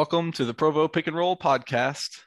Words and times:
Welcome 0.00 0.32
to 0.32 0.46
the 0.46 0.54
Provo 0.54 0.88
Pick 0.88 1.08
and 1.08 1.14
Roll 1.14 1.36
podcast. 1.36 2.20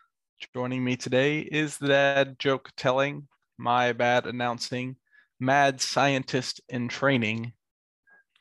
Joining 0.54 0.84
me 0.84 0.96
today 0.96 1.40
is 1.40 1.76
the 1.76 1.88
dad 1.88 2.38
joke 2.38 2.70
telling, 2.78 3.28
my 3.58 3.94
bad 3.94 4.28
announcing, 4.28 4.98
mad 5.40 5.82
scientist 5.82 6.62
in 6.70 6.88
training, 6.88 7.54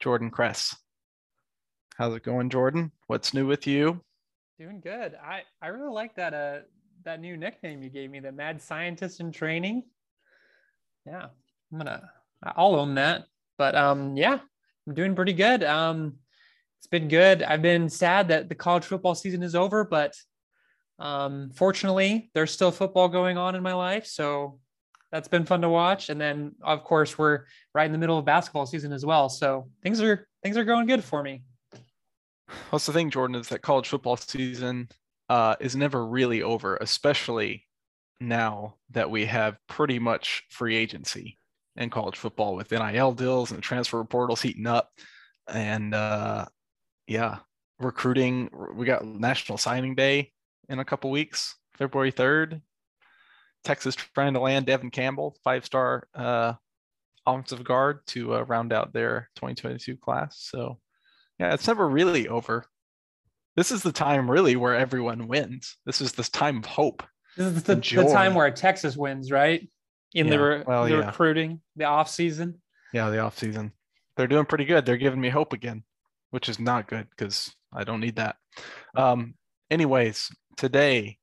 Jordan 0.00 0.30
Kress. 0.30 0.76
How's 1.96 2.14
it 2.14 2.24
going, 2.24 2.50
Jordan? 2.50 2.92
What's 3.06 3.32
new 3.32 3.46
with 3.46 3.66
you? 3.66 4.04
Doing 4.58 4.82
good. 4.82 5.14
I 5.14 5.44
I 5.62 5.68
really 5.68 5.94
like 5.94 6.14
that 6.16 6.34
uh 6.34 6.58
that 7.04 7.18
new 7.18 7.38
nickname 7.38 7.82
you 7.82 7.88
gave 7.88 8.10
me, 8.10 8.20
the 8.20 8.32
mad 8.32 8.60
scientist 8.60 9.18
in 9.20 9.32
training. 9.32 9.84
Yeah, 11.06 11.28
I'm 11.72 11.78
gonna 11.78 12.02
I'll 12.42 12.74
own 12.74 12.96
that. 12.96 13.24
But 13.56 13.76
um 13.76 14.14
yeah, 14.14 14.40
I'm 14.86 14.94
doing 14.94 15.16
pretty 15.16 15.32
good. 15.32 15.64
Um 15.64 16.16
it's 16.82 16.88
been 16.88 17.06
good. 17.06 17.44
I've 17.44 17.62
been 17.62 17.88
sad 17.88 18.26
that 18.28 18.48
the 18.48 18.56
college 18.56 18.82
football 18.82 19.14
season 19.14 19.44
is 19.44 19.54
over, 19.54 19.84
but 19.84 20.16
um, 20.98 21.50
fortunately, 21.54 22.32
there's 22.34 22.50
still 22.50 22.72
football 22.72 23.08
going 23.08 23.38
on 23.38 23.54
in 23.54 23.62
my 23.62 23.72
life. 23.72 24.04
So 24.04 24.58
that's 25.12 25.28
been 25.28 25.44
fun 25.44 25.60
to 25.60 25.68
watch. 25.68 26.08
And 26.08 26.20
then, 26.20 26.56
of 26.60 26.82
course, 26.82 27.16
we're 27.16 27.44
right 27.72 27.86
in 27.86 27.92
the 27.92 27.98
middle 27.98 28.18
of 28.18 28.24
basketball 28.24 28.66
season 28.66 28.92
as 28.92 29.06
well. 29.06 29.28
So 29.28 29.68
things 29.84 30.00
are 30.00 30.26
things 30.42 30.56
are 30.56 30.64
going 30.64 30.88
good 30.88 31.04
for 31.04 31.22
me. 31.22 31.44
What's 32.70 32.86
the 32.86 32.92
thing, 32.92 33.10
Jordan, 33.10 33.36
is 33.36 33.48
that 33.50 33.62
college 33.62 33.86
football 33.86 34.16
season 34.16 34.88
uh, 35.28 35.54
is 35.60 35.76
never 35.76 36.04
really 36.04 36.42
over, 36.42 36.78
especially 36.78 37.64
now 38.20 38.74
that 38.90 39.08
we 39.08 39.26
have 39.26 39.56
pretty 39.68 40.00
much 40.00 40.42
free 40.50 40.74
agency 40.74 41.38
in 41.76 41.90
college 41.90 42.16
football 42.16 42.56
with 42.56 42.72
NIL 42.72 43.12
deals 43.12 43.52
and 43.52 43.62
transfer 43.62 44.02
portals 44.02 44.42
heating 44.42 44.66
up. 44.66 44.90
And 45.46 45.94
uh, 45.94 46.46
yeah, 47.12 47.38
recruiting. 47.78 48.48
We 48.74 48.86
got 48.86 49.04
National 49.04 49.58
Signing 49.58 49.94
Day 49.94 50.32
in 50.68 50.78
a 50.78 50.84
couple 50.84 51.10
weeks, 51.10 51.56
February 51.76 52.10
3rd. 52.10 52.62
Texas 53.64 53.94
trying 53.94 54.34
to 54.34 54.40
land 54.40 54.66
Devin 54.66 54.90
Campbell, 54.90 55.36
five 55.44 55.64
star 55.64 56.08
uh, 56.14 56.54
offensive 57.26 57.62
guard, 57.62 58.00
to 58.08 58.34
uh, 58.34 58.42
round 58.42 58.72
out 58.72 58.92
their 58.92 59.28
2022 59.36 59.96
class. 59.98 60.38
So, 60.40 60.78
yeah, 61.38 61.52
it's 61.52 61.68
never 61.68 61.86
really 61.86 62.28
over. 62.28 62.64
This 63.56 63.70
is 63.70 63.82
the 63.82 63.92
time 63.92 64.30
really 64.30 64.56
where 64.56 64.74
everyone 64.74 65.28
wins. 65.28 65.76
This 65.84 66.00
is 66.00 66.12
this 66.12 66.30
time 66.30 66.58
of 66.58 66.64
hope. 66.64 67.02
This 67.36 67.46
is 67.46 67.62
the, 67.62 67.76
the 67.76 68.10
time 68.10 68.34
where 68.34 68.50
Texas 68.50 68.96
wins, 68.96 69.30
right? 69.30 69.68
In 70.14 70.26
yeah, 70.26 70.32
the, 70.32 70.42
re- 70.42 70.64
well, 70.66 70.84
the 70.84 70.90
yeah. 70.90 71.06
recruiting, 71.06 71.60
the 71.76 71.84
off 71.84 72.08
season. 72.08 72.60
Yeah, 72.92 73.10
the 73.10 73.20
off 73.20 73.38
season. 73.38 73.72
They're 74.16 74.26
doing 74.26 74.46
pretty 74.46 74.64
good. 74.64 74.86
They're 74.86 74.96
giving 74.96 75.20
me 75.20 75.28
hope 75.28 75.52
again 75.52 75.84
which 76.32 76.48
is 76.48 76.58
not 76.58 76.88
good 76.88 77.06
because 77.10 77.54
I 77.72 77.84
don't 77.84 78.00
need 78.00 78.16
that. 78.16 78.36
Um, 78.96 79.34
anyways, 79.70 80.30
today 80.56 81.18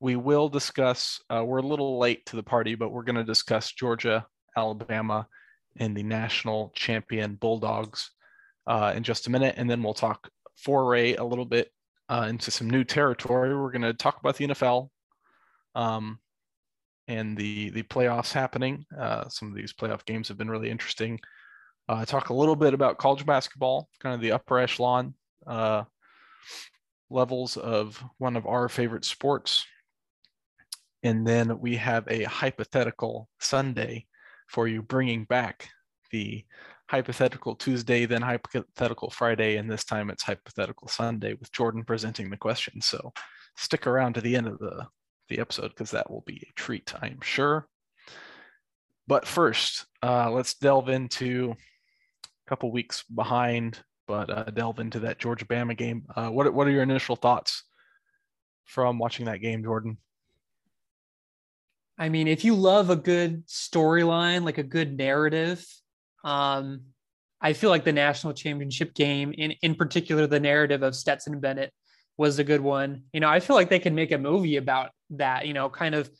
we 0.00 0.16
will 0.16 0.48
discuss, 0.48 1.20
uh, 1.30 1.44
we're 1.44 1.58
a 1.58 1.66
little 1.66 1.98
late 1.98 2.26
to 2.26 2.36
the 2.36 2.42
party, 2.42 2.74
but 2.74 2.90
we're 2.90 3.04
going 3.04 3.16
to 3.16 3.24
discuss 3.24 3.72
Georgia, 3.72 4.26
Alabama, 4.56 5.28
and 5.76 5.96
the 5.96 6.02
national 6.02 6.72
champion 6.74 7.36
Bulldogs 7.36 8.10
uh, 8.66 8.92
in 8.96 9.04
just 9.04 9.28
a 9.28 9.30
minute. 9.30 9.54
And 9.56 9.70
then 9.70 9.82
we'll 9.82 9.94
talk 9.94 10.28
foray 10.56 11.14
a 11.14 11.24
little 11.24 11.44
bit 11.44 11.70
uh, 12.08 12.26
into 12.28 12.50
some 12.50 12.68
new 12.68 12.82
territory. 12.82 13.56
We're 13.56 13.70
going 13.70 13.82
to 13.82 13.94
talk 13.94 14.18
about 14.18 14.36
the 14.36 14.48
NFL 14.48 14.90
um, 15.76 16.18
and 17.06 17.36
the, 17.36 17.70
the 17.70 17.84
playoffs 17.84 18.32
happening. 18.32 18.86
Uh, 18.98 19.28
some 19.28 19.48
of 19.48 19.54
these 19.54 19.72
playoff 19.72 20.04
games 20.04 20.26
have 20.26 20.36
been 20.36 20.50
really 20.50 20.68
interesting 20.68 21.20
uh, 21.88 22.04
talk 22.04 22.28
a 22.28 22.34
little 22.34 22.56
bit 22.56 22.74
about 22.74 22.98
college 22.98 23.24
basketball, 23.24 23.88
kind 24.00 24.14
of 24.14 24.20
the 24.20 24.32
upper 24.32 24.58
echelon 24.58 25.14
uh, 25.46 25.84
levels 27.10 27.56
of 27.56 28.02
one 28.18 28.36
of 28.36 28.46
our 28.46 28.68
favorite 28.68 29.04
sports. 29.04 29.64
And 31.02 31.26
then 31.26 31.60
we 31.60 31.76
have 31.76 32.04
a 32.08 32.24
hypothetical 32.24 33.28
Sunday 33.40 34.06
for 34.48 34.68
you, 34.68 34.82
bringing 34.82 35.24
back 35.24 35.68
the 36.10 36.44
hypothetical 36.88 37.54
Tuesday, 37.54 38.06
then 38.06 38.22
hypothetical 38.22 39.10
Friday, 39.10 39.56
and 39.56 39.70
this 39.70 39.84
time 39.84 40.10
it's 40.10 40.22
hypothetical 40.22 40.88
Sunday 40.88 41.34
with 41.34 41.52
Jordan 41.52 41.84
presenting 41.84 42.30
the 42.30 42.36
question. 42.36 42.80
So 42.80 43.12
stick 43.56 43.86
around 43.86 44.14
to 44.14 44.20
the 44.20 44.36
end 44.36 44.46
of 44.46 44.58
the, 44.58 44.86
the 45.28 45.38
episode 45.38 45.68
because 45.68 45.90
that 45.92 46.10
will 46.10 46.22
be 46.26 46.42
a 46.48 46.52
treat, 46.54 46.92
I'm 47.00 47.20
sure. 47.20 47.68
But 49.06 49.26
first, 49.26 49.86
uh, 50.02 50.30
let's 50.30 50.54
delve 50.54 50.88
into 50.88 51.54
couple 52.48 52.72
weeks 52.72 53.04
behind, 53.14 53.78
but 54.06 54.30
uh, 54.30 54.44
delve 54.44 54.80
into 54.80 55.00
that 55.00 55.18
Georgia 55.18 55.44
Bama 55.44 55.76
game. 55.76 56.04
Uh, 56.16 56.30
what 56.30 56.52
what 56.52 56.66
are 56.66 56.70
your 56.70 56.82
initial 56.82 57.16
thoughts 57.16 57.64
from 58.64 58.98
watching 58.98 59.26
that 59.26 59.40
game, 59.40 59.62
Jordan? 59.62 59.98
I 61.98 62.08
mean, 62.08 62.28
if 62.28 62.44
you 62.44 62.54
love 62.54 62.90
a 62.90 62.96
good 62.96 63.46
storyline, 63.46 64.44
like 64.44 64.58
a 64.58 64.62
good 64.62 64.96
narrative, 64.96 65.66
um, 66.24 66.82
I 67.40 67.52
feel 67.52 67.70
like 67.70 67.84
the 67.84 67.92
national 67.92 68.32
championship 68.32 68.94
game, 68.94 69.32
in 69.36 69.52
in 69.62 69.74
particular, 69.74 70.26
the 70.26 70.40
narrative 70.40 70.82
of 70.82 70.96
Stetson 70.96 71.38
Bennett 71.40 71.72
was 72.16 72.38
a 72.38 72.44
good 72.44 72.60
one. 72.62 73.02
You 73.12 73.20
know, 73.20 73.28
I 73.28 73.40
feel 73.40 73.56
like 73.56 73.68
they 73.68 73.78
can 73.78 73.94
make 73.94 74.12
a 74.12 74.18
movie 74.18 74.56
about 74.56 74.90
that. 75.10 75.46
You 75.46 75.52
know, 75.52 75.68
kind 75.68 75.94
of 75.94 76.10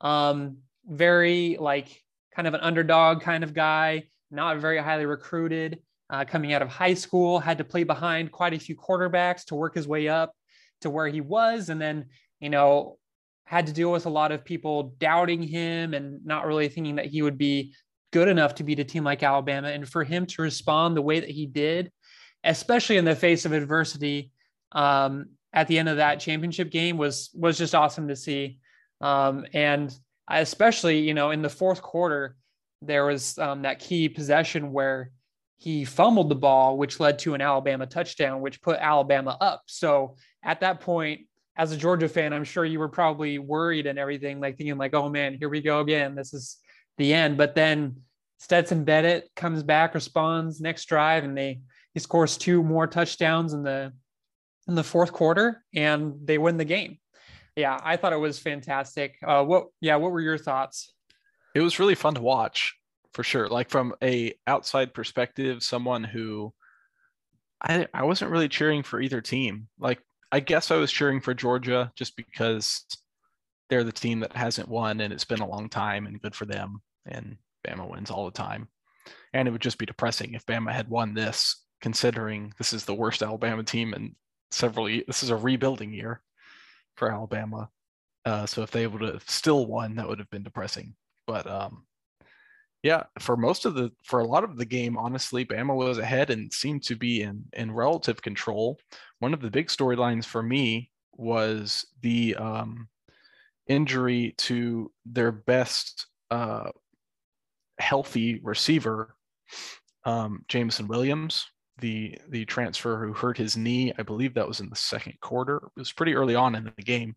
um, 0.00 0.58
very 0.86 1.56
like 1.58 2.02
kind 2.34 2.46
of 2.46 2.54
an 2.54 2.60
underdog 2.60 3.22
kind 3.22 3.42
of 3.42 3.54
guy 3.54 4.04
not 4.30 4.58
very 4.58 4.78
highly 4.78 5.06
recruited, 5.06 5.80
uh, 6.10 6.24
coming 6.24 6.52
out 6.52 6.62
of 6.62 6.68
high 6.68 6.94
school, 6.94 7.38
had 7.38 7.58
to 7.58 7.64
play 7.64 7.84
behind 7.84 8.32
quite 8.32 8.54
a 8.54 8.58
few 8.58 8.76
quarterbacks 8.76 9.44
to 9.46 9.54
work 9.54 9.74
his 9.74 9.88
way 9.88 10.08
up 10.08 10.32
to 10.80 10.90
where 10.90 11.08
he 11.08 11.20
was. 11.20 11.68
And 11.68 11.80
then, 11.80 12.06
you 12.40 12.50
know, 12.50 12.98
had 13.44 13.66
to 13.66 13.72
deal 13.72 13.90
with 13.90 14.06
a 14.06 14.10
lot 14.10 14.32
of 14.32 14.44
people 14.44 14.94
doubting 14.98 15.42
him 15.42 15.94
and 15.94 16.24
not 16.24 16.46
really 16.46 16.68
thinking 16.68 16.96
that 16.96 17.06
he 17.06 17.22
would 17.22 17.38
be 17.38 17.74
good 18.12 18.28
enough 18.28 18.54
to 18.56 18.64
beat 18.64 18.78
a 18.78 18.84
team 18.84 19.04
like 19.04 19.22
Alabama. 19.22 19.68
And 19.68 19.88
for 19.88 20.04
him 20.04 20.26
to 20.26 20.42
respond 20.42 20.96
the 20.96 21.02
way 21.02 21.20
that 21.20 21.30
he 21.30 21.46
did, 21.46 21.90
especially 22.44 22.96
in 22.96 23.04
the 23.04 23.16
face 23.16 23.44
of 23.44 23.52
adversity, 23.52 24.30
um, 24.72 25.26
at 25.52 25.66
the 25.66 25.78
end 25.78 25.88
of 25.88 25.96
that 25.96 26.20
championship 26.20 26.70
game 26.70 26.98
was 26.98 27.30
was 27.34 27.56
just 27.56 27.74
awesome 27.74 28.08
to 28.08 28.16
see. 28.16 28.58
Um, 29.00 29.46
and 29.54 29.94
especially, 30.28 31.00
you 31.00 31.14
know, 31.14 31.30
in 31.30 31.42
the 31.42 31.48
fourth 31.48 31.80
quarter, 31.80 32.36
there 32.82 33.06
was 33.06 33.38
um, 33.38 33.62
that 33.62 33.80
key 33.80 34.08
possession 34.08 34.72
where 34.72 35.10
he 35.56 35.84
fumbled 35.84 36.28
the 36.28 36.36
ball, 36.36 36.78
which 36.78 37.00
led 37.00 37.18
to 37.20 37.34
an 37.34 37.40
Alabama 37.40 37.86
touchdown, 37.86 38.40
which 38.40 38.62
put 38.62 38.78
Alabama 38.78 39.36
up. 39.40 39.62
So 39.66 40.16
at 40.44 40.60
that 40.60 40.80
point, 40.80 41.22
as 41.56 41.72
a 41.72 41.76
Georgia 41.76 42.08
fan, 42.08 42.32
I'm 42.32 42.44
sure 42.44 42.64
you 42.64 42.78
were 42.78 42.88
probably 42.88 43.38
worried 43.38 43.86
and 43.86 43.98
everything, 43.98 44.38
like 44.38 44.56
thinking 44.56 44.78
like, 44.78 44.94
"Oh 44.94 45.08
man, 45.08 45.34
here 45.34 45.48
we 45.48 45.60
go 45.60 45.80
again. 45.80 46.14
This 46.14 46.32
is 46.32 46.58
the 46.96 47.12
end." 47.12 47.36
But 47.36 47.56
then 47.56 47.96
Stetson 48.38 48.84
Bennett 48.84 49.28
comes 49.34 49.64
back, 49.64 49.94
responds 49.94 50.60
next 50.60 50.84
drive, 50.84 51.24
and 51.24 51.36
they 51.36 51.60
he 51.94 52.00
scores 52.00 52.38
two 52.38 52.62
more 52.62 52.86
touchdowns 52.86 53.54
in 53.54 53.64
the 53.64 53.92
in 54.68 54.76
the 54.76 54.84
fourth 54.84 55.12
quarter, 55.12 55.64
and 55.74 56.14
they 56.24 56.38
win 56.38 56.58
the 56.58 56.64
game. 56.64 56.98
Yeah, 57.56 57.76
I 57.82 57.96
thought 57.96 58.12
it 58.12 58.20
was 58.20 58.38
fantastic. 58.38 59.16
Uh, 59.26 59.42
what? 59.42 59.66
Yeah, 59.80 59.96
what 59.96 60.12
were 60.12 60.20
your 60.20 60.38
thoughts? 60.38 60.92
It 61.58 61.62
was 61.62 61.80
really 61.80 61.96
fun 61.96 62.14
to 62.14 62.22
watch 62.22 62.76
for 63.14 63.24
sure. 63.24 63.48
Like 63.48 63.68
from 63.68 63.92
a 64.00 64.32
outside 64.46 64.94
perspective, 64.94 65.60
someone 65.60 66.04
who 66.04 66.54
I 67.60 67.88
I 67.92 68.04
wasn't 68.04 68.30
really 68.30 68.48
cheering 68.48 68.84
for 68.84 69.00
either 69.00 69.20
team. 69.20 69.66
Like 69.76 69.98
I 70.30 70.38
guess 70.38 70.70
I 70.70 70.76
was 70.76 70.92
cheering 70.92 71.20
for 71.20 71.34
Georgia 71.34 71.90
just 71.96 72.16
because 72.16 72.84
they're 73.68 73.82
the 73.82 73.90
team 73.90 74.20
that 74.20 74.36
hasn't 74.36 74.68
won 74.68 75.00
and 75.00 75.12
it's 75.12 75.24
been 75.24 75.40
a 75.40 75.48
long 75.48 75.68
time 75.68 76.06
and 76.06 76.22
good 76.22 76.36
for 76.36 76.44
them. 76.44 76.80
And 77.06 77.38
Bama 77.66 77.90
wins 77.90 78.12
all 78.12 78.26
the 78.26 78.30
time. 78.30 78.68
And 79.32 79.48
it 79.48 79.50
would 79.50 79.60
just 79.60 79.78
be 79.78 79.86
depressing 79.86 80.34
if 80.34 80.46
Bama 80.46 80.72
had 80.72 80.88
won 80.88 81.12
this, 81.12 81.64
considering 81.80 82.54
this 82.58 82.72
is 82.72 82.84
the 82.84 82.94
worst 82.94 83.20
Alabama 83.20 83.64
team 83.64 83.94
in 83.94 84.14
several 84.52 84.88
years. 84.88 85.06
This 85.08 85.24
is 85.24 85.30
a 85.30 85.36
rebuilding 85.36 85.92
year 85.92 86.22
for 86.94 87.12
Alabama. 87.12 87.68
Uh, 88.24 88.46
so 88.46 88.62
if 88.62 88.70
they 88.70 88.86
would 88.86 89.02
have 89.02 89.28
still 89.28 89.66
won, 89.66 89.96
that 89.96 90.06
would 90.06 90.20
have 90.20 90.30
been 90.30 90.44
depressing. 90.44 90.94
But 91.28 91.46
um, 91.46 91.84
yeah, 92.82 93.04
for 93.20 93.36
most 93.36 93.66
of 93.66 93.74
the 93.74 93.92
for 94.02 94.20
a 94.20 94.26
lot 94.26 94.44
of 94.44 94.56
the 94.56 94.64
game, 94.64 94.96
honestly, 94.96 95.44
Bama 95.44 95.76
was 95.76 95.98
ahead 95.98 96.30
and 96.30 96.50
seemed 96.52 96.82
to 96.84 96.96
be 96.96 97.20
in 97.20 97.44
in 97.52 97.70
relative 97.70 98.22
control. 98.22 98.78
One 99.20 99.34
of 99.34 99.40
the 99.42 99.50
big 99.50 99.68
storylines 99.68 100.24
for 100.24 100.42
me 100.42 100.90
was 101.12 101.86
the 102.00 102.34
um, 102.36 102.88
injury 103.66 104.34
to 104.38 104.90
their 105.04 105.30
best 105.30 106.06
uh, 106.30 106.70
healthy 107.78 108.40
receiver, 108.42 109.14
um, 110.04 110.46
Jameson 110.48 110.88
Williams, 110.88 111.46
the 111.78 112.16
the 112.30 112.46
transfer 112.46 113.04
who 113.04 113.12
hurt 113.12 113.36
his 113.36 113.54
knee. 113.54 113.92
I 113.98 114.02
believe 114.02 114.32
that 114.34 114.48
was 114.48 114.60
in 114.60 114.70
the 114.70 114.76
second 114.76 115.20
quarter. 115.20 115.56
It 115.56 115.80
was 115.80 115.92
pretty 115.92 116.14
early 116.14 116.36
on 116.36 116.54
in 116.54 116.64
the 116.64 116.82
game, 116.82 117.16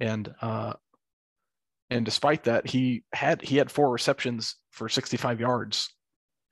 and 0.00 0.34
uh, 0.42 0.74
and 1.90 2.04
despite 2.04 2.44
that, 2.44 2.66
he 2.66 3.04
had 3.12 3.42
he 3.42 3.56
had 3.56 3.70
four 3.70 3.90
receptions 3.90 4.56
for 4.72 4.88
65 4.88 5.40
yards. 5.40 5.92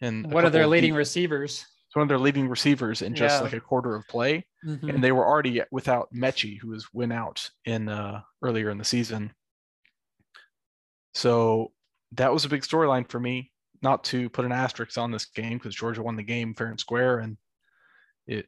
And 0.00 0.30
what 0.32 0.44
are 0.44 0.50
their 0.50 0.66
leading 0.66 0.90
deep, 0.90 0.98
receivers? 0.98 1.64
One 1.94 2.02
of 2.02 2.08
their 2.08 2.18
leading 2.18 2.46
receivers 2.50 3.00
in 3.00 3.14
just 3.14 3.38
yeah. 3.38 3.40
like 3.40 3.54
a 3.54 3.60
quarter 3.60 3.94
of 3.94 4.06
play. 4.06 4.44
Mhm. 4.66 4.94
and 4.94 5.04
they 5.04 5.12
were 5.12 5.26
already 5.26 5.62
without 5.70 6.12
Metchie, 6.12 6.58
who 6.60 6.68
was 6.68 6.92
went 6.92 7.12
out 7.12 7.48
in 7.64 7.88
uh, 7.88 8.20
earlier 8.42 8.68
in 8.68 8.78
the 8.78 8.84
season. 8.84 9.32
So 11.14 11.72
that 12.12 12.32
was 12.32 12.44
a 12.44 12.48
big 12.48 12.62
storyline 12.62 13.08
for 13.08 13.20
me. 13.20 13.52
Not 13.80 14.04
to 14.04 14.28
put 14.28 14.44
an 14.44 14.52
asterisk 14.52 14.98
on 14.98 15.10
this 15.10 15.26
game 15.26 15.56
because 15.58 15.74
Georgia 15.74 16.02
won 16.02 16.16
the 16.16 16.22
game 16.22 16.54
fair 16.54 16.66
and 16.66 16.80
square, 16.80 17.20
and 17.20 17.38
it 18.26 18.46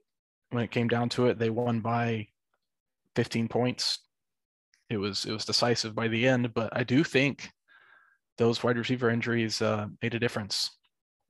when 0.50 0.64
it 0.64 0.70
came 0.70 0.88
down 0.88 1.08
to 1.10 1.26
it, 1.26 1.38
they 1.38 1.50
won 1.50 1.80
by 1.80 2.28
15 3.14 3.48
points. 3.48 4.00
It 4.90 4.96
was 4.96 5.24
it 5.24 5.32
was 5.32 5.44
decisive 5.44 5.94
by 5.94 6.08
the 6.08 6.26
end, 6.26 6.54
but 6.54 6.74
I 6.76 6.84
do 6.84 7.04
think 7.04 7.50
those 8.38 8.62
wide 8.62 8.78
receiver 8.78 9.10
injuries 9.10 9.60
uh, 9.60 9.88
made 10.00 10.14
a 10.14 10.18
difference 10.18 10.70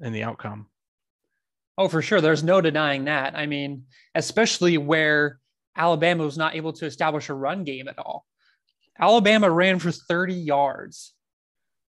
in 0.01 0.13
the 0.13 0.23
outcome. 0.23 0.67
Oh, 1.77 1.89
for 1.89 2.03
sure. 2.03 2.21
There's 2.21 2.43
no 2.43 2.61
denying 2.61 3.05
that. 3.05 3.37
I 3.37 3.47
mean, 3.47 3.85
especially 4.15 4.79
where 4.79 5.39
Alabama 5.77 6.25
was 6.25 6.37
not 6.37 6.57
able 6.57 6.73
to 6.75 6.87
establish 6.87 7.29
a 7.29 7.35
run 7.35 7.65
game 7.65 7.89
at 7.89 7.99
all. 7.99 8.27
Alabama 8.99 9.49
ran 9.49 9.79
for 9.79 9.93
30 9.93 10.35
yards. 10.35 11.15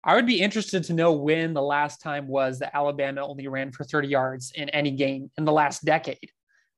I 0.04 0.14
would 0.14 0.26
be 0.26 0.40
interested 0.40 0.84
to 0.84 0.92
know 0.92 1.12
when 1.12 1.54
the 1.54 1.62
last 1.62 2.02
time 2.02 2.28
was 2.28 2.58
that 2.58 2.76
Alabama 2.76 3.26
only 3.26 3.48
ran 3.48 3.72
for 3.72 3.84
30 3.84 4.08
yards 4.08 4.52
in 4.54 4.68
any 4.70 4.90
game 4.90 5.30
in 5.38 5.44
the 5.44 5.52
last 5.52 5.84
decade. 5.84 6.30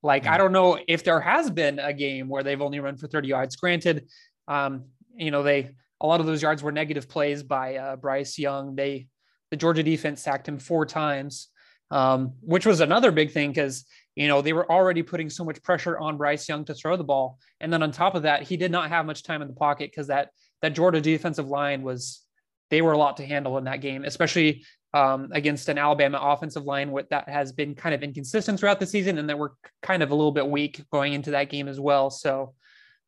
Like, 0.03 0.27
I 0.27 0.39
don't 0.39 0.53
know 0.53 0.79
if 0.89 1.05
there 1.05 1.21
has 1.21 1.51
been 1.51 1.79
a 1.79 1.93
game 1.93 2.29
where 2.29 2.43
they've 2.43 2.63
only 2.63 2.81
run 2.81 2.97
for 2.97 3.07
30 3.07 3.29
yards. 3.29 3.57
Granted, 3.57 4.07
um, 4.51 4.85
you 5.15 5.31
know, 5.31 5.43
they 5.43 5.71
a 6.01 6.07
lot 6.07 6.21
of 6.21 6.27
those 6.27 6.43
yards 6.43 6.63
were 6.63 6.73
negative 6.73 7.09
plays 7.09 7.43
by 7.43 7.77
uh, 7.77 7.97
Bryce 7.97 8.39
Young. 8.39 8.75
They 8.75 9.07
the 9.51 9.57
Georgia 9.57 9.83
defense 9.83 10.23
sacked 10.23 10.49
him 10.49 10.59
four 10.59 10.85
times 10.85 11.49
um, 11.91 12.35
which 12.41 12.67
was 12.67 12.81
another 12.81 13.11
big 13.11 13.33
thing 13.33 13.51
because 13.51 13.85
you 14.15 14.29
know 14.29 14.43
they 14.43 14.53
were 14.53 14.71
already 14.71 15.03
putting 15.03 15.31
so 15.31 15.45
much 15.45 15.63
pressure 15.63 15.99
on 15.99 16.17
Bryce 16.17 16.49
Young 16.49 16.65
to 16.67 16.75
throw 16.75 16.97
the 16.97 17.05
ball, 17.05 17.39
and 17.61 17.73
then 17.73 17.83
on 17.83 17.93
top 17.93 18.15
of 18.15 18.23
that, 18.23 18.43
he 18.43 18.57
did 18.57 18.71
not 18.71 18.89
have 18.89 19.07
much 19.07 19.23
time 19.23 19.43
in 19.43 19.49
the 19.49 19.55
pocket 19.55 19.91
because 19.91 20.07
that 20.09 20.31
that 20.63 20.75
Georgia 20.75 21.01
defensive 21.01 21.49
line 21.49 21.83
was 21.83 22.25
they 22.71 22.83
were 22.83 22.93
a 22.93 22.99
lot 22.99 23.17
to 23.17 23.27
handle 23.27 23.59
in 23.59 23.65
that 23.65 23.81
game, 23.81 24.05
especially 24.05 24.65
um, 24.95 25.31
against 25.33 25.69
an 25.69 25.79
Alabama 25.79 26.19
offensive 26.23 26.65
line 26.65 26.93
with, 26.93 27.09
that 27.09 27.29
has 27.29 27.53
been 27.53 27.75
kind 27.75 27.95
of 27.95 28.03
inconsistent 28.03 28.61
throughout 28.61 28.79
the 28.79 28.87
season, 28.87 29.19
and 29.19 29.29
that 29.29 29.39
were 29.39 29.55
kind 29.83 30.03
of 30.03 30.11
a 30.11 30.15
little 30.15 30.33
bit 30.33 30.47
weak 30.47 30.85
going 30.93 31.13
into 31.13 31.33
that 31.33 31.51
game 31.51 31.67
as 31.67 31.81
well. 31.81 32.11
So 32.11 32.55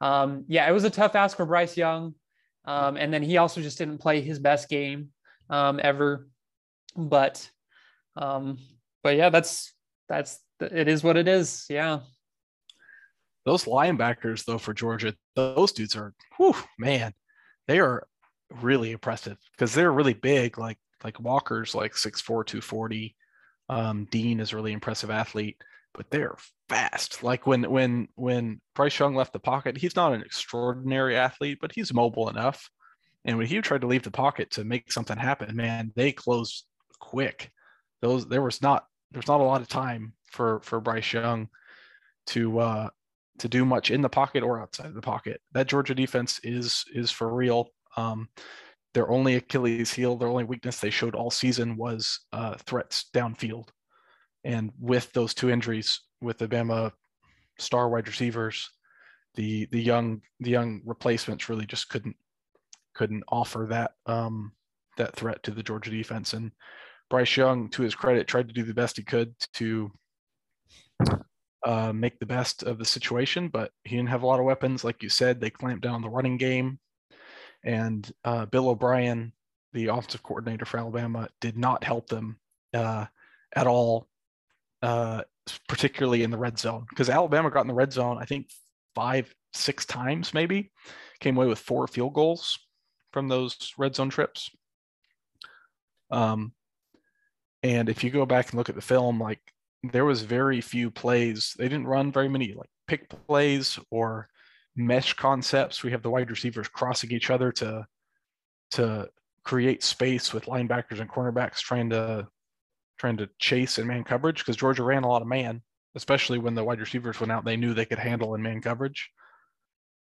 um, 0.03 0.45
yeah, 0.49 0.69
it 0.69 0.73
was 0.73 0.83
a 0.83 0.91
tough 0.91 1.15
ask 1.15 1.37
for 1.37 1.47
Bryce 1.47 1.77
Young, 1.77 2.15
um, 2.65 2.97
and 2.97 3.15
then 3.15 3.23
he 3.23 3.37
also 3.37 3.63
just 3.63 3.79
didn't 3.79 3.99
play 3.99 4.21
his 4.21 4.41
best 4.41 4.69
game 4.69 5.11
um, 5.49 5.79
ever, 5.81 6.29
but 6.97 7.49
um, 8.17 8.59
but 9.05 9.17
yeah, 9.17 9.31
that's 9.31 9.73
that's 10.09 10.41
it 10.61 10.89
is 10.89 11.05
what 11.05 11.17
it 11.17 11.29
is. 11.29 11.67
Yeah. 11.71 12.01
Those 13.45 13.65
linebackers, 13.65 14.45
though, 14.45 14.59
for 14.59 14.75
Georgia, 14.75 15.15
those 15.35 15.73
dudes 15.73 15.97
are, 15.97 16.15
whew, 16.37 16.55
man, 16.79 17.13
they 17.67 17.81
are 17.81 18.07
really 18.61 18.93
impressive 18.93 19.37
because 19.53 19.73
they're 19.73 19.93
really 19.93 20.15
big. 20.15 20.59
Like 20.59 20.79
like 21.05 21.21
Walker's 21.21 21.75
like 21.75 21.93
6'4", 21.95 22.25
240. 22.25 23.17
Um, 23.69 24.07
Dean 24.11 24.41
is 24.41 24.53
a 24.53 24.57
really 24.57 24.73
impressive 24.73 25.11
athlete, 25.11 25.57
but 25.95 26.11
they're 26.11 26.37
fast. 26.73 27.23
Like 27.23 27.47
when 27.47 27.65
when 27.65 28.09
when 28.15 28.61
Bryce 28.75 28.99
Young 28.99 29.15
left 29.15 29.33
the 29.33 29.39
pocket, 29.39 29.77
he's 29.77 29.97
not 29.97 30.15
an 30.15 30.23
extraordinary 30.23 31.17
athlete, 31.17 31.59
but 31.61 31.73
he's 31.75 31.93
mobile 31.93 32.29
enough. 32.29 32.71
And 33.25 33.37
when 33.37 33.47
he 33.47 33.61
tried 33.61 33.83
to 33.83 33.87
leave 33.87 34.03
the 34.03 34.11
pocket 34.11 34.51
to 34.53 34.65
make 34.65 34.91
something 34.91 35.19
happen, 35.19 35.55
man, 35.55 35.93
they 35.95 36.13
closed 36.13 36.65
quick. 36.99 37.51
Those 38.01 38.27
there 38.27 38.43
was 38.43 38.63
not 38.63 38.87
there's 39.11 39.29
not 39.29 39.41
a 39.41 39.45
lot 39.45 39.61
of 39.61 39.69
time 39.69 40.15
for 40.25 40.61
for 40.63 40.81
Bryce 40.81 41.13
Young 41.13 41.49
to 42.29 42.59
uh 42.59 42.89
to 43.39 43.49
do 43.49 43.65
much 43.65 43.91
in 43.91 44.01
the 44.01 44.09
pocket 44.09 44.43
or 44.43 44.61
outside 44.61 44.87
of 44.87 44.95
the 44.95 45.03
pocket. 45.03 45.41
That 45.53 45.69
Georgia 45.69 45.95
defense 45.95 46.41
is 46.43 46.85
is 46.95 47.11
for 47.11 47.33
real. 47.33 47.69
Um, 47.97 48.29
their 48.95 49.11
only 49.11 49.37
Achilles 49.37 49.93
heel, 49.93 50.17
their 50.17 50.29
only 50.29 50.45
weakness 50.45 50.81
they 50.81 50.91
showed 50.91 51.15
all 51.15 51.31
season 51.31 51.77
was 51.77 52.21
uh, 52.33 52.57
threats 52.67 53.07
downfield. 53.15 53.69
And 54.45 54.73
with 54.79 55.13
those 55.13 55.35
two 55.35 55.51
injuries, 55.51 56.01
with 56.23 56.39
the 56.39 56.49
Bama 56.49 56.93
star 57.59 57.89
wide 57.89 58.09
receivers, 58.09 58.71
the 59.35 59.67
the 59.73 59.83
young 59.83 60.21
the 60.41 60.51
young 60.51 60.81
replacements 60.85 61.49
really 61.49 61.67
just 61.67 61.89
couldn't 61.89 62.17
couldn't 62.95 63.25
offer 63.29 63.67
that 63.71 63.93
um, 64.07 64.53
that 64.97 65.17
threat 65.17 65.43
to 65.43 65.51
the 65.51 65.63
Georgia 65.63 65.91
defense. 65.91 66.33
And 66.33 66.53
Bryce 67.11 67.37
Young, 67.37 67.69
to 67.71 67.83
his 67.83 67.95
credit, 67.95 68.27
tried 68.27 68.49
to 68.49 68.55
do 68.55 68.63
the 68.63 68.75
best 68.75 68.97
he 68.97 69.03
could 69.03 69.35
to 69.55 69.91
uh, 71.65 71.93
make 71.93 72.19
the 72.19 72.27
best 72.27 72.63
of 72.63 72.79
the 72.79 72.85
situation, 72.85 73.49
but 73.49 73.71
he 73.85 73.97
didn't 73.97 74.09
have 74.09 74.23
a 74.23 74.27
lot 74.27 74.41
of 74.41 74.47
weapons. 74.47 74.85
Like 74.85 75.03
you 75.03 75.09
said, 75.09 75.41
they 75.41 75.51
clamped 75.51 75.83
down 75.83 76.03
the 76.03 76.09
running 76.09 76.37
game. 76.37 76.79
And 77.65 78.11
uh, 78.25 78.47
Bill 78.47 78.69
O'Brien, 78.69 79.33
the 79.73 79.87
offensive 79.87 80.23
coordinator 80.23 80.65
for 80.65 80.79
Alabama, 80.79 81.29
did 81.41 81.57
not 81.57 81.85
help 81.85 82.09
them 82.09 82.39
uh, 82.75 83.07
at 83.55 83.67
all, 83.67 84.09
uh, 84.83 85.23
particularly 85.69 86.23
in 86.23 86.31
the 86.31 86.39
red 86.39 86.59
zone. 86.59 86.87
Because 86.89 87.11
Alabama 87.11 87.50
got 87.50 87.62
in 87.62 87.69
the 87.69 87.75
red 87.75 87.93
zone, 87.93 88.19
I 88.21 88.25
think, 88.25 88.50
five, 88.94 89.35
six 89.53 89.85
times 89.85 90.35
maybe, 90.35 90.71
came 91.21 91.37
away 91.37 91.47
with 91.47 91.59
four 91.59 91.87
field 91.87 92.15
goals 92.15 92.59
from 93.12 93.29
those 93.29 93.73
red 93.79 93.94
zone 93.94 94.11
trips. 94.11 94.50
Um, 96.11 96.53
and 97.62 97.89
if 97.89 98.03
you 98.03 98.11
go 98.11 98.27
back 98.27 98.50
and 98.50 98.59
look 98.59 98.69
at 98.69 98.75
the 98.75 98.83
film, 98.83 99.21
like 99.21 99.41
there 99.83 100.05
was 100.05 100.23
very 100.23 100.61
few 100.61 100.91
plays. 100.91 101.55
They 101.59 101.69
didn't 101.69 101.87
run 101.87 102.12
very 102.12 102.29
many 102.29 102.53
like 102.55 102.71
pick 102.87 103.09
plays 103.27 103.79
or 103.91 104.29
mesh 104.77 105.15
concepts. 105.15 105.83
We 105.83 105.91
have 105.91 106.03
the 106.03 106.11
wide 106.11 106.31
receivers 106.31 106.69
crossing 106.69 107.12
each 107.12 107.31
other 107.31 107.53
to 107.53 107.87
to 108.73 109.09
create 109.44 109.83
space 109.83 110.33
with 110.33 110.47
linebackers 110.47 111.00
and 111.00 111.11
cornerbacks 111.11 111.59
trying 111.59 111.91
to 111.91 112.29
trying 113.03 113.17
to 113.17 113.29
chase 113.41 113.81
in 113.81 113.87
man 113.89 114.05
coverage 114.05 114.39
because 114.39 114.57
Georgia 114.57 114.85
ran 114.85 115.03
a 115.03 115.09
lot 115.09 115.23
of 115.23 115.29
man, 115.29 115.61
especially 115.97 116.39
when 116.39 116.55
the 116.55 116.63
wide 116.63 116.79
receivers 116.79 117.19
went 117.19 117.33
out. 117.33 117.45
They 117.45 117.57
knew 117.57 117.75
they 117.75 117.85
could 117.85 117.99
handle 117.99 118.37
in 118.37 118.43
man 118.43 118.61
coverage. 118.61 119.11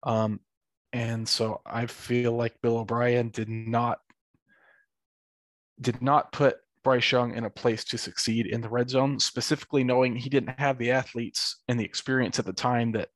Um, 0.02 0.40
and 0.92 1.28
so 1.28 1.60
I 1.64 1.86
feel 1.86 2.32
like 2.32 2.60
Bill 2.60 2.78
O'Brien 2.78 3.28
did 3.28 3.48
not 3.48 4.00
did 5.80 6.02
not 6.02 6.32
put 6.32 6.56
Bryce 6.82 7.12
Young 7.12 7.36
in 7.36 7.44
a 7.44 7.50
place 7.50 7.84
to 7.84 7.98
succeed 7.98 8.46
in 8.46 8.62
the 8.62 8.68
red 8.68 8.90
zone, 8.90 9.20
specifically 9.20 9.84
knowing 9.84 10.16
he 10.16 10.28
didn't 10.28 10.58
have 10.58 10.76
the 10.76 10.90
athletes 10.90 11.60
and 11.68 11.78
the 11.78 11.84
experience 11.84 12.40
at 12.40 12.46
the 12.46 12.52
time 12.52 12.90
that 12.92 13.10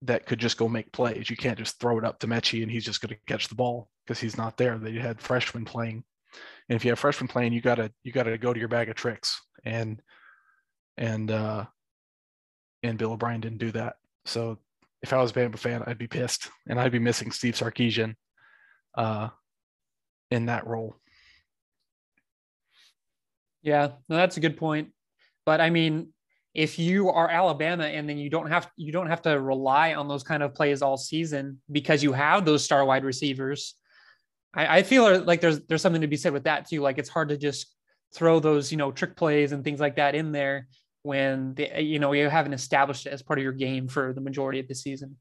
that 0.00 0.24
could 0.24 0.38
just 0.38 0.56
go 0.56 0.70
make 0.70 0.90
plays. 0.90 1.28
You 1.28 1.36
can't 1.36 1.58
just 1.58 1.78
throw 1.78 1.98
it 1.98 2.04
up 2.04 2.18
to 2.20 2.26
Metchie 2.26 2.62
and 2.62 2.72
he's 2.72 2.86
just 2.86 3.02
going 3.02 3.14
to 3.14 3.20
catch 3.26 3.48
the 3.48 3.56
ball 3.56 3.90
because 4.06 4.20
he's 4.20 4.38
not 4.38 4.56
there. 4.56 4.78
They 4.78 4.94
had 4.94 5.20
freshmen 5.20 5.66
playing, 5.66 6.02
and 6.68 6.76
if 6.76 6.84
you 6.84 6.90
have 6.90 6.98
freshmen 6.98 7.28
playing, 7.28 7.52
you 7.52 7.60
gotta 7.60 7.92
you 8.02 8.12
gotta 8.12 8.36
go 8.38 8.52
to 8.52 8.58
your 8.58 8.68
bag 8.68 8.88
of 8.88 8.94
tricks. 8.94 9.40
And 9.64 10.00
and 10.96 11.30
uh, 11.30 11.64
and 12.82 12.98
Bill 12.98 13.12
O'Brien 13.12 13.40
didn't 13.40 13.58
do 13.58 13.72
that. 13.72 13.96
So 14.24 14.58
if 15.02 15.12
I 15.12 15.18
was 15.18 15.30
a 15.30 15.34
Bama 15.34 15.58
fan, 15.58 15.82
I'd 15.86 15.98
be 15.98 16.08
pissed, 16.08 16.50
and 16.68 16.80
I'd 16.80 16.92
be 16.92 16.98
missing 16.98 17.30
Steve 17.30 17.54
Sarkisian 17.54 18.14
uh, 18.96 19.28
in 20.30 20.46
that 20.46 20.66
role. 20.66 20.96
Yeah, 23.62 23.92
no, 24.08 24.16
that's 24.16 24.36
a 24.36 24.40
good 24.40 24.56
point. 24.56 24.92
But 25.46 25.60
I 25.60 25.70
mean, 25.70 26.12
if 26.54 26.78
you 26.78 27.10
are 27.10 27.28
Alabama 27.28 27.84
and 27.84 28.08
then 28.08 28.18
you 28.18 28.30
don't 28.30 28.50
have 28.50 28.70
you 28.76 28.92
don't 28.92 29.06
have 29.06 29.22
to 29.22 29.40
rely 29.40 29.94
on 29.94 30.08
those 30.08 30.22
kind 30.22 30.42
of 30.42 30.54
plays 30.54 30.82
all 30.82 30.96
season 30.96 31.60
because 31.70 32.02
you 32.02 32.12
have 32.12 32.44
those 32.44 32.64
star 32.64 32.84
wide 32.84 33.04
receivers, 33.04 33.74
I, 34.54 34.78
I 34.78 34.82
feel 34.82 35.20
like 35.22 35.40
there's 35.40 35.60
there's 35.66 35.82
something 35.82 36.02
to 36.02 36.06
be 36.08 36.16
said 36.16 36.32
with 36.32 36.44
that 36.44 36.68
too. 36.68 36.80
Like 36.80 36.98
it's 36.98 37.08
hard 37.08 37.28
to 37.30 37.36
just 37.36 37.74
throw 38.14 38.40
those 38.40 38.70
you 38.72 38.78
know 38.78 38.90
trick 38.90 39.16
plays 39.16 39.52
and 39.52 39.62
things 39.62 39.80
like 39.80 39.96
that 39.96 40.14
in 40.14 40.32
there 40.32 40.66
when 41.02 41.54
the, 41.54 41.82
you 41.82 41.98
know 41.98 42.12
you 42.12 42.28
haven't 42.28 42.54
established 42.54 43.06
it 43.06 43.12
as 43.12 43.22
part 43.22 43.38
of 43.38 43.42
your 43.42 43.52
game 43.52 43.88
for 43.88 44.12
the 44.12 44.20
majority 44.20 44.60
of 44.60 44.68
the 44.68 44.74
season. 44.74 45.16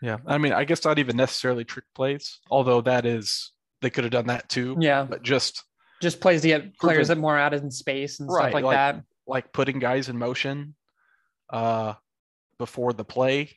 Yeah, 0.00 0.18
I 0.26 0.38
mean, 0.38 0.52
I 0.52 0.64
guess 0.64 0.84
not 0.84 0.98
even 0.98 1.16
necessarily 1.16 1.64
trick 1.64 1.84
plays, 1.94 2.40
although 2.50 2.80
that 2.82 3.06
is 3.06 3.52
they 3.82 3.90
could 3.90 4.04
have 4.04 4.12
done 4.12 4.26
that 4.26 4.48
too. 4.48 4.76
Yeah, 4.80 5.04
but 5.08 5.22
just 5.22 5.62
just 6.00 6.20
plays 6.20 6.42
to 6.42 6.48
get 6.48 6.76
players 6.78 7.08
that 7.08 7.18
more 7.18 7.38
out 7.38 7.54
in 7.54 7.70
space 7.70 8.18
and 8.18 8.28
Right, 8.28 8.44
stuff 8.44 8.54
like, 8.54 8.64
like- 8.64 8.76
that. 8.76 9.02
like 9.28 9.52
putting 9.52 9.78
guys 9.78 10.08
in 10.08 10.18
motion 10.18 10.74
uh, 11.50 11.94
before 12.58 12.92
the 12.92 13.04
play. 13.04 13.50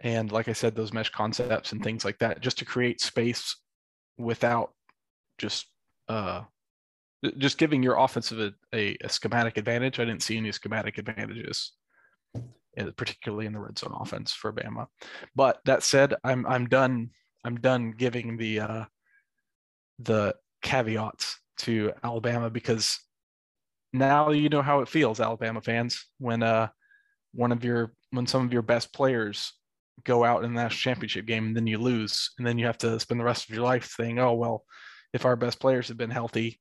And 0.00 0.32
like 0.32 0.48
I 0.48 0.52
said, 0.54 0.74
those 0.74 0.92
mesh 0.92 1.10
concepts 1.10 1.72
and 1.72 1.82
things 1.82 2.04
like 2.04 2.18
that, 2.20 2.40
just 2.40 2.58
to 2.58 2.64
create 2.64 3.00
space 3.02 3.56
without 4.18 4.72
just 5.38 5.66
uh, 6.08 6.42
just 7.38 7.58
giving 7.58 7.82
your 7.82 7.98
offensive 7.98 8.38
a, 8.38 8.76
a, 8.76 8.96
a 9.02 9.08
schematic 9.08 9.56
advantage. 9.56 9.98
I 9.98 10.04
didn't 10.04 10.22
see 10.22 10.36
any 10.36 10.52
schematic 10.52 10.98
advantages, 10.98 11.72
uh, 12.36 12.90
particularly 12.96 13.46
in 13.46 13.52
the 13.52 13.60
red 13.60 13.78
zone 13.78 13.96
offense 13.98 14.32
for 14.32 14.52
Bama. 14.52 14.86
But 15.34 15.60
that 15.64 15.82
said, 15.82 16.14
I'm 16.22 16.46
I'm 16.46 16.66
done. 16.66 17.10
I'm 17.44 17.56
done 17.56 17.92
giving 17.92 18.36
the 18.36 18.60
uh, 18.60 18.84
the 19.98 20.34
caveats 20.62 21.38
to 21.56 21.92
Alabama 22.02 22.50
because 22.50 22.98
now 23.92 24.30
you 24.30 24.48
know 24.48 24.62
how 24.62 24.80
it 24.80 24.88
feels, 24.88 25.20
Alabama 25.20 25.60
fans, 25.60 26.06
when 26.18 26.42
uh 26.42 26.68
one 27.32 27.52
of 27.52 27.64
your 27.64 27.92
when 28.10 28.26
some 28.26 28.44
of 28.44 28.52
your 28.52 28.62
best 28.62 28.92
players 28.92 29.52
go 30.04 30.24
out 30.24 30.44
in 30.44 30.54
the 30.54 30.62
national 30.62 30.92
championship 30.92 31.26
game 31.26 31.46
and 31.46 31.56
then 31.56 31.66
you 31.66 31.78
lose 31.78 32.30
and 32.38 32.46
then 32.46 32.58
you 32.58 32.66
have 32.66 32.78
to 32.78 32.98
spend 32.98 33.20
the 33.20 33.24
rest 33.24 33.48
of 33.48 33.54
your 33.54 33.64
life 33.64 33.94
saying 33.96 34.18
oh 34.18 34.34
well 34.34 34.64
if 35.12 35.24
our 35.24 35.36
best 35.36 35.60
players 35.60 35.88
had 35.88 35.96
been 35.96 36.10
healthy 36.10 36.60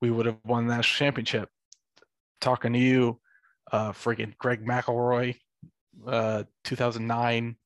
we 0.00 0.10
would 0.10 0.26
have 0.26 0.36
won 0.44 0.66
the 0.66 0.76
national 0.76 1.06
championship. 1.06 1.48
Talking 2.40 2.72
to 2.72 2.78
you 2.78 3.20
uh 3.70 3.92
friggin 3.92 4.36
greg 4.38 4.64
mcelroy 4.64 5.34
uh 6.06 6.44
2009 6.64 7.56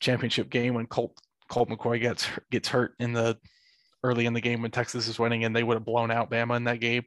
championship 0.00 0.50
game 0.50 0.74
when 0.74 0.86
colt 0.86 1.16
colt 1.48 1.68
mccoy 1.68 2.00
gets 2.00 2.28
gets 2.50 2.68
hurt 2.68 2.94
in 2.98 3.12
the 3.12 3.38
early 4.02 4.26
in 4.26 4.32
the 4.32 4.40
game 4.40 4.60
when 4.60 4.72
texas 4.72 5.06
is 5.06 5.18
winning 5.20 5.44
and 5.44 5.54
they 5.54 5.62
would 5.62 5.76
have 5.76 5.84
blown 5.84 6.10
out 6.10 6.32
bama 6.32 6.56
in 6.56 6.64
that 6.64 6.80
game 6.80 7.04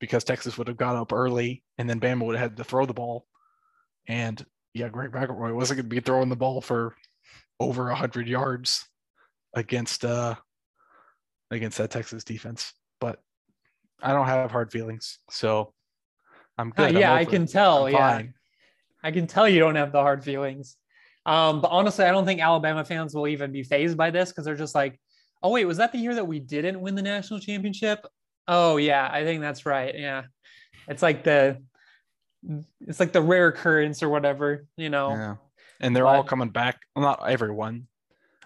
because 0.00 0.24
texas 0.24 0.58
would 0.58 0.66
have 0.66 0.76
got 0.76 0.96
up 0.96 1.12
early 1.12 1.62
and 1.78 1.88
then 1.88 2.00
bama 2.00 2.24
would 2.24 2.36
have 2.36 2.50
had 2.50 2.56
to 2.56 2.64
throw 2.64 2.86
the 2.86 2.94
ball. 2.94 3.26
And 4.08 4.44
yeah, 4.76 4.88
Greg 4.88 5.10
McElroy 5.10 5.54
wasn't 5.54 5.78
going 5.78 5.88
to 5.88 5.94
be 5.94 6.00
throwing 6.00 6.28
the 6.28 6.36
ball 6.36 6.60
for 6.60 6.94
over 7.58 7.88
hundred 7.90 8.28
yards 8.28 8.84
against 9.54 10.04
uh 10.04 10.34
against 11.50 11.78
that 11.78 11.90
Texas 11.90 12.24
defense. 12.24 12.72
But 13.00 13.20
I 14.02 14.12
don't 14.12 14.26
have 14.26 14.50
hard 14.50 14.70
feelings, 14.70 15.18
so 15.30 15.72
I'm 16.58 16.68
Uh, 16.68 16.72
good. 16.76 16.96
I'm 16.96 17.00
yeah, 17.00 17.14
I 17.14 17.24
can 17.24 17.46
tell. 17.46 17.88
Yeah. 17.88 18.22
I 19.02 19.10
can 19.10 19.26
tell 19.26 19.48
you 19.48 19.60
don't 19.60 19.76
have 19.76 19.92
the 19.92 20.00
hard 20.00 20.24
feelings. 20.24 20.76
Um, 21.24 21.60
but 21.60 21.68
honestly, 21.68 22.04
I 22.04 22.10
don't 22.10 22.26
think 22.26 22.40
Alabama 22.40 22.84
fans 22.84 23.14
will 23.14 23.28
even 23.28 23.52
be 23.52 23.62
phased 23.62 23.96
by 23.96 24.10
this 24.10 24.30
because 24.30 24.44
they're 24.44 24.56
just 24.56 24.74
like, 24.74 25.00
oh 25.42 25.50
wait, 25.50 25.64
was 25.64 25.78
that 25.78 25.92
the 25.92 25.98
year 25.98 26.14
that 26.14 26.26
we 26.26 26.38
didn't 26.38 26.80
win 26.80 26.94
the 26.94 27.02
national 27.02 27.40
championship? 27.40 28.06
Oh 28.46 28.76
yeah, 28.76 29.08
I 29.10 29.24
think 29.24 29.40
that's 29.40 29.64
right. 29.64 29.94
Yeah, 29.96 30.24
it's 30.88 31.02
like 31.02 31.24
the 31.24 31.62
it's 32.80 33.00
like 33.00 33.12
the 33.12 33.22
rare 33.22 33.48
occurrence 33.48 34.02
or 34.02 34.08
whatever, 34.08 34.66
you 34.76 34.90
know. 34.90 35.10
Yeah. 35.10 35.36
And 35.80 35.94
they're 35.94 36.06
all 36.06 36.24
coming 36.24 36.48
back. 36.50 36.80
Well, 36.94 37.04
not 37.04 37.28
everyone. 37.28 37.86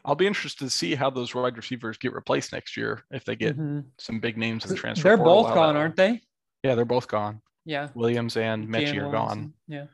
I'll 0.05 0.15
be 0.15 0.27
interested 0.27 0.65
to 0.65 0.71
see 0.71 0.95
how 0.95 1.11
those 1.11 1.35
wide 1.35 1.57
receivers 1.57 1.99
get 1.99 2.13
replaced 2.15 2.53
next 2.53 2.77
year 2.77 3.05
if 3.11 3.25
they 3.25 3.37
get 3.37 3.57
Mhm. 3.59 3.85
some 3.99 4.19
big 4.19 4.37
names 4.39 4.65
in 4.65 4.71
the 4.71 4.77
transfer. 4.77 5.03
They're 5.05 5.17
both 5.17 5.53
gone, 5.55 5.77
aren't 5.77 5.97
they? 5.97 6.23
Yeah, 6.63 6.75
they're 6.75 6.85
both 6.87 7.07
gone. 7.07 7.43
Yeah. 7.67 7.89
Williams 7.95 8.37
and 8.37 8.67
Metchie 8.69 9.01
are 9.07 9.11
gone. 9.13 9.53
Yeah. 9.69 9.87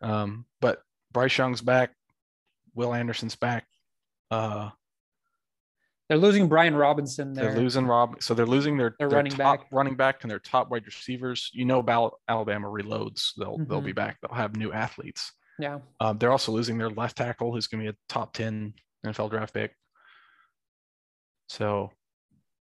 Um, 0.00 0.46
but 0.60 0.82
Bryce 1.12 1.36
Young's 1.36 1.60
back. 1.60 1.92
Will 2.74 2.94
Anderson's 2.94 3.36
back. 3.36 3.66
Uh, 4.30 4.70
They're 6.08 6.18
losing 6.18 6.48
Brian 6.48 6.76
Robinson 6.76 7.32
there. 7.32 7.46
they're 7.52 7.62
losing 7.62 7.84
Rob, 7.86 8.22
so 8.22 8.32
they're 8.34 8.46
losing 8.46 8.76
their, 8.76 8.94
Their 8.98 9.08
running 9.08 9.32
top 9.32 9.38
back. 9.60 9.66
running 9.72 9.96
back 9.96 10.22
and 10.22 10.30
their 10.30 10.38
top 10.38 10.70
wide 10.70 10.86
receivers. 10.86 11.50
You 11.52 11.64
know, 11.64 11.80
about 11.80 12.14
Alabama 12.28 12.68
reloads. 12.68 13.30
They'll 13.36 13.56
they'll 13.58 13.78
Mm-hmm. 13.78 13.86
be 13.86 13.92
back. 13.92 14.18
They'll 14.22 14.36
have 14.36 14.54
new 14.56 14.72
athletes. 14.72 15.32
yeah. 15.58 15.78
Um, 16.00 16.18
they're 16.18 16.30
also 16.30 16.52
losing 16.52 16.78
their 16.78 16.90
left 16.90 17.16
tackle, 17.16 17.52
who's 17.52 17.66
going 17.66 17.84
to 17.84 17.90
be 17.92 17.96
a 17.96 17.98
top 18.08 18.34
ten 18.34 18.74
NFL 19.04 19.30
draft 19.30 19.52
pick. 19.54 19.74
So, 21.48 21.90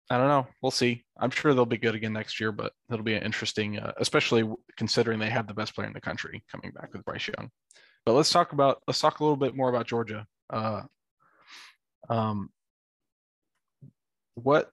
I 0.09 0.17
don't 0.17 0.27
know. 0.27 0.47
We'll 0.61 0.71
see. 0.71 1.03
I'm 1.17 1.29
sure 1.31 1.53
they'll 1.53 1.65
be 1.65 1.77
good 1.77 1.95
again 1.95 2.13
next 2.13 2.39
year, 2.39 2.51
but 2.51 2.73
it'll 2.91 3.03
be 3.03 3.13
an 3.15 3.23
interesting, 3.23 3.79
uh, 3.79 3.93
especially 3.97 4.47
considering 4.77 5.19
they 5.19 5.29
have 5.29 5.47
the 5.47 5.53
best 5.53 5.73
player 5.75 5.87
in 5.87 5.93
the 5.93 6.01
country 6.01 6.43
coming 6.51 6.71
back 6.71 6.93
with 6.93 7.05
Bryce 7.05 7.27
Young. 7.27 7.49
But 8.05 8.13
let's 8.13 8.31
talk 8.31 8.51
about 8.51 8.81
let's 8.87 8.99
talk 8.99 9.19
a 9.19 9.23
little 9.23 9.37
bit 9.37 9.55
more 9.55 9.69
about 9.69 9.87
Georgia. 9.87 10.25
Uh, 10.49 10.81
um, 12.09 12.49
what? 14.35 14.69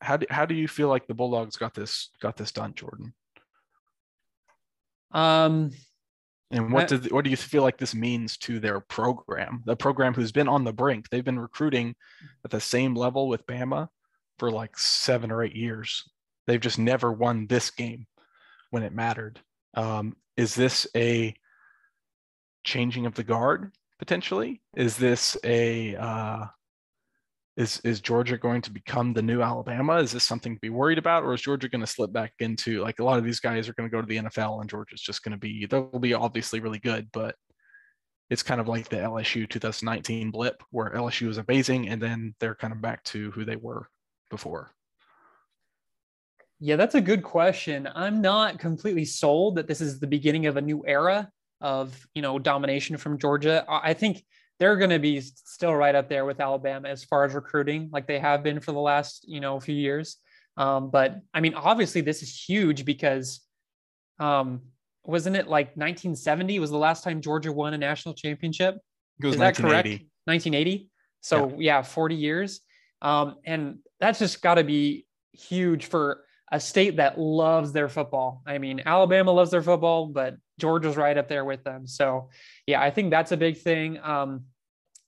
How 0.00 0.16
do 0.18 0.26
how 0.30 0.46
do 0.46 0.54
you 0.54 0.68
feel 0.68 0.88
like 0.88 1.06
the 1.06 1.14
Bulldogs 1.14 1.56
got 1.56 1.74
this 1.74 2.10
got 2.20 2.36
this 2.36 2.52
done, 2.52 2.74
Jordan? 2.74 3.14
Um, 5.12 5.70
And 6.50 6.72
what 6.72 6.84
I- 6.84 6.96
does 6.96 7.10
what 7.10 7.24
do 7.24 7.30
you 7.30 7.36
feel 7.36 7.62
like 7.62 7.78
this 7.78 7.94
means 7.94 8.36
to 8.38 8.60
their 8.60 8.80
program? 8.80 9.62
The 9.64 9.76
program 9.76 10.14
who's 10.14 10.32
been 10.32 10.48
on 10.48 10.64
the 10.64 10.72
brink. 10.72 11.08
They've 11.08 11.24
been 11.24 11.38
recruiting 11.38 11.96
at 12.44 12.50
the 12.50 12.60
same 12.60 12.94
level 12.94 13.28
with 13.28 13.46
Bama 13.46 13.88
for 14.38 14.50
like 14.50 14.78
seven 14.78 15.32
or 15.32 15.42
eight 15.42 15.56
years. 15.56 16.04
They've 16.46 16.60
just 16.60 16.78
never 16.78 17.12
won 17.12 17.46
this 17.46 17.70
game 17.70 18.06
when 18.70 18.82
it 18.84 18.92
mattered. 18.92 19.40
Um, 19.74 20.16
is 20.36 20.54
this 20.54 20.86
a 20.94 21.34
changing 22.64 23.06
of 23.06 23.14
the 23.14 23.24
guard 23.24 23.72
potentially? 23.98 24.62
Is 24.76 24.96
this 24.96 25.36
a 25.42 25.96
uh, 25.96 26.46
is 27.56 27.80
is 27.80 28.00
Georgia 28.00 28.36
going 28.36 28.60
to 28.62 28.70
become 28.70 29.12
the 29.12 29.22
new 29.22 29.42
Alabama? 29.42 29.96
Is 29.96 30.12
this 30.12 30.24
something 30.24 30.54
to 30.54 30.60
be 30.60 30.68
worried 30.68 30.98
about, 30.98 31.22
or 31.22 31.32
is 31.32 31.40
Georgia 31.40 31.68
going 31.68 31.80
to 31.80 31.86
slip 31.86 32.12
back 32.12 32.32
into 32.38 32.82
like 32.82 32.98
a 32.98 33.04
lot 33.04 33.18
of 33.18 33.24
these 33.24 33.40
guys 33.40 33.68
are 33.68 33.74
going 33.74 33.88
to 33.88 33.94
go 33.94 34.00
to 34.00 34.06
the 34.06 34.18
NFL 34.18 34.60
and 34.60 34.68
Georgia's 34.68 35.00
just 35.00 35.22
going 35.22 35.32
to 35.32 35.38
be 35.38 35.66
they'll 35.66 35.98
be 35.98 36.14
obviously 36.14 36.60
really 36.60 36.78
good, 36.78 37.08
but 37.12 37.34
it's 38.28 38.42
kind 38.42 38.60
of 38.60 38.68
like 38.68 38.88
the 38.88 38.96
LSU 38.96 39.48
2019 39.48 40.30
blip 40.30 40.62
where 40.70 40.90
LSU 40.90 41.28
was 41.28 41.38
amazing 41.38 41.88
and 41.88 42.02
then 42.02 42.34
they're 42.40 42.56
kind 42.56 42.72
of 42.72 42.80
back 42.82 43.02
to 43.04 43.30
who 43.30 43.44
they 43.44 43.56
were 43.56 43.88
before. 44.30 44.72
Yeah, 46.58 46.76
that's 46.76 46.94
a 46.94 47.00
good 47.00 47.22
question. 47.22 47.88
I'm 47.94 48.20
not 48.20 48.58
completely 48.58 49.04
sold 49.04 49.56
that 49.56 49.68
this 49.68 49.80
is 49.80 50.00
the 50.00 50.06
beginning 50.06 50.46
of 50.46 50.56
a 50.56 50.62
new 50.62 50.82
era 50.86 51.30
of, 51.60 52.06
you 52.14 52.22
know, 52.22 52.38
domination 52.38 52.96
from 52.96 53.18
Georgia. 53.18 53.64
I 53.68 53.90
I 53.90 53.94
think 53.94 54.24
they're 54.58 54.76
going 54.76 54.90
to 54.90 54.98
be 54.98 55.20
still 55.20 55.74
right 55.74 55.94
up 55.94 56.08
there 56.08 56.24
with 56.24 56.40
Alabama 56.40 56.88
as 56.88 57.04
far 57.04 57.24
as 57.24 57.34
recruiting, 57.34 57.90
like 57.92 58.06
they 58.06 58.18
have 58.18 58.42
been 58.42 58.60
for 58.60 58.72
the 58.72 58.80
last, 58.80 59.28
you 59.28 59.40
know, 59.40 59.60
few 59.60 59.74
years. 59.74 60.16
Um, 60.56 60.90
but 60.90 61.20
I 61.34 61.40
mean, 61.40 61.54
obviously, 61.54 62.00
this 62.00 62.22
is 62.22 62.42
huge 62.48 62.84
because, 62.84 63.40
um, 64.18 64.62
wasn't 65.04 65.36
it 65.36 65.46
like 65.46 65.68
1970 65.76 66.58
was 66.58 66.70
the 66.70 66.78
last 66.78 67.04
time 67.04 67.20
Georgia 67.20 67.52
won 67.52 67.74
a 67.74 67.78
national 67.78 68.14
championship? 68.14 68.76
Is 69.22 69.36
that 69.36 69.56
correct? 69.56 69.86
1980. 69.86 70.10
1980. 70.24 70.90
So 71.20 71.54
yeah, 71.58 71.82
40 71.82 72.14
years. 72.14 72.60
Um, 73.02 73.36
and 73.44 73.78
that's 74.00 74.18
just 74.18 74.42
got 74.42 74.54
to 74.54 74.64
be 74.64 75.06
huge 75.32 75.86
for 75.86 76.24
a 76.52 76.60
state 76.60 76.96
that 76.96 77.18
loves 77.18 77.72
their 77.72 77.88
football. 77.88 78.42
I 78.46 78.58
mean, 78.58 78.82
Alabama 78.86 79.32
loves 79.32 79.50
their 79.50 79.62
football, 79.62 80.06
but 80.06 80.36
Georgia's 80.58 80.96
right 80.96 81.16
up 81.16 81.28
there 81.28 81.44
with 81.44 81.64
them. 81.64 81.86
So 81.86 82.30
yeah, 82.66 82.80
I 82.80 82.90
think 82.90 83.10
that's 83.10 83.32
a 83.32 83.36
big 83.36 83.58
thing. 83.58 83.98
Um, 84.02 84.44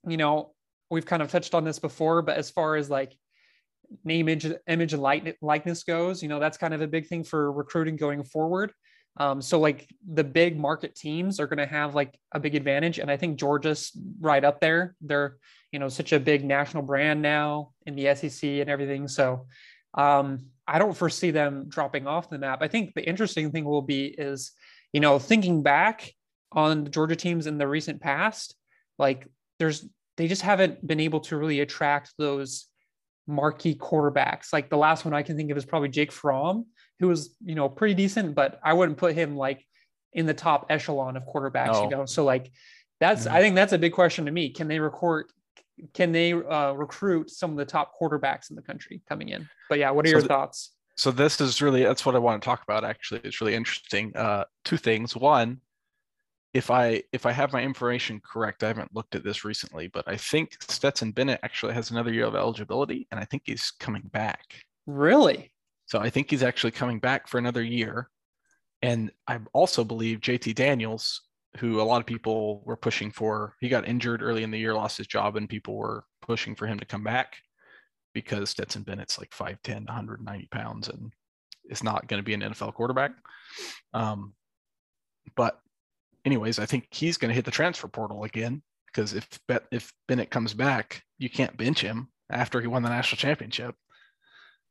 you 0.07 0.17
know, 0.17 0.53
we've 0.91 1.07
kind 1.07 1.23
of 1.23 1.31
touched 1.31 1.55
on 1.55 1.65
this 1.65 1.79
before, 1.79 2.23
but 2.23 2.37
as 2.37 2.51
far 2.51 2.77
as 2.77 2.91
like 2.91 3.15
name, 4.05 4.29
image, 4.29 4.47
image 4.67 4.93
and 4.93 5.03
likeness, 5.03 5.85
goes, 5.85 6.23
you 6.23 6.29
know, 6.29 6.41
that's 6.41 6.59
kind 6.59 6.75
of 6.75 6.81
a 6.81 6.89
big 6.89 7.07
thing 7.07 7.25
for 7.25 7.53
recruiting 7.53 7.97
going 7.97 8.25
forward. 8.25 8.73
Um, 9.19 9.43
so 9.43 9.59
like 9.59 9.89
the 10.13 10.25
big 10.25 10.59
market 10.59 10.95
teams 10.95 11.41
are 11.41 11.47
going 11.47 11.59
to 11.59 11.67
have 11.67 11.95
like 11.95 12.17
a 12.33 12.41
big 12.41 12.55
advantage, 12.55 12.99
and 12.99 13.11
I 13.11 13.17
think 13.17 13.39
Georgia's 13.39 13.91
right 14.21 14.45
up 14.45 14.61
there. 14.61 14.95
They're 15.01 15.39
you 15.73 15.81
know 15.81 15.89
such 15.89 16.13
a 16.13 16.21
big 16.21 16.45
national 16.45 16.85
brand 16.85 17.21
now 17.21 17.73
in 17.85 17.97
the 17.97 18.15
SEC 18.15 18.49
and 18.49 18.71
everything. 18.71 19.09
So 19.09 19.47
um, 19.95 20.47
I 20.69 20.79
don't 20.79 20.97
foresee 20.97 21.31
them 21.31 21.65
dropping 21.69 22.07
off 22.07 22.31
the 22.31 22.39
map. 22.39 22.59
I 22.61 22.69
think 22.69 22.95
the 22.95 23.07
interesting 23.07 23.51
thing 23.51 23.65
will 23.65 23.83
be 23.83 24.07
is 24.07 24.53
you 24.93 25.01
know 25.01 25.19
thinking 25.19 25.63
back 25.63 26.13
on 26.53 26.85
the 26.85 26.91
Georgia 26.91 27.17
teams 27.17 27.47
in 27.47 27.59
the 27.59 27.67
recent 27.67 28.01
past, 28.01 28.55
like 28.99 29.27
there's 29.59 29.89
they 30.17 30.29
just 30.29 30.43
haven't 30.43 30.87
been 30.87 31.01
able 31.01 31.21
to 31.21 31.37
really 31.37 31.61
attract 31.61 32.13
those 32.19 32.67
marquee 33.27 33.75
quarterbacks. 33.75 34.53
Like 34.53 34.69
the 34.71 34.77
last 34.77 35.05
one 35.05 35.15
I 35.15 35.23
can 35.23 35.37
think 35.37 35.51
of 35.51 35.57
is 35.57 35.65
probably 35.65 35.91
Jake 35.91 36.11
Fromm, 36.11 36.67
who 36.99 37.09
was, 37.09 37.37
you 37.45 37.55
know, 37.55 37.69
pretty 37.69 37.95
decent, 37.95 38.35
but 38.35 38.59
I 38.65 38.73
wouldn't 38.73 38.99
put 38.99 39.15
him 39.15 39.37
like 39.37 39.65
in 40.13 40.27
the 40.27 40.35
top 40.35 40.67
echelon 40.71 41.17
of 41.17 41.25
quarterbacks, 41.25 41.75
No. 41.75 41.83
you 41.85 41.91
know. 41.91 42.05
So 42.07 42.25
like 42.25 42.51
that's 43.01 43.27
Mhm. 43.27 43.31
I 43.33 43.41
think 43.41 43.55
that's 43.55 43.73
a 43.73 43.79
big 43.79 43.93
question 43.93 44.25
to 44.27 44.33
me. 44.33 44.51
Can 44.51 44.67
they 44.67 44.81
record 44.81 45.27
can 45.95 46.13
they 46.13 46.33
uh, 46.33 46.73
recruit 46.73 47.31
some 47.31 47.51
of 47.53 47.57
the 47.57 47.65
top 47.65 47.93
quarterbacks 48.01 48.51
in 48.51 48.57
the 48.57 48.63
country 48.63 49.01
coming 49.09 49.29
in? 49.31 49.49
But 49.69 49.79
yeah, 49.79 49.91
what 49.91 50.05
are 50.05 50.09
So 50.09 50.13
your 50.13 50.23
the- 50.23 50.29
thoughts? 50.29 50.73
So 50.97 51.13
this 51.13 51.41
is 51.41 51.63
really 51.63 51.85
that's 51.85 52.05
what 52.05 52.17
I 52.17 52.19
want 52.19 52.43
to 52.43 52.45
talk 52.45 52.63
about 52.65 52.85
actually. 52.85 53.21
It's 53.25 53.41
really 53.41 53.55
interesting. 53.55 54.17
Uh 54.17 54.45
two 54.65 54.77
things. 54.77 55.15
One, 55.15 55.61
if 56.55 56.71
I 56.73 57.05
if 57.13 57.25
I 57.25 57.31
have 57.33 57.53
my 57.53 57.63
information 57.63 58.21
correct, 58.25 58.65
I 58.65 58.69
haven't 58.69 58.93
looked 58.95 59.15
at 59.15 59.23
this 59.23 59.45
recently, 59.45 59.87
but 59.87 60.05
I 60.09 60.17
think 60.17 60.57
Stetson 60.63 61.13
Bennett 61.13 61.39
actually 61.45 61.75
has 61.75 61.91
another 61.93 62.13
year 62.13 62.27
of 62.27 62.35
eligibility 62.35 63.07
and 63.13 63.21
I 63.21 63.25
think 63.25 63.45
he's 63.47 63.71
coming 63.79 64.03
back. 64.13 64.43
Really? 64.87 65.53
So 65.87 66.01
I 66.01 66.11
think 66.11 66.31
he's 66.31 66.43
actually 66.43 66.73
coming 66.73 66.99
back 66.99 67.29
for 67.29 67.39
another 67.39 67.63
year. 67.63 68.11
And 68.83 69.11
I 69.29 69.39
also 69.53 69.85
believe 69.85 70.21
JT 70.21 70.55
Daniels, 70.55 71.23
who 71.57 71.81
a 71.81 71.83
lot 71.83 72.01
of 72.01 72.07
people 72.07 72.63
were 72.65 72.77
pushing 72.77 73.11
for, 73.11 73.55
he 73.61 73.69
got 73.69 73.89
injured 73.89 74.23
early 74.23 74.43
in 74.43 74.51
the 74.51 74.59
year, 74.59 74.75
lost 74.75 74.99
his 74.99 75.07
job, 75.07 75.37
and 75.37 75.49
people 75.49 75.77
were 75.77 76.05
pushing 76.23 76.55
for 76.55 76.67
him 76.67 76.79
to 76.79 76.85
come 76.85 77.03
back 77.03 77.37
because 78.15 78.51
Stetson 78.51 78.83
Bennett's 78.83 79.19
like 79.19 79.31
5'10, 79.31 79.87
190 79.87 80.49
pounds, 80.51 80.89
and 80.89 81.13
is 81.71 81.83
not 81.83 82.07
going 82.07 82.19
to 82.19 82.25
be 82.25 82.35
an 82.35 82.41
NFL 82.43 82.75
quarterback. 82.75 83.13
Um, 83.95 84.35
but, 85.37 85.59
anyways, 86.25 86.59
I 86.59 86.67
think 86.67 86.87
he's 86.91 87.17
going 87.17 87.31
to 87.31 87.35
hit 87.35 87.45
the 87.45 87.51
transfer 87.51 87.89
portal 87.89 88.25
again 88.25 88.63
because 88.87 89.15
if 89.15 89.29
if 89.71 89.93
Bennett 90.07 90.31
comes 90.31 90.55
back, 90.55 91.03
you 91.19 91.31
can't 91.31 91.57
bench 91.57 91.81
him 91.81 92.09
after 92.31 92.61
he 92.61 92.67
won 92.67 92.83
the 92.83 92.89
national 92.89 93.19
championship. 93.19 93.75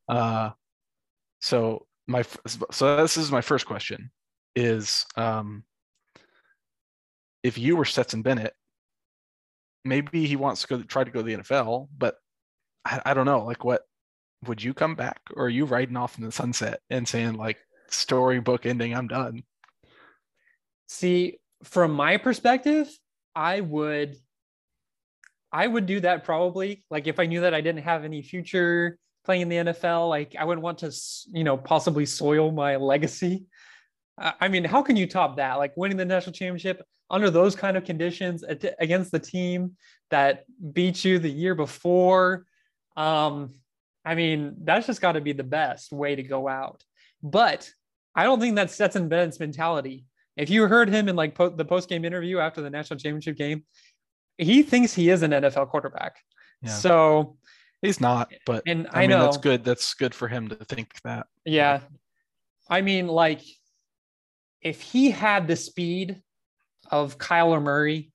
Uh, 0.08 0.52
so 1.40 1.86
my 2.08 2.24
so 2.72 2.98
this 2.98 3.18
is 3.18 3.32
my 3.32 3.42
first 3.42 3.66
question: 3.66 4.12
is 4.56 5.06
um, 5.16 5.64
if 7.48 7.58
you 7.58 7.78
were 7.78 7.86
Stetson 7.86 8.22
Bennett, 8.22 8.54
maybe 9.86 10.28
he 10.28 10.36
wants 10.36 10.62
to 10.62 10.68
go 10.68 10.84
try 10.84 11.06
to 11.06 11.12
go 11.12 11.20
to 11.22 11.26
the 11.26 11.36
NFL, 11.38 11.88
but 11.98 12.16
I, 12.84 13.02
I 13.06 13.14
don't 13.14 13.26
know. 13.26 13.46
Like, 13.46 13.64
what 13.64 13.84
would 14.46 14.62
you 14.62 14.74
come 14.74 14.96
back, 14.96 15.22
or 15.34 15.46
are 15.46 15.50
you 15.50 15.64
riding 15.64 15.96
off 15.96 16.18
in 16.18 16.26
the 16.26 16.32
sunset 16.32 16.82
and 16.90 17.08
saying 17.08 17.36
like 17.36 17.58
storybook 17.88 18.66
ending? 18.66 18.94
I'm 18.94 19.08
done. 19.08 19.44
See, 20.90 21.40
from 21.64 21.94
my 21.94 22.18
perspective, 22.18 22.90
I 23.34 23.62
would 23.62 24.18
I 25.54 25.66
would 25.66 25.86
do 25.86 26.02
that 26.02 26.26
probably. 26.26 26.84
Like 26.92 27.08
if 27.08 27.18
I 27.18 27.28
knew 27.28 27.42
that 27.42 27.54
I 27.54 27.62
didn't 27.62 27.84
have 27.84 28.04
any 28.04 28.22
future 28.24 29.00
playing 29.24 29.44
in 29.44 29.50
the 29.50 29.56
NFL, 29.72 30.10
like 30.10 30.36
I 30.38 30.44
wouldn't 30.44 30.64
want 30.64 30.80
to, 30.80 30.92
you 31.32 31.46
know, 31.46 31.56
possibly 31.56 32.06
soil 32.06 32.52
my 32.52 32.76
legacy. 32.76 33.46
I 34.18 34.50
mean, 34.50 34.66
how 34.66 34.82
can 34.82 34.98
you 34.98 35.08
top 35.08 35.38
that? 35.38 35.54
Like 35.54 35.78
winning 35.78 35.96
the 35.96 36.04
national 36.04 36.34
championship 36.34 36.82
under 37.10 37.30
those 37.30 37.56
kind 37.56 37.78
of 37.78 37.86
conditions 37.86 38.44
against 38.80 39.12
the 39.12 39.20
team 39.20 39.78
that 40.10 40.44
beat 40.74 41.06
you 41.06 41.20
the 41.20 41.30
year 41.30 41.56
before. 41.56 42.46
Um, 42.96 43.54
I 44.04 44.16
mean, 44.16 44.56
that's 44.64 44.88
just 44.88 45.02
got 45.02 45.14
to 45.14 45.22
be 45.22 45.34
the 45.34 45.44
best 45.44 45.92
way 45.92 46.16
to 46.16 46.24
go 46.24 46.48
out. 46.48 46.84
But 47.24 47.70
I 48.16 48.24
don't 48.24 48.40
think 48.40 48.56
that's 48.56 48.74
Stetson 48.74 49.10
Bennett's 49.10 49.40
mentality. 49.40 50.06
If 50.36 50.50
you 50.50 50.68
heard 50.68 50.90
him 50.90 51.10
in 51.10 51.16
like 51.16 51.36
po- 51.36 51.50
the 51.50 51.66
post 51.66 51.90
game 51.90 52.06
interview 52.06 52.40
after 52.40 52.62
the 52.62 52.70
national 52.70 53.00
championship 53.00 53.38
game, 53.38 53.64
he 54.38 54.64
thinks 54.64 54.94
he 54.94 55.10
is 55.10 55.24
an 55.24 55.32
NFL 55.32 55.70
quarterback. 55.70 56.18
Yeah. 56.62 56.72
So 56.72 57.38
he's 57.82 58.00
not, 58.00 58.32
but 58.46 58.64
and 58.68 58.88
I, 58.92 59.00
I 59.00 59.02
mean, 59.02 59.12
know 59.12 59.24
that's 59.24 59.38
good. 59.38 59.64
That's 59.64 59.94
good 59.94 60.14
for 60.14 60.28
him 60.28 60.48
to 60.50 60.56
think 60.56 60.94
that. 61.04 61.28
Yeah. 61.46 61.82
I 62.70 62.82
mean, 62.82 63.08
like 63.08 63.42
if 64.62 64.82
he 64.82 65.12
had 65.12 65.48
the 65.48 65.56
speed 65.56 66.22
of 66.92 67.18
Kyler 67.18 67.62
Murray, 67.62 68.12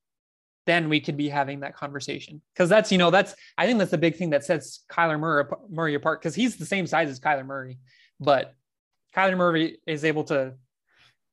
then 0.66 0.88
we 0.88 1.00
could 1.00 1.16
be 1.16 1.28
having 1.28 1.60
that 1.60 1.74
conversation. 1.74 2.40
Because 2.54 2.68
that's, 2.68 2.92
you 2.92 2.98
know, 2.98 3.10
that's, 3.10 3.34
I 3.58 3.66
think 3.66 3.78
that's 3.78 3.90
the 3.90 3.98
big 3.98 4.16
thing 4.16 4.30
that 4.30 4.44
sets 4.44 4.84
Kyler 4.90 5.18
Murray, 5.18 5.44
Murray 5.68 5.94
apart 5.94 6.20
because 6.20 6.34
he's 6.34 6.56
the 6.56 6.66
same 6.66 6.86
size 6.86 7.08
as 7.08 7.20
Kyler 7.20 7.46
Murray. 7.46 7.78
But 8.20 8.54
Kyler 9.14 9.36
Murray 9.36 9.78
is 9.86 10.04
able 10.04 10.24
to, 10.24 10.54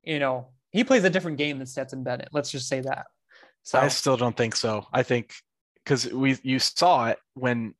you 0.04 0.20
know, 0.20 0.48
he 0.72 0.84
plays 0.84 1.04
a 1.04 1.10
different 1.10 1.38
game 1.38 1.58
than 1.58 1.68
Stetson 1.68 2.04
Bennett. 2.04 2.30
Let's 2.32 2.52
just 2.52 2.68
say 2.68 2.82
that. 2.82 3.08
So 3.64 3.80
I 3.80 3.88
still 3.90 4.18
don't 4.18 4.36
think 4.36 4.56
so. 4.56 4.86
I 4.92 5.04
think 5.04 5.34
because 5.84 6.08
we 6.12 6.38
you 6.44 6.60
saw 6.60 7.08
it 7.08 7.20
when 7.34 7.74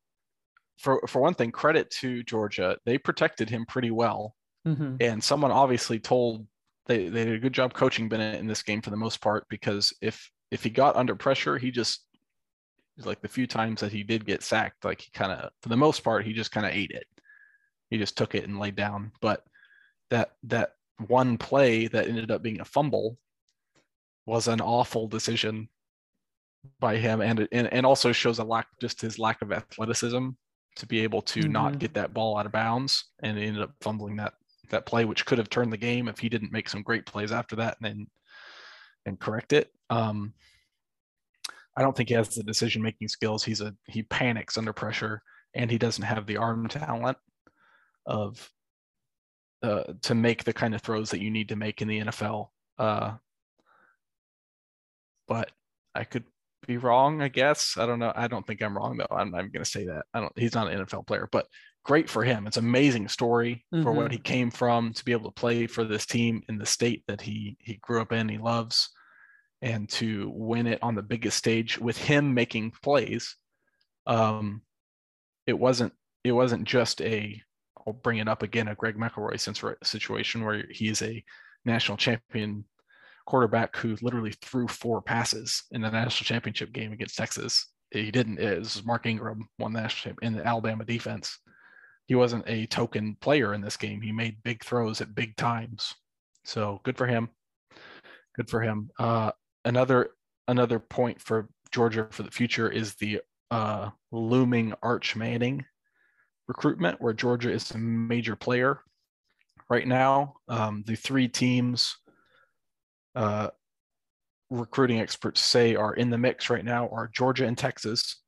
for 0.78 1.00
for 1.06 1.20
one 1.20 1.34
thing, 1.34 1.50
credit 1.52 1.90
to 2.00 2.22
Georgia, 2.22 2.78
they 2.84 2.98
protected 2.98 3.50
him 3.50 3.64
pretty 3.66 3.90
well. 3.90 4.34
Mm-hmm. 4.66 4.96
And 5.00 5.24
someone 5.24 5.50
obviously 5.50 5.98
told 5.98 6.46
they, 6.86 7.08
they 7.08 7.24
did 7.24 7.34
a 7.34 7.38
good 7.38 7.52
job 7.52 7.74
coaching 7.74 8.08
Bennett 8.08 8.40
in 8.40 8.46
this 8.46 8.62
game 8.62 8.82
for 8.82 8.90
the 8.90 8.96
most 8.96 9.20
part 9.20 9.46
because 9.48 9.92
if 10.00 10.30
if 10.50 10.64
he 10.64 10.70
got 10.70 10.96
under 10.96 11.14
pressure, 11.14 11.58
he 11.58 11.70
just 11.70 12.04
like 12.98 13.20
the 13.22 13.28
few 13.28 13.46
times 13.46 13.80
that 13.80 13.92
he 13.92 14.02
did 14.02 14.26
get 14.26 14.42
sacked, 14.42 14.84
like 14.84 15.00
he 15.00 15.10
kind 15.12 15.32
of 15.32 15.50
for 15.62 15.68
the 15.68 15.76
most 15.76 16.02
part 16.02 16.26
he 16.26 16.32
just 16.32 16.52
kind 16.52 16.66
of 16.66 16.72
ate 16.72 16.90
it. 16.90 17.06
He 17.90 17.98
just 17.98 18.16
took 18.16 18.34
it 18.34 18.44
and 18.44 18.58
laid 18.58 18.76
down. 18.76 19.12
But 19.20 19.44
that 20.10 20.32
that 20.44 20.72
one 21.06 21.38
play 21.38 21.86
that 21.88 22.08
ended 22.08 22.30
up 22.30 22.42
being 22.42 22.60
a 22.60 22.64
fumble 22.64 23.16
was 24.26 24.48
an 24.48 24.60
awful 24.60 25.08
decision 25.08 25.68
by 26.78 26.96
him 26.96 27.20
and 27.20 27.48
and, 27.52 27.72
and 27.72 27.86
also 27.86 28.12
shows 28.12 28.38
a 28.38 28.44
lack 28.44 28.66
just 28.80 29.00
his 29.00 29.18
lack 29.18 29.40
of 29.42 29.52
athleticism 29.52 30.28
to 30.76 30.86
be 30.86 31.00
able 31.00 31.22
to 31.22 31.40
mm-hmm. 31.40 31.52
not 31.52 31.78
get 31.78 31.94
that 31.94 32.14
ball 32.14 32.36
out 32.36 32.46
of 32.46 32.52
bounds 32.52 33.06
and 33.22 33.38
ended 33.38 33.62
up 33.62 33.72
fumbling 33.80 34.16
that 34.16 34.34
that 34.70 34.86
play, 34.86 35.04
which 35.04 35.26
could 35.26 35.38
have 35.38 35.50
turned 35.50 35.72
the 35.72 35.76
game 35.76 36.08
if 36.08 36.18
he 36.18 36.28
didn't 36.28 36.52
make 36.52 36.68
some 36.68 36.82
great 36.82 37.06
plays 37.06 37.32
after 37.32 37.56
that 37.56 37.76
and 37.80 37.90
then 37.90 38.06
and 39.06 39.18
correct 39.18 39.52
it. 39.52 39.70
Um, 39.88 40.34
I 41.76 41.82
don't 41.82 41.96
think 41.96 42.08
he 42.08 42.14
has 42.14 42.30
the 42.30 42.42
decision 42.42 42.82
making 42.82 43.08
skills. 43.08 43.44
He's 43.44 43.60
a 43.60 43.74
he 43.86 44.02
panics 44.02 44.58
under 44.58 44.72
pressure, 44.72 45.22
and 45.54 45.70
he 45.70 45.78
doesn't 45.78 46.04
have 46.04 46.26
the 46.26 46.36
arm 46.36 46.68
talent 46.68 47.16
of 48.06 48.50
uh, 49.62 49.84
to 50.02 50.14
make 50.14 50.44
the 50.44 50.52
kind 50.52 50.74
of 50.74 50.82
throws 50.82 51.10
that 51.10 51.22
you 51.22 51.30
need 51.30 51.48
to 51.50 51.56
make 51.56 51.80
in 51.80 51.88
the 51.88 52.00
NFL. 52.00 52.48
Uh, 52.78 53.12
but 55.28 55.50
I 55.94 56.04
could 56.04 56.24
be 56.66 56.76
wrong, 56.76 57.22
I 57.22 57.28
guess. 57.28 57.76
I 57.78 57.86
don't 57.86 57.98
know. 57.98 58.12
I 58.14 58.28
don't 58.28 58.46
think 58.46 58.62
I'm 58.62 58.76
wrong 58.76 58.96
though. 58.96 59.06
I'm, 59.10 59.34
I'm 59.34 59.50
going 59.50 59.64
to 59.64 59.70
say 59.70 59.86
that. 59.86 60.06
I 60.12 60.20
don't. 60.20 60.38
He's 60.38 60.54
not 60.54 60.70
an 60.70 60.84
NFL 60.84 61.06
player, 61.06 61.28
but 61.30 61.46
great 61.84 62.08
for 62.08 62.22
him. 62.22 62.46
It's 62.46 62.56
amazing 62.56 63.08
story 63.08 63.64
mm-hmm. 63.72 63.82
for 63.82 63.92
what 63.92 64.06
mm-hmm. 64.06 64.12
he 64.12 64.18
came 64.18 64.50
from 64.50 64.92
to 64.92 65.04
be 65.04 65.12
able 65.12 65.30
to 65.30 65.40
play 65.40 65.66
for 65.66 65.84
this 65.84 66.06
team 66.06 66.42
in 66.48 66.58
the 66.58 66.66
state 66.66 67.04
that 67.08 67.20
he 67.20 67.56
he 67.60 67.74
grew 67.74 68.00
up 68.00 68.12
in, 68.12 68.28
he 68.28 68.38
loves, 68.38 68.90
and 69.62 69.88
to 69.90 70.30
win 70.34 70.66
it 70.66 70.78
on 70.82 70.94
the 70.94 71.02
biggest 71.02 71.36
stage 71.36 71.78
with 71.78 71.96
him 71.96 72.34
making 72.34 72.72
plays. 72.82 73.36
Um, 74.06 74.62
it 75.46 75.58
wasn't 75.58 75.92
it 76.24 76.32
wasn't 76.32 76.64
just 76.64 77.00
a 77.00 77.40
I'll 77.86 77.94
bring 77.94 78.18
it 78.18 78.28
up 78.28 78.42
again 78.42 78.68
a 78.68 78.74
Greg 78.74 78.96
McElroy 78.96 79.40
situation 79.82 80.44
where 80.44 80.64
he 80.70 80.88
is 80.88 81.00
a 81.02 81.24
national 81.64 81.96
champion 81.96 82.64
quarterback 83.26 83.76
who 83.76 83.96
literally 84.02 84.34
threw 84.42 84.68
four 84.68 85.00
passes 85.00 85.64
in 85.70 85.80
the 85.80 85.90
national 85.90 86.26
championship 86.26 86.72
game 86.72 86.92
against 86.92 87.16
Texas. 87.16 87.66
He 87.90 88.10
didn't. 88.10 88.38
It 88.38 88.58
was 88.58 88.84
Mark 88.84 89.06
Ingram 89.06 89.48
won 89.58 89.72
the 89.72 89.80
national 89.80 90.12
champ 90.12 90.18
in 90.22 90.34
the 90.34 90.46
Alabama 90.46 90.84
defense 90.84 91.38
he 92.10 92.16
wasn't 92.16 92.42
a 92.48 92.66
token 92.66 93.16
player 93.20 93.54
in 93.54 93.60
this 93.60 93.76
game. 93.76 94.00
He 94.00 94.10
made 94.10 94.42
big 94.42 94.64
throws 94.64 95.00
at 95.00 95.14
big 95.14 95.36
times. 95.36 95.94
So 96.44 96.80
good 96.82 96.98
for 96.98 97.06
him. 97.06 97.28
Good 98.34 98.50
for 98.50 98.60
him. 98.60 98.90
Uh, 98.98 99.30
another 99.64 100.10
another 100.48 100.80
point 100.80 101.20
for 101.20 101.48
Georgia 101.70 102.08
for 102.10 102.24
the 102.24 102.32
future 102.32 102.68
is 102.68 102.96
the 102.96 103.20
uh, 103.52 103.90
looming 104.10 104.74
Arch 104.82 105.14
Manning 105.14 105.64
recruitment, 106.48 107.00
where 107.00 107.12
Georgia 107.12 107.52
is 107.52 107.70
a 107.70 107.78
major 107.78 108.34
player 108.34 108.80
right 109.68 109.86
now. 109.86 110.34
Um, 110.48 110.82
the 110.88 110.96
three 110.96 111.28
teams 111.28 111.96
uh, 113.14 113.50
recruiting 114.50 114.98
experts 114.98 115.40
say 115.40 115.76
are 115.76 115.94
in 115.94 116.10
the 116.10 116.18
mix 116.18 116.50
right 116.50 116.64
now 116.64 116.88
are 116.88 117.08
Georgia 117.14 117.46
and 117.46 117.56
Texas 117.56 118.20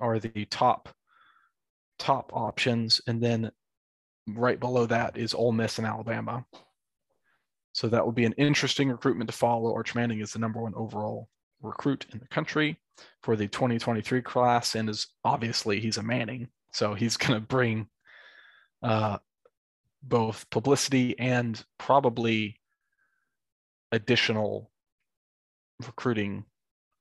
are 0.00 0.18
the 0.18 0.46
top 0.46 0.88
top 2.02 2.32
options, 2.34 3.00
and 3.06 3.22
then 3.22 3.50
right 4.26 4.58
below 4.58 4.86
that 4.86 5.16
is 5.16 5.34
Ole 5.34 5.52
Miss 5.52 5.78
and 5.78 5.86
Alabama. 5.86 6.44
So 7.72 7.88
that 7.88 8.04
will 8.04 8.12
be 8.12 8.24
an 8.24 8.34
interesting 8.36 8.90
recruitment 8.90 9.30
to 9.30 9.36
follow. 9.36 9.72
Arch 9.72 9.94
Manning 9.94 10.20
is 10.20 10.32
the 10.32 10.40
number 10.40 10.60
one 10.60 10.74
overall 10.74 11.28
recruit 11.62 12.06
in 12.12 12.18
the 12.18 12.26
country 12.26 12.76
for 13.22 13.36
the 13.36 13.46
2023 13.46 14.20
class, 14.22 14.74
and 14.74 14.90
is 14.90 15.06
obviously 15.24 15.78
he's 15.78 15.96
a 15.96 16.02
Manning, 16.02 16.48
so 16.72 16.92
he's 16.92 17.16
going 17.22 17.40
to 17.40 17.46
bring 17.46 17.86
uh, 18.82 19.18
both 20.02 20.50
publicity 20.50 21.16
and 21.20 21.64
probably 21.78 22.58
additional 23.92 24.72
recruiting 25.86 26.44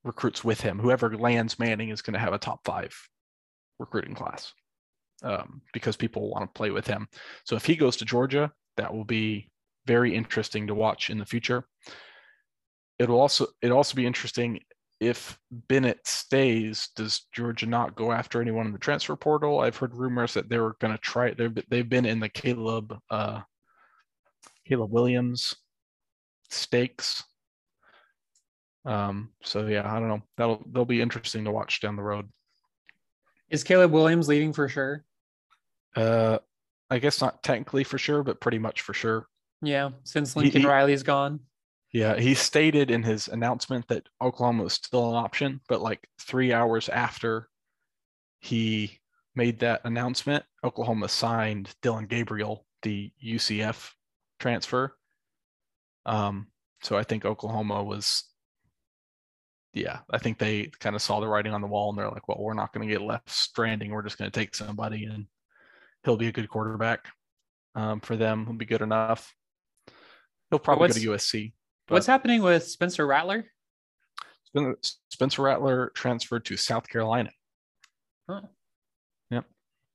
recruits 0.03 0.43
with 0.43 0.61
him. 0.61 0.77
Whoever 0.77 1.17
lands 1.17 1.57
Manning 1.57 1.89
is 1.89 2.03
going 2.03 2.13
to 2.13 2.19
have 2.19 2.33
a 2.33 2.37
top 2.37 2.61
five 2.63 2.95
recruiting 3.79 4.13
class 4.13 4.53
um, 5.23 5.61
because 5.73 5.95
people 5.95 6.29
want 6.29 6.43
to 6.43 6.57
play 6.57 6.71
with 6.71 6.87
him. 6.87 7.07
So 7.45 7.55
if 7.55 7.65
he 7.65 7.75
goes 7.75 7.97
to 7.97 8.05
Georgia, 8.05 8.51
that 8.77 8.93
will 8.93 9.05
be 9.05 9.49
very 9.85 10.15
interesting 10.15 10.67
to 10.67 10.75
watch 10.75 11.09
in 11.09 11.17
the 11.17 11.25
future. 11.25 11.65
It'll 12.99 13.19
also 13.19 13.47
it 13.61 13.71
also 13.71 13.95
be 13.95 14.05
interesting 14.05 14.59
if 14.99 15.37
Bennett 15.51 16.05
stays. 16.05 16.89
Does 16.95 17.27
Georgia 17.33 17.65
not 17.65 17.95
go 17.95 18.11
after 18.11 18.39
anyone 18.39 18.67
in 18.67 18.73
the 18.73 18.79
transfer 18.79 19.15
portal? 19.15 19.59
I've 19.59 19.77
heard 19.77 19.95
rumors 19.95 20.33
that 20.35 20.49
they 20.49 20.59
were 20.59 20.75
going 20.79 20.93
to 20.93 20.99
try. 20.99 21.33
They've 21.33 21.57
they've 21.69 21.89
been 21.89 22.05
in 22.05 22.19
the 22.19 22.29
Caleb 22.29 22.95
uh, 23.09 23.41
Caleb 24.67 24.91
Williams 24.91 25.55
stakes. 26.49 27.23
Um, 28.85 29.29
so 29.43 29.67
yeah, 29.67 29.91
I 29.91 29.99
don't 29.99 30.09
know. 30.09 30.21
That'll 30.37 30.63
they'll 30.71 30.85
be 30.85 31.01
interesting 31.01 31.45
to 31.45 31.51
watch 31.51 31.81
down 31.81 31.95
the 31.95 32.03
road. 32.03 32.29
Is 33.49 33.63
Caleb 33.63 33.91
Williams 33.91 34.27
leaving 34.27 34.53
for 34.53 34.69
sure? 34.69 35.03
Uh, 35.95 36.39
I 36.89 36.99
guess 36.99 37.21
not 37.21 37.43
technically 37.43 37.83
for 37.83 37.97
sure, 37.97 38.23
but 38.23 38.41
pretty 38.41 38.59
much 38.59 38.81
for 38.81 38.93
sure. 38.93 39.27
Yeah, 39.61 39.91
since 40.03 40.35
Lincoln 40.35 40.61
he, 40.61 40.67
Riley's 40.67 41.03
gone. 41.03 41.39
Yeah, 41.93 42.17
he 42.17 42.33
stated 42.33 42.89
in 42.89 43.03
his 43.03 43.27
announcement 43.27 43.87
that 43.89 44.07
Oklahoma 44.21 44.63
was 44.63 44.73
still 44.73 45.09
an 45.09 45.15
option, 45.15 45.61
but 45.67 45.81
like 45.81 46.07
three 46.19 46.53
hours 46.53 46.89
after 46.89 47.49
he 48.39 48.99
made 49.35 49.59
that 49.59 49.81
announcement, 49.83 50.43
Oklahoma 50.63 51.09
signed 51.09 51.73
Dillon 51.81 52.05
Gabriel, 52.05 52.65
the 52.81 53.11
UCF 53.23 53.91
transfer. 54.39 54.95
Um, 56.05 56.47
so 56.81 56.97
I 56.97 57.03
think 57.03 57.25
Oklahoma 57.25 57.83
was, 57.83 58.23
yeah, 59.73 59.99
I 60.09 60.17
think 60.17 60.39
they 60.39 60.71
kind 60.79 60.95
of 60.95 61.01
saw 61.01 61.19
the 61.19 61.27
writing 61.27 61.53
on 61.53 61.61
the 61.61 61.67
wall 61.67 61.89
and 61.89 61.97
they're 61.97 62.09
like, 62.09 62.27
well, 62.27 62.39
we're 62.39 62.53
not 62.53 62.73
going 62.73 62.87
to 62.87 62.93
get 62.93 63.01
left 63.01 63.29
stranding. 63.29 63.91
We're 63.91 64.01
just 64.01 64.17
going 64.17 64.31
to 64.31 64.39
take 64.39 64.55
somebody 64.55 65.05
and 65.05 65.27
he'll 66.03 66.17
be 66.17 66.27
a 66.27 66.31
good 66.31 66.49
quarterback 66.49 67.05
um, 67.75 67.99
for 68.01 68.15
them. 68.15 68.45
He'll 68.45 68.55
be 68.55 68.65
good 68.65 68.81
enough. 68.81 69.33
He'll 70.49 70.59
probably 70.59 70.87
What's- 70.87 71.03
go 71.03 71.15
to 71.15 71.17
USC. 71.17 71.53
What's 71.87 72.07
happening 72.07 72.41
with 72.41 72.63
Spencer 72.63 73.05
Rattler? 73.05 73.45
Spencer 75.09 75.41
Rattler 75.41 75.91
transferred 75.93 76.45
to 76.45 76.55
South 76.57 76.87
Carolina. 76.87 77.31
Huh. 78.29 78.41
Yep, 79.29 79.45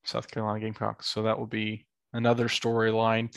South 0.05 0.31
Carolina 0.31 0.61
Gamecocks. 0.61 1.07
So 1.09 1.23
that 1.23 1.39
will 1.39 1.47
be 1.47 1.87
another 2.13 2.49
storyline. 2.49 3.35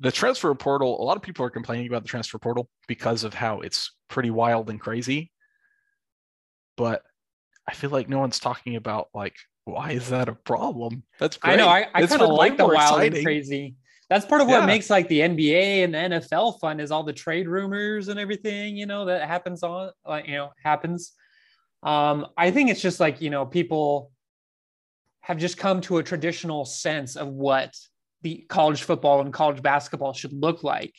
The 0.00 0.12
transfer 0.12 0.54
portal. 0.54 1.00
A 1.00 1.04
lot 1.04 1.16
of 1.16 1.22
people 1.22 1.44
are 1.44 1.50
complaining 1.50 1.86
about 1.88 2.02
the 2.02 2.08
transfer 2.08 2.38
portal 2.38 2.68
because 2.86 3.24
of 3.24 3.34
how 3.34 3.60
it's 3.60 3.96
pretty 4.08 4.30
wild 4.30 4.70
and 4.70 4.80
crazy. 4.80 5.32
But 6.76 7.02
I 7.68 7.74
feel 7.74 7.90
like 7.90 8.08
no 8.08 8.18
one's 8.18 8.38
talking 8.38 8.76
about 8.76 9.08
like 9.14 9.36
why 9.66 9.90
is 9.90 10.08
that 10.10 10.28
a 10.28 10.34
problem? 10.34 11.02
That's 11.18 11.36
great. 11.36 11.54
I 11.54 11.56
know. 11.56 11.68
I, 11.68 11.86
I 11.92 12.06
kind 12.06 12.22
of 12.22 12.30
like 12.30 12.56
the 12.56 12.64
wild 12.66 12.78
exciting. 13.00 13.16
and 13.18 13.24
crazy. 13.26 13.74
That's 14.08 14.24
part 14.24 14.40
of 14.40 14.46
what 14.46 14.60
Yeah. 14.60 14.66
makes 14.66 14.88
like 14.88 15.08
the 15.08 15.20
NBA 15.20 15.82
and 15.84 15.92
the 15.92 15.98
NFL 15.98 16.60
fun 16.60 16.78
is 16.78 16.92
all 16.92 17.02
the 17.02 17.12
trade 17.12 17.48
rumors 17.48 18.06
and 18.06 18.18
everything, 18.20 18.76
you 18.76 18.86
know, 18.86 19.04
that 19.06 19.26
happens 19.28 19.64
on 19.64 19.90
like, 20.06 20.28
you 20.28 20.34
know, 20.34 20.52
happens. 20.62 21.12
Um, 21.82 22.26
I 22.36 22.52
think 22.52 22.70
it's 22.70 22.80
just 22.80 23.00
like, 23.00 23.20
you 23.20 23.28
know, 23.30 23.44
people 23.44 24.12
have 25.22 25.38
just 25.38 25.58
come 25.58 25.80
to 25.82 25.98
a 25.98 26.02
traditional 26.04 26.64
sense 26.64 27.16
of 27.16 27.26
what 27.26 27.74
the 28.22 28.46
college 28.48 28.84
football 28.84 29.20
and 29.20 29.32
college 29.32 29.60
basketball 29.60 30.12
should 30.12 30.32
look 30.32 30.62
like. 30.62 30.94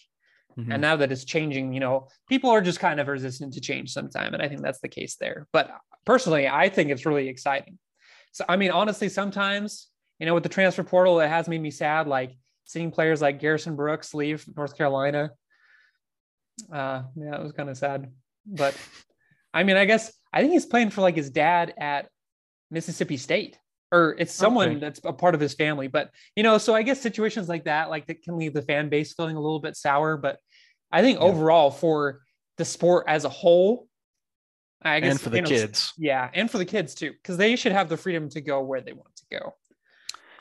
Mhm. 0.60 0.74
And 0.74 0.82
now 0.82 0.98
that 0.98 1.10
it's 1.10 1.24
changing, 1.24 1.72
you 1.72 1.80
know, 1.80 2.10
people 2.28 2.50
are 2.50 2.62
just 2.62 2.80
kind 2.82 3.00
of 3.00 3.08
resistant 3.08 3.54
to 3.54 3.62
change 3.62 3.92
sometime. 3.94 4.34
And 4.34 4.44
I 4.44 4.50
think 4.50 4.62
that's 4.62 4.82
the 4.82 4.90
case 4.90 5.16
there. 5.16 5.48
But 5.54 5.72
personally, 6.06 6.50
I 6.50 6.68
think 6.68 6.90
it's 6.92 7.06
really 7.06 7.30
exciting. 7.30 7.80
So, 8.32 8.46
I 8.48 8.56
mean, 8.58 8.72
honestly, 8.72 9.10
sometimes, 9.10 9.88
you 10.20 10.26
know, 10.26 10.34
with 10.34 10.44
the 10.44 10.50
transfer 10.50 10.84
portal, 10.84 11.20
it 11.20 11.28
has 11.28 11.48
made 11.48 11.62
me 11.62 11.72
sad, 11.72 12.08
like 12.08 12.38
seeing 12.66 12.92
players 12.92 13.22
like 13.22 13.40
Garrison 13.40 13.76
Brooks 13.76 14.14
leave 14.14 14.46
North 14.56 14.78
Carolina. 14.78 15.32
Uh, 16.72 17.04
yeah, 17.16 17.36
it 17.36 17.44
was 17.44 17.52
kind 17.52 17.70
of 17.70 17.78
sad. 17.78 18.12
But 18.46 18.76
I 19.54 19.64
mean, 19.64 19.78
I 19.78 19.86
guess 19.86 20.14
I 20.34 20.42
think 20.42 20.54
he's 20.54 20.66
playing 20.66 20.90
for 20.90 21.02
like 21.02 21.16
his 21.16 21.30
dad 21.30 21.74
at 21.78 22.10
Mississippi 22.72 23.18
State. 23.18 23.58
Or 23.90 24.16
it's 24.20 24.34
someone 24.34 24.72
Okay. 24.72 24.80
that's 24.80 25.00
a 25.06 25.14
part 25.14 25.34
of 25.34 25.40
his 25.40 25.54
family, 25.54 25.88
but 25.88 26.12
you 26.36 26.44
know, 26.44 26.58
so 26.58 26.76
I 26.76 26.84
guess 26.84 27.00
situations 27.00 27.48
like 27.48 27.64
that, 27.64 27.90
like 27.90 28.06
that, 28.08 28.22
can 28.22 28.36
leave 28.36 28.54
the 28.54 28.62
fan 28.62 28.90
base 28.90 29.14
feeling 29.14 29.38
a 29.38 29.40
little 29.40 29.62
bit 29.62 29.78
sour. 29.78 30.18
But 30.18 30.40
I 30.92 31.02
think 31.02 31.20
Yeah. 31.20 31.26
overall, 31.28 31.72
for 31.72 32.20
the 32.58 32.66
sport 32.66 33.06
as 33.08 33.24
a 33.24 33.30
whole, 33.30 33.87
I 34.82 35.00
guess 35.00 35.12
and 35.12 35.22
for 35.22 35.30
the 35.30 35.38
you 35.38 35.42
know, 35.44 35.50
kids. 35.50 35.94
yeah, 35.98 36.30
and 36.34 36.50
for 36.50 36.58
the 36.58 36.66
kids 36.66 36.94
too, 36.94 37.12
because 37.12 37.38
they 37.38 37.56
should 37.56 37.72
have 37.72 37.90
the 37.90 37.98
freedom 37.98 38.30
to 38.30 38.42
go 38.42 38.62
where 38.62 38.82
they 38.82 38.94
want 38.94 39.16
to 39.16 39.40
go. 39.40 39.56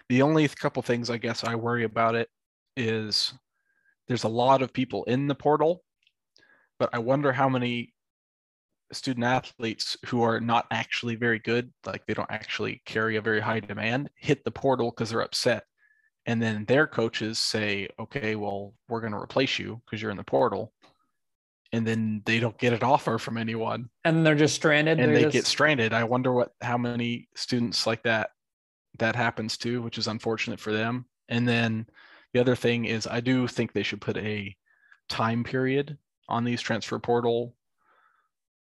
The 0.09 0.23
only 0.23 0.47
couple 0.49 0.83
things 0.83 1.11
I 1.11 1.17
guess 1.17 1.43
I 1.43 1.55
worry 1.55 1.85
about 1.85 2.15
it 2.15 2.29
is 2.77 3.33
there's 4.09 4.25
a 4.25 4.29
lot 4.29 4.63
of 4.63 4.73
people 4.73 5.05
in 5.05 5.27
the 5.27 5.35
portal, 5.35 5.83
but 6.79 6.91
I 6.93 6.99
wonder 6.99 7.33
how 7.33 7.49
many 7.49 7.93
student 8.93 9.25
athletes 9.25 9.97
who 10.07 10.23
are 10.23 10.41
not 10.41 10.67
actually 10.71 11.17
very 11.17 11.39
good, 11.41 11.73
like 11.85 12.07
they 12.07 12.15
don't 12.15 12.31
actually 12.31 12.83
carry 12.85 13.17
a 13.17 13.21
very 13.21 13.41
high 13.41 13.61
demand, 13.61 14.11
hit 14.17 14.45
the 14.45 14.51
portal 14.51 14.91
because 14.91 15.11
they're 15.11 15.23
upset. 15.23 15.65
And 16.27 16.43
then 16.43 16.65
their 16.67 16.87
coaches 16.87 17.39
say, 17.39 17.89
okay, 17.99 18.37
well, 18.37 18.75
we're 18.89 19.01
going 19.01 19.13
to 19.13 19.19
replace 19.19 19.59
you 19.59 19.81
because 19.85 20.03
you're 20.03 20.11
in 20.11 20.17
the 20.17 20.25
portal. 20.25 20.73
And 21.73 21.87
then 21.87 22.23
they 22.25 22.39
don't 22.39 22.57
get 22.59 22.73
an 22.73 22.83
offer 22.83 23.19
from 23.19 23.37
anyone 23.37 23.91
And 24.05 24.25
they're 24.25 24.37
just 24.37 24.55
stranded. 24.55 25.01
and 25.01 25.15
they 25.15 25.23
just, 25.23 25.33
get 25.33 25.47
stranded. 25.47 25.93
I 25.93 26.05
wonder 26.05 26.33
what 26.33 26.53
how 26.61 26.79
many 26.79 27.29
students 27.35 27.87
like 27.87 28.03
that 28.05 28.31
that 28.99 29.17
happens 29.17 29.57
to, 29.59 29.83
which 29.83 29.99
is 29.99 30.07
unfortunate 30.07 30.61
for 30.61 30.73
them. 30.73 31.07
And 31.29 31.47
then 31.47 31.87
the 32.33 32.41
other 32.41 32.55
thing 32.57 32.85
is 32.85 33.07
I 33.07 33.21
do 33.21 33.47
think 33.49 33.73
they 33.73 33.83
should 33.83 34.01
put 34.01 34.17
a 34.17 34.55
time 35.09 35.45
period 35.45 35.99
on 36.29 36.45
these 36.45 36.61
transfer 36.61 36.99
portal 36.99 37.55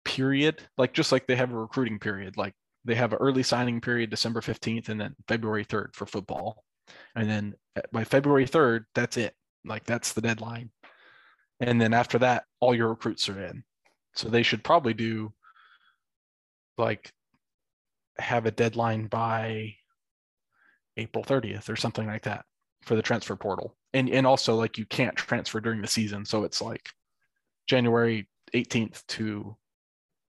period, 0.03 0.61
like 0.77 0.93
just 0.93 1.11
like 1.11 1.27
they 1.27 1.35
have 1.35 1.51
a 1.51 1.57
recruiting 1.57 1.99
period, 1.99 2.37
like 2.37 2.53
they 2.85 2.95
have 2.95 3.13
an 3.13 3.19
early 3.19 3.43
signing 3.43 3.81
period 3.81 4.09
December 4.09 4.41
15th 4.41 4.89
and 4.89 5.01
then 5.01 5.15
February 5.27 5.65
3rd 5.65 5.95
for 5.95 6.05
football. 6.05 6.63
And 7.15 7.29
then 7.29 7.55
uh, 7.75 7.81
by 7.91 8.03
February 8.03 8.45
3rd, 8.45 8.85
that's 8.93 9.17
it. 9.17 9.35
Like 9.65 9.85
that's 9.85 10.13
the 10.13 10.21
deadline. 10.21 10.69
And 11.59 11.79
then 11.79 11.93
after 11.93 12.19
that, 12.19 12.43
all 12.59 12.75
your 12.75 12.89
recruits 12.89 13.29
are 13.29 13.41
in. 13.41 13.63
So 14.13 14.29
they 14.29 14.43
should 14.43 14.63
probably 14.63 14.93
do 14.93 15.33
like 16.77 17.11
have 18.17 18.45
a 18.45 18.51
deadline 18.51 19.07
by 19.07 19.75
April 20.97 21.23
30th 21.23 21.69
or 21.69 21.75
something 21.75 22.07
like 22.07 22.23
that 22.23 22.45
for 22.83 22.95
the 22.95 23.01
transfer 23.01 23.35
portal. 23.35 23.75
And 23.93 24.09
and 24.09 24.27
also 24.27 24.55
like 24.55 24.77
you 24.77 24.85
can't 24.85 25.15
transfer 25.15 25.59
during 25.59 25.81
the 25.81 25.87
season, 25.87 26.25
so 26.25 26.43
it's 26.43 26.61
like 26.61 26.89
January 27.67 28.27
18th 28.53 29.05
to 29.07 29.55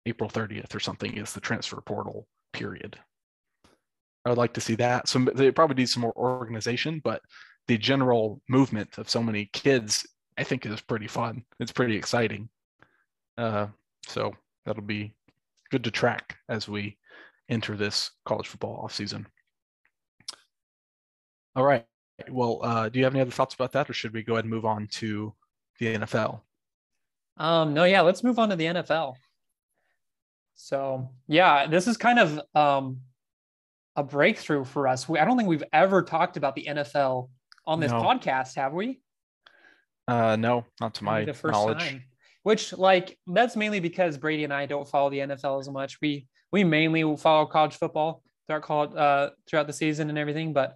April 0.05 0.29
30th 0.29 0.75
or 0.75 0.79
something 0.79 1.17
is 1.17 1.33
the 1.33 1.39
transfer 1.41 1.81
portal 1.81 2.27
period. 2.51 2.97
I 4.25 4.29
would 4.29 4.38
like 4.38 4.53
to 4.53 4.62
see 4.62 4.75
that. 4.75 5.07
So 5.07 5.19
they 5.19 5.51
probably 5.51 5.75
need 5.75 5.89
some 5.89 6.01
more 6.01 6.15
organization, 6.15 7.01
but 7.03 7.21
the 7.67 7.77
general 7.77 8.41
movement 8.49 8.97
of 8.97 9.09
so 9.09 9.21
many 9.21 9.49
kids, 9.53 10.05
I 10.38 10.43
think, 10.43 10.65
is 10.65 10.82
pretty 10.82 11.08
fun. 11.08 11.43
It's 11.60 11.72
pretty 11.72 11.96
exciting. 11.96 12.50
Uh, 13.38 13.67
so 14.08 14.34
that'll 14.65 14.84
be 14.84 15.13
good 15.72 15.84
to 15.84 15.91
track 15.91 16.38
as 16.50 16.67
we 16.67 16.98
enter 17.50 17.76
this 17.76 18.12
college 18.26 18.48
football 18.48 18.86
offseason. 18.88 19.26
All 21.56 21.63
right. 21.63 21.86
Well, 22.30 22.60
uh, 22.63 22.89
do 22.89 23.00
you 23.00 23.06
have 23.06 23.13
any 23.13 23.22
other 23.22 23.32
thoughts 23.32 23.56
about 23.56 23.72
that, 23.74 23.89
or 23.89 23.93
should 23.93 24.13
we 24.13 24.24
go 24.24 24.34
ahead 24.34 24.46
and 24.46 24.54
move 24.54 24.65
on 24.65 24.88
to 24.93 25.34
the 25.80 25.98
NFL? 25.98 26.41
Um, 27.38 27.74
no, 27.74 27.84
yeah, 27.84 28.02
let's 28.02 28.24
move 28.24 28.39
on 28.39 28.50
to 28.50 28.56
the 28.56 28.65
NFL. 28.65 29.15
So 30.56 31.10
yeah, 31.28 31.65
this 31.65 31.88
is 31.88 31.98
kind 31.98 32.19
of 32.19 32.39
um 32.56 33.02
a 33.96 34.04
breakthrough 34.04 34.63
for 34.63 34.88
us. 34.88 35.08
We, 35.08 35.19
I 35.19 35.26
don't 35.26 35.38
think 35.38 35.50
we've 35.50 35.63
ever 35.74 36.02
talked 36.02 36.38
about 36.38 36.56
the 36.56 36.65
NFL 36.65 37.30
on 37.65 37.80
this 37.80 37.91
No. 37.91 38.02
podcast, 38.02 38.56
have 38.56 38.74
we? 38.74 39.02
Uh, 40.08 40.36
no, 40.36 40.66
not 40.82 40.96
to 40.96 41.04
my 41.04 41.26
the 41.26 41.34
first 41.34 41.54
knowledge. 41.54 41.80
time. 41.80 42.04
Which 42.44 42.74
like 42.74 43.18
that's 43.26 43.56
mainly 43.56 43.80
because 43.80 44.18
Brady 44.18 44.44
and 44.44 44.54
I 44.54 44.66
don't 44.66 44.88
follow 44.88 45.10
the 45.10 45.20
NFL 45.20 45.62
as 45.62 45.70
much. 45.70 46.00
We 46.02 46.28
we 46.52 46.63
mainly 46.63 47.16
follow 47.18 47.46
college 47.46 47.76
football 47.76 48.22
throughout 48.48 48.63
college 48.63 48.96
uh 48.96 49.30
throughout 49.48 49.68
the 49.68 49.74
season 49.74 50.10
and 50.10 50.18
everything. 50.18 50.52
But 50.52 50.76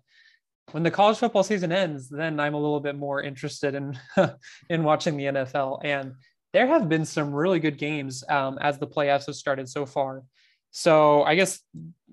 when 0.72 0.84
the 0.84 0.92
college 0.92 1.18
football 1.18 1.44
season 1.44 1.72
ends, 1.72 2.10
then 2.10 2.40
I'm 2.40 2.54
a 2.54 2.60
little 2.60 2.80
bit 2.80 2.96
more 2.96 3.22
interested 3.22 3.76
in 3.76 4.00
in 4.70 4.84
watching 4.84 5.18
the 5.18 5.26
NFL. 5.26 5.82
And 5.84 6.14
there 6.54 6.68
have 6.68 6.88
been 6.88 7.06
some 7.06 7.34
really 7.34 7.60
good 7.60 7.78
games 7.78 8.24
um, 8.30 8.58
as 8.62 8.80
the 8.80 8.88
playoffs 8.88 9.26
have 9.28 9.36
started 9.36 9.70
so 9.70 9.86
far. 9.86 10.24
So 10.72 11.24
I 11.24 11.36
guess 11.36 11.60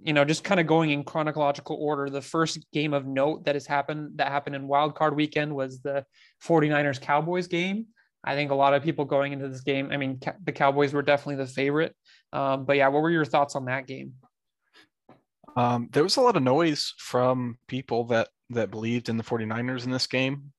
you 0.04 0.12
know, 0.12 0.24
just 0.24 0.44
kind 0.44 0.60
of 0.60 0.66
going 0.66 0.90
in 0.90 1.02
chronological 1.02 1.76
order, 1.80 2.10
the 2.10 2.20
first 2.20 2.58
game 2.72 2.92
of 2.92 3.06
note 3.06 3.46
that 3.46 3.54
has 3.54 3.66
happened 3.66 4.18
that 4.18 4.28
happened 4.28 4.54
in 4.54 4.68
wild 4.68 4.94
card 4.94 5.16
weekend 5.16 5.54
was 5.54 5.80
the 5.80 6.04
49ers 6.44 7.00
Cowboys 7.00 7.46
game. 7.46 7.86
I 8.22 8.34
think 8.34 8.50
a 8.50 8.54
lot 8.54 8.74
of 8.74 8.82
people 8.82 9.04
going 9.04 9.32
into 9.32 9.48
this 9.48 9.62
game, 9.62 9.90
I 9.90 9.96
mean, 9.96 10.20
the 10.44 10.52
Cowboys 10.52 10.92
were 10.92 11.02
definitely 11.02 11.44
the 11.44 11.50
favorite. 11.50 11.94
Um, 12.32 12.64
but 12.64 12.76
yeah, 12.76 12.88
what 12.88 13.02
were 13.02 13.10
your 13.10 13.24
thoughts 13.24 13.54
on 13.54 13.66
that 13.66 13.86
game? 13.86 14.14
Um, 15.56 15.88
there 15.92 16.02
was 16.02 16.16
a 16.16 16.20
lot 16.20 16.36
of 16.36 16.42
noise 16.42 16.94
from 16.98 17.58
people 17.66 18.04
that 18.04 18.28
that 18.50 18.70
believed 18.70 19.08
in 19.08 19.16
the 19.16 19.24
49ers 19.24 19.84
in 19.84 19.90
this 19.90 20.06
game. 20.06 20.52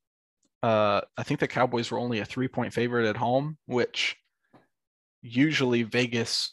Uh, 0.63 1.01
I 1.17 1.23
think 1.23 1.39
the 1.39 1.47
Cowboys 1.47 1.91
were 1.91 1.99
only 1.99 2.19
a 2.19 2.25
three 2.25 2.47
point 2.47 2.73
favorite 2.73 3.07
at 3.07 3.17
home, 3.17 3.57
which 3.67 4.15
usually 5.21 5.83
Vegas, 5.83 6.51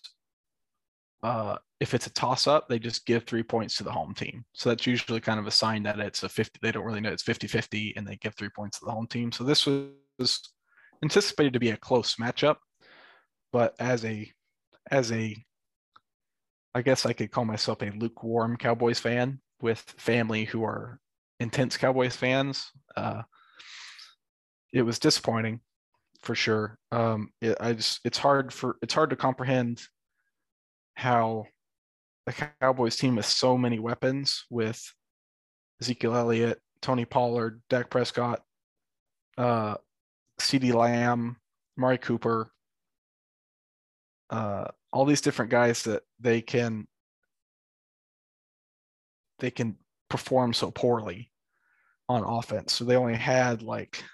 uh, 1.22 1.56
if 1.80 1.94
it's 1.94 2.06
a 2.06 2.12
toss 2.12 2.46
up, 2.46 2.68
they 2.68 2.78
just 2.78 3.06
give 3.06 3.24
three 3.24 3.42
points 3.42 3.76
to 3.76 3.84
the 3.84 3.92
home 3.92 4.14
team. 4.14 4.44
So 4.52 4.68
that's 4.68 4.86
usually 4.86 5.20
kind 5.20 5.38
of 5.38 5.46
a 5.46 5.52
sign 5.52 5.82
that 5.84 5.98
it's 6.00 6.22
a 6.22 6.28
50, 6.28 6.58
they 6.62 6.72
don't 6.72 6.84
really 6.84 7.00
know 7.00 7.12
it's 7.12 7.22
50 7.22 7.46
50 7.46 7.94
and 7.96 8.06
they 8.06 8.16
give 8.16 8.34
three 8.34 8.48
points 8.48 8.78
to 8.78 8.84
the 8.84 8.90
home 8.90 9.06
team. 9.06 9.30
So 9.32 9.44
this 9.44 9.66
was 9.66 10.40
anticipated 11.02 11.52
to 11.52 11.60
be 11.60 11.70
a 11.70 11.76
close 11.76 12.16
matchup, 12.16 12.56
but 13.52 13.74
as 13.78 14.04
a, 14.04 14.30
as 14.90 15.12
a, 15.12 15.36
I 16.74 16.82
guess 16.82 17.04
I 17.06 17.12
could 17.12 17.30
call 17.30 17.44
myself 17.44 17.82
a 17.82 17.90
lukewarm 17.90 18.56
Cowboys 18.56 18.98
fan 18.98 19.40
with 19.60 19.78
family 19.78 20.44
who 20.44 20.64
are 20.64 20.98
intense 21.38 21.76
Cowboys 21.76 22.16
fans. 22.16 22.70
Uh, 22.96 23.22
it 24.72 24.82
was 24.82 24.98
disappointing 24.98 25.60
for 26.22 26.34
sure. 26.34 26.78
Um, 26.90 27.30
it, 27.40 27.56
I 27.60 27.74
just 27.74 28.00
it's 28.04 28.18
hard 28.18 28.52
for 28.52 28.76
it's 28.80 28.94
hard 28.94 29.10
to 29.10 29.16
comprehend 29.16 29.82
how 30.94 31.46
the 32.26 32.32
Cowboys 32.60 32.96
team 32.96 33.16
with 33.16 33.26
so 33.26 33.58
many 33.58 33.78
weapons 33.78 34.44
with 34.50 34.80
Ezekiel 35.80 36.14
Elliott, 36.14 36.60
Tony 36.80 37.04
Pollard, 37.04 37.62
Dak 37.68 37.90
Prescott, 37.90 38.42
uh, 39.38 39.76
CeeDee 40.40 40.74
Lamb, 40.74 41.36
Mari 41.76 41.98
Cooper, 41.98 42.52
uh, 44.30 44.68
all 44.92 45.04
these 45.04 45.20
different 45.20 45.50
guys 45.50 45.82
that 45.84 46.02
they 46.20 46.40
can 46.40 46.86
they 49.38 49.50
can 49.50 49.76
perform 50.08 50.52
so 50.52 50.70
poorly 50.70 51.30
on 52.08 52.22
offense. 52.22 52.72
So 52.72 52.84
they 52.84 52.96
only 52.96 53.16
had 53.16 53.62
like 53.62 54.04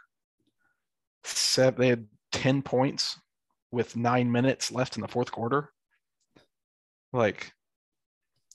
seven, 1.24 1.80
they 1.80 1.88
had 1.88 2.06
10 2.32 2.62
points 2.62 3.18
with 3.70 3.96
nine 3.96 4.30
minutes 4.32 4.72
left 4.72 4.96
in 4.96 5.02
the 5.02 5.08
fourth 5.08 5.30
quarter. 5.30 5.70
Like, 7.12 7.52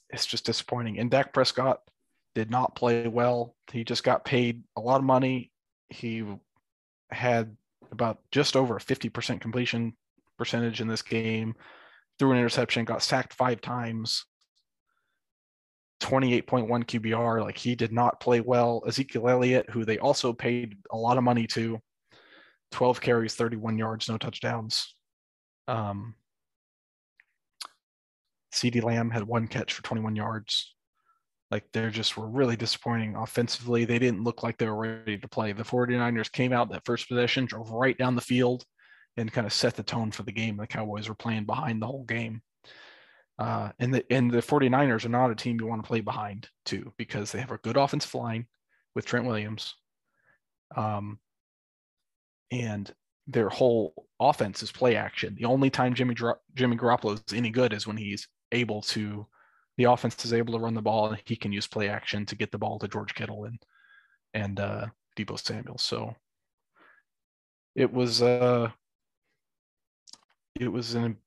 it's 0.09 0.25
just 0.25 0.45
disappointing. 0.45 0.99
And 0.99 1.09
Dak 1.09 1.33
Prescott 1.33 1.81
did 2.35 2.51
not 2.51 2.75
play 2.75 3.07
well. 3.07 3.55
He 3.71 3.83
just 3.83 4.03
got 4.03 4.25
paid 4.25 4.63
a 4.75 4.81
lot 4.81 4.97
of 4.97 5.05
money. 5.05 5.51
He 5.89 6.23
had 7.11 7.55
about 7.91 8.19
just 8.31 8.55
over 8.55 8.77
a 8.77 8.79
50% 8.79 9.39
completion 9.39 9.93
percentage 10.37 10.81
in 10.81 10.87
this 10.87 11.01
game, 11.01 11.55
threw 12.17 12.31
an 12.31 12.37
interception, 12.37 12.85
got 12.85 13.03
sacked 13.03 13.33
five 13.33 13.61
times. 13.61 14.25
28.1 16.01 16.67
QBR. 16.67 17.41
Like 17.41 17.57
he 17.57 17.75
did 17.75 17.93
not 17.93 18.19
play 18.19 18.41
well. 18.41 18.83
Ezekiel 18.87 19.29
Elliott, 19.29 19.69
who 19.69 19.85
they 19.85 19.99
also 19.99 20.33
paid 20.33 20.77
a 20.91 20.97
lot 20.97 21.17
of 21.17 21.23
money 21.23 21.47
to, 21.47 21.79
12 22.71 22.99
carries, 22.99 23.35
31 23.35 23.77
yards, 23.77 24.09
no 24.09 24.17
touchdowns. 24.17 24.95
Um, 25.67 26.15
CeeDee 28.53 28.83
Lamb 28.83 29.09
had 29.09 29.23
one 29.23 29.47
catch 29.47 29.73
for 29.73 29.83
21 29.83 30.15
yards. 30.15 30.75
Like 31.51 31.65
they're 31.73 31.91
just 31.91 32.17
were 32.17 32.27
really 32.27 32.55
disappointing 32.55 33.15
offensively. 33.15 33.85
They 33.85 33.99
didn't 33.99 34.23
look 34.23 34.41
like 34.41 34.57
they 34.57 34.67
were 34.67 34.75
ready 34.75 35.17
to 35.17 35.27
play. 35.27 35.51
The 35.51 35.63
49ers 35.63 36.31
came 36.31 36.53
out 36.53 36.71
that 36.71 36.85
first 36.85 37.07
possession, 37.07 37.45
drove 37.45 37.69
right 37.69 37.97
down 37.97 38.15
the 38.15 38.21
field, 38.21 38.63
and 39.17 39.31
kind 39.31 39.45
of 39.45 39.53
set 39.53 39.75
the 39.75 39.83
tone 39.83 40.11
for 40.11 40.23
the 40.23 40.31
game. 40.31 40.57
The 40.57 40.65
Cowboys 40.65 41.09
were 41.09 41.15
playing 41.15 41.45
behind 41.45 41.81
the 41.81 41.87
whole 41.87 42.05
game. 42.05 42.41
Uh, 43.37 43.69
and 43.79 43.93
the 43.93 44.05
and 44.11 44.31
the 44.31 44.39
49ers 44.39 45.05
are 45.05 45.09
not 45.09 45.31
a 45.31 45.35
team 45.35 45.59
you 45.59 45.67
want 45.67 45.83
to 45.83 45.87
play 45.87 46.01
behind 46.01 46.47
too 46.65 46.93
because 46.97 47.31
they 47.31 47.39
have 47.39 47.51
a 47.51 47.57
good 47.57 47.77
offensive 47.77 48.13
line 48.13 48.47
with 48.95 49.05
Trent 49.05 49.25
Williams. 49.25 49.75
Um, 50.75 51.19
and 52.51 52.91
their 53.27 53.49
whole 53.49 53.93
offense 54.19 54.61
is 54.61 54.71
play 54.71 54.95
action. 54.95 55.35
The 55.35 55.45
only 55.45 55.69
time 55.69 55.93
Jimmy 55.93 56.15
Jimmy 56.53 56.77
Garoppolo 56.77 57.15
is 57.15 57.37
any 57.37 57.49
good 57.49 57.73
is 57.73 57.87
when 57.87 57.97
he's 57.97 58.27
able 58.53 58.81
to 58.81 59.27
the 59.77 59.85
offense 59.85 60.23
is 60.23 60.33
able 60.33 60.53
to 60.53 60.59
run 60.59 60.75
the 60.75 60.81
ball 60.81 61.07
and 61.07 61.21
he 61.25 61.35
can 61.35 61.51
use 61.51 61.67
play 61.67 61.89
action 61.89 62.25
to 62.27 62.35
get 62.35 62.51
the 62.51 62.57
ball 62.59 62.79
to 62.79 62.87
George 62.87 63.15
Kittle 63.15 63.45
and 63.45 63.59
and 64.33 64.59
uh 64.59 64.87
Deebo 65.17 65.39
Samuel. 65.39 65.77
So 65.77 66.15
it 67.75 67.91
was 67.91 68.21
uh 68.21 68.69
it 70.59 70.67
was 70.67 70.95
an 70.95 71.17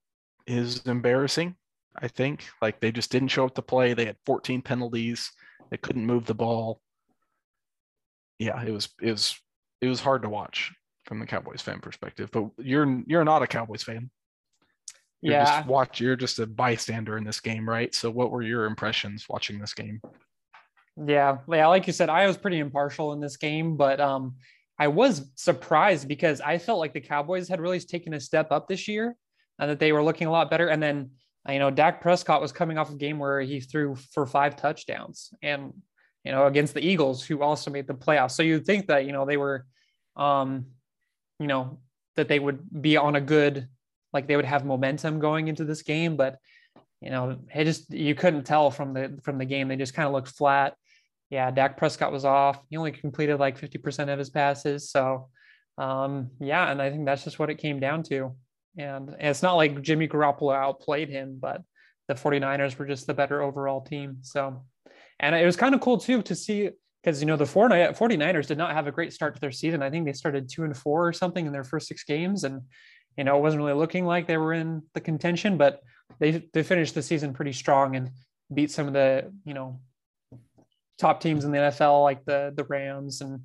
is 0.47 0.87
embarrassing 0.87 1.57
I 1.99 2.09
think. 2.09 2.47
Like 2.61 2.81
they 2.81 2.93
just 2.93 3.11
didn't 3.11 3.29
show 3.29 3.47
up 3.47 3.55
to 3.55 3.63
play. 3.63 3.95
They 3.95 4.05
had 4.07 4.17
14 4.27 4.63
penalties. 4.63 5.33
They 5.71 5.77
couldn't 5.77 6.07
move 6.07 6.27
the 6.27 6.35
ball. 6.35 6.81
Yeah, 8.39 8.63
it 8.63 8.71
was 8.71 8.89
it 9.01 9.13
was 9.13 9.41
it 9.81 9.89
was 9.89 10.01
hard 10.01 10.23
to 10.23 10.29
watch 10.29 10.73
from 11.07 11.21
the 11.21 11.27
Cowboys 11.27 11.63
fan 11.63 11.81
perspective. 11.81 12.31
But 12.33 12.51
you're 12.59 13.03
you're 13.07 13.25
not 13.25 13.43
a 13.43 13.47
Cowboys 13.47 13.83
fan. 13.83 14.11
You're 15.23 15.35
yeah. 15.35 15.45
Just 15.45 15.69
watch. 15.69 16.01
You're 16.01 16.17
just 16.17 16.39
a 16.39 16.47
bystander 16.47 17.17
in 17.17 17.25
this 17.25 17.41
game, 17.41 17.69
right? 17.69 17.95
So, 17.95 18.11
what 18.11 18.31
were 18.31 18.43
your 18.43 18.65
impressions 18.67 19.27
watching 19.29 19.59
this 19.59 19.75
game? 19.75 20.01
Yeah, 21.05 21.39
yeah. 21.51 21.67
Like 21.67 21.87
you 21.87 21.93
said, 21.93 22.09
I 22.09 22.27
was 22.27 22.37
pretty 22.37 22.59
impartial 22.59 23.13
in 23.13 23.21
this 23.21 23.37
game, 23.37 23.77
but 23.77 24.01
um, 24.01 24.37
I 24.79 24.89
was 24.89 25.31
surprised 25.35 26.09
because 26.09 26.41
I 26.41 26.59
felt 26.59 26.79
like 26.79 26.93
the 26.93 27.01
Cowboys 27.01 27.49
had 27.49 27.61
really 27.61 27.81
taken 27.81 28.15
a 28.15 28.21
step 28.21 28.53
up 28.53 28.69
this 28.69 28.89
year, 28.89 29.17
and 29.59 29.71
that 29.71 29.79
they 29.79 29.93
were 29.93 30.03
looking 30.03 30.27
a 30.27 30.31
lot 30.31 30.51
better. 30.51 30.69
And 30.69 30.83
then 30.83 31.11
you 31.49 31.59
know, 31.59 31.71
Dak 31.71 32.01
Prescott 32.01 32.41
was 32.41 32.53
coming 32.53 32.79
off 32.79 32.91
a 32.91 32.97
game 32.97 33.19
where 33.19 33.41
he 33.41 33.61
threw 33.61 33.95
for 34.13 34.27
five 34.27 34.57
touchdowns 34.57 35.31
and, 35.43 35.73
you 36.25 36.33
know, 36.33 36.47
against 36.47 36.75
the 36.75 36.85
Eagles, 36.85 37.25
who 37.25 37.43
also 37.43 37.71
made 37.71 37.87
the 37.87 37.95
playoffs. 37.95 38.33
So 38.33 38.43
you'd 38.43 38.67
think 38.67 38.89
that, 38.89 39.05
you 39.05 39.13
know, 39.13 39.25
they 39.25 39.37
were, 39.37 39.65
um, 40.17 40.67
you 41.39 41.47
know, 41.47 41.79
that 42.17 42.29
they 42.29 42.39
would 42.39 42.61
be 42.83 42.97
on 42.97 43.15
a 43.15 43.21
good, 43.21 43.69
like 44.17 44.27
they 44.27 44.37
would 44.37 44.47
have 44.47 44.65
momentum 44.65 45.21
going 45.21 45.49
into 45.49 45.65
this 45.65 45.83
game. 45.83 46.17
But, 46.17 46.39
you 47.01 47.11
know, 47.11 47.37
it 47.55 47.65
just, 47.65 47.93
you 47.93 48.15
couldn't 48.15 48.45
tell 48.45 48.71
from 48.71 48.95
the, 48.95 49.19
from 49.23 49.37
the 49.37 49.45
game. 49.45 49.69
They 49.69 49.77
just 49.77 49.95
kind 49.95 50.07
of 50.07 50.15
looked 50.15 50.31
flat. 50.31 50.75
Yeah. 51.29 51.51
Dak 51.51 51.77
Prescott 51.77 52.13
was 52.13 52.25
off. 52.25 52.59
He 52.71 52.77
only 52.77 52.93
completed 52.93 53.39
like 53.39 53.61
50% 53.61 54.13
of 54.13 54.19
his 54.19 54.31
passes. 54.31 54.91
So, 54.91 55.29
um, 55.77 56.31
yeah. 56.41 56.71
And 56.71 56.81
I 56.81 56.91
think 56.91 57.05
that's 57.05 57.25
just 57.25 57.39
what 57.39 57.51
it 57.51 57.59
came 57.59 57.79
down 57.79 58.03
to. 58.05 58.35
And, 58.79 59.11
and 59.11 59.29
it's 59.29 59.43
not 59.43 59.55
like 59.55 59.83
Jimmy 59.83 60.09
Garoppolo 60.09 60.57
outplayed 60.57 61.11
him, 61.11 61.39
but 61.41 61.63
the 62.09 62.15
49ers 62.15 62.79
were 62.79 62.87
just 62.87 63.07
the 63.07 63.15
better 63.15 63.43
overall 63.43 63.83
team. 63.83 64.19
So, 64.23 64.65
and 65.21 65.35
it 65.35 65.45
was 65.45 65.57
kind 65.57 65.75
of 65.75 65.81
cool 65.83 65.99
too 65.99 66.23
to 66.23 66.35
see 66.35 66.71
because, 67.03 67.21
you 67.21 67.27
know, 67.27 67.37
the 67.37 67.45
49ers 67.45 68.47
did 68.47 68.59
not 68.59 68.73
have 68.73 68.87
a 68.87 68.93
great 68.93 69.13
start 69.13 69.35
to 69.35 69.41
their 69.41 69.53
season. 69.53 69.83
I 69.83 69.91
think 69.91 70.07
they 70.07 70.13
started 70.13 70.49
two 70.49 70.65
and 70.65 70.77
four 70.77 71.07
or 71.07 71.13
something 71.13 71.47
in 71.47 71.53
their 71.53 71.65
first 71.65 71.87
six 71.87 72.03
games. 72.03 72.45
And, 72.45 72.63
you 73.17 73.25
know, 73.25 73.37
it 73.37 73.43
wasn't 73.43 73.63
really 73.63 73.79
looking 73.79 74.05
like 74.05 74.27
they 74.27 74.37
were 74.37 74.53
in 74.53 74.83
the 74.95 75.01
contention, 75.01 75.57
but 75.57 75.83
they, 76.19 76.49
they 76.53 76.63
finished 76.63 76.95
the 76.95 77.03
season 77.03 77.33
pretty 77.33 77.53
strong 77.53 77.97
and 77.97 78.11
beat 78.53 78.71
some 78.71 78.87
of 78.87 78.93
the, 78.93 79.33
you 79.45 79.55
know, 79.55 79.81
top 80.99 81.21
teams 81.21 81.45
in 81.45 81.51
the 81.51 81.59
NFL, 81.59 82.03
like 82.03 82.25
the, 82.25 82.53
the 82.57 82.65
Rams 82.65 83.21
and, 83.21 83.41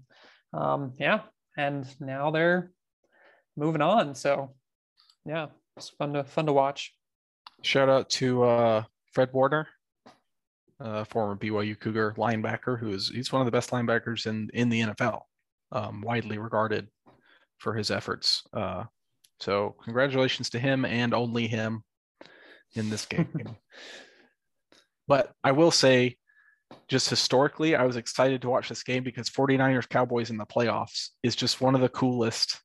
um, 0.54 0.94
yeah. 1.00 1.22
And 1.58 1.86
now 2.00 2.32
they're 2.32 2.72
moving 3.58 3.82
on. 3.82 4.16
So 4.16 4.56
yeah, 5.26 5.48
it's 5.78 5.90
fun 5.90 6.14
to 6.14 6.24
fun 6.24 6.46
to 6.46 6.54
watch. 6.54 6.94
Shout 7.62 7.90
out 7.90 8.10
to 8.12 8.44
uh, 8.44 8.84
Fred 9.14 9.30
Warner, 9.34 9.68
uh, 10.80 11.04
former 11.06 11.36
BYU 11.36 11.80
Cougar 11.80 12.16
linebacker, 12.18 12.80
who 12.80 12.90
is 12.90 13.10
he's 13.10 13.32
one 13.32 13.42
of 13.42 13.46
the 13.46 13.52
best 13.52 13.72
linebackers 13.72 14.26
in 14.26 14.50
in 14.54 14.70
the 14.70 14.82
NFL, 14.82 15.22
um, 15.72 16.02
widely 16.02 16.38
regarded 16.38 16.88
for 17.60 17.74
his 17.74 17.92
efforts. 17.92 18.44
Uh, 18.54 18.86
so 19.42 19.76
congratulations 19.84 20.50
to 20.52 20.60
him 20.60 20.86
and 20.86 21.14
only 21.14 21.48
him 21.48 21.84
in 22.76 22.90
this 22.90 23.06
game. 23.06 23.28
but 25.08 25.34
I 25.44 25.52
will 25.52 25.72
say, 25.72 26.18
just 26.88 27.10
historically, 27.10 27.76
I 27.76 27.84
was 27.84 27.98
excited 27.98 28.42
to 28.42 28.50
watch 28.50 28.70
this 28.70 28.84
game 28.84 29.04
because 29.04 29.30
49ers 29.30 29.90
Cowboys 29.90 30.30
in 30.30 30.38
the 30.38 30.46
playoffs 30.46 31.10
is 31.24 31.36
just 31.36 31.60
one 31.60 31.76
of 31.76 31.82
the 31.82 31.90
coolest 31.90 32.62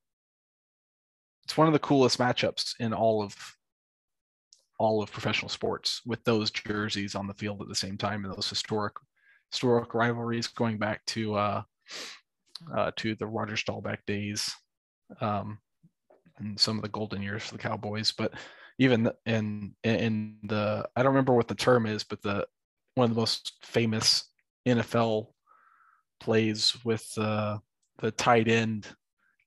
it's 1.46 1.56
one 1.56 1.68
of 1.68 1.72
the 1.72 1.78
coolest 1.78 2.18
matchups 2.18 2.74
in 2.80 2.92
all 2.92 3.22
of 3.22 3.34
all 4.80 5.00
of 5.00 5.12
professional 5.12 5.48
sports 5.48 6.02
with 6.04 6.22
those 6.24 6.50
jerseys 6.50 7.14
on 7.14 7.28
the 7.28 7.34
field 7.34 7.62
at 7.62 7.68
the 7.68 7.74
same 7.74 7.96
time 7.96 8.24
and 8.24 8.34
those 8.34 8.48
historic 8.48 8.94
historic 9.52 9.94
rivalries 9.94 10.48
going 10.48 10.76
back 10.76 11.06
to 11.06 11.36
uh, 11.36 11.62
uh, 12.76 12.90
to 12.96 13.14
the 13.14 13.26
Roger 13.26 13.56
Staubach 13.56 14.04
days 14.06 14.52
um, 15.20 15.58
and 16.38 16.58
some 16.58 16.76
of 16.76 16.82
the 16.82 16.88
golden 16.88 17.22
years 17.22 17.42
for 17.42 17.52
the 17.54 17.62
Cowboys. 17.62 18.12
But 18.12 18.34
even 18.78 19.10
in 19.24 19.74
in 19.82 20.36
the 20.44 20.88
I 20.96 21.02
don't 21.02 21.12
remember 21.12 21.34
what 21.34 21.48
the 21.48 21.54
term 21.54 21.86
is, 21.86 22.04
but 22.04 22.22
the 22.22 22.46
one 22.94 23.10
of 23.10 23.14
the 23.14 23.20
most 23.20 23.54
famous 23.62 24.24
NFL 24.66 25.28
plays 26.20 26.76
with 26.84 27.06
uh, 27.18 27.58
the 27.98 28.10
tight 28.10 28.48
end 28.48 28.86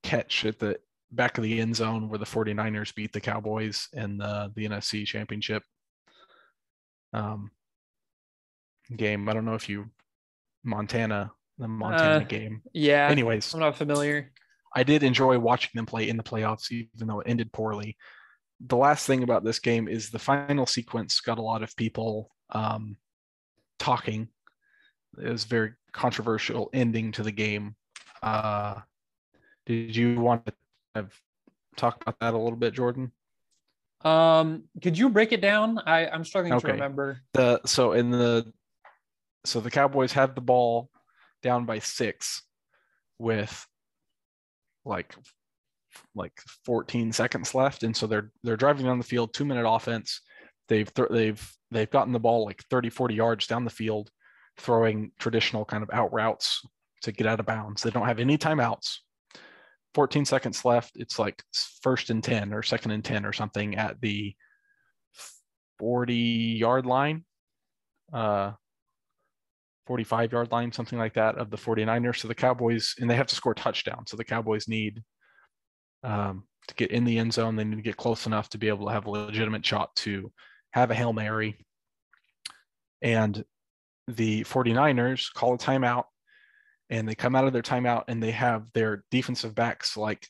catch 0.04 0.45
at 0.45 0.60
the 0.60 0.78
back 1.12 1.38
of 1.38 1.43
the 1.43 1.60
end 1.60 1.75
zone 1.75 2.10
where 2.10 2.19
the 2.19 2.25
49ers 2.25 2.93
beat 2.93 3.12
the 3.12 3.19
Cowboys 3.19 3.88
in 3.93 4.17
the, 4.17 4.52
the 4.56 4.67
NFC 4.67 5.06
championship 5.06 5.63
um, 7.13 7.52
game. 8.95 9.28
I 9.28 9.34
don't 9.34 9.45
know 9.45 9.56
if 9.56 9.67
you 9.67 9.89
Montana, 10.63 11.32
the 11.58 11.67
Montana 11.67 12.23
uh, 12.23 12.28
game. 12.28 12.62
Yeah. 12.73 13.08
Anyways, 13.10 13.54
I'm 13.54 13.60
not 13.60 13.78
familiar. 13.78 14.32
I 14.73 14.84
did 14.84 15.03
enjoy 15.03 15.39
watching 15.39 15.71
them 15.73 15.86
play 15.86 16.10
in 16.10 16.17
the 16.17 16.23
playoffs, 16.23 16.71
even 16.71 17.08
though 17.08 17.19
it 17.19 17.29
ended 17.29 17.51
poorly. 17.51 17.97
The 18.60 18.77
last 18.77 19.05
thing 19.05 19.23
about 19.23 19.43
this 19.43 19.60
game 19.60 19.88
is 19.88 20.10
the 20.10 20.19
final 20.19 20.65
sequence 20.65 21.21
got 21.21 21.38
a 21.39 21.43
lot 21.43 21.63
of 21.63 21.75
people 21.75 22.29
um, 22.51 22.97
talking. 23.79 24.27
It 25.17 25.29
was 25.29 25.45
very 25.45 25.73
controversial 25.91 26.69
ending 26.73 27.12
to 27.13 27.23
the 27.23 27.32
game. 27.32 27.75
Uh, 28.21 28.75
did 29.65 29.95
you 29.95 30.19
want 30.19 30.45
to 30.45 30.53
have 30.95 31.13
talk 31.77 32.01
about 32.01 32.19
that 32.19 32.34
a 32.34 32.38
little 32.38 32.58
bit, 32.58 32.73
Jordan? 32.73 33.12
Um, 34.01 34.63
could 34.82 34.97
you 34.97 35.10
break 35.10 35.32
it 35.32 35.41
down? 35.41 35.79
I, 35.86 36.08
I'm 36.08 36.23
struggling 36.23 36.53
okay. 36.53 36.67
to 36.67 36.73
remember. 36.73 37.21
The 37.34 37.62
so 37.65 37.93
in 37.93 38.12
the 38.12 38.51
so 39.45 39.60
the 39.60 39.71
Cowboys 39.71 40.12
had 40.12 40.36
the 40.36 40.41
ball 40.41 40.89
down 41.41 41.65
by 41.65 41.79
six 41.79 42.43
with 43.17 43.65
like 44.86 45.15
like 46.15 46.34
14 46.65 47.12
seconds 47.12 47.56
left. 47.56 47.84
And 47.84 47.96
so 47.96 48.08
they're 48.08 48.32
they're 48.44 48.58
driving 48.58 48.86
down 48.86 48.98
the 48.98 49.04
field 49.04 49.34
two 49.34 49.46
minute 49.46 49.68
offense. 49.68 50.22
They've 50.68 50.92
th- 50.94 51.10
they've 51.10 51.54
they've 51.72 51.89
gotten 51.89 52.13
the 52.13 52.20
ball 52.20 52.46
like 52.46 52.63
30 52.70 52.89
40 52.89 53.15
yards 53.15 53.48
down 53.48 53.63
the 53.63 53.70
field 53.70 54.10
throwing 54.58 55.12
traditional 55.20 55.65
kind 55.65 55.84
of 55.84 55.89
out 55.92 56.13
routes 56.13 56.62
to 57.02 57.12
get 57.12 57.28
out 57.28 57.39
of 57.39 57.46
bounds. 57.46 57.82
They 57.82 57.92
don't 57.92 58.08
have 58.08 58.20
any 58.20 58.38
timeouts. 58.38 58.98
14 59.96 60.26
seconds 60.26 60.65
left. 60.65 60.92
It's 60.96 61.18
like 61.18 61.42
first 61.82 62.10
and 62.10 62.24
10 62.24 62.54
or 62.54 62.62
second 62.62 62.92
and 62.92 63.04
10 63.04 63.26
or 63.26 63.34
something 63.34 63.76
at 63.76 64.00
the 64.02 64.36
40 65.80 66.13
yard 66.13 66.86
line, 66.86 67.26
uh, 68.13 68.52
45 69.89 70.32
yard 70.32 70.52
line, 70.52 70.71
something 70.71 70.99
like 70.99 71.15
that 71.15 71.36
of 71.39 71.49
the 71.49 71.58
49ers. 71.58 72.17
So 72.17 72.28
the 72.28 72.36
Cowboys, 72.36 72.93
and 72.99 73.10
they 73.10 73.15
have 73.15 73.25
to 73.25 73.36
score 73.36 73.56
touchdown. 73.56 74.06
So 74.06 74.17
the 74.17 74.23
Cowboys 74.23 74.67
need 74.67 75.02
um, 76.04 76.43
to 76.67 76.75
get 76.75 76.91
in 76.91 77.06
the 77.06 77.17
end 77.17 77.34
zone. 77.34 77.56
They 77.56 77.63
need 77.63 77.78
to 77.78 77.82
get 77.82 77.97
close 77.97 78.28
enough 78.28 78.49
to 78.49 78.60
be 78.60 78.67
able 78.67 78.86
to 78.86 78.93
have 78.93 79.08
a 79.08 79.10
legitimate 79.10 79.65
shot 79.65 79.95
to 79.97 80.32
have 80.73 80.91
a 80.91 80.93
Hail 80.93 81.12
Mary. 81.12 81.58
And 83.02 83.43
the 84.08 84.43
49ers 84.43 85.34
call 85.34 85.56
a 85.56 85.58
timeout 85.58 86.04
and 86.91 87.10
they 87.10 87.15
come 87.15 87.36
out 87.36 87.47
of 87.47 87.54
their 87.54 87.63
timeout 87.63 88.04
and 88.10 88.21
they 88.21 88.32
have 88.32 88.67
their 88.75 89.04
defensive 89.10 89.56
backs 89.56 89.97
like 89.97 90.28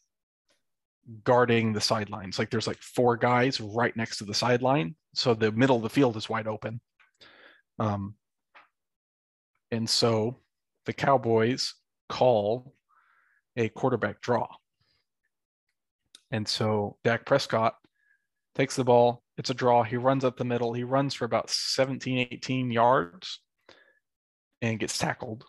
guarding 1.26 1.74
the 1.74 1.82
sidelines. 1.82 2.40
Like 2.40 2.50
there's 2.50 2.68
like 2.68 2.80
four 2.80 3.18
guys 3.18 3.60
right 3.60 3.96
next 3.98 4.20
to 4.20 4.24
the 4.24 4.34
sideline. 4.34 4.96
So 5.16 5.34
the 5.34 5.52
middle 5.52 5.76
of 5.76 5.84
the 5.84 5.90
field 5.90 6.16
is 6.16 6.30
wide 6.30 6.48
open. 6.48 6.80
Um, 7.78 8.16
and 9.72 9.90
so 9.90 10.38
the 10.86 10.94
Cowboys 10.94 11.76
call 12.08 12.74
a 13.56 13.70
quarterback 13.70 14.22
draw. 14.22 14.48
And 16.32 16.48
so 16.48 16.98
Dak 17.04 17.26
Prescott 17.26 17.76
takes 18.56 18.76
the 18.76 18.84
ball. 18.84 19.24
It's 19.38 19.50
a 19.50 19.54
draw. 19.54 19.84
He 19.84 19.98
runs 19.98 20.26
up 20.26 20.38
the 20.38 20.46
middle. 20.46 20.74
He 20.74 20.84
runs 20.84 21.14
for 21.14 21.26
about 21.26 21.50
17, 21.50 22.28
18 22.32 22.72
yards 22.72 23.40
and 24.62 24.80
gets 24.80 24.98
tackled. 24.98 25.46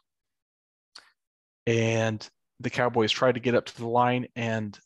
And 1.67 2.27
the 2.61 2.71
Cowboys 2.71 3.13
try 3.13 3.33
to 3.33 3.41
get 3.41 3.55
up 3.55 3.67
to 3.67 3.77
the 3.77 3.89
line 3.89 4.27
and 4.37 4.79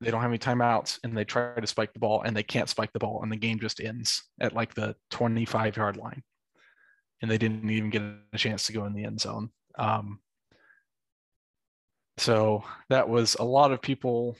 they 0.00 0.10
don't 0.10 0.22
have 0.22 0.30
any 0.30 0.38
timeouts 0.38 0.98
and 1.04 1.16
they 1.16 1.24
try 1.24 1.58
to 1.58 1.66
spike 1.66 1.92
the 1.92 1.98
ball 1.98 2.22
and 2.22 2.36
they 2.36 2.42
can't 2.42 2.68
spike 2.68 2.92
the 2.92 2.98
ball 2.98 3.22
and 3.22 3.30
the 3.30 3.36
game 3.36 3.60
just 3.60 3.80
ends 3.80 4.22
at 4.40 4.54
like 4.54 4.74
the 4.74 4.96
25 5.10 5.76
yard 5.76 5.96
line. 5.96 6.22
And 7.22 7.30
they 7.30 7.38
didn't 7.38 7.68
even 7.68 7.90
get 7.90 8.02
a 8.32 8.38
chance 8.38 8.66
to 8.66 8.72
go 8.72 8.84
in 8.86 8.94
the 8.94 9.04
end 9.04 9.20
zone. 9.20 9.50
Um, 9.78 10.20
so 12.16 12.64
that 12.88 13.08
was 13.08 13.36
a 13.38 13.44
lot 13.44 13.72
of 13.72 13.82
people 13.82 14.36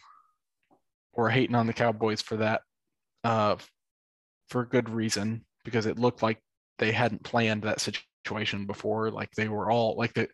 were 1.15 1.31
hating 1.31 1.57
on 1.57 1.67
the 1.67 1.73
Cowboys 1.73 2.23
for 2.23 2.37
that, 2.37 2.63
uh, 3.25 3.57
for 4.49 4.65
good 4.65 4.89
reason 4.89 5.45
because 5.65 5.87
it 5.87 5.99
looked 5.99 6.23
like 6.23 6.43
they 6.79 6.93
hadn't 6.93 7.23
planned 7.23 7.63
that 7.63 7.81
situation 7.81 8.67
before. 8.67 9.11
Like 9.11 9.31
they 9.33 9.49
were 9.49 9.71
all 9.71 9.97
like 9.97 10.15
the 10.15 10.29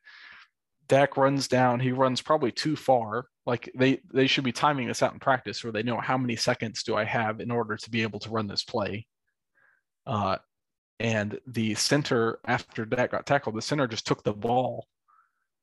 Dak 0.89 1.17
runs 1.17 1.49
down, 1.49 1.81
he 1.81 1.93
runs 1.93 2.23
probably 2.23 2.53
too 2.53 2.77
far. 2.77 3.27
Like 3.45 3.71
they 3.77 4.01
they 4.13 4.27
should 4.27 4.45
be 4.45 4.53
timing 4.53 4.89
this 4.89 5.03
out 5.03 5.13
in 5.13 5.19
practice 5.19 5.63
where 5.63 5.73
they 5.73 5.83
know 5.83 5.99
how 5.99 6.17
many 6.17 6.37
seconds 6.37 6.83
do 6.83 6.97
I 6.97 7.05
have 7.05 7.41
in 7.41 7.51
order 7.51 7.77
to 7.77 7.91
be 7.91 8.03
able 8.03 8.21
to 8.21 8.31
run 8.31 8.47
this 8.47 8.65
play. 8.65 9.07
Uh, 10.07 10.37
and 10.99 11.39
the 11.47 11.75
center 11.75 12.39
after 12.45 12.85
Dak 12.85 13.11
got 13.11 13.27
tackled, 13.27 13.57
the 13.57 13.63
center 13.63 13.87
just 13.87 14.07
took 14.07 14.23
the 14.23 14.33
ball 14.33 14.87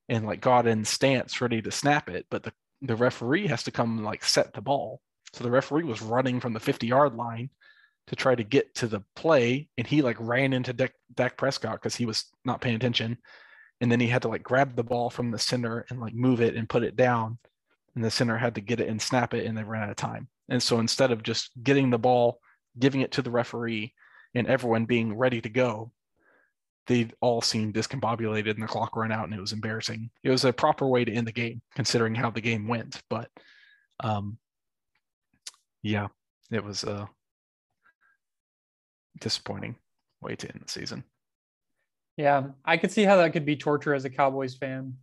and 0.10 0.26
like 0.26 0.42
got 0.42 0.68
in 0.68 0.86
stance 0.86 1.42
ready 1.42 1.62
to 1.62 1.72
snap 1.72 2.10
it, 2.10 2.26
but 2.30 2.44
the 2.44 2.54
the 2.84 2.96
referee 2.96 3.48
has 3.48 3.64
to 3.64 3.72
come 3.72 3.98
and 3.98 4.06
like 4.06 4.24
set 4.24 4.54
the 4.54 4.62
ball. 4.62 5.02
So 5.34 5.44
the 5.44 5.52
referee 5.52 5.86
was 5.86 6.02
running 6.02 6.40
from 6.40 6.54
the 6.54 6.60
50 6.60 6.86
yard 6.86 7.16
line 7.16 7.50
to 8.08 8.16
try 8.16 8.36
to 8.36 8.44
get 8.44 8.76
to 8.76 8.88
the 8.88 9.02
play, 9.16 9.70
and 9.78 9.88
he 9.88 10.02
like 10.02 10.18
ran 10.20 10.54
into 10.54 10.74
Dak, 10.74 10.94
Dak 11.16 11.38
Prescott 11.38 11.76
because 11.76 11.96
he 11.96 12.06
was 12.06 12.26
not 12.44 12.62
paying 12.62 12.76
attention, 12.76 13.18
and 13.82 13.92
then 13.92 14.00
he 14.00 14.08
had 14.08 14.22
to 14.24 14.28
like 14.28 14.44
grab 14.44 14.76
the 14.76 14.84
ball 14.84 15.10
from 15.10 15.32
the 15.32 15.40
center 15.40 15.86
and 15.90 16.00
like 16.00 16.14
move 16.14 16.42
it 16.42 16.56
and 16.56 16.70
put 16.70 16.84
it 16.84 16.98
down, 16.98 17.40
and 17.96 18.04
the 18.04 18.12
center 18.12 18.38
had 18.38 18.56
to 18.56 18.62
get 18.62 18.82
it 18.82 18.90
and 18.90 19.02
snap 19.02 19.34
it, 19.34 19.46
and 19.46 19.58
they 19.58 19.64
ran 19.64 19.84
out 19.84 19.90
of 19.90 19.96
time. 19.96 20.28
And 20.50 20.62
so 20.62 20.80
instead 20.80 21.12
of 21.12 21.24
just 21.24 21.52
getting 21.64 21.90
the 21.90 21.98
ball, 21.98 22.40
giving 22.78 23.02
it 23.02 23.14
to 23.14 23.22
the 23.22 23.32
referee, 23.32 23.94
and 24.36 24.48
everyone 24.48 24.86
being 24.86 25.16
ready 25.16 25.42
to 25.42 25.50
go, 25.50 25.92
they 26.88 27.08
all 27.22 27.42
seemed 27.42 27.74
discombobulated 27.74 28.52
and 28.52 28.64
the 28.64 28.68
clock 28.68 28.96
ran 28.96 29.12
out 29.12 29.26
and 29.26 29.34
it 29.34 29.40
was 29.40 29.54
embarrassing. 29.54 30.10
It 30.24 30.30
was 30.30 30.44
a 30.44 30.52
proper 30.52 30.88
way 30.88 31.06
to 31.06 31.12
end 31.12 31.28
the 31.28 31.32
game 31.32 31.62
considering 31.76 32.16
how 32.16 32.30
the 32.30 32.42
game 32.42 32.68
went, 32.68 33.02
but 33.10 33.30
um, 34.02 34.38
yeah, 35.82 36.08
it 36.52 36.64
was 36.64 36.84
a 36.84 37.08
disappointing 39.20 39.76
way 40.22 40.36
to 40.36 40.48
end 40.50 40.62
the 40.66 40.72
season. 40.72 41.04
Yeah, 42.18 42.48
I 42.64 42.78
could 42.78 42.92
see 42.92 43.04
how 43.04 43.18
that 43.18 43.34
could 43.34 43.46
be 43.46 43.56
torture 43.56 43.94
as 43.94 44.06
a 44.06 44.10
Cowboys 44.10 44.56
fan. 44.56 44.96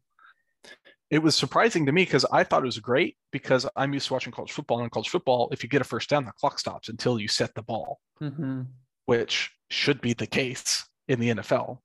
It 1.11 1.21
was 1.21 1.35
surprising 1.35 1.87
to 1.87 1.93
me 1.93 2.03
because 2.03 2.25
I 2.31 2.45
thought 2.45 2.63
it 2.63 2.67
was 2.67 2.79
great 2.79 3.17
because 3.33 3.67
I'm 3.75 3.93
used 3.93 4.07
to 4.07 4.13
watching 4.13 4.33
college 4.33 4.53
football. 4.53 4.81
And 4.81 4.91
college 4.93 5.09
football, 5.09 5.49
if 5.51 5.65
you 5.65 5.69
get 5.69 5.81
a 5.81 5.85
first 5.85 6.09
down, 6.09 6.25
the 6.25 6.33
clock 6.33 6.61
stops 6.61 6.89
until 6.89 7.19
you 7.19 7.27
set 7.27 7.53
the 7.55 7.63
ball, 7.63 7.99
mm-hmm. 8.23 8.63
Which 9.11 9.51
should 9.71 10.01
be 10.01 10.13
the 10.13 10.27
case 10.29 10.89
in 11.09 11.19
the 11.19 11.31
NFL. 11.31 11.79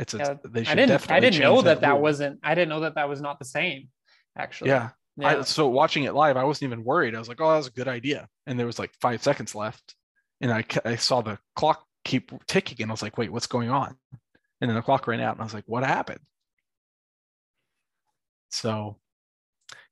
It's 0.00 0.12
a, 0.12 0.18
Yeah, 0.18 0.34
they 0.44 0.64
should 0.64 0.72
I 0.72 0.74
didn't. 0.74 1.08
I 1.08 1.20
didn't 1.20 1.40
know 1.40 1.54
change 1.54 1.64
that 1.66 1.82
that 1.82 2.00
wasn't. 2.00 2.40
I 2.42 2.56
didn't 2.56 2.70
know 2.70 2.80
that 2.80 2.96
that 2.96 3.08
was 3.08 3.20
not 3.20 3.38
the 3.38 3.44
same. 3.44 3.90
Actually. 4.36 4.70
Yeah. 4.70 4.90
Yeah. 5.16 5.38
I, 5.38 5.42
so 5.42 5.68
watching 5.68 6.02
it 6.02 6.14
live, 6.14 6.36
I 6.36 6.42
wasn't 6.42 6.72
even 6.72 6.82
worried. 6.82 7.14
I 7.14 7.20
was 7.20 7.28
like, 7.28 7.40
"Oh, 7.40 7.48
that 7.48 7.58
was 7.58 7.68
a 7.68 7.78
good 7.78 7.86
idea." 7.86 8.26
And 8.48 8.58
there 8.58 8.66
was 8.66 8.80
like 8.80 8.90
five 9.00 9.22
seconds 9.22 9.54
left, 9.54 9.94
and 10.40 10.50
I 10.52 10.64
I 10.84 10.96
saw 10.96 11.20
the 11.20 11.38
clock 11.54 11.84
keep 12.04 12.32
ticking, 12.48 12.82
and 12.82 12.90
I 12.90 12.94
was 12.94 13.02
like, 13.02 13.16
"Wait, 13.16 13.30
what's 13.30 13.46
going 13.46 13.70
on?" 13.70 13.96
And 14.60 14.68
then 14.68 14.74
the 14.74 14.82
clock 14.82 15.06
ran 15.06 15.20
out, 15.20 15.34
and 15.34 15.42
I 15.42 15.44
was 15.44 15.54
like, 15.54 15.68
"What 15.68 15.84
happened?" 15.84 16.18
So 18.50 18.98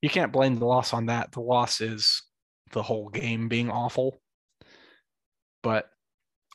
you 0.01 0.11
can't 0.11 0.33
blame 0.33 0.59
the 0.59 0.67
loss 0.67 0.93
on 0.93 1.07
that. 1.07 1.31
The 1.31 1.41
loss 1.41 1.81
is 1.81 2.25
the 2.73 2.83
whole 2.83 3.09
game 3.09 3.47
being 3.47 3.71
awful. 3.71 4.21
But 5.63 5.89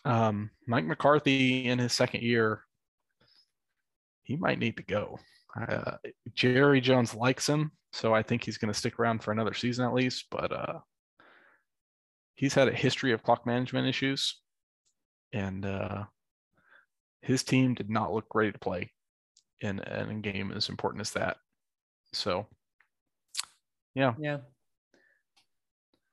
um, 0.07 0.49
Mike 0.65 0.85
McCarthy 0.85 1.65
in 1.67 1.79
his 1.79 1.91
second 1.91 2.23
year, 2.23 2.63
he 4.23 4.37
might 4.37 4.59
need 4.59 4.77
to 4.77 4.83
go. 4.83 5.19
Uh, 5.59 5.97
Jerry 6.33 6.79
Jones 6.79 7.13
likes 7.13 7.47
him, 7.47 7.71
so 7.91 8.13
I 8.13 8.23
think 8.23 8.43
he's 8.43 8.57
going 8.57 8.71
to 8.71 8.77
stick 8.77 8.99
around 8.99 9.21
for 9.21 9.31
another 9.31 9.53
season 9.53 9.85
at 9.85 9.93
least. 9.93 10.25
But 10.31 10.51
uh, 10.51 10.79
he's 12.35 12.53
had 12.53 12.69
a 12.69 12.73
history 12.73 13.11
of 13.11 13.23
clock 13.23 13.45
management 13.45 13.87
issues, 13.87 14.39
and 15.33 15.65
uh, 15.65 16.05
his 17.21 17.43
team 17.43 17.73
did 17.73 17.89
not 17.89 18.13
look 18.13 18.33
ready 18.33 18.53
to 18.53 18.59
play 18.59 18.91
in, 19.59 19.79
in 19.79 20.09
a 20.09 20.15
game 20.15 20.53
as 20.55 20.69
important 20.69 21.01
as 21.01 21.11
that. 21.11 21.37
So, 22.13 22.47
yeah, 23.93 24.13
Yeah. 24.17 24.37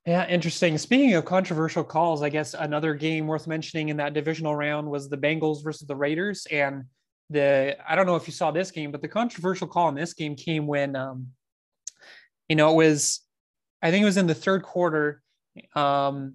Yeah, 0.07 0.27
interesting. 0.29 0.77
Speaking 0.77 1.15
of 1.15 1.25
controversial 1.25 1.83
calls, 1.83 2.23
I 2.23 2.29
guess 2.29 2.53
another 2.55 2.95
game 2.95 3.27
worth 3.27 3.47
mentioning 3.47 3.89
in 3.89 3.97
that 3.97 4.13
divisional 4.13 4.55
round 4.55 4.91
was 4.91 5.09
the 5.09 5.17
Bengals 5.17 5.65
versus 5.65 5.89
the 5.89 5.97
Raiders. 5.97 6.47
And 6.51 6.85
the 7.31 7.77
I 7.89 7.97
don't 7.97 8.05
know 8.05 8.17
if 8.17 8.27
you 8.27 8.33
saw 8.33 8.51
this 8.51 8.71
game, 8.71 8.93
but 8.93 9.01
the 9.01 9.09
controversial 9.09 9.67
call 9.67 9.89
in 9.89 9.95
this 9.95 10.13
game 10.13 10.37
came 10.37 10.67
when 10.67 10.95
um, 10.95 11.29
you 12.49 12.57
know, 12.57 12.71
it 12.73 12.77
was 12.77 13.21
I 13.83 13.91
think 13.91 14.03
it 14.03 14.07
was 14.07 14.19
in 14.19 14.27
the 14.27 14.35
third 14.35 14.63
quarter. 14.63 15.23
Um, 15.75 16.35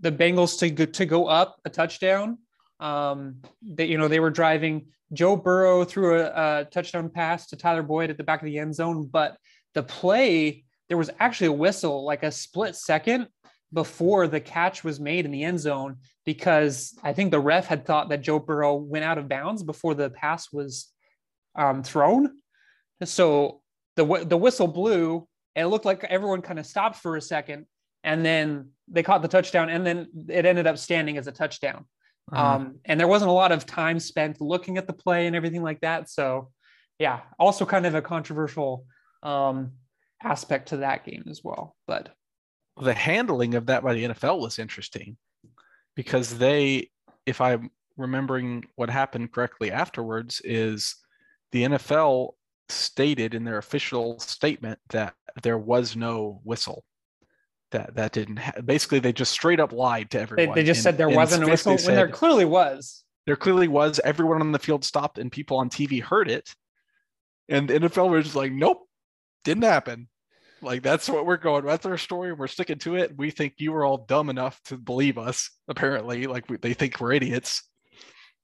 the 0.00 0.12
Bengals 0.12 0.58
to 0.60 0.70
go, 0.70 0.84
to 0.86 1.06
go 1.06 1.26
up 1.26 1.60
a 1.64 1.70
touchdown. 1.70 2.38
Um, 2.80 3.42
that 3.74 3.88
you 3.88 3.98
know 3.98 4.08
they 4.08 4.20
were 4.20 4.30
driving. 4.30 4.86
Joe 5.12 5.36
Burrow 5.36 5.84
threw 5.84 6.20
a, 6.20 6.60
a 6.60 6.64
touchdown 6.66 7.10
pass 7.10 7.48
to 7.48 7.56
Tyler 7.56 7.82
Boyd 7.82 8.08
at 8.08 8.16
the 8.16 8.24
back 8.24 8.40
of 8.40 8.46
the 8.46 8.58
end 8.58 8.74
zone, 8.74 9.08
but 9.10 9.36
the 9.74 9.82
play 9.82 10.64
there 10.88 10.98
was 10.98 11.10
actually 11.18 11.48
a 11.48 11.52
whistle 11.52 12.04
like 12.04 12.22
a 12.22 12.32
split 12.32 12.74
second 12.76 13.28
before 13.72 14.26
the 14.26 14.40
catch 14.40 14.82
was 14.82 14.98
made 14.98 15.24
in 15.24 15.30
the 15.30 15.44
end 15.44 15.60
zone 15.60 15.96
because 16.24 16.98
I 17.02 17.12
think 17.12 17.30
the 17.30 17.40
ref 17.40 17.66
had 17.66 17.84
thought 17.84 18.08
that 18.08 18.22
Joe 18.22 18.38
Burrow 18.38 18.76
went 18.76 19.04
out 19.04 19.18
of 19.18 19.28
bounds 19.28 19.62
before 19.62 19.94
the 19.94 20.10
pass 20.10 20.52
was 20.52 20.88
um, 21.56 21.82
thrown. 21.82 22.38
So 23.04 23.60
the 23.96 24.24
the 24.26 24.36
whistle 24.36 24.68
blew. 24.68 25.28
And 25.56 25.64
it 25.66 25.70
looked 25.70 25.84
like 25.84 26.04
everyone 26.04 26.40
kind 26.40 26.60
of 26.60 26.66
stopped 26.66 26.96
for 26.96 27.16
a 27.16 27.20
second, 27.20 27.66
and 28.04 28.24
then 28.24 28.68
they 28.86 29.02
caught 29.02 29.22
the 29.22 29.28
touchdown, 29.28 29.68
and 29.70 29.84
then 29.84 30.06
it 30.28 30.46
ended 30.46 30.68
up 30.68 30.78
standing 30.78 31.18
as 31.18 31.26
a 31.26 31.32
touchdown. 31.32 31.84
Uh-huh. 32.30 32.54
Um, 32.54 32.76
and 32.84 33.00
there 33.00 33.08
wasn't 33.08 33.30
a 33.30 33.34
lot 33.34 33.50
of 33.50 33.66
time 33.66 33.98
spent 33.98 34.40
looking 34.40 34.78
at 34.78 34.86
the 34.86 34.92
play 34.92 35.26
and 35.26 35.34
everything 35.34 35.64
like 35.64 35.80
that. 35.80 36.08
So, 36.10 36.52
yeah, 37.00 37.22
also 37.40 37.66
kind 37.66 37.86
of 37.86 37.96
a 37.96 38.02
controversial 38.02 38.84
um, 39.24 39.72
aspect 40.22 40.68
to 40.68 40.78
that 40.78 41.04
game 41.04 41.24
as 41.30 41.42
well. 41.44 41.76
But 41.86 42.14
the 42.80 42.94
handling 42.94 43.54
of 43.54 43.66
that 43.66 43.82
by 43.82 43.94
the 43.94 44.04
NFL 44.04 44.40
was 44.40 44.58
interesting 44.58 45.16
because 45.96 46.38
they, 46.38 46.90
if 47.26 47.40
I'm 47.40 47.70
remembering 47.96 48.64
what 48.76 48.90
happened 48.90 49.32
correctly 49.32 49.70
afterwards, 49.72 50.40
is 50.44 50.96
the 51.52 51.64
NFL 51.64 52.30
stated 52.68 53.34
in 53.34 53.44
their 53.44 53.58
official 53.58 54.18
statement 54.20 54.78
that 54.90 55.14
there 55.42 55.58
was 55.58 55.96
no 55.96 56.40
whistle. 56.44 56.84
That 57.70 57.96
that 57.96 58.12
didn't 58.12 58.38
ha- 58.38 58.60
basically 58.64 58.98
they 58.98 59.12
just 59.12 59.32
straight 59.32 59.60
up 59.60 59.72
lied 59.72 60.10
to 60.12 60.20
everyone. 60.20 60.54
they 60.54 60.64
just 60.64 60.78
And- 60.78 60.82
said 60.84 60.96
there 60.98 61.08
wasn't 61.10 61.44
a 61.44 61.46
whistle 61.48 61.76
when 61.76 61.96
there 61.96 62.08
clearly 62.08 62.44
was. 62.46 63.04
there 63.26 63.36
clearly 63.36 63.68
was. 63.68 64.00
Everyone 64.04 64.40
on 64.40 64.52
the 64.52 64.58
field 64.58 64.84
stopped 64.84 65.18
and 65.18 65.30
people 65.30 65.58
on 65.58 65.68
TV 65.68 66.02
heard 66.02 66.30
it, 66.30 66.48
and 67.48 67.68
the 67.68 67.74
NFL 67.74 68.08
was 68.08 68.24
just 68.24 68.36
like, 68.36 68.52
"Nope, 68.52 68.87
didn't 69.48 69.64
happen." 69.64 70.08
Like 70.60 70.82
that's 70.82 71.08
what 71.08 71.26
we're 71.26 71.36
going. 71.36 71.64
That's 71.64 71.86
our 71.86 71.98
story. 71.98 72.32
We're 72.32 72.48
sticking 72.48 72.78
to 72.80 72.96
it. 72.96 73.16
We 73.16 73.30
think 73.30 73.54
you 73.58 73.72
were 73.72 73.84
all 73.84 73.98
dumb 73.98 74.28
enough 74.28 74.60
to 74.64 74.76
believe 74.76 75.16
us. 75.18 75.50
Apparently, 75.68 76.26
like 76.26 76.48
we, 76.50 76.56
they 76.56 76.74
think 76.74 77.00
we're 77.00 77.12
idiots, 77.12 77.62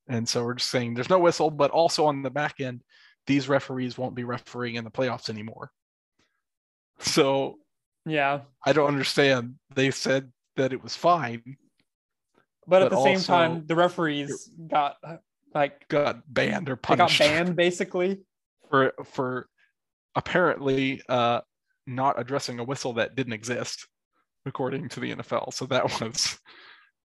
and 0.08 0.28
so 0.28 0.44
we're 0.44 0.54
just 0.54 0.70
saying 0.70 0.94
there's 0.94 1.10
no 1.10 1.18
whistle. 1.18 1.50
But 1.50 1.70
also 1.70 2.06
on 2.06 2.22
the 2.22 2.30
back 2.30 2.60
end, 2.60 2.82
these 3.26 3.48
referees 3.48 3.98
won't 3.98 4.14
be 4.14 4.24
refereeing 4.24 4.76
in 4.76 4.84
the 4.84 4.90
playoffs 4.90 5.28
anymore. 5.28 5.70
So 7.00 7.58
Yeah. 8.06 8.42
I 8.64 8.72
don't 8.72 8.88
understand. 8.88 9.54
They 9.74 9.90
said 9.90 10.32
that 10.56 10.72
it 10.72 10.82
was 10.82 10.94
fine, 10.94 11.56
But 12.66 12.82
at 12.82 12.90
But 12.90 12.96
the 12.96 13.02
same 13.02 13.20
time, 13.20 13.66
the 13.66 13.76
referees 13.76 14.50
got 14.68 14.96
like 15.54 15.86
got 15.88 16.22
banned 16.32 16.68
or 16.68 16.78
they 16.88 16.96
got 16.96 17.18
banned 17.18 17.56
basically. 17.56 18.22
for 18.70 18.92
for 19.04 19.48
apparently 20.14 21.02
uh, 21.08 21.40
not 21.86 22.18
addressing 22.18 22.58
a 22.58 22.64
whistle 22.64 22.94
that 22.94 23.14
didn't 23.14 23.32
exist, 23.32 23.86
according 24.46 24.88
to 24.90 25.00
the 25.00 25.14
NFL. 25.14 25.52
So 25.52 25.66
that 25.66 25.84
was 26.00 26.38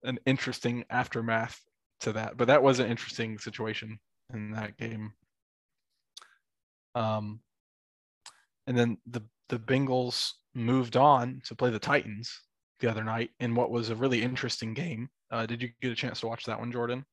an 0.04 0.20
interesting 0.26 0.86
aftermath 0.90 1.60
to 2.02 2.14
that. 2.14 2.38
But 2.38 2.48
that 2.48 2.64
was 2.64 2.80
an 2.80 2.88
interesting 2.88 3.38
situation 3.38 4.00
in 4.34 4.52
that 4.52 4.78
game. 4.78 5.14
Um, 6.94 7.42
and 8.68 8.78
then 8.78 8.98
the 9.06 9.22
the 9.50 9.60
Bengals 9.60 10.32
moved 10.56 10.98
on 10.98 11.42
to 11.46 11.56
play 11.56 11.70
the 11.70 11.78
Titans 11.78 12.42
the 12.80 12.90
other 12.90 13.04
night 13.04 13.30
in 13.40 13.54
what 13.54 13.70
was 13.70 13.90
a 13.90 13.96
really 13.96 14.22
interesting 14.22 14.74
game. 14.74 15.10
Uh, 15.32 15.46
did 15.46 15.62
you 15.62 15.70
get 15.82 15.92
a 15.92 15.96
chance 15.96 16.20
to 16.22 16.28
watch 16.28 16.46
that 16.46 16.60
one, 16.60 16.72
Jordan? 16.72 17.06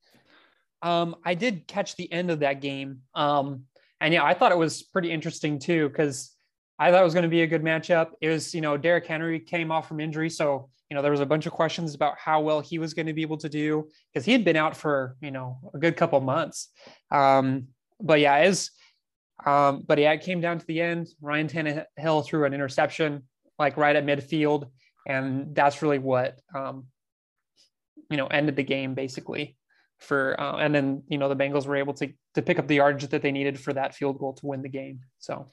Um, 0.82 1.16
I 1.24 1.34
did 1.34 1.66
catch 1.66 1.96
the 1.96 2.10
end 2.12 2.30
of 2.30 2.40
that 2.40 2.60
game. 2.60 3.02
Um, 3.14 3.64
and 4.02 4.12
yeah, 4.12 4.24
I 4.24 4.34
thought 4.34 4.52
it 4.52 4.58
was 4.58 4.82
pretty 4.82 5.10
interesting 5.10 5.58
too, 5.58 5.88
because 5.88 6.34
I 6.78 6.90
thought 6.90 7.00
it 7.00 7.04
was 7.04 7.14
going 7.14 7.22
to 7.22 7.28
be 7.28 7.42
a 7.42 7.46
good 7.46 7.62
matchup. 7.62 8.10
It 8.20 8.28
was, 8.28 8.52
you 8.54 8.60
know, 8.60 8.76
Derrick 8.76 9.06
Henry 9.06 9.38
came 9.38 9.70
off 9.70 9.86
from 9.86 10.00
injury. 10.00 10.28
So, 10.28 10.68
you 10.90 10.96
know, 10.96 11.02
there 11.02 11.12
was 11.12 11.20
a 11.20 11.26
bunch 11.26 11.46
of 11.46 11.52
questions 11.52 11.94
about 11.94 12.18
how 12.18 12.40
well 12.40 12.60
he 12.60 12.78
was 12.78 12.94
going 12.94 13.06
to 13.06 13.12
be 13.12 13.22
able 13.22 13.38
to 13.38 13.48
do 13.48 13.88
because 14.12 14.26
he 14.26 14.32
had 14.32 14.44
been 14.44 14.56
out 14.56 14.76
for, 14.76 15.16
you 15.20 15.30
know, 15.30 15.58
a 15.72 15.78
good 15.78 15.96
couple 15.96 16.20
months. 16.20 16.70
Um, 17.12 17.68
but 18.00 18.18
yeah, 18.18 18.34
as 18.34 18.70
um, 19.46 19.84
but 19.86 19.98
yeah, 19.98 20.12
it 20.12 20.22
came 20.22 20.40
down 20.40 20.58
to 20.58 20.66
the 20.66 20.80
end. 20.80 21.08
Ryan 21.20 21.48
Tannehill 21.48 22.26
threw 22.26 22.44
an 22.44 22.54
interception 22.54 23.22
like 23.58 23.76
right 23.76 23.94
at 23.94 24.04
midfield. 24.04 24.68
And 25.06 25.54
that's 25.54 25.80
really 25.80 25.98
what, 25.98 26.40
um, 26.54 26.86
you 28.10 28.16
know, 28.16 28.26
ended 28.26 28.56
the 28.56 28.64
game 28.64 28.94
basically 28.94 29.56
for 30.02 30.38
uh, 30.40 30.56
and 30.56 30.74
then 30.74 31.02
you 31.08 31.18
know 31.18 31.28
the 31.28 31.36
Bengals 31.36 31.66
were 31.66 31.76
able 31.76 31.94
to 31.94 32.12
to 32.34 32.42
pick 32.42 32.58
up 32.58 32.66
the 32.66 32.76
yardage 32.76 33.08
that 33.08 33.22
they 33.22 33.32
needed 33.32 33.58
for 33.58 33.72
that 33.72 33.94
field 33.94 34.18
goal 34.18 34.34
to 34.34 34.46
win 34.46 34.62
the 34.62 34.68
game. 34.68 35.00
So 35.18 35.48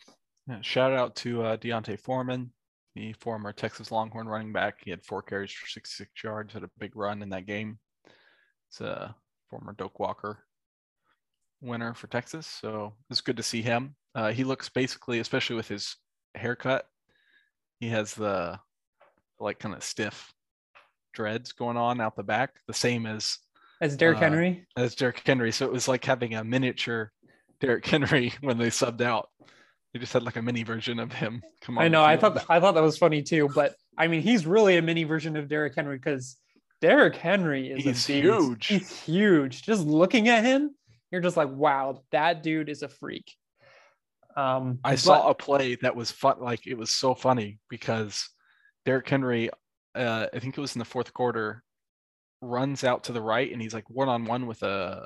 Yeah, 0.47 0.59
shout 0.61 0.93
out 0.93 1.15
to 1.17 1.43
uh, 1.43 1.55
D'Onta 1.57 1.97
Foreman, 1.99 2.51
the 2.95 3.13
former 3.13 3.53
Texas 3.53 3.91
Longhorn 3.91 4.27
running 4.27 4.51
back. 4.51 4.75
He 4.83 4.89
had 4.89 5.03
four 5.05 5.21
carries 5.21 5.51
for 5.51 5.67
66 5.67 6.11
yards, 6.23 6.53
had 6.53 6.63
a 6.63 6.69
big 6.79 6.95
run 6.95 7.21
in 7.21 7.29
that 7.29 7.45
game. 7.45 7.79
It's 8.69 8.81
a 8.81 9.15
former 9.49 9.73
Doak 9.73 9.99
Walker 9.99 10.39
winner 11.61 11.93
for 11.93 12.07
Texas, 12.07 12.47
so 12.47 12.93
it's 13.09 13.21
good 13.21 13.37
to 13.37 13.43
see 13.43 13.61
him. 13.61 13.95
Uh, 14.15 14.31
he 14.31 14.43
looks 14.43 14.69
basically, 14.69 15.19
especially 15.19 15.55
with 15.55 15.67
his 15.67 15.95
haircut, 16.35 16.85
he 17.79 17.89
has 17.89 18.13
the 18.13 18.59
like 19.39 19.59
kind 19.59 19.75
of 19.75 19.83
stiff 19.83 20.33
dreads 21.13 21.51
going 21.51 21.77
on 21.77 22.01
out 22.01 22.15
the 22.15 22.23
back, 22.23 22.55
the 22.67 22.73
same 22.73 23.05
as 23.05 23.37
as 23.81 23.95
Derrick 23.95 24.17
Uh, 24.17 24.21
Henry, 24.21 24.67
as 24.77 24.95
Derrick 24.95 25.21
Henry. 25.25 25.51
So 25.51 25.65
it 25.65 25.71
was 25.71 25.87
like 25.87 26.03
having 26.05 26.35
a 26.35 26.43
miniature 26.43 27.11
Derrick 27.59 27.85
Henry 27.85 28.33
when 28.41 28.57
they 28.57 28.67
subbed 28.67 29.01
out. 29.01 29.29
They 29.93 29.99
just 29.99 30.13
had 30.13 30.23
like 30.23 30.35
a 30.35 30.41
mini 30.41 30.63
version 30.63 30.99
of 30.99 31.11
him. 31.11 31.41
Come 31.61 31.77
on. 31.77 31.83
I 31.83 31.87
know. 31.87 32.03
I 32.03 32.15
thought 32.15 32.35
that, 32.35 32.45
I 32.47 32.59
thought 32.59 32.75
that 32.75 32.83
was 32.83 32.97
funny 32.97 33.23
too. 33.23 33.49
But 33.55 33.73
I 33.97 34.07
mean, 34.07 34.21
he's 34.21 34.45
really 34.45 34.77
a 34.77 34.81
mini 34.81 35.03
version 35.03 35.35
of 35.35 35.47
Derrick 35.47 35.73
Henry 35.75 35.97
because 35.97 36.37
Derrick 36.79 37.15
Henry 37.15 37.71
is 37.71 37.83
He's 37.83 38.05
huge. 38.05 38.67
He's 38.67 39.01
huge. 39.01 39.63
Just 39.63 39.85
looking 39.85 40.29
at 40.29 40.45
him, 40.45 40.75
you're 41.11 41.21
just 41.21 41.37
like, 41.37 41.49
wow, 41.49 42.03
that 42.11 42.43
dude 42.43 42.69
is 42.69 42.83
a 42.83 42.87
freak. 42.87 43.33
Um, 44.37 44.79
I 44.83 44.91
but- 44.91 44.99
saw 44.99 45.29
a 45.29 45.33
play 45.33 45.75
that 45.81 45.95
was 45.95 46.11
fun. 46.11 46.35
Like 46.39 46.67
it 46.67 46.77
was 46.77 46.91
so 46.91 47.15
funny 47.15 47.59
because 47.69 48.29
Derrick 48.85 49.09
Henry, 49.09 49.49
uh, 49.95 50.27
I 50.31 50.39
think 50.39 50.55
it 50.57 50.61
was 50.61 50.75
in 50.75 50.79
the 50.79 50.85
fourth 50.85 51.13
quarter, 51.13 51.63
runs 52.41 52.83
out 52.83 53.03
to 53.05 53.11
the 53.11 53.21
right 53.21 53.51
and 53.51 53.61
he's 53.61 53.73
like 53.73 53.89
one 53.89 54.09
on 54.09 54.25
one 54.25 54.47
with 54.47 54.63
a 54.63 55.05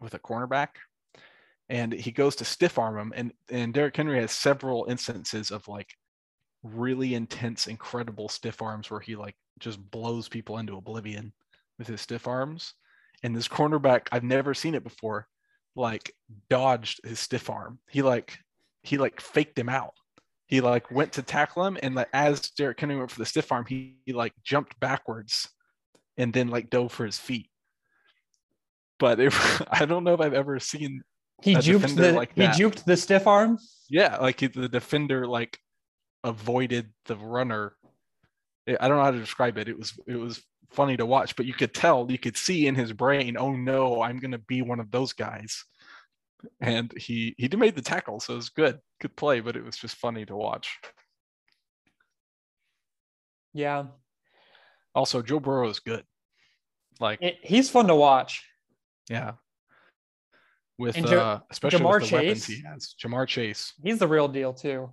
with 0.00 0.14
a 0.14 0.18
cornerback, 0.18 0.68
and 1.68 1.92
he 1.92 2.10
goes 2.10 2.36
to 2.36 2.44
stiff 2.44 2.78
arm 2.78 2.98
him. 2.98 3.12
And 3.14 3.32
and 3.50 3.74
Derrick 3.74 3.96
Henry 3.96 4.20
has 4.20 4.32
several 4.32 4.86
instances 4.88 5.50
of 5.50 5.66
like 5.68 5.94
really 6.62 7.14
intense, 7.14 7.66
incredible 7.66 8.28
stiff 8.28 8.62
arms 8.62 8.90
where 8.90 9.00
he 9.00 9.16
like 9.16 9.36
just 9.58 9.78
blows 9.90 10.28
people 10.28 10.58
into 10.58 10.76
oblivion 10.76 11.32
with 11.78 11.88
his 11.88 12.00
stiff 12.00 12.26
arms. 12.26 12.74
And 13.22 13.34
this 13.34 13.48
cornerback, 13.48 14.08
I've 14.12 14.24
never 14.24 14.54
seen 14.54 14.74
it 14.74 14.84
before, 14.84 15.26
like 15.74 16.12
dodged 16.50 17.00
his 17.04 17.18
stiff 17.18 17.50
arm. 17.50 17.78
He 17.88 18.02
like 18.02 18.38
he 18.82 18.98
like 18.98 19.20
faked 19.20 19.58
him 19.58 19.68
out. 19.68 19.94
He 20.46 20.60
like 20.60 20.90
went 20.90 21.12
to 21.12 21.22
tackle 21.22 21.66
him, 21.66 21.78
and 21.82 21.94
like 21.94 22.08
as 22.12 22.50
Derrick 22.50 22.80
Henry 22.80 22.96
went 22.96 23.10
for 23.10 23.18
the 23.18 23.26
stiff 23.26 23.52
arm, 23.52 23.66
he, 23.66 23.96
he 24.06 24.12
like 24.12 24.32
jumped 24.42 24.78
backwards, 24.80 25.48
and 26.18 26.32
then 26.32 26.48
like 26.48 26.68
dove 26.68 26.92
for 26.92 27.06
his 27.06 27.18
feet. 27.18 27.48
But 28.98 29.20
it, 29.20 29.32
I 29.70 29.86
don't 29.86 30.04
know 30.04 30.12
if 30.14 30.20
I've 30.20 30.34
ever 30.34 30.58
seen. 30.60 31.02
he 31.42 31.54
juked 31.54 31.94
the 31.96 32.12
like 32.12 32.34
he 32.34 32.42
juked 32.58 32.84
the 32.84 32.96
stiff 32.96 33.26
arm. 33.26 33.58
Yeah, 33.88 34.16
like 34.18 34.40
he- 34.40 34.48
the 34.48 34.68
defender 34.68 35.26
like 35.26 35.58
avoided 36.24 36.92
the 37.06 37.16
runner. 37.16 37.74
I 38.68 38.76
I 38.80 38.88
don't 38.88 38.98
know 38.98 39.04
how 39.04 39.12
to 39.12 39.18
describe 39.20 39.56
it. 39.56 39.68
It 39.68 39.78
was 39.78 39.98
it 40.06 40.16
was 40.16 40.42
funny 40.70 40.96
to 40.98 41.06
watch, 41.06 41.34
but 41.36 41.46
you 41.46 41.54
could 41.54 41.72
tell, 41.72 42.06
you 42.10 42.18
could 42.18 42.36
see 42.36 42.66
in 42.66 42.74
his 42.74 42.92
brain, 42.92 43.36
oh 43.38 43.52
no, 43.52 44.02
I'm 44.02 44.18
gonna 44.18 44.36
be 44.38 44.60
one 44.60 44.80
of 44.80 44.90
those 44.90 45.14
guys. 45.14 45.64
And 46.60 46.92
he 46.96 47.34
he 47.38 47.48
made 47.48 47.74
the 47.74 47.82
tackle, 47.82 48.20
so 48.20 48.34
it 48.34 48.36
was 48.36 48.48
good, 48.50 48.78
good 49.00 49.16
play, 49.16 49.40
but 49.40 49.56
it 49.56 49.64
was 49.64 49.76
just 49.76 49.96
funny 49.96 50.26
to 50.26 50.36
watch. 50.36 50.76
Yeah, 53.54 53.86
Also, 54.94 55.22
Joe 55.22 55.40
Burrow 55.40 55.68
is 55.68 55.80
good. 55.80 56.04
Like, 57.00 57.20
It- 57.22 57.38
he's 57.42 57.70
fun 57.70 57.86
to 57.88 57.94
watch. 57.94 58.44
yeah. 59.08 59.32
With 60.78 60.96
And 60.96 61.06
uh, 61.06 61.40
especially 61.50 61.80
Ja'Marr 61.80 62.00
with 62.00 62.10
the 62.10 62.14
weapons 62.16 62.46
he 62.46 62.62
has. 62.62 62.94
Ja'Marr 63.02 63.26
Chase. 63.26 63.72
He's 63.82 63.98
the 63.98 64.06
real 64.06 64.28
deal 64.28 64.52
too. 64.52 64.92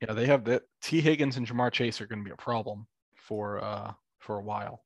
Yeah, 0.00 0.14
they 0.14 0.26
have 0.26 0.44
that. 0.46 0.62
Tee 0.82 1.00
Higgins 1.00 1.36
and 1.36 1.46
Ja'Marr 1.46 1.70
Chase 1.72 2.00
are 2.00 2.06
going 2.06 2.18
to 2.20 2.24
be 2.24 2.32
a 2.32 2.36
problem 2.36 2.86
for 3.14 3.62
uh 3.62 3.92
for 4.18 4.38
a 4.38 4.42
while. 4.42 4.82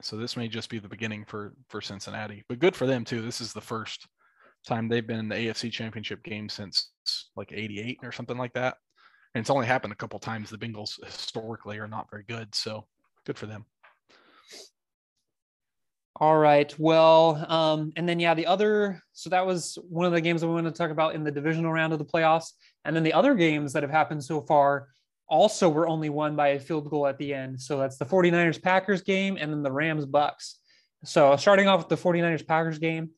So 0.00 0.16
this 0.16 0.36
may 0.38 0.48
just 0.48 0.70
be 0.70 0.78
the 0.78 0.88
beginning 0.88 1.24
for 1.26 1.52
for 1.68 1.80
Cincinnati, 1.82 2.44
but 2.48 2.60
good 2.60 2.74
for 2.74 2.86
them 2.86 3.04
too. 3.04 3.20
This 3.20 3.42
is 3.42 3.52
the 3.52 3.60
first 3.60 4.06
time 4.66 4.88
they've 4.88 5.06
been 5.06 5.18
in 5.18 5.28
the 5.28 5.34
AFC 5.36 5.70
Championship 5.70 6.22
game 6.22 6.48
since 6.48 6.92
like 7.36 7.52
'88 7.52 7.98
or 8.02 8.10
something 8.12 8.38
like 8.38 8.54
that, 8.54 8.76
and 9.34 9.42
it's 9.42 9.50
only 9.50 9.66
happened 9.66 9.92
a 9.92 9.96
couple 9.96 10.18
times. 10.18 10.48
The 10.48 10.56
Bengals 10.56 11.02
historically 11.04 11.78
are 11.78 11.88
not 11.88 12.10
very 12.10 12.24
good, 12.26 12.54
so 12.54 12.86
good 13.26 13.36
for 13.36 13.44
them. 13.46 13.66
All 16.16 16.36
right. 16.36 16.72
Well, 16.78 17.44
um, 17.48 17.92
and 17.96 18.08
then 18.08 18.20
yeah, 18.20 18.34
the 18.34 18.46
other 18.46 19.02
so 19.12 19.30
that 19.30 19.46
was 19.46 19.78
one 19.88 20.06
of 20.06 20.12
the 20.12 20.20
games 20.20 20.40
that 20.40 20.48
we 20.48 20.54
want 20.54 20.66
to 20.66 20.72
talk 20.72 20.90
about 20.90 21.14
in 21.14 21.24
the 21.24 21.30
divisional 21.30 21.72
round 21.72 21.92
of 21.92 21.98
the 21.98 22.04
playoffs. 22.04 22.52
And 22.84 22.94
then 22.94 23.02
the 23.02 23.14
other 23.14 23.34
games 23.34 23.72
that 23.72 23.82
have 23.82 23.90
happened 23.90 24.22
so 24.22 24.40
far 24.42 24.88
also 25.28 25.68
were 25.68 25.88
only 25.88 26.10
won 26.10 26.36
by 26.36 26.48
a 26.48 26.60
field 26.60 26.90
goal 26.90 27.06
at 27.06 27.16
the 27.16 27.32
end. 27.32 27.60
So 27.60 27.78
that's 27.78 27.96
the 27.96 28.04
49ers 28.04 28.62
Packers 28.62 29.02
game 29.02 29.38
and 29.40 29.50
then 29.50 29.62
the 29.62 29.72
Rams 29.72 30.04
Bucks. 30.04 30.58
So 31.04 31.34
starting 31.36 31.68
off 31.68 31.80
with 31.80 31.88
the 31.88 32.08
49ers 32.08 32.46
Packers 32.46 32.78
game, 32.78 33.10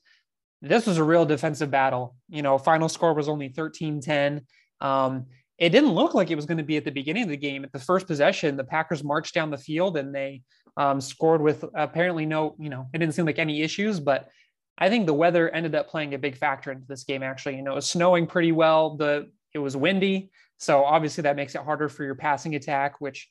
this 0.63 0.87
was 0.87 0.97
a 0.97 1.05
real 1.05 1.27
defensive 1.27 1.71
battle. 1.71 2.15
You 2.29 2.43
know, 2.43 2.57
final 2.57 2.89
score 2.89 3.15
was 3.15 3.29
only 3.29 3.51
13-10. 3.51 4.43
Um, 4.81 5.27
it 5.59 5.71
didn't 5.71 5.93
look 5.93 6.15
like 6.15 6.31
it 6.31 6.37
was 6.37 6.47
going 6.47 6.59
to 6.59 6.65
be 6.65 6.77
at 6.77 6.85
the 6.85 6.91
beginning 6.91 7.25
of 7.25 7.29
the 7.29 7.37
game. 7.37 7.65
At 7.65 7.73
the 7.73 7.79
first 7.79 8.07
possession, 8.07 8.57
the 8.57 8.65
Packers 8.65 9.05
marched 9.05 9.35
down 9.35 9.51
the 9.51 9.59
field 9.59 9.97
and 9.97 10.15
they 10.15 10.43
um, 10.77 11.01
scored 11.01 11.41
with 11.41 11.65
apparently 11.75 12.27
no, 12.27 12.57
you 12.59 12.69
know, 12.69 12.89
it 12.93 12.99
didn't 12.99 13.15
seem 13.15 13.27
like 13.27 13.39
any 13.39 13.63
issues, 13.63 14.01
but 14.01 14.29
I 14.77 14.89
think 14.89 15.07
the 15.07 15.15
weather 15.15 15.49
ended 15.51 15.75
up 15.75 15.89
playing 15.89 16.15
a 16.15 16.19
big 16.19 16.37
factor 16.37 16.73
into 16.73 16.87
this 16.87 17.05
game. 17.05 17.23
Actually, 17.23 17.57
you 17.57 17.63
know, 17.63 17.73
it 17.73 17.77
was 17.77 17.91
snowing 17.91 18.27
pretty 18.27 18.53
well. 18.53 18.97
The 18.97 19.31
it 19.53 19.59
was 19.59 19.77
windy, 19.77 20.31
so 20.59 20.85
obviously 20.85 21.23
that 21.23 21.37
makes 21.37 21.55
it 21.55 21.61
harder 21.63 21.89
for 21.89 22.05
your 22.05 22.17
passing 22.17 22.57
attack, 22.57 23.01
which 23.01 23.29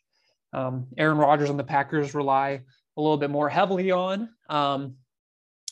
um, 0.54 0.88
Aaron 0.98 1.18
Rodgers 1.18 1.50
and 1.50 1.60
the 1.60 1.64
Packers 1.64 2.14
rely 2.14 2.62
a 2.96 3.02
little 3.02 3.18
bit 3.18 3.30
more 3.30 3.50
heavily 3.50 3.92
on. 3.92 4.30
Um, 4.50 4.96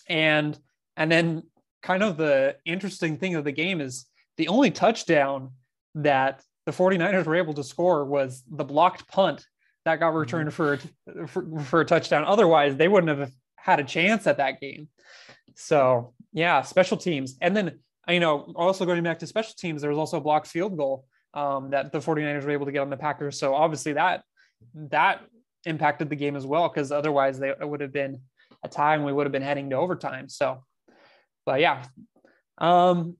and 0.10 0.58
and 0.98 1.12
then 1.12 1.44
kind 1.82 2.04
of 2.04 2.18
the 2.18 2.58
interesting 2.66 3.18
thing 3.18 3.36
of 3.36 3.44
the 3.44 3.52
game 3.52 3.80
is 3.80 4.06
the 4.38 4.50
only 4.50 4.72
touchdown 4.72 5.52
that 5.96 6.44
the 6.66 6.72
49ers 6.72 7.26
were 7.26 7.36
able 7.36 7.54
to 7.54 7.64
score 7.64 8.06
was 8.06 8.44
the 8.50 8.64
blocked 8.64 9.08
punt 9.08 9.46
that 9.86 10.00
got 10.00 10.14
returned 10.14 10.54
for, 10.54 10.80
for 11.28 11.60
for 11.64 11.82
a 11.82 11.86
touchdown. 11.86 12.24
Otherwise, 12.24 12.76
they 12.76 12.88
wouldn't 12.88 13.18
have 13.18 13.32
had 13.56 13.80
a 13.80 13.84
chance 13.84 14.28
at 14.28 14.38
that 14.38 14.60
game. 14.60 14.90
So 15.56 16.14
yeah, 16.34 16.62
special 16.62 16.98
teams. 16.98 17.38
And 17.42 17.56
then 17.56 17.80
you 18.08 18.20
know, 18.20 18.52
also 18.56 18.86
going 18.86 19.04
back 19.04 19.20
to 19.20 19.28
special 19.28 19.54
teams, 19.58 19.82
there 19.82 19.90
was 19.90 20.00
also 20.00 20.18
a 20.18 20.22
blocked 20.22 20.48
field 20.48 20.78
goal 20.78 21.06
um, 21.34 21.70
that 21.72 21.92
the 21.92 22.00
49ers 22.00 22.44
were 22.44 22.52
able 22.52 22.66
to 22.66 22.72
get 22.72 22.80
on 22.80 22.90
the 22.90 22.98
Packers. 22.98 23.40
So 23.40 23.54
obviously 23.54 23.94
that 23.94 24.24
that 24.76 25.22
impacted 25.66 26.10
the 26.10 26.16
game 26.16 26.36
as 26.36 26.46
well, 26.46 26.68
because 26.68 26.92
otherwise 26.92 27.40
they 27.40 27.50
it 27.50 27.68
would 27.68 27.82
have 27.82 27.94
been 27.94 28.22
a 28.64 28.70
tie 28.70 28.96
and 28.96 29.06
we 29.06 29.14
would 29.14 29.26
have 29.26 29.32
been 29.32 29.42
heading 29.42 29.70
to 29.70 29.78
overtime. 29.78 30.30
So 30.30 30.64
but 31.46 31.60
yeah. 31.60 31.86
Um 32.58 33.18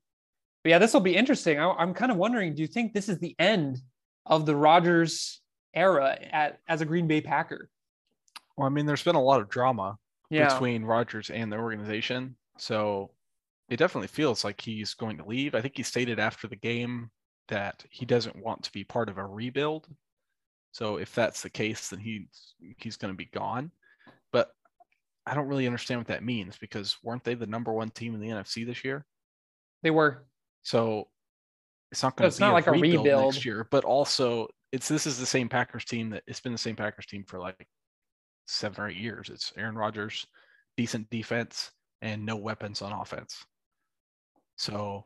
but 0.64 0.70
yeah, 0.70 0.78
this 0.78 0.94
will 0.94 1.02
be 1.02 1.16
interesting. 1.16 1.60
I, 1.60 1.72
I'm 1.72 1.94
kind 1.96 2.12
of 2.12 2.18
wondering, 2.18 2.54
do 2.54 2.62
you 2.62 2.68
think 2.68 2.94
this 2.94 3.10
is 3.10 3.18
the 3.18 3.36
end 3.40 3.80
of 4.28 4.46
the 4.46 4.56
Rodgers 4.56 5.42
era 5.74 6.18
at 6.32 6.60
as 6.68 6.82
a 6.82 6.86
Green 6.86 7.08
Bay 7.08 7.22
Packer. 7.22 7.70
Well, 8.58 8.68
I 8.68 8.70
mean, 8.70 8.86
there's 8.86 9.04
been 9.04 9.16
a 9.16 9.22
lot 9.22 9.42
of 9.42 9.50
drama 9.50 9.98
Yeah. 10.30 10.54
between 10.54 10.84
Rodgers 10.84 11.30
and 11.30 11.52
the 11.52 11.58
organization. 11.58 12.36
So 12.58 13.12
it 13.70 13.78
definitely 13.78 14.08
feels 14.10 14.44
like 14.44 14.60
he's 14.60 14.94
going 14.94 15.18
to 15.18 15.26
leave. 15.26 15.56
I 15.56 15.62
think 15.62 15.78
he 15.78 15.84
stated 15.84 16.20
after 16.20 16.48
the 16.48 16.56
game 16.58 17.10
that 17.48 17.84
he 17.90 18.06
doesn't 18.06 18.36
want 18.36 18.64
to 18.64 18.72
be 18.72 18.84
part 18.84 19.10
of 19.10 19.18
a 19.18 19.26
rebuild. 19.26 19.88
So 20.74 20.98
if 20.98 21.14
that's 21.16 21.42
the 21.42 21.50
case, 21.50 21.90
then 21.90 22.00
he's 22.00 22.56
he's 22.78 22.98
going 22.98 23.14
to 23.14 23.18
be 23.18 23.26
gone. 23.34 23.72
But 24.32 24.52
I 25.26 25.34
don't 25.34 25.48
really 25.48 25.66
understand 25.68 26.00
what 26.00 26.08
that 26.08 26.24
means 26.24 26.58
because 26.58 26.98
weren't 27.04 27.24
they 27.24 27.34
the 27.36 27.46
number 27.48 27.72
one 27.74 27.90
team 27.90 28.14
in 28.16 28.22
the 28.22 28.30
NFC 28.30 28.66
this 28.66 28.84
year? 28.84 29.06
They 29.84 29.92
were. 29.92 30.26
So 30.64 31.08
it's 31.92 32.04
not 32.04 32.16
going 32.16 32.30
to 32.32 32.38
be 32.38 32.42
not 32.42 32.52
a 32.52 32.54
like 32.54 32.68
a 32.68 32.72
rebuild, 32.72 33.06
rebuild. 33.06 33.34
next 33.34 33.46
year. 33.46 33.68
But 33.70 33.84
also, 33.84 34.48
it's 34.72 34.88
this 34.88 35.06
is 35.06 35.18
the 35.18 35.26
same 35.26 35.50
Packers 35.50 35.86
team 35.86 36.10
that 36.12 36.24
it's 36.28 36.40
been 36.40 36.52
the 36.52 36.58
same 36.58 36.76
Packers 36.76 37.06
team 37.06 37.24
for 37.28 37.40
like 37.40 37.68
seven 38.48 38.84
or 38.84 38.90
eight 38.90 38.98
years. 38.98 39.30
It's 39.30 39.52
Aaron 39.58 39.76
Rodgers, 39.76 40.26
decent 40.78 41.10
defense, 41.10 41.72
and 42.02 42.26
no 42.26 42.36
weapons 42.36 42.82
on 42.82 42.92
offense. 42.92 43.44
So, 44.58 45.06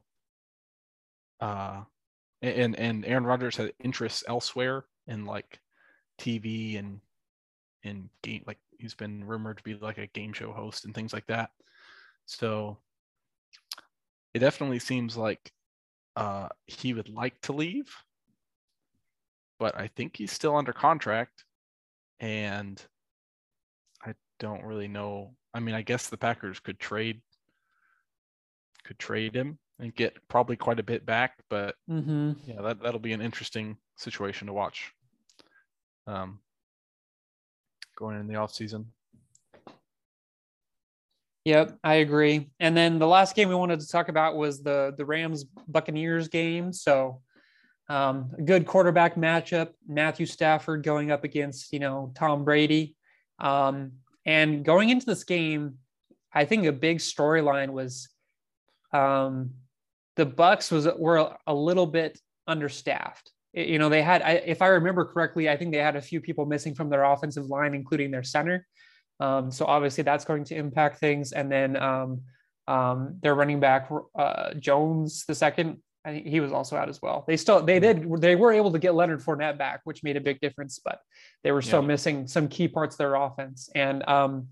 uh, 1.39 1.81
and 2.41 2.77
and 2.77 3.05
Aaron 3.05 3.25
Rodgers 3.25 3.57
had 3.57 3.73
interests 3.83 4.23
elsewhere 4.27 4.85
in 5.07 5.25
like 5.25 5.59
TV 6.19 6.77
and 6.79 6.99
in 7.83 8.09
game 8.23 8.43
like 8.47 8.59
he's 8.79 8.93
been 8.93 9.23
rumored 9.23 9.57
to 9.57 9.63
be 9.63 9.75
like 9.75 9.97
a 9.97 10.07
game 10.07 10.33
show 10.33 10.51
host 10.51 10.85
and 10.85 10.93
things 10.93 11.13
like 11.13 11.27
that. 11.27 11.51
So 12.25 12.77
it 14.33 14.39
definitely 14.39 14.79
seems 14.79 15.15
like 15.15 15.51
uh, 16.15 16.49
he 16.65 16.93
would 16.93 17.09
like 17.09 17.39
to 17.41 17.53
leave, 17.53 17.93
but 19.59 19.75
I 19.77 19.87
think 19.87 20.17
he's 20.17 20.31
still 20.31 20.55
under 20.55 20.73
contract, 20.73 21.45
and 22.19 22.81
I 24.05 24.13
don't 24.39 24.63
really 24.63 24.87
know. 24.87 25.35
I 25.53 25.59
mean, 25.59 25.75
I 25.75 25.81
guess 25.81 26.07
the 26.07 26.17
Packers 26.17 26.59
could 26.59 26.79
trade 26.79 27.21
could 28.83 28.99
trade 28.99 29.35
him 29.35 29.57
and 29.79 29.95
get 29.95 30.15
probably 30.27 30.55
quite 30.55 30.79
a 30.79 30.83
bit 30.83 31.05
back, 31.05 31.39
but 31.49 31.75
Mm-hmm. 31.89 32.33
yeah, 32.45 32.61
that 32.61 32.81
that'll 32.81 32.99
be 32.99 33.13
an 33.13 33.21
interesting 33.21 33.77
situation 33.97 34.47
to 34.47 34.53
watch. 34.53 34.91
Um, 36.07 36.39
going 37.97 38.19
in 38.19 38.27
the 38.27 38.35
off 38.35 38.53
season. 38.53 38.91
Yep, 41.45 41.77
I 41.83 41.95
agree. 41.95 42.49
And 42.59 42.75
then 42.75 42.97
the 42.97 43.07
last 43.07 43.35
game 43.35 43.49
we 43.49 43.55
wanted 43.55 43.79
to 43.79 43.87
talk 43.87 44.09
about 44.09 44.35
was 44.35 44.63
the 44.63 44.93
the 44.97 45.05
Rams 45.05 45.45
Buccaneers 45.67 46.27
game. 46.27 46.73
So 46.73 47.21
um, 47.89 48.31
a 48.37 48.41
good 48.41 48.65
quarterback 48.65 49.15
matchup. 49.15 49.69
Matthew 49.87 50.25
Stafford 50.25 50.83
going 50.83 51.11
up 51.11 51.23
against 51.23 51.73
you 51.73 51.79
know 51.79 52.11
Tom 52.15 52.43
Brady. 52.43 52.95
Um, 53.39 53.93
and 54.25 54.65
going 54.65 54.89
into 54.89 55.05
this 55.05 55.23
game, 55.23 55.75
I 56.33 56.45
think 56.45 56.65
a 56.65 56.71
big 56.71 56.97
storyline 56.97 57.69
was 57.69 58.09
um, 58.91 59.51
the 60.15 60.25
Bucks 60.25 60.71
was 60.71 60.87
were 60.97 61.35
a 61.45 61.53
little 61.53 61.85
bit 61.85 62.19
understaffed. 62.47 63.31
It- 63.53 63.67
you 63.67 63.79
know, 63.79 63.89
they 63.89 64.01
had, 64.01 64.21
I, 64.21 64.31
if 64.45 64.61
I 64.61 64.67
remember 64.67 65.05
correctly, 65.05 65.49
I 65.49 65.57
think 65.57 65.71
they 65.71 65.79
had 65.79 65.95
a 65.95 66.01
few 66.01 66.21
people 66.21 66.45
missing 66.45 66.75
from 66.75 66.89
their 66.89 67.03
offensive 67.03 67.45
line, 67.45 67.73
including 67.73 68.11
their 68.11 68.23
center. 68.23 68.65
Um, 69.19 69.51
so 69.51 69.65
obviously 69.65 70.03
that's 70.03 70.25
going 70.25 70.43
to 70.45 70.55
impact 70.55 70.99
things. 70.99 71.31
And 71.31 71.51
then 71.51 71.77
um, 71.77 72.21
um, 72.67 73.17
their 73.21 73.35
running 73.35 73.59
back 73.59 73.89
uh, 74.17 74.53
Jones 74.55 75.25
the 75.25 75.35
second, 75.35 75.77
I 76.05 76.11
think 76.11 76.27
he 76.27 76.39
was 76.39 76.51
also 76.53 76.77
out 76.77 76.87
as 76.87 77.01
well. 77.01 77.25
They 77.27 77.35
still 77.35 77.61
they 77.63 77.79
did 77.79 78.07
they 78.21 78.35
were 78.35 78.53
able 78.53 78.71
to 78.71 78.79
get 78.79 78.93
Leonard 78.93 79.21
Fournette 79.21 79.57
back, 79.57 79.81
which 79.85 80.03
made 80.03 80.17
a 80.17 80.21
big 80.21 80.39
difference, 80.39 80.79
but 80.83 80.99
they 81.43 81.51
were 81.51 81.63
still 81.63 81.81
Yeah. 81.81 81.87
missing 81.87 82.27
some 82.27 82.47
key 82.47 82.67
parts 82.67 82.95
of 82.95 82.99
their 82.99 83.15
offense. 83.15 83.69
And 83.73 84.07
um, 84.07 84.49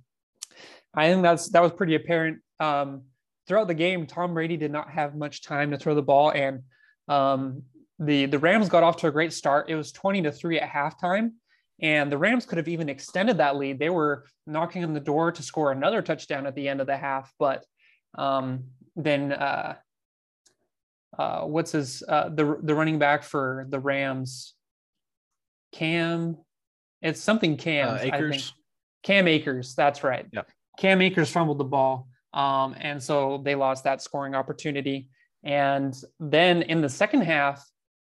I 0.96 1.10
think 1.10 1.22
that's 1.22 1.50
that 1.52 1.62
was 1.62 1.72
pretty 1.72 1.96
apparent. 1.96 2.40
Um, 2.60 3.04
throughout 3.48 3.68
the 3.68 3.74
game, 3.76 4.08
Tom 4.08 4.34
Brady 4.34 4.58
did 4.58 4.72
not 4.72 4.90
have 4.90 5.16
much 5.16 5.44
time 5.44 5.72
to 5.72 5.78
throw 5.78 5.94
the 5.96 6.02
ball, 6.02 6.32
and 6.32 6.64
um, 7.08 7.64
the 8.00 8.26
the 8.26 8.40
Rams 8.40 8.70
got 8.70 8.84
off 8.84 8.98
to 8.98 9.08
a 9.08 9.12
great 9.12 9.34
start. 9.34 9.70
It 9.70 9.76
was 9.76 9.92
twenty 9.92 10.22
to 10.24 10.32
three 10.32 10.60
at 10.60 10.70
halftime, 10.70 11.34
and 11.82 12.12
the 12.12 12.18
Rams 12.18 12.46
could 12.46 12.58
have 12.58 12.68
even 12.68 12.90
extended 12.90 13.38
that 13.38 13.58
lead. 13.58 13.78
They 13.80 13.90
were 13.92 14.26
knocking 14.48 14.84
on 14.84 14.94
the 14.94 15.00
door 15.00 15.32
to 15.32 15.44
score 15.44 15.72
another 15.72 16.02
touchdown 16.02 16.48
at 16.48 16.56
the 16.56 16.68
end 16.68 16.82
of 16.82 16.88
the 16.88 16.98
half, 16.98 17.32
but 17.38 17.64
um, 18.18 18.66
then 18.96 19.32
uh, 19.32 19.76
uh, 21.18 21.42
what's 21.42 21.72
his 21.72 22.04
uh, 22.08 22.30
the 22.30 22.58
the 22.64 22.74
running 22.74 23.00
back 23.00 23.24
for 23.24 23.66
the 23.70 23.80
Rams, 23.80 24.56
Cam, 25.72 26.38
it's 27.02 27.22
something 27.22 27.58
Cam 27.58 27.90
Uh, 27.90 27.94
I 27.94 28.18
think. 28.18 28.44
Cam 29.04 29.28
Akers, 29.28 29.76
that's 29.76 30.04
right. 30.04 30.26
Yep. 30.32 30.50
Cam 30.80 31.02
Akers 31.02 31.30
fumbled 31.30 31.58
the 31.58 31.66
ball, 31.66 32.08
um, 32.34 32.76
and 32.80 33.04
so 33.04 33.42
they 33.44 33.54
lost 33.54 33.84
that 33.84 34.02
scoring 34.02 34.34
opportunity. 34.34 35.10
And 35.44 35.94
then 36.20 36.62
in 36.62 36.80
the 36.82 36.90
second 36.90 37.22
half, 37.22 37.64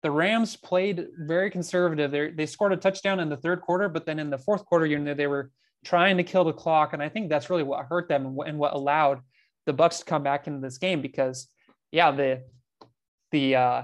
the 0.02 0.10
Rams 0.10 0.56
played 0.56 1.06
very 1.16 1.50
conservative. 1.50 2.10
They 2.10 2.30
they 2.30 2.46
scored 2.46 2.72
a 2.72 2.76
touchdown 2.76 3.20
in 3.20 3.28
the 3.28 3.36
third 3.36 3.60
quarter, 3.60 3.88
but 3.88 4.04
then 4.04 4.18
in 4.18 4.30
the 4.30 4.38
fourth 4.38 4.64
quarter, 4.64 4.84
you 4.84 4.98
know, 4.98 5.14
they 5.14 5.28
were 5.28 5.50
trying 5.84 6.16
to 6.16 6.24
kill 6.24 6.44
the 6.44 6.52
clock, 6.52 6.92
and 6.92 7.02
I 7.02 7.08
think 7.08 7.30
that's 7.30 7.48
really 7.48 7.62
what 7.62 7.86
hurt 7.86 8.08
them 8.08 8.26
and 8.26 8.34
what, 8.34 8.48
and 8.48 8.58
what 8.58 8.74
allowed 8.74 9.20
the 9.66 9.72
Bucks 9.72 10.00
to 10.00 10.04
come 10.04 10.22
back 10.22 10.46
into 10.46 10.60
this 10.60 10.78
game 10.78 11.00
because, 11.00 11.46
yeah, 11.92 12.10
the 12.10 12.42
the 13.30 13.56
uh, 13.56 13.82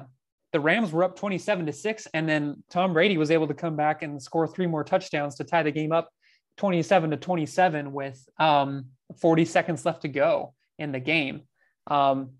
the 0.52 0.60
Rams 0.60 0.92
were 0.92 1.04
up 1.04 1.16
twenty 1.16 1.38
seven 1.38 1.66
to 1.66 1.72
six, 1.72 2.06
and 2.14 2.28
then 2.28 2.62
Tom 2.70 2.92
Brady 2.92 3.18
was 3.18 3.30
able 3.30 3.46
to 3.48 3.54
come 3.54 3.76
back 3.76 4.02
and 4.02 4.22
score 4.22 4.46
three 4.46 4.66
more 4.66 4.84
touchdowns 4.84 5.36
to 5.36 5.44
tie 5.44 5.62
the 5.62 5.70
game 5.70 5.92
up 5.92 6.08
27 6.56 7.10
to 7.10 7.16
27 7.16 7.92
with 7.92 8.26
um, 8.38 8.86
40 9.20 9.44
seconds 9.44 9.84
left 9.84 10.02
to 10.02 10.08
go 10.08 10.54
in 10.78 10.90
the 10.92 11.00
game. 11.00 11.42
Um, 11.86 12.30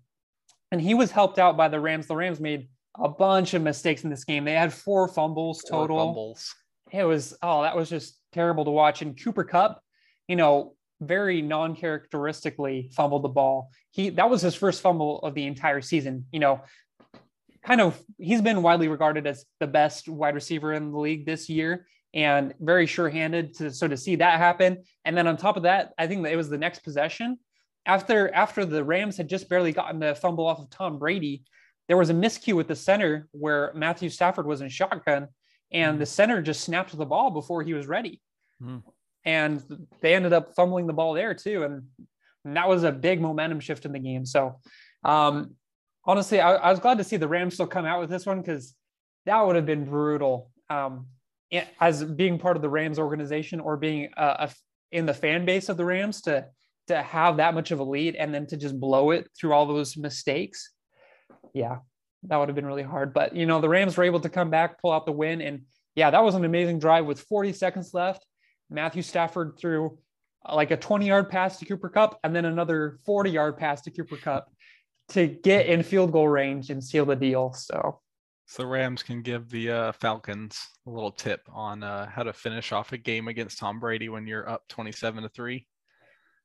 and 0.71 0.81
he 0.81 0.93
was 0.95 1.11
helped 1.11 1.39
out 1.39 1.55
by 1.55 1.67
the 1.67 1.79
Rams. 1.79 2.07
The 2.07 2.15
Rams 2.15 2.39
made 2.39 2.67
a 2.99 3.07
bunch 3.07 3.53
of 3.53 3.61
mistakes 3.61 4.03
in 4.03 4.09
this 4.09 4.23
game. 4.23 4.43
They 4.43 4.53
had 4.53 4.73
four 4.73 5.07
fumbles 5.07 5.61
Four 5.69 5.81
total. 5.81 5.97
fumbles. 6.07 6.55
It 6.91 7.03
was, 7.03 7.37
oh, 7.43 7.61
that 7.61 7.75
was 7.75 7.89
just 7.89 8.17
terrible 8.33 8.65
to 8.65 8.71
watch. 8.71 9.01
And 9.01 9.21
Cooper 9.21 9.43
Kupp, 9.43 9.81
you 10.27 10.35
know, 10.35 10.73
very 10.99 11.41
non-characteristically 11.43 12.89
fumbled 12.93 13.23
the 13.23 13.29
ball. 13.29 13.69
He 13.91 14.09
that 14.11 14.29
was 14.29 14.41
his 14.41 14.55
first 14.55 14.81
fumble 14.81 15.19
of 15.19 15.35
the 15.35 15.45
entire 15.45 15.81
season. 15.81 16.25
You 16.31 16.39
know, 16.39 16.61
kind 17.67 17.81
of 17.81 18.01
he's 18.17 18.41
been 18.41 18.63
widely 18.63 18.87
regarded 18.87 19.27
as 19.27 19.45
the 19.59 19.67
best 19.67 20.07
wide 20.07 20.35
receiver 20.35 20.73
in 20.73 20.91
the 20.91 20.97
league 20.97 21.25
this 21.25 21.49
year 21.49 21.85
and 22.13 22.53
very 22.61 22.85
sure-handed 22.85 23.53
to 23.57 23.69
so 23.71 23.87
to 23.87 23.97
see 23.97 24.15
that 24.15 24.39
happen. 24.39 24.81
And 25.03 25.15
then 25.17 25.27
on 25.27 25.35
top 25.35 25.57
of 25.57 25.63
that 25.63 25.91
i 25.97 26.07
think 26.07 26.23
that 26.23 26.31
it 26.31 26.37
was 26.37 26.49
the 26.49 26.57
next 26.57 26.79
possession. 26.79 27.37
After 27.85 28.33
after 28.33 28.65
the 28.65 28.83
rams 28.83 29.17
had 29.17 29.29
just 29.29 29.49
barely 29.49 29.73
gotten 29.73 29.99
the 29.99 30.15
fumble 30.15 30.47
off 30.47 30.59
of 30.59 30.69
tom 30.69 30.97
brady 30.97 31.43
there 31.87 31.97
was 31.97 32.09
a 32.09 32.13
miscue 32.13 32.55
with 32.55 32.67
the 32.67 32.75
center 32.75 33.27
where 33.31 33.71
matthew 33.73 34.09
stafford 34.09 34.47
was 34.47 34.61
in 34.61 34.69
shotgun 34.69 35.27
and 35.71 35.99
the 35.99 36.05
center 36.05 36.41
just 36.41 36.61
snapped 36.61 36.97
the 36.97 37.05
ball 37.05 37.31
before 37.31 37.61
he 37.63 37.73
was 37.73 37.87
ready. 37.87 38.21
Hmm. 38.61 38.77
and 39.25 39.61
they 40.01 40.15
ended 40.15 40.33
up 40.33 40.55
fumbling 40.55 40.87
the 40.87 40.93
ball 40.93 41.13
there 41.13 41.33
too. 41.33 41.63
And 41.63 41.83
and 42.45 42.55
that 42.55 42.69
was 42.69 42.83
a 42.83 42.93
big 42.93 43.19
momentum 43.19 43.59
shift 43.59 43.85
in 43.85 43.91
the 43.91 43.99
game. 43.99 44.25
So 44.25 44.59
um 45.03 45.55
honestly 46.07 46.39
I, 46.39 46.55
I 46.55 46.71
was 46.71 46.79
glad 46.79 46.97
to 46.97 47.03
see 47.03 47.17
the 47.17 47.27
rams 47.27 47.53
still 47.53 47.67
come 47.67 47.85
out 47.85 47.99
with 47.99 48.09
this 48.09 48.25
one 48.25 48.41
because 48.41 48.73
that 49.25 49.45
would 49.45 49.55
have 49.55 49.65
been 49.65 49.85
brutal 49.85 50.51
um 50.69 51.07
as 51.79 52.03
being 52.03 52.39
part 52.39 52.55
of 52.55 52.61
the 52.61 52.69
rams 52.69 52.99
organization 52.99 53.59
or 53.59 53.77
being 53.77 54.09
uh, 54.17 54.47
a, 54.47 54.51
in 54.91 55.05
the 55.05 55.13
fan 55.13 55.45
base 55.45 55.69
of 55.69 55.77
the 55.77 55.85
rams 55.85 56.21
to 56.21 56.45
to 56.87 57.01
have 57.01 57.37
that 57.37 57.53
much 57.53 57.71
of 57.71 57.79
a 57.79 57.83
lead 57.83 58.15
and 58.15 58.33
then 58.33 58.47
to 58.47 58.57
just 58.57 58.79
blow 58.79 59.11
it 59.11 59.29
through 59.37 59.51
all 59.51 59.65
those 59.65 59.97
mistakes. 59.97 60.71
Yeah 61.53 61.77
that 62.23 62.37
would 62.37 62.49
have 62.49 62.55
been 62.55 62.65
really 62.65 62.83
hard 62.83 63.13
but 63.13 63.35
you 63.35 63.45
know 63.45 63.61
the 63.61 63.69
rams 63.69 63.95
were 63.95 64.03
able 64.03 64.19
to 64.19 64.29
come 64.29 64.49
back 64.49 64.81
pull 64.81 64.91
out 64.91 65.05
the 65.05 65.11
win 65.11 65.41
and 65.41 65.61
yeah 65.95 66.09
that 66.09 66.23
was 66.23 66.35
an 66.35 66.45
amazing 66.45 66.79
drive 66.79 67.05
with 67.05 67.19
40 67.21 67.53
seconds 67.53 67.93
left. 67.93 68.25
Matthew 68.69 69.01
stafford 69.01 69.57
threw 69.57 69.97
uh, 70.47 70.55
like 70.55 70.71
a 70.71 70.77
20 70.77 71.07
yard 71.07 71.29
pass 71.29 71.57
to 71.59 71.65
cooper 71.65 71.89
kupp 71.89 72.19
and 72.23 72.35
then 72.35 72.45
another 72.45 72.99
40 73.05 73.31
yard 73.31 73.57
pass 73.57 73.81
to 73.83 73.91
cooper 73.91 74.17
kupp 74.17 74.49
to 75.09 75.27
get 75.27 75.67
in 75.67 75.83
field 75.83 76.11
goal 76.11 76.27
range 76.27 76.69
and 76.69 76.83
seal 76.83 77.05
the 77.05 77.15
deal 77.15 77.53
so 77.53 77.99
So 78.45 78.65
Rams 78.65 79.03
can 79.03 79.21
give 79.21 79.49
the 79.49 79.71
uh, 79.71 79.91
Falcons 79.93 80.59
a 80.85 80.89
little 80.89 81.11
tip 81.11 81.41
on 81.51 81.83
uh, 81.83 82.07
how 82.07 82.23
to 82.23 82.33
finish 82.33 82.71
off 82.71 82.91
a 82.93 82.97
game 82.97 83.27
against 83.27 83.57
Tom 83.59 83.79
Brady 83.79 84.09
when 84.09 84.27
you're 84.27 84.47
up 84.49 84.63
27 84.69 85.23
to 85.23 85.29
three. 85.29 85.65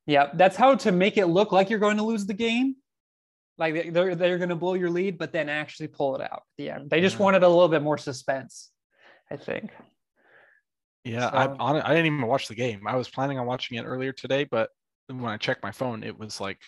yeah 0.06 0.30
that's 0.34 0.56
how 0.56 0.74
to 0.76 0.92
make 0.92 1.16
it 1.16 1.26
look 1.26 1.52
like 1.52 1.70
you're 1.70 1.78
going 1.78 1.96
to 1.96 2.02
lose 2.04 2.26
the 2.26 2.34
game 2.34 2.76
like 3.58 3.74
they- 3.74 3.90
they're, 3.90 4.14
they're 4.14 4.38
going 4.38 4.48
to 4.48 4.56
blow 4.56 4.74
your 4.74 4.90
lead 4.90 5.18
but 5.18 5.32
then 5.32 5.48
actually 5.48 5.88
pull 5.88 6.14
it 6.16 6.22
out 6.22 6.42
at 6.42 6.56
the 6.58 6.70
end 6.70 6.90
they 6.90 7.00
just 7.00 7.16
Yeah. 7.18 7.22
wanted 7.24 7.42
a 7.42 7.48
little 7.48 7.68
bit 7.68 7.82
more 7.82 7.98
suspense 7.98 8.70
i 9.30 9.36
think 9.36 9.70
Yeah, 11.04 11.28
I 11.32 11.46
So- 11.46 11.56
on, 11.58 11.80
I 11.80 11.88
didn't 11.94 12.06
even 12.06 12.26
watch 12.26 12.46
the 12.48 12.54
game. 12.54 12.86
I 12.86 12.94
was 12.96 13.08
planning 13.08 13.36
on 13.38 13.44
watching 13.46 13.76
it 13.78 13.82
earlier 13.84 14.12
today, 14.12 14.44
but 14.44 14.70
when 15.08 15.24
I 15.24 15.36
checked 15.36 15.62
my 15.64 15.72
phone, 15.72 16.04
it 16.04 16.16
was 16.16 16.40
like 16.40 16.60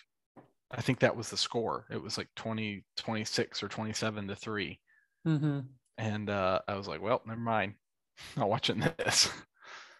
I 0.71 0.81
think 0.81 0.99
that 0.99 1.15
was 1.15 1.29
the 1.29 1.37
score. 1.37 1.85
It 1.89 2.01
was 2.01 2.17
like 2.17 2.27
20, 2.35 2.83
26 2.97 3.63
or 3.63 3.67
27 3.67 4.27
to 4.27 4.35
3. 4.35 4.79
hmm 5.23 5.59
and 5.97 6.29
uh, 6.29 6.59
I 6.67 6.75
was 6.75 6.87
like, 6.87 7.01
well, 7.01 7.21
never 7.25 7.39
mind. 7.39 7.75
Not 8.37 8.49
watching 8.49 8.83
this. 8.97 9.29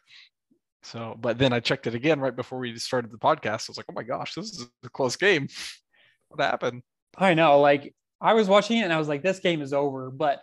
so, 0.83 1.15
but 1.19 1.37
then 1.37 1.53
I 1.53 1.59
checked 1.59 1.87
it 1.87 1.95
again 1.95 2.19
right 2.19 2.35
before 2.35 2.59
we 2.59 2.77
started 2.77 3.11
the 3.11 3.17
podcast. 3.17 3.69
I 3.69 3.71
was 3.71 3.77
like, 3.77 3.85
oh 3.89 3.93
my 3.93 4.03
gosh, 4.03 4.33
this 4.35 4.45
is 4.45 4.67
a 4.83 4.89
close 4.89 5.15
game. 5.15 5.47
what 6.29 6.41
happened? 6.41 6.83
I 7.17 7.33
know. 7.33 7.59
Like 7.59 7.93
I 8.19 8.33
was 8.33 8.47
watching 8.47 8.77
it 8.79 8.83
and 8.83 8.93
I 8.93 8.99
was 8.99 9.07
like, 9.07 9.23
this 9.23 9.39
game 9.39 9.61
is 9.61 9.73
over. 9.73 10.11
But 10.11 10.41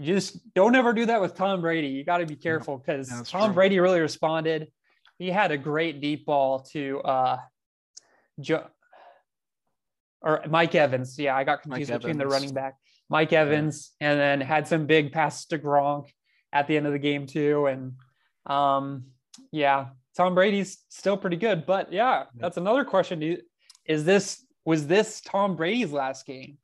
just 0.00 0.38
don't 0.54 0.74
ever 0.74 0.92
do 0.92 1.06
that 1.06 1.20
with 1.20 1.34
Tom 1.34 1.60
Brady. 1.60 1.88
You 1.88 2.04
got 2.04 2.18
to 2.18 2.26
be 2.26 2.36
careful 2.36 2.78
because 2.78 3.10
yeah, 3.10 3.22
Tom 3.24 3.48
true. 3.48 3.54
Brady 3.54 3.80
really 3.80 4.00
responded. 4.00 4.68
He 5.18 5.30
had 5.30 5.50
a 5.50 5.58
great 5.58 6.00
deep 6.00 6.26
ball 6.26 6.60
to 6.72 7.00
uh, 7.00 7.38
jo- 8.40 8.66
or 10.22 10.42
Mike 10.48 10.74
Evans. 10.74 11.18
Yeah, 11.18 11.36
I 11.36 11.44
got 11.44 11.62
confused 11.62 11.90
Mike 11.90 12.00
between 12.00 12.16
Evans. 12.16 12.30
the 12.30 12.34
running 12.34 12.54
back, 12.54 12.74
Mike 13.08 13.32
Evans, 13.32 13.92
yeah. 14.00 14.10
and 14.10 14.20
then 14.20 14.40
had 14.40 14.66
some 14.68 14.86
big 14.86 15.12
passes 15.12 15.46
to 15.46 15.58
Gronk 15.58 16.08
at 16.52 16.66
the 16.66 16.76
end 16.76 16.86
of 16.86 16.92
the 16.92 16.98
game 16.98 17.26
too. 17.26 17.66
And 17.66 17.92
um, 18.46 19.04
yeah, 19.52 19.86
Tom 20.16 20.34
Brady's 20.34 20.78
still 20.88 21.16
pretty 21.16 21.36
good. 21.36 21.66
But 21.66 21.92
yeah, 21.92 22.24
that's 22.34 22.56
another 22.56 22.84
question. 22.84 23.38
Is 23.84 24.04
this 24.04 24.44
was 24.64 24.86
this 24.86 25.20
Tom 25.20 25.56
Brady's 25.56 25.92
last 25.92 26.26
game 26.26 26.58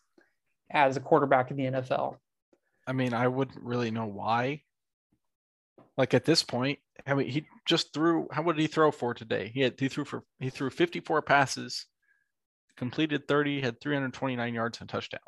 as 0.71 0.97
a 0.97 1.01
quarterback 1.01 1.51
in 1.51 1.57
the 1.57 1.65
NFL? 1.65 2.17
I 2.87 2.93
mean, 2.93 3.15
I 3.15 3.29
wouldn't 3.29 3.63
really 3.63 3.91
know 3.91 4.07
why. 4.07 4.63
Like 5.97 6.15
at 6.15 6.25
this 6.25 6.43
point, 6.43 6.79
I 7.07 7.15
mean, 7.15 7.29
he 7.29 7.45
just 7.67 7.93
threw. 7.93 8.27
How 8.33 8.43
would 8.43 8.59
he 8.59 8.67
throw 8.67 8.91
for 8.91 9.15
today? 9.15 9.51
He 9.55 9.61
had 9.61 9.79
he 9.79 9.89
threw 9.89 10.05
for 10.05 10.25
he 10.41 10.51
threw 10.51 10.71
54 10.71 11.23
passes, 11.23 11.87
completed 12.83 13.29
30, 13.29 13.61
had 13.61 13.81
329 13.81 14.55
yards 14.55 14.81
and 14.81 14.89
touchdown, 14.89 15.21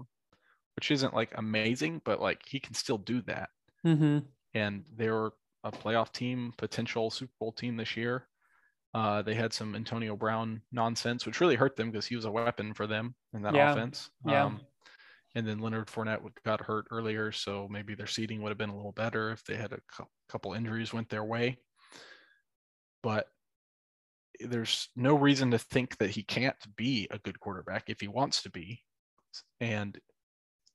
which 0.74 0.90
isn't 0.90 1.14
like 1.14 1.32
amazing, 1.36 2.02
but 2.05 2.20
like 2.20 2.40
he 2.44 2.59
can 2.59 2.74
still 2.74 2.98
do 2.98 3.22
that. 3.22 3.48
Mm-hmm. 3.86 4.18
And 4.55 4.84
they 4.96 5.09
were 5.09 5.34
a 5.62 5.70
playoff 5.70 6.11
team, 6.11 6.52
potential 6.59 7.12
Super 7.12 7.32
Bowl 7.38 7.52
team 7.52 7.76
this 7.76 7.96
year. 7.96 8.26
Uh, 8.92 9.22
they 9.22 9.34
had 9.34 9.52
some 9.52 9.76
Antonio 9.76 10.16
Brown 10.16 10.62
nonsense, 10.72 11.26
which 11.26 11.40
really 11.40 11.55
hurt 11.55 11.76
them 11.76 11.92
because 11.92 12.07
he 12.07 12.16
was 12.16 12.24
a 12.24 12.30
weapon 12.30 12.74
for 12.74 12.88
them 12.88 13.14
in 13.34 13.42
that 13.42 13.55
yeah. 13.55 13.70
offense. 13.70 14.11
Yeah. 14.26 14.46
Um, 14.46 14.61
and 15.36 15.46
then 15.46 15.61
Leonard 15.61 15.86
Fournette 15.86 16.22
got 16.44 16.61
hurt 16.61 16.86
earlier, 16.90 17.30
so 17.30 17.68
maybe 17.70 17.94
their 17.94 18.09
seating 18.09 18.42
would 18.42 18.48
have 18.50 18.59
been 18.59 18.70
a 18.70 18.76
little 18.76 18.90
better 18.90 19.30
if 19.30 19.44
they 19.44 19.55
had 19.55 19.72
a 19.72 19.78
couple 20.28 20.55
injuries 20.55 20.92
went 20.92 21.09
their 21.09 21.24
way. 21.24 21.57
But 23.00 23.28
there's 24.41 24.89
no 24.97 25.14
reason 25.16 25.51
to 25.51 25.59
think 25.59 25.97
that 25.99 26.11
he 26.11 26.22
can't 26.22 26.57
be 26.76 27.07
a 27.11 27.18
good 27.18 27.39
quarterback 27.41 27.85
if 27.89 28.01
he 28.01 28.09
wants 28.09 28.43
to 28.43 28.51
be. 28.51 28.82
And 29.61 29.99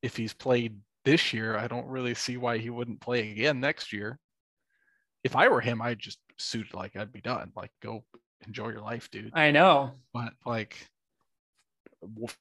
if 0.01 0.15
he's 0.15 0.33
played 0.33 0.77
this 1.05 1.33
year, 1.33 1.57
I 1.57 1.67
don't 1.67 1.87
really 1.87 2.13
see 2.13 2.37
why 2.37 2.57
he 2.57 2.69
wouldn't 2.69 3.01
play 3.01 3.31
again 3.31 3.59
next 3.59 3.93
year. 3.93 4.19
If 5.23 5.35
I 5.35 5.49
were 5.49 5.61
him, 5.61 5.81
I'd 5.81 5.99
just 5.99 6.19
suit 6.37 6.73
like 6.73 6.95
I'd 6.95 7.11
be 7.11 7.21
done. 7.21 7.51
Like 7.55 7.71
go 7.81 8.03
enjoy 8.47 8.69
your 8.69 8.81
life, 8.81 9.09
dude. 9.11 9.31
I 9.33 9.51
know. 9.51 9.91
But 10.13 10.33
like 10.45 10.87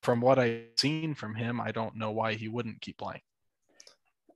from 0.03 0.21
what 0.21 0.39
I've 0.39 0.67
seen 0.77 1.15
from 1.15 1.35
him, 1.35 1.61
I 1.61 1.73
don't 1.73 1.97
know 1.97 2.13
why 2.13 2.35
he 2.35 2.49
wouldn't 2.49 2.81
keep 2.81 2.99
playing. 2.99 3.23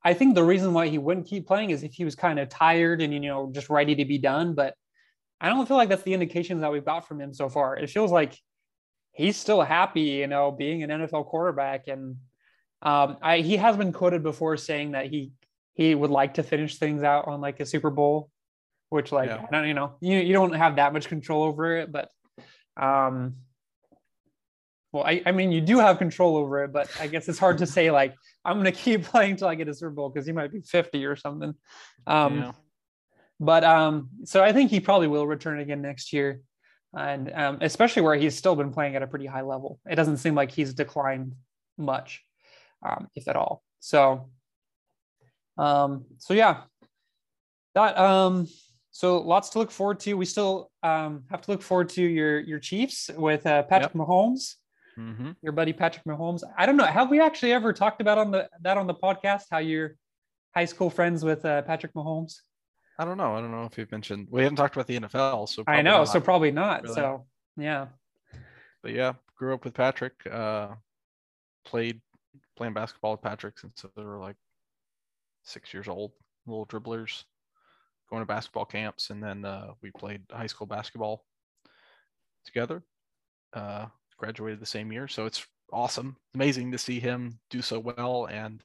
I 0.05 0.15
think 0.15 0.35
the 0.35 0.43
reason 0.43 0.73
why 0.73 0.89
he 0.89 0.99
wouldn't 0.99 1.29
keep 1.29 1.47
playing 1.47 1.71
is 1.71 1.85
if 1.85 1.95
he 1.95 2.05
was 2.05 2.17
kind 2.17 2.41
of 2.41 2.49
tired 2.49 3.01
and 3.01 3.13
you 3.13 3.21
know 3.21 3.51
just 3.53 3.71
ready 3.71 3.95
to 3.95 4.05
be 4.05 4.19
done. 4.19 4.55
But 4.55 4.75
I 5.43 5.49
don't 5.49 5.67
feel 5.67 5.77
like 5.77 5.89
that's 5.89 6.05
the 6.05 6.15
indications 6.15 6.61
that 6.61 6.71
we've 6.71 6.85
got 6.85 7.07
from 7.07 7.21
him 7.21 7.35
so 7.35 7.49
far. 7.49 7.77
It 7.77 7.91
feels 7.91 8.13
like 8.13 8.39
he's 9.11 9.37
still 9.37 9.61
happy, 9.61 10.03
you 10.03 10.29
know, 10.29 10.53
being 10.53 10.85
an 10.85 10.91
NFL 10.91 11.27
quarterback. 11.27 11.89
And 11.89 12.17
um, 12.81 13.17
I, 13.21 13.39
he 13.39 13.57
has 13.57 13.77
been 13.77 13.93
quoted 13.93 14.23
before 14.23 14.57
saying 14.57 14.93
that 14.93 15.07
he 15.07 15.33
he 15.75 15.95
would 15.95 16.11
like 16.11 16.35
to 16.35 16.43
finish 16.43 16.77
things 16.77 17.03
out 17.03 17.27
on 17.27 17.41
like 17.41 17.59
a 17.59 17.67
Super 17.67 17.91
Bowl, 17.91 18.31
which 18.91 19.11
like 19.11 19.31
yeah. 19.31 19.45
I 19.47 19.51
don't, 19.51 19.67
you 19.67 19.75
know, 19.75 19.95
you 20.01 20.19
you 20.19 20.33
don't 20.33 20.53
have 20.53 20.77
that 20.77 20.93
much 20.93 21.09
control 21.09 21.43
over 21.43 21.77
it, 21.79 21.91
but 21.91 22.09
um, 22.77 23.37
well, 24.93 25.05
I, 25.05 25.23
I 25.25 25.33
mean, 25.33 25.51
you 25.51 25.61
do 25.61 25.79
have 25.79 25.99
control 25.99 26.37
over 26.37 26.63
it, 26.65 26.73
but 26.73 26.89
I 27.01 27.07
guess 27.07 27.29
it's 27.29 27.39
hard 27.39 27.59
to 27.59 27.67
say 27.67 27.91
like 27.91 28.15
I'm 28.45 28.61
going 28.61 28.65
to 28.73 28.79
keep 28.79 29.05
playing 29.05 29.37
till 29.37 29.49
I 29.49 29.57
get 29.57 29.69
a 29.69 29.75
Super 29.75 29.91
Bowl 29.91 30.09
because 30.09 30.27
he 30.27 30.33
might 30.33 30.53
be 30.53 30.61
50 30.61 31.05
or 31.05 31.17
something. 31.17 31.55
Um, 32.07 32.39
yeah. 32.39 32.53
But 33.41 33.65
um, 33.65 34.09
so 34.25 34.43
I 34.43 34.53
think 34.53 34.71
he 34.71 34.81
probably 34.81 35.09
will 35.09 35.27
return 35.27 35.61
again 35.61 35.83
next 35.83 36.13
year, 36.13 36.41
and 36.97 37.33
um, 37.33 37.59
especially 37.61 38.03
where 38.03 38.15
he's 38.15 38.37
still 38.37 38.55
been 38.55 38.73
playing 38.73 38.97
at 38.97 39.03
a 39.03 39.07
pretty 39.07 39.27
high 39.27 39.43
level. 39.43 39.81
It 39.91 39.97
doesn't 39.97 40.19
seem 40.19 40.35
like 40.35 40.53
he's 40.53 40.75
declined 40.75 41.35
much, 41.77 42.23
um, 42.87 43.09
if 43.17 43.27
at 43.29 43.37
all. 43.37 43.63
So, 43.81 44.31
um, 45.59 46.05
so 46.19 46.35
yeah, 46.35 46.63
that 47.75 47.99
um, 47.99 48.47
so 48.93 49.19
lots 49.19 49.51
to 49.51 49.59
look 49.59 49.71
forward 49.71 49.99
to. 50.01 50.15
We 50.15 50.25
still 50.25 50.71
um, 50.83 51.25
have 51.31 51.43
to 51.43 51.51
look 51.51 51.63
forward 51.63 51.89
to 51.91 52.03
your 52.03 52.39
your 52.41 52.61
Chiefs 52.61 53.11
with 53.17 53.47
uh, 53.47 53.65
Patrick 53.65 53.95
yep. 53.95 54.07
Mahomes 54.07 54.55
mm-hmm. 54.99 55.31
your 55.43 55.53
buddy 55.53 55.73
Patrick 55.73 56.05
Mahomes. 56.05 56.43
I 56.57 56.67
don't 56.67 56.77
know. 56.77 56.85
Have 56.85 57.11
we 57.11 57.21
actually 57.21 57.53
ever 57.53 57.73
talked 57.73 58.01
about 58.01 58.19
on 58.19 58.31
the 58.31 58.49
that 58.63 58.77
on 58.77 58.87
the 58.87 58.95
podcast 58.95 59.45
how 59.51 59.59
you're 59.59 59.97
high 60.55 60.65
school 60.65 60.91
friends 60.91 61.25
with 61.25 61.45
uh, 61.45 61.63
Patrick 61.63 61.95
Mahomes? 61.95 62.37
I 62.99 63.05
don't 63.05 63.17
know. 63.17 63.35
I 63.35 63.41
don't 63.41 63.51
know 63.51 63.65
if 63.65 63.79
you've 63.79 63.91
mentioned. 63.91 64.29
We 64.31 64.43
haven't 64.43 64.57
talked 64.57 64.77
about 64.77 64.87
the 64.87 65.01
NFL, 65.01 65.49
so 65.49 65.65
I 65.67 65.83
know. 65.83 65.99
Not. 65.99 66.09
So 66.09 66.21
probably 66.21 66.51
not. 66.51 66.83
Really. 66.83 66.95
So 66.95 67.25
yeah. 67.57 67.87
But 68.83 68.93
yeah, 68.93 69.15
grew 69.37 69.55
up 69.55 69.65
with 69.65 69.75
Patrick. 69.75 70.15
Uh, 70.31 70.69
played 71.65 72.01
playing 72.57 72.75
basketball 72.75 73.13
with 73.13 73.23
Patrick 73.23 73.59
since 73.59 73.85
they 73.97 74.03
were 74.03 74.19
like 74.19 74.37
six 75.45 75.73
years 75.73 75.89
old. 75.89 76.13
Little 76.47 76.67
dribblers, 76.67 77.25
going 78.11 78.23
to 78.23 78.27
basketball 78.27 78.65
camps, 78.65 79.11
and 79.11 79.23
then 79.23 79.45
uh, 79.45 79.73
we 79.81 79.91
played 79.93 80.23
high 80.31 80.47
school 80.47 80.67
basketball 80.67 81.25
together. 82.45 82.83
Uh, 83.53 83.87
graduated 84.17 84.61
the 84.61 84.67
same 84.67 84.93
year. 84.93 85.09
So 85.09 85.27
it's 85.27 85.47
awesome, 85.73 86.17
amazing 86.35 86.73
to 86.73 86.79
see 86.79 87.01
him 87.01 87.39
do 87.51 87.63
so 87.63 87.79
well, 87.79 88.27
and 88.27 88.63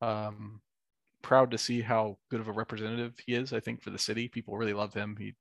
um, 0.00 0.60
proud 1.24 1.50
to 1.50 1.58
see 1.58 1.80
how 1.80 2.18
good 2.30 2.40
of 2.40 2.48
a 2.48 2.52
representative 2.52 3.18
he 3.26 3.34
is. 3.34 3.52
I 3.52 3.58
think 3.58 3.82
for 3.82 3.90
the 3.90 3.98
city, 3.98 4.28
people 4.28 4.56
really 4.56 4.74
love 4.74 4.94
him. 4.94 5.16
He 5.18 5.34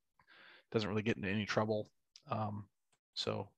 doesn't 0.72 0.90
really 0.90 1.04
get 1.04 1.18
into 1.18 1.30
any 1.30 1.46
trouble. 1.46 1.90
Um, 2.32 2.66
so, 3.14 3.50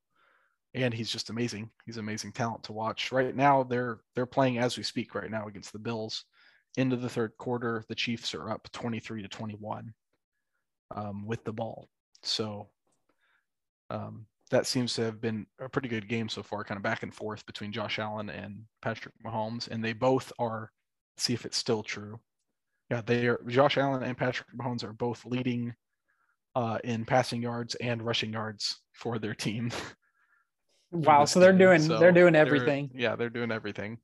and 0.74 0.94
he's 0.94 1.12
just 1.12 1.30
amazing. 1.30 1.70
He's 1.86 1.98
amazing 1.98 2.34
talent 2.34 2.64
to 2.64 2.74
watch. 2.74 3.12
Right 3.12 3.34
now, 3.34 3.64
they're 3.64 4.00
they're 4.16 4.26
playing 4.26 4.58
as 4.58 4.76
we 4.76 4.84
speak 4.84 5.16
right 5.16 5.32
now 5.32 5.48
against 5.48 5.72
the 5.72 5.80
Bills. 5.80 6.26
Into 6.78 6.98
the 6.98 7.08
third 7.08 7.32
quarter, 7.38 7.86
the 7.88 7.96
Chiefs 7.96 8.34
are 8.36 8.50
up 8.50 8.68
23 8.74 9.22
to 9.22 9.30
21 9.30 9.94
um, 10.94 11.26
with 11.26 11.46
the 11.46 11.54
ball. 11.54 11.88
So 12.24 12.68
um, 13.90 14.26
that 14.52 14.68
seems 14.68 14.94
to 14.96 15.04
have 15.04 15.22
been 15.22 15.46
a 15.60 15.70
pretty 15.70 15.88
good 15.88 16.10
game 16.10 16.28
so 16.28 16.44
far, 16.44 16.66
kind 16.66 16.78
of 16.78 16.84
back 16.84 17.04
and 17.04 17.14
forth 17.14 17.46
between 17.46 17.72
Josh 17.72 18.00
Allen 18.00 18.30
and 18.30 18.64
Patrick 18.82 19.14
Mahomes, 19.26 19.70
and 19.70 19.84
they 19.84 19.94
both 19.94 20.34
are. 20.40 20.72
See 21.18 21.34
if 21.34 21.46
it's 21.46 21.58
still 21.58 21.84
true. 21.84 22.20
Yeah, 22.90 23.02
they 23.06 23.28
are. 23.28 23.42
Josh 23.48 23.78
Allen 23.78 24.04
and 24.04 24.18
Patrick 24.18 24.48
Mahomes 24.58 24.84
are 24.84 24.94
both 24.94 25.26
leading 25.26 25.74
uh, 26.56 26.78
in 26.84 27.06
passing 27.06 27.42
yards 27.42 27.76
and 27.76 28.02
rushing 28.02 28.32
yards 28.34 28.80
for 28.94 29.18
their 29.18 29.34
team. 29.34 29.72
wow! 30.92 31.26
So 31.26 31.40
they're 31.40 31.54
doing 31.54 31.82
so 31.82 32.00
they're 32.00 32.12
doing 32.12 32.36
everything. 32.36 32.90
They're, 32.94 33.02
yeah, 33.02 33.16
they're 33.16 33.30
doing 33.30 33.52
everything. 33.52 33.98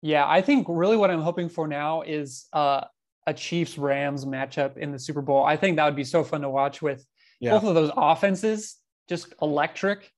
Yeah, 0.00 0.28
I 0.28 0.42
think 0.42 0.66
really 0.68 0.96
what 0.96 1.10
I'm 1.10 1.20
hoping 1.20 1.48
for 1.48 1.68
now 1.68 2.02
is 2.02 2.46
uh, 2.52 2.84
a 3.26 3.34
Chiefs 3.34 3.78
Rams 3.78 4.24
matchup 4.24 4.76
in 4.76 4.90
the 4.90 4.98
Super 4.98 5.22
Bowl. 5.22 5.44
I 5.44 5.56
think 5.56 5.76
that 5.76 5.84
would 5.84 5.96
be 5.96 6.04
so 6.04 6.24
fun 6.24 6.40
to 6.40 6.50
watch 6.50 6.82
with 6.82 7.06
yeah. 7.40 7.52
both 7.52 7.64
of 7.64 7.74
those 7.74 7.92
offenses 7.96 8.78
just 9.08 9.34
electric. 9.40 10.10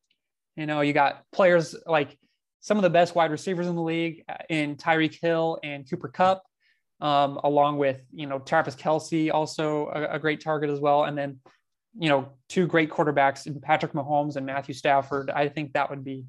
You 0.57 0.67
know, 0.67 0.81
you 0.81 0.93
got 0.93 1.25
players 1.33 1.75
like 1.87 2.17
some 2.65 2.79
of 2.79 2.83
the 2.83 2.89
best 2.89 3.15
wide 3.15 3.31
receivers 3.31 3.67
in 3.67 3.77
the 3.77 3.83
league 3.83 4.25
uh, 4.27 4.37
in 4.49 4.75
Tyreek 4.75 5.21
Hill 5.21 5.59
and 5.63 5.89
Cooper 5.89 6.09
Kupp, 6.09 6.43
um, 7.03 7.39
along 7.45 7.77
with 7.77 8.01
you 8.11 8.27
know 8.27 8.39
Travis 8.39 8.75
Kelce, 8.75 9.31
also 9.31 9.89
a, 9.89 10.15
a, 10.15 10.19
great 10.19 10.43
target 10.43 10.71
as 10.71 10.81
well, 10.81 11.05
and 11.05 11.17
then 11.17 11.41
you 11.99 12.09
know 12.09 12.31
two 12.49 12.67
great 12.67 12.91
quarterbacks 12.91 13.47
in 13.47 13.61
Patrick 13.61 13.93
Mahomes 13.93 14.37
and 14.37 14.47
Matthew 14.47 14.73
Stafford. 14.73 15.29
I 15.29 15.49
think 15.49 15.75
that 15.75 15.91
would 15.91 16.03
be 16.03 16.25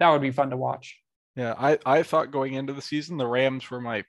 that 0.00 0.08
would 0.08 0.22
be 0.22 0.30
fun 0.30 0.48
to 0.48 0.56
watch. 0.56 0.98
Yeah, 1.36 1.54
I 1.58 1.78
I 1.84 2.02
thought 2.04 2.30
going 2.30 2.54
into 2.54 2.72
the 2.72 2.80
season 2.80 3.18
the 3.18 3.26
Rams 3.26 3.70
were 3.70 3.82
my 3.82 4.04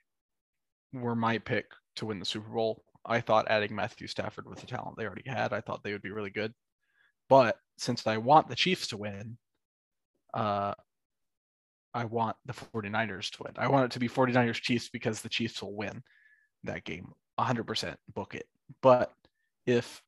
were 0.94 1.14
my 1.14 1.36
pick 1.36 1.66
to 1.96 2.06
win 2.06 2.18
the 2.18 2.24
Super 2.24 2.48
Bowl. 2.48 2.82
I 3.04 3.20
thought 3.20 3.50
adding 3.50 3.74
Matthew 3.74 4.06
Stafford 4.06 4.48
with 4.48 4.60
the 4.62 4.66
talent 4.66 4.96
they 4.96 5.04
already 5.04 5.28
had, 5.28 5.52
I 5.52 5.60
thought 5.60 5.82
they 5.84 5.92
would 5.92 6.00
be 6.00 6.12
really 6.12 6.30
good. 6.30 6.54
But 7.28 7.58
since 7.76 8.06
I 8.06 8.16
want 8.16 8.48
the 8.48 8.56
Chiefs 8.56 8.88
to 8.88 8.96
win, 8.96 9.36
uh, 10.32 10.72
I 11.94 12.04
want 12.04 12.36
the 12.46 12.52
49ers 12.52 13.30
to 13.32 13.42
win. 13.44 13.52
I 13.56 13.68
want 13.68 13.86
it 13.86 13.90
to 13.92 13.98
be 13.98 14.08
49ers 14.08 14.60
Chiefs 14.60 14.88
because 14.88 15.20
the 15.20 15.28
Chiefs 15.28 15.62
will 15.62 15.74
win 15.74 16.02
that 16.64 16.84
game 16.84 17.12
100% 17.38 17.94
book 18.14 18.34
it. 18.34 18.46
But 18.82 19.12
if 19.66 20.02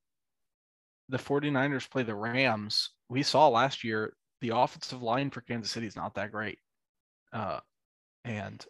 the 1.08 1.18
49ers 1.18 1.90
play 1.90 2.02
the 2.02 2.14
Rams, 2.14 2.90
we 3.08 3.22
saw 3.22 3.48
last 3.48 3.84
year 3.84 4.14
the 4.40 4.50
offensive 4.56 5.02
line 5.02 5.30
for 5.30 5.40
Kansas 5.40 5.72
City 5.72 5.86
is 5.86 5.96
not 5.96 6.14
that 6.14 6.32
great. 6.32 6.58
Uh, 7.32 7.60
and 8.24 8.64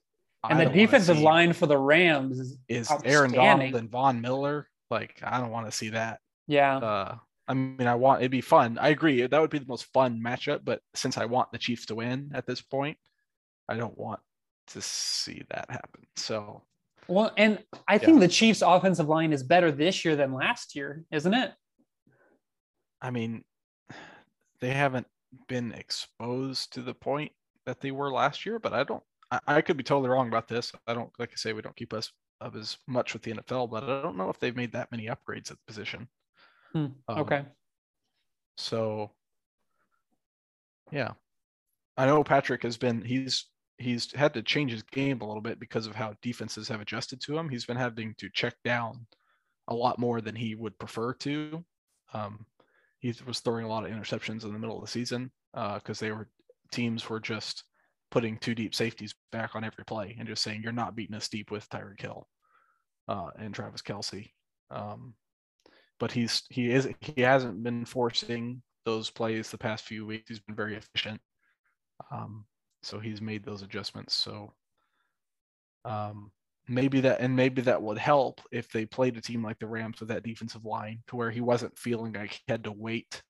And 0.49 0.61
the 0.61 0.67
defensive 0.67 1.19
line 1.19 1.53
for 1.53 1.67
the 1.67 1.79
Rams 1.79 2.39
is, 2.39 2.59
is 2.69 2.93
Aaron 3.05 3.33
Donald 3.33 3.75
and 3.75 3.91
Von 3.91 4.21
Miller. 4.21 4.69
Like, 4.91 5.21
I 5.23 5.41
don't 5.41 5.51
want 5.51 5.67
to 5.67 5.73
see 5.73 5.91
that. 5.91 6.21
Yeah. 6.47 6.77
Uh, 6.79 7.17
I 7.49 7.55
mean, 7.55 7.87
I 7.87 7.95
want 7.95 8.21
it'd 8.21 8.31
be 8.31 8.41
fun. 8.41 8.79
I 8.79 8.91
agree. 8.91 9.27
That 9.27 9.41
would 9.41 9.51
be 9.51 9.59
the 9.59 9.67
most 9.67 9.87
fun 9.93 10.21
matchup. 10.25 10.61
But 10.65 10.81
since 10.95 11.19
I 11.19 11.25
want 11.25 11.53
the 11.53 11.59
Chiefs 11.59 11.87
to 11.87 11.95
win 11.97 12.31
at 12.35 12.47
this 12.47 12.63
point, 12.63 12.99
I 13.69 13.77
don't 13.77 13.97
want 13.99 14.21
to 14.69 14.81
see 14.81 15.43
that 15.51 15.67
happen. 15.71 16.07
So, 16.17 16.63
well, 17.09 17.33
and 17.37 17.59
I 17.89 17.99
think 17.99 18.21
the 18.21 18.29
Chiefs' 18.29 18.63
offensive 18.63 19.09
line 19.09 19.33
is 19.33 19.43
better 19.43 19.73
this 19.73 20.05
year 20.05 20.15
than 20.17 20.33
last 20.33 20.77
year, 20.77 21.05
isn't 21.11 21.35
it? 21.35 21.53
I 23.01 23.11
mean, 23.11 23.43
they 24.61 24.71
haven't 24.71 25.09
been 25.49 25.73
exposed 25.73 26.73
to 26.75 26.83
the 26.83 26.95
point 26.95 27.33
that 27.67 27.81
they 27.81 27.91
were 27.91 28.13
last 28.13 28.47
year, 28.47 28.59
but 28.59 28.73
I 28.73 28.85
don't. 28.85 29.03
I, 29.31 29.41
I 29.47 29.61
could 29.61 29.77
be 29.77 29.83
totally 29.83 30.11
wrong 30.11 30.29
about 30.29 30.49
this. 30.49 30.73
I 30.87 30.95
don't 30.95 31.11
like 31.19 31.31
I 31.33 31.37
say 31.37 31.53
we 31.53 31.63
don't 31.63 31.77
keep 31.77 31.93
us 31.93 32.13
up 32.41 32.55
as 32.55 32.79
much 32.87 33.13
with 33.13 33.23
the 33.23 33.33
NFL, 33.33 33.71
but 33.71 33.85
I 33.85 34.03
don't 34.03 34.17
know 34.17 34.31
if 34.31 34.39
they've 34.39 34.57
made 34.57 34.73
that 34.73 34.91
many 34.93 35.07
upgrades 35.07 35.51
at 35.51 35.59
the 35.59 35.67
position. 35.67 36.09
Hmm. 36.73 36.87
Um, 37.09 37.19
okay. 37.19 37.45
So, 38.57 39.11
yeah, 40.91 41.13
I 41.97 42.07
know 42.07 42.25
Patrick 42.25 42.63
has 42.63 42.77
been 42.77 43.03
he's 43.03 43.47
he's 43.79 44.13
had 44.13 44.35
to 44.35 44.43
change 44.43 44.73
his 44.73 44.83
game 44.83 45.21
a 45.21 45.27
little 45.27 45.43
bit 45.43 45.59
because 45.59 45.87
of 45.87 45.95
how 45.95 46.15
defenses 46.23 46.69
have 46.69 46.81
adjusted 46.81 47.21
to 47.23 47.37
him. 47.37 47.49
He's 47.49 47.67
been 47.67 47.77
having 47.77 48.15
to 48.19 48.29
check 48.33 48.55
down 48.65 49.07
a 49.69 49.75
lot 49.75 49.99
more 49.99 50.21
than 50.21 50.35
he 50.35 50.55
would 50.55 50.79
prefer 50.79 51.15
to. 51.15 51.65
Um, 52.15 52.47
he 53.01 53.15
was 53.27 53.41
throwing 53.41 53.65
a 53.65 53.69
lot 53.69 53.85
of 53.85 53.91
interceptions 53.91 54.45
in 54.45 54.53
the 54.53 54.59
middle 54.59 54.77
of 54.77 54.85
the 54.85 54.91
season 54.91 55.31
because 55.53 56.01
uh, 56.01 56.05
they 56.05 56.13
were 56.13 56.29
teams 56.71 57.09
were 57.09 57.21
just 57.21 57.65
putting 58.11 58.37
two 58.39 58.55
deep 58.55 58.75
safeties 58.75 59.15
back 59.33 59.55
on 59.55 59.65
every 59.65 59.85
play 59.85 60.15
and 60.19 60.29
just 60.29 60.43
saying 60.43 60.63
you're 60.63 60.73
not 60.73 60.95
beating 60.95 61.17
us 61.17 61.29
deep 61.29 61.51
with 61.51 61.69
Tyreek 61.71 62.01
Hill 62.01 62.29
uh, 63.09 63.31
and 63.39 63.55
Travis 63.55 63.83
Kelce. 63.83 64.31
Um, 64.71 65.15
but 66.03 66.11
he's 66.11 66.43
he 66.51 66.69
is 66.69 66.89
he 66.99 67.23
hasn't 67.23 67.63
been 67.63 67.85
forcing 67.85 68.61
those 68.85 69.09
plays 69.09 69.53
the 69.53 69.57
past 69.57 69.85
few 69.85 70.05
weeks. 70.05 70.25
He's 70.29 70.41
been 70.41 70.57
very 70.57 70.75
efficient. 70.75 71.21
Um, 72.11 72.45
so 72.83 72.99
he's 72.99 73.21
made 73.21 73.45
those 73.45 73.63
adjustments. 73.63 74.13
So 74.13 74.53
um, 75.85 76.33
maybe 76.67 77.01
that 77.03 77.21
and 77.21 77.37
maybe 77.37 77.63
that 77.63 77.81
would 77.81 77.99
help 77.99 78.41
if 78.51 78.69
they 78.73 78.85
played 78.85 79.17
a 79.17 79.21
team 79.21 79.45
like 79.45 79.61
the 79.61 79.69
Rams 79.69 80.01
with 80.01 80.09
that 80.09 80.25
defensive 80.25 80.65
line 80.65 81.05
to 81.07 81.15
where 81.15 81.31
he 81.31 81.41
wasn't 81.41 81.79
feeling 81.79 82.15
like 82.15 82.33
he 82.33 82.41
had 82.49 82.65
to 82.65 82.73
wait 82.73 83.23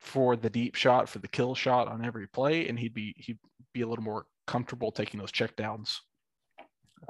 for 0.00 0.36
the 0.36 0.48
deep 0.48 0.76
shot 0.76 1.06
for 1.06 1.18
the 1.18 1.28
kill 1.28 1.54
shot 1.54 1.86
on 1.86 2.02
every 2.02 2.28
play 2.28 2.66
and 2.66 2.78
he'd 2.78 2.94
be 2.94 3.14
he'd 3.18 3.38
be 3.74 3.82
a 3.82 3.86
little 3.86 4.02
more 4.02 4.24
comfortable 4.46 4.90
taking 4.90 5.20
those 5.20 5.30
checkdowns 5.30 5.96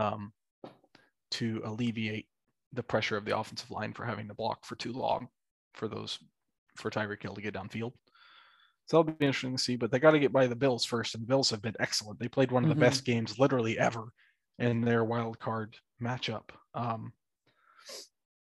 um, 0.00 0.32
to 1.30 1.62
alleviate 1.64 2.26
the 2.72 2.82
pressure 2.82 3.16
of 3.16 3.24
the 3.24 3.36
offensive 3.36 3.70
line 3.70 3.92
for 3.92 4.04
having 4.04 4.28
to 4.28 4.34
block 4.34 4.64
for 4.64 4.76
too 4.76 4.92
long 4.92 5.28
for 5.74 5.88
those 5.88 6.18
for 6.76 6.90
Tyreek 6.90 7.22
Hill 7.22 7.34
to 7.34 7.42
get 7.42 7.54
downfield. 7.54 7.92
So 8.86 8.96
that'll 8.96 9.14
be 9.14 9.26
interesting 9.26 9.56
to 9.56 9.62
see. 9.62 9.76
But 9.76 9.90
they 9.90 9.98
got 9.98 10.12
to 10.12 10.18
get 10.18 10.32
by 10.32 10.46
the 10.46 10.56
Bills 10.56 10.84
first, 10.84 11.14
and 11.14 11.22
the 11.22 11.28
Bills 11.28 11.50
have 11.50 11.62
been 11.62 11.76
excellent. 11.78 12.18
They 12.18 12.28
played 12.28 12.50
one 12.50 12.64
of 12.64 12.68
the 12.68 12.74
mm-hmm. 12.74 12.84
best 12.84 13.04
games 13.04 13.38
literally 13.38 13.78
ever 13.78 14.12
in 14.58 14.80
their 14.80 15.04
wild 15.04 15.38
card 15.38 15.76
matchup. 16.02 16.50
Um, 16.74 17.12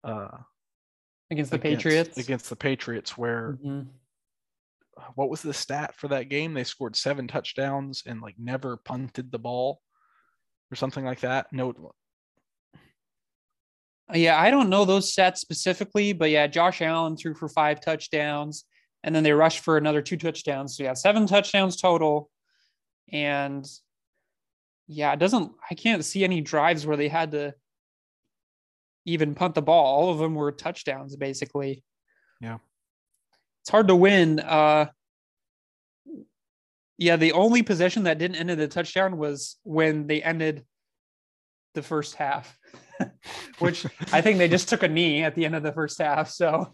uh, 0.03 0.30
against 1.30 1.51
the 1.51 1.57
against, 1.57 1.84
Patriots. 1.84 2.17
Against 2.17 2.49
the 2.49 2.55
Patriots, 2.55 3.17
where 3.17 3.57
mm-hmm. 3.63 3.89
what 5.15 5.30
was 5.30 5.41
the 5.41 5.53
stat 5.53 5.95
for 5.95 6.07
that 6.09 6.30
game? 6.30 6.53
They 6.53 6.63
scored 6.63 6.95
seven 6.95 7.28
touchdowns 7.28 8.03
and 8.05 8.22
like 8.22 8.36
never 8.38 8.78
punted 8.78 9.32
the 9.32 9.39
ball 9.39 9.82
or 10.72 10.76
something 10.76 11.03
like 11.05 11.22
that. 11.22 11.47
No. 11.51 11.93
Yeah, 14.14 14.39
I 14.39 14.49
don't 14.49 14.70
know 14.70 14.86
those 14.86 15.14
stats 15.14 15.38
specifically, 15.38 16.14
but 16.14 16.30
yeah, 16.30 16.47
Josh 16.47 16.82
Allen 16.82 17.16
threw 17.16 17.36
for 17.36 17.47
five 17.47 17.80
touchdowns 17.80 18.66
and 19.03 19.14
then 19.14 19.24
they 19.24 19.32
rushed 19.32 19.60
for 19.60 19.78
another 19.78 20.01
two 20.01 20.18
touchdowns. 20.18 20.78
So 20.78 20.84
yeah, 20.84 20.93
seven 20.93 21.28
touchdowns 21.28 21.78
total. 21.78 22.30
And 23.12 23.68
yeah, 24.88 25.14
it 25.14 25.20
doesn't, 25.20 25.51
I 25.70 25.76
can't 25.76 26.03
see 26.03 26.24
any 26.24 26.41
drives 26.41 26.86
where 26.86 26.97
they 26.97 27.07
had 27.07 27.32
to 27.32 27.53
even 29.05 29.36
punt 29.36 29.55
the 29.55 29.62
ball. 29.62 29.86
All 29.86 30.12
of 30.12 30.18
them 30.18 30.36
were 30.36 30.51
touchdowns, 30.51 31.16
basically. 31.16 31.84
Yeah. 32.41 32.57
It's 33.62 33.70
hard 33.70 33.88
to 33.89 33.95
win. 33.95 34.39
Uh, 34.39 34.88
yeah, 36.97 37.16
the 37.16 37.32
only 37.34 37.64
possession 37.64 38.03
that 38.03 38.18
didn't 38.18 38.38
end 38.38 38.51
in 38.51 38.60
a 38.60 38.68
touchdown 38.68 39.18
was 39.18 39.57
when 39.64 40.07
they 40.07 40.22
ended 40.22 40.66
the 41.74 41.82
first 41.82 42.16
half, 42.16 42.57
which 43.59 43.85
I 44.11 44.21
think 44.21 44.37
they 44.37 44.47
just 44.47 44.69
took 44.69 44.83
a 44.83 44.87
knee 44.87 45.23
at 45.23 45.35
the 45.35 45.45
end 45.45 45.55
of 45.55 45.63
the 45.63 45.71
first 45.71 45.99
half. 45.99 46.29
So, 46.29 46.71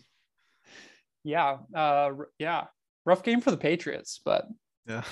yeah, 1.23 1.57
uh, 1.73 2.11
yeah, 2.39 2.65
rough 3.05 3.23
game 3.23 3.41
for 3.41 3.51
the 3.51 3.57
Patriots, 3.57 4.21
but 4.23 4.45
yeah, 4.88 5.03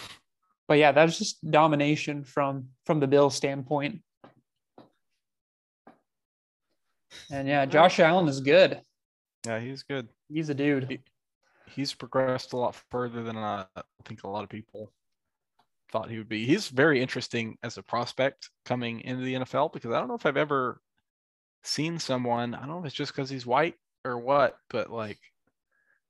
but 0.68 0.78
yeah, 0.78 0.92
that's 0.92 1.18
just 1.18 1.50
domination 1.50 2.24
from 2.24 2.70
from 2.86 3.00
the 3.00 3.08
Bill 3.08 3.30
standpoint. 3.30 4.02
And 7.32 7.48
yeah, 7.48 7.66
Josh 7.66 8.00
Allen 8.00 8.28
is 8.28 8.40
good. 8.40 8.82
Yeah, 9.46 9.60
he's 9.60 9.84
good. 9.84 10.10
He's 10.30 10.50
a 10.50 10.54
dude. 10.54 10.90
He, 10.90 11.00
he's 11.68 11.94
progressed 11.94 12.54
a 12.54 12.58
lot 12.58 12.76
further 12.90 13.24
than 13.24 13.38
I 13.38 13.66
think 14.06 14.24
a 14.24 14.30
lot 14.30 14.44
of 14.44 14.50
people 14.50 14.92
thought 15.92 16.10
he 16.10 16.18
would 16.18 16.30
be. 16.30 16.46
He's 16.46 16.70
very 16.70 17.02
interesting 17.02 17.58
as 17.62 17.78
a 17.78 17.84
prospect 17.84 18.50
coming 18.66 19.02
into 19.02 19.24
the 19.24 19.36
NFL 19.36 19.74
because 19.74 19.92
I 19.92 20.00
don't 20.00 20.08
know 20.08 20.16
if 20.16 20.26
I've 20.26 20.38
ever 20.38 20.82
seen 21.64 22.00
someone, 22.00 22.54
I 22.54 22.60
don't 22.60 22.70
know 22.70 22.80
if 22.80 22.86
it's 22.86 22.96
just 22.96 23.14
because 23.14 23.30
he's 23.30 23.46
white 23.46 23.76
or 24.06 24.18
what, 24.18 24.58
but 24.70 24.92
like 24.92 25.20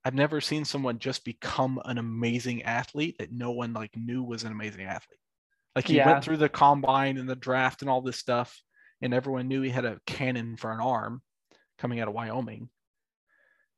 I've 0.05 0.13
never 0.13 0.41
seen 0.41 0.65
someone 0.65 0.99
just 0.99 1.23
become 1.23 1.79
an 1.85 1.97
amazing 1.97 2.63
athlete 2.63 3.17
that 3.19 3.31
no 3.31 3.51
one 3.51 3.73
like 3.73 3.95
knew 3.95 4.23
was 4.23 4.43
an 4.43 4.51
amazing 4.51 4.83
athlete. 4.83 5.19
Like 5.75 5.87
he 5.87 5.95
yeah. 5.95 6.11
went 6.11 6.23
through 6.23 6.37
the 6.37 6.49
combine 6.49 7.17
and 7.17 7.29
the 7.29 7.35
draft 7.35 7.81
and 7.81 7.89
all 7.89 8.01
this 8.01 8.17
stuff, 8.17 8.61
and 9.01 9.13
everyone 9.13 9.47
knew 9.47 9.61
he 9.61 9.69
had 9.69 9.85
a 9.85 9.99
cannon 10.05 10.57
for 10.57 10.71
an 10.71 10.81
arm 10.81 11.21
coming 11.77 11.99
out 11.99 12.07
of 12.07 12.13
Wyoming. 12.13 12.69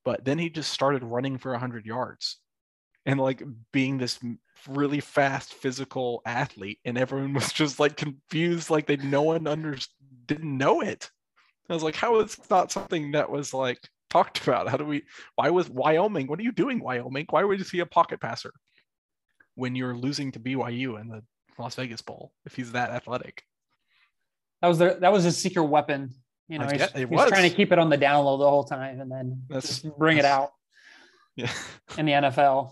But 0.04 0.26
then 0.26 0.38
he 0.38 0.50
just 0.50 0.72
started 0.72 1.04
running 1.04 1.38
for 1.38 1.52
100 1.52 1.86
yards 1.86 2.38
and 3.06 3.20
like 3.20 3.44
being 3.72 3.98
this 3.98 4.20
really 4.68 5.00
fast 5.00 5.54
physical 5.54 6.22
athlete, 6.26 6.80
and 6.86 6.98
everyone 6.98 7.34
was 7.36 7.52
just 7.54 7.80
like 7.80 7.98
confused, 7.98 8.70
like 8.70 8.88
they 8.88 8.98
no 8.98 9.22
one 9.22 9.48
under 9.48 9.78
didn't 10.26 10.58
know 10.58 10.82
it. 10.82 11.12
I 11.70 11.74
was 11.74 11.84
like, 11.84 11.96
how 11.96 12.20
is 12.20 12.38
not 12.50 12.72
something 12.72 13.12
that 13.12 13.30
was 13.30 13.54
like 13.54 13.80
talked 14.16 14.48
about. 14.48 14.70
How 14.70 14.78
do 14.78 14.86
we? 14.86 15.04
Why 15.36 15.50
was 15.50 15.70
Wyoming? 15.70 16.28
What 16.28 16.40
are 16.40 16.44
you 16.44 16.52
doing, 16.52 16.80
Wyoming? 16.80 17.26
Why 17.30 17.44
would 17.44 17.60
you 17.60 17.66
see 17.66 17.80
a 17.80 17.86
pocket 17.86 18.20
passer 18.22 18.54
when 19.56 19.76
you're 19.76 19.96
losing 19.96 20.32
to 20.34 20.40
BYU 20.40 21.00
in 21.00 21.10
the 21.10 21.24
Las 21.58 21.76
Vegas 21.76 22.02
Bowl 22.02 22.32
if 22.46 22.56
he's 22.56 22.72
that 22.74 22.92
athletic? 22.92 23.44
That 24.62 24.70
was 24.70 24.80
the 24.80 24.98
that 25.02 25.12
was 25.12 25.24
his 25.24 25.38
secret 25.38 25.64
weapon. 25.64 26.14
You 26.48 26.60
know, 26.60 26.68
he's, 26.68 26.92
he's 26.92 27.08
trying 27.08 27.50
to 27.50 27.56
keep 27.56 27.72
it 27.72 27.80
on 27.80 27.90
the 27.90 27.98
down 27.98 28.24
low 28.24 28.38
the 28.38 28.48
whole 28.48 28.64
time 28.64 29.02
and 29.02 29.12
then 29.12 29.42
that's, 29.50 29.82
just 29.82 29.98
bring 29.98 30.18
it 30.18 30.26
out. 30.26 30.52
Yeah. 31.38 31.52
in 31.98 32.06
the 32.06 32.14
NFL. 32.14 32.72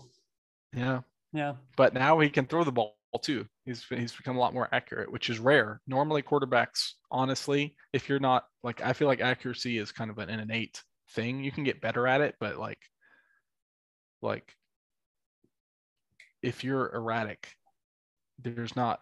Yeah. 0.74 1.00
Yeah. 1.34 1.56
But 1.76 1.92
now 1.92 2.18
he 2.20 2.30
can 2.30 2.46
throw 2.46 2.64
the 2.64 2.72
ball 2.72 2.96
too. 3.18 3.46
He's 3.64 3.84
he's 3.88 4.12
become 4.12 4.36
a 4.36 4.40
lot 4.40 4.54
more 4.54 4.68
accurate, 4.72 5.10
which 5.10 5.30
is 5.30 5.38
rare. 5.38 5.80
Normally, 5.86 6.22
quarterbacks, 6.22 6.92
honestly, 7.10 7.74
if 7.92 8.08
you're 8.08 8.20
not 8.20 8.44
like, 8.62 8.80
I 8.82 8.92
feel 8.92 9.08
like 9.08 9.20
accuracy 9.20 9.78
is 9.78 9.92
kind 9.92 10.10
of 10.10 10.18
an 10.18 10.30
innate 10.30 10.82
thing. 11.12 11.42
You 11.44 11.52
can 11.52 11.64
get 11.64 11.80
better 11.80 12.06
at 12.06 12.20
it, 12.20 12.36
but 12.40 12.58
like 12.58 12.78
like 14.22 14.54
if 16.42 16.64
you're 16.64 16.92
erratic, 16.94 17.54
there's 18.42 18.76
not 18.76 19.00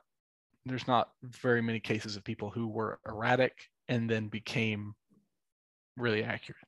there's 0.65 0.87
not 0.87 1.11
very 1.23 1.61
many 1.63 1.81
cases 1.81 2.17
of 2.17 2.25
people 2.25 2.51
who 2.51 2.69
were 2.69 3.01
erratic 3.09 3.55
and 3.89 4.09
then 4.09 4.29
became 4.29 4.95
really 5.97 6.23
accurate. 6.23 6.63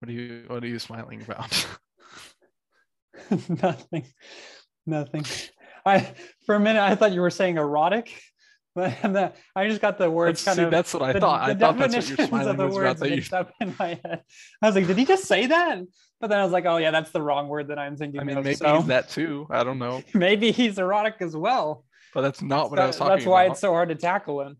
What 0.00 0.08
are 0.08 0.12
you 0.12 0.44
what 0.46 0.64
are 0.64 0.68
you 0.68 0.78
smiling 0.78 1.22
about? 1.22 1.66
Nothing. 3.48 4.06
Nothing. 4.86 5.24
I 5.86 6.12
for 6.46 6.54
a 6.54 6.60
minute 6.60 6.82
I 6.82 6.94
thought 6.94 7.12
you 7.12 7.20
were 7.20 7.30
saying 7.30 7.56
erotic. 7.56 8.12
But 8.76 9.36
I 9.54 9.68
just 9.68 9.80
got 9.80 9.98
the 9.98 10.10
words 10.10 10.42
kind 10.42 10.56
see, 10.56 10.62
of. 10.64 10.72
That's 10.72 10.92
what 10.92 11.04
I 11.04 11.12
the, 11.12 11.20
thought. 11.20 11.46
The 11.46 11.52
I 11.52 11.54
thought 11.54 11.78
that's 11.78 11.94
what 11.94 12.08
you're 12.08 12.26
smiling 12.26 12.56
the 12.56 12.66
was 12.66 12.74
words 12.74 13.00
about. 13.00 13.10
mixed 13.10 13.32
up 13.32 13.52
in 13.60 13.72
my 13.78 14.00
head. 14.04 14.24
I 14.60 14.66
was 14.66 14.74
like, 14.74 14.88
did 14.88 14.98
he 14.98 15.04
just 15.04 15.26
say 15.26 15.46
that? 15.46 15.78
But 16.20 16.26
then 16.26 16.40
I 16.40 16.42
was 16.42 16.50
like, 16.50 16.64
oh 16.64 16.78
yeah, 16.78 16.90
that's 16.90 17.12
the 17.12 17.22
wrong 17.22 17.46
word 17.46 17.68
that 17.68 17.78
I'm 17.78 17.96
thinking. 17.96 18.18
I 18.18 18.24
mean, 18.24 18.36
of, 18.36 18.42
maybe 18.42 18.56
so. 18.56 18.78
he's 18.78 18.86
that 18.86 19.08
too. 19.10 19.46
I 19.48 19.62
don't 19.62 19.78
know. 19.78 20.02
maybe 20.14 20.50
he's 20.50 20.76
erotic 20.80 21.18
as 21.20 21.36
well. 21.36 21.84
But 22.14 22.22
that's 22.22 22.42
not 22.42 22.70
what 22.70 22.78
that, 22.78 22.82
I 22.82 22.86
was 22.88 22.96
talking 22.96 23.14
That's 23.14 23.26
why 23.26 23.44
about. 23.44 23.52
it's 23.52 23.60
so 23.60 23.70
hard 23.70 23.90
to 23.90 23.94
tackle 23.94 24.40
him. 24.40 24.56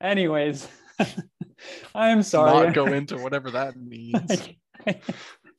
Anyways, 0.00 0.66
I'm 1.94 2.24
sorry. 2.24 2.66
Not 2.66 2.74
go 2.74 2.86
into 2.86 3.16
whatever 3.18 3.52
that 3.52 3.76
means. 3.76 4.48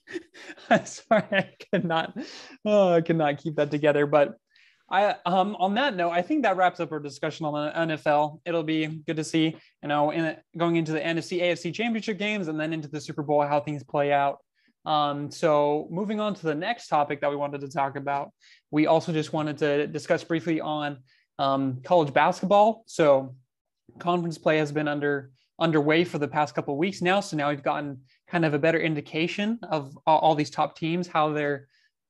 I'm 0.69 0.85
sorry, 0.85 1.23
I 1.31 1.49
cannot. 1.71 2.17
Oh, 2.65 2.93
I 2.93 3.01
could 3.01 3.17
not 3.17 3.37
keep 3.37 3.55
that 3.55 3.71
together. 3.71 4.05
But 4.05 4.35
I 4.89 5.15
um 5.25 5.55
on 5.59 5.75
that 5.75 5.95
note, 5.95 6.11
I 6.11 6.21
think 6.21 6.43
that 6.43 6.57
wraps 6.57 6.79
up 6.79 6.91
our 6.91 6.99
discussion 6.99 7.45
on 7.45 7.53
the 7.53 7.95
NFL. 7.95 8.39
It'll 8.45 8.63
be 8.63 8.87
good 8.87 9.17
to 9.17 9.23
see, 9.23 9.55
you 9.81 9.89
know, 9.89 10.11
in 10.11 10.37
going 10.57 10.77
into 10.77 10.91
the 10.91 10.99
NFC 10.99 11.41
AFC 11.41 11.73
championship 11.73 12.17
games 12.17 12.47
and 12.47 12.59
then 12.59 12.73
into 12.73 12.87
the 12.87 13.01
Super 13.01 13.23
Bowl 13.23 13.41
how 13.41 13.59
things 13.59 13.83
play 13.83 14.13
out. 14.13 14.39
Um, 14.85 15.29
so 15.29 15.87
moving 15.91 16.21
on 16.21 16.33
to 16.35 16.43
the 16.43 16.55
next 16.55 16.87
topic 16.87 17.19
that 17.19 17.29
we 17.29 17.35
wanted 17.35 17.59
to 17.61 17.67
talk 17.67 17.97
about, 17.97 18.31
we 18.71 18.87
also 18.87 19.11
just 19.11 19.33
wanted 19.33 19.57
to 19.57 19.87
discuss 19.87 20.23
briefly 20.23 20.61
on 20.61 20.99
um, 21.39 21.81
college 21.83 22.13
basketball. 22.13 22.83
So 22.87 23.35
conference 23.99 24.37
play 24.37 24.57
has 24.59 24.71
been 24.71 24.87
under 24.87 25.31
underway 25.59 26.03
for 26.03 26.17
the 26.17 26.27
past 26.27 26.53
couple 26.53 26.73
of 26.73 26.77
weeks 26.77 27.01
now. 27.01 27.19
So 27.19 27.35
now 27.37 27.49
we've 27.49 27.63
gotten 27.63 27.99
kind 28.27 28.45
of 28.45 28.53
a 28.53 28.59
better 28.59 28.79
indication 28.79 29.59
of 29.63 29.97
all, 30.05 30.19
all 30.19 30.35
these 30.35 30.49
top 30.49 30.77
teams, 30.77 31.07
how 31.07 31.33
they're, 31.33 31.67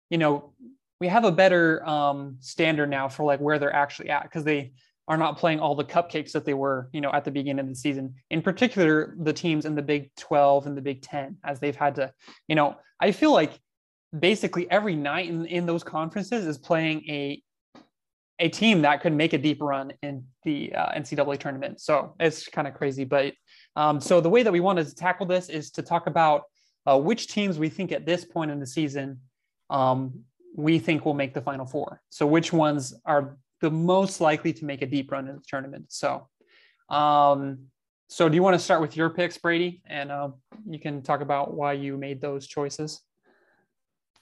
you 0.10 0.18
know, 0.18 0.54
we 1.00 1.08
have 1.08 1.26
a 1.26 1.32
better 1.32 1.88
um, 1.88 2.38
standard 2.40 2.90
now 2.90 3.08
for 3.08 3.24
like 3.24 3.40
where 3.40 3.60
they're 3.60 3.74
actually 3.74 4.10
at 4.10 4.24
because 4.24 4.44
they 4.44 4.74
are 5.08 5.18
not 5.18 5.38
playing 5.38 5.60
all 5.60 5.76
the 5.76 5.84
cupcakes 5.84 6.32
that 6.34 6.44
they 6.44 6.54
were, 6.54 6.90
you 6.92 7.00
know, 7.00 7.12
at 7.14 7.24
the 7.24 7.32
beginning 7.32 7.60
of 7.60 7.70
the 7.70 7.76
season. 7.76 8.14
In 8.30 8.42
particular, 8.42 9.16
the 9.20 9.32
teams 9.32 9.66
in 9.66 9.76
the 9.76 9.82
Big 9.82 10.10
12 10.18 10.68
and 10.68 10.76
the 10.76 10.82
Big 10.82 11.02
10, 11.02 11.38
as 11.46 11.60
they've 11.60 11.76
had 11.76 11.96
to, 11.96 12.12
you 12.48 12.56
know, 12.56 12.76
I 13.00 13.12
feel 13.12 13.32
like 13.32 13.58
basically 14.18 14.70
every 14.70 14.96
night 14.96 15.30
in, 15.30 15.46
in 15.46 15.66
those 15.66 15.84
conferences 15.84 16.46
is 16.46 16.58
playing 16.58 17.04
a 17.10 17.42
a 18.40 18.50
team 18.50 18.82
that 18.84 19.02
could 19.02 19.14
make 19.14 19.34
a 19.34 19.38
deep 19.38 19.62
run 19.62 19.92
in 20.04 20.24
the 20.44 20.74
uh, 20.74 20.92
NCAA 20.92 21.40
tournament. 21.40 21.82
So 21.82 22.16
it's 22.20 22.48
kind 22.48 22.68
of 22.68 22.76
crazy. 22.76 23.04
But 23.04 23.34
um, 23.76 24.00
so 24.00 24.22
the 24.22 24.30
way 24.30 24.44
that 24.44 24.54
we 24.54 24.60
wanted 24.60 24.88
to 24.88 24.96
tackle 24.96 25.26
this 25.26 25.50
is 25.50 25.72
to 25.72 25.82
talk 25.82 26.08
about 26.08 26.44
uh, 26.86 27.00
which 27.00 27.28
teams 27.28 27.58
we 27.58 27.70
think 27.70 27.92
at 27.92 28.06
this 28.06 28.24
point 28.24 28.52
in 28.52 28.60
the 28.60 28.68
season 28.68 29.20
um, 29.70 30.24
we 30.56 30.80
think 30.80 31.06
will 31.06 31.14
make 31.14 31.34
the 31.34 31.42
final 31.42 31.66
four. 31.66 32.02
So 32.10 32.26
which 32.26 32.54
ones 32.54 32.94
are 33.06 33.38
the 33.62 33.72
most 33.72 34.22
likely 34.22 34.54
to 34.54 34.66
make 34.66 34.82
a 34.82 34.86
deep 34.86 35.12
run 35.12 35.28
in 35.28 35.36
the 35.36 35.44
tournament? 35.48 35.86
So, 35.90 36.28
um, 36.90 37.60
so 38.08 38.30
do 38.30 38.36
you 38.36 38.44
want 38.44 38.54
to 38.54 38.60
start 38.60 38.82
with 38.82 38.96
your 38.96 39.10
picks, 39.10 39.38
Brady, 39.38 39.82
and 39.86 40.12
uh, 40.12 40.30
you 40.66 40.80
can 40.80 41.02
talk 41.02 41.22
about 41.22 41.54
why 41.54 41.74
you 41.74 41.98
made 41.98 42.22
those 42.22 42.48
choices? 42.48 43.02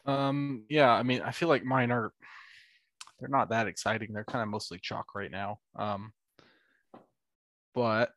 Um, 0.06 0.64
yeah, 0.70 0.92
I 0.92 1.04
mean, 1.04 1.22
I 1.22 1.32
feel 1.32 1.50
like 1.50 1.64
mine 1.64 1.92
are 1.92 2.12
they're 3.26 3.38
not 3.40 3.50
that 3.50 3.66
exciting. 3.68 4.14
They're 4.14 4.24
kind 4.24 4.44
of 4.44 4.50
mostly 4.50 4.78
chalk 4.80 5.16
right 5.16 5.32
now. 5.32 5.58
Um, 5.76 6.14
but 7.74 8.12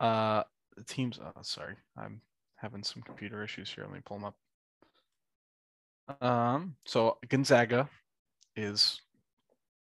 uh, 0.00 0.42
the 0.76 0.84
teams. 0.84 1.18
Oh, 1.22 1.32
sorry, 1.42 1.76
I'm 1.96 2.20
having 2.56 2.82
some 2.82 3.02
computer 3.02 3.42
issues 3.42 3.70
here. 3.70 3.84
Let 3.84 3.94
me 3.94 4.00
pull 4.04 4.18
them 4.18 4.32
up. 6.20 6.22
Um, 6.22 6.76
so 6.84 7.16
Gonzaga 7.28 7.88
is 8.54 9.00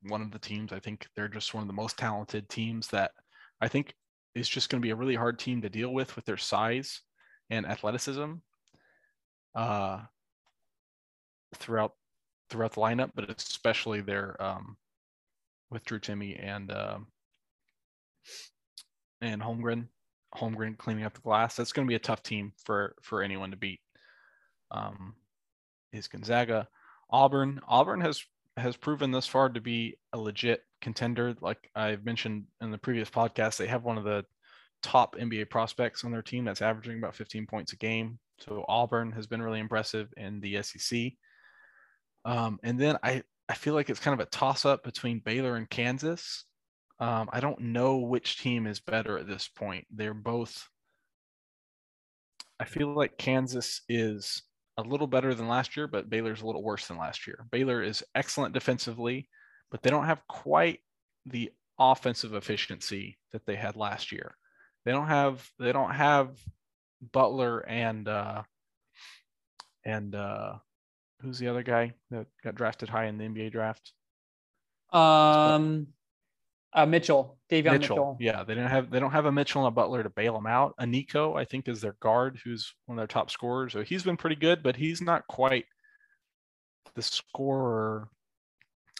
one 0.03 0.21
of 0.21 0.31
the 0.31 0.39
teams. 0.39 0.71
I 0.71 0.79
think 0.79 1.05
they're 1.15 1.27
just 1.27 1.53
one 1.53 1.61
of 1.61 1.67
the 1.67 1.73
most 1.73 1.97
talented 1.97 2.47
teams 2.47 2.87
that 2.87 3.11
I 3.59 3.67
think 3.67 3.93
is 4.35 4.47
just 4.47 4.69
going 4.69 4.81
to 4.81 4.85
be 4.85 4.91
a 4.91 4.95
really 4.95 5.15
hard 5.15 5.37
team 5.37 5.61
to 5.63 5.69
deal 5.69 5.93
with 5.93 6.15
with 6.15 6.23
their 6.23 6.37
size 6.37 7.01
and 7.49 7.65
athleticism. 7.65 8.35
Uh, 9.53 9.99
throughout 11.55 11.93
throughout 12.49 12.73
the 12.73 12.81
lineup, 12.81 13.11
but 13.15 13.29
especially 13.29 14.01
there 14.01 14.41
um, 14.41 14.77
with 15.71 15.83
Drew 15.85 15.99
Timme 15.99 16.39
and 16.41 16.71
uh, 16.71 16.97
and 19.21 19.41
Holmgren. 19.41 19.87
Holmgren 20.35 20.77
cleaning 20.77 21.05
up 21.05 21.13
the 21.13 21.21
glass. 21.21 21.55
That's 21.55 21.71
going 21.71 21.87
to 21.87 21.89
be 21.89 21.95
a 21.95 21.99
tough 21.99 22.23
team 22.23 22.53
for 22.63 22.95
for 23.01 23.21
anyone 23.21 23.51
to 23.51 23.57
beat. 23.57 23.79
Um, 24.71 25.15
is 25.93 26.07
Gonzaga, 26.07 26.67
Auburn. 27.09 27.61
Auburn 27.67 28.01
has 28.01 28.23
has 28.57 28.77
proven 28.77 29.11
thus 29.11 29.27
far 29.27 29.49
to 29.49 29.61
be 29.61 29.97
a 30.13 30.17
legit 30.17 30.63
contender. 30.81 31.35
Like 31.41 31.69
I've 31.75 32.05
mentioned 32.05 32.45
in 32.61 32.71
the 32.71 32.77
previous 32.77 33.09
podcast, 33.09 33.57
they 33.57 33.67
have 33.67 33.83
one 33.83 33.97
of 33.97 34.03
the 34.03 34.25
top 34.83 35.15
NBA 35.17 35.49
prospects 35.49 36.03
on 36.03 36.11
their 36.11 36.21
team 36.21 36.45
that's 36.45 36.61
averaging 36.61 36.97
about 36.97 37.15
15 37.15 37.47
points 37.47 37.73
a 37.73 37.77
game. 37.77 38.19
So 38.39 38.65
Auburn 38.67 39.11
has 39.13 39.27
been 39.27 39.41
really 39.41 39.59
impressive 39.59 40.13
in 40.17 40.39
the 40.41 40.61
SEC. 40.61 41.13
Um, 42.25 42.59
and 42.63 42.79
then 42.79 42.97
I, 43.03 43.23
I 43.47 43.53
feel 43.53 43.75
like 43.75 43.89
it's 43.89 43.99
kind 43.99 44.19
of 44.19 44.25
a 44.25 44.29
toss 44.29 44.65
up 44.65 44.83
between 44.83 45.19
Baylor 45.19 45.55
and 45.55 45.69
Kansas. 45.69 46.45
Um, 46.99 47.29
I 47.31 47.39
don't 47.39 47.59
know 47.59 47.97
which 47.97 48.39
team 48.39 48.67
is 48.67 48.79
better 48.79 49.17
at 49.17 49.27
this 49.27 49.47
point. 49.47 49.85
They're 49.91 50.13
both. 50.13 50.67
I 52.59 52.65
feel 52.65 52.95
like 52.95 53.17
Kansas 53.17 53.81
is 53.87 54.43
a 54.77 54.81
little 54.81 55.07
better 55.07 55.33
than 55.33 55.47
last 55.47 55.77
year, 55.77 55.87
but 55.87 56.09
Baylor's 56.09 56.41
a 56.41 56.45
little 56.45 56.63
worse 56.63 56.87
than 56.87 56.97
last 56.97 57.27
year. 57.27 57.45
Baylor 57.51 57.83
is 57.83 58.03
excellent 58.15 58.53
defensively, 58.53 59.29
but 59.71 59.83
they 59.83 59.89
don't 59.89 60.05
have 60.05 60.25
quite 60.27 60.79
the 61.25 61.51
offensive 61.79 62.33
efficiency 62.33 63.17
that 63.31 63.45
they 63.45 63.55
had 63.55 63.75
last 63.75 64.11
year. 64.11 64.35
They 64.85 64.91
don't 64.91 65.07
have 65.07 65.47
they 65.59 65.71
don't 65.71 65.93
have 65.93 66.37
Butler 67.11 67.59
and 67.59 68.07
uh, 68.07 68.43
and 69.83 70.15
uh, 70.15 70.55
who's 71.21 71.39
the 71.39 71.47
other 71.47 71.63
guy 71.63 71.93
that 72.11 72.27
got 72.43 72.55
drafted 72.55 72.89
high 72.89 73.05
in 73.05 73.17
the 73.17 73.25
NBA 73.25 73.51
draft? 73.51 73.93
Um, 74.91 75.87
uh, 76.73 76.85
Mitchell, 76.85 77.37
Davion 77.49 77.73
Mitchell. 77.73 77.95
Mitchell. 77.95 78.17
Yeah, 78.19 78.43
they 78.43 78.53
didn't 78.53 78.69
have 78.69 78.89
they 78.91 78.99
don't 78.99 79.11
have 79.11 79.25
a 79.25 79.31
Mitchell 79.31 79.65
and 79.65 79.69
a 79.69 79.71
Butler 79.75 80.03
to 80.03 80.09
bail 80.09 80.33
them 80.33 80.47
out. 80.47 80.73
A 80.77 80.85
Nico, 80.85 81.35
I 81.35 81.45
think, 81.45 81.67
is 81.67 81.81
their 81.81 81.95
guard, 82.01 82.39
who's 82.43 82.73
one 82.85 82.97
of 82.97 83.01
their 83.01 83.07
top 83.07 83.31
scorers. 83.31 83.73
So 83.73 83.81
he's 83.81 84.03
been 84.03 84.17
pretty 84.17 84.35
good, 84.35 84.61
but 84.61 84.75
he's 84.75 85.01
not 85.01 85.27
quite 85.27 85.65
the 86.95 87.01
scorer. 87.01 88.09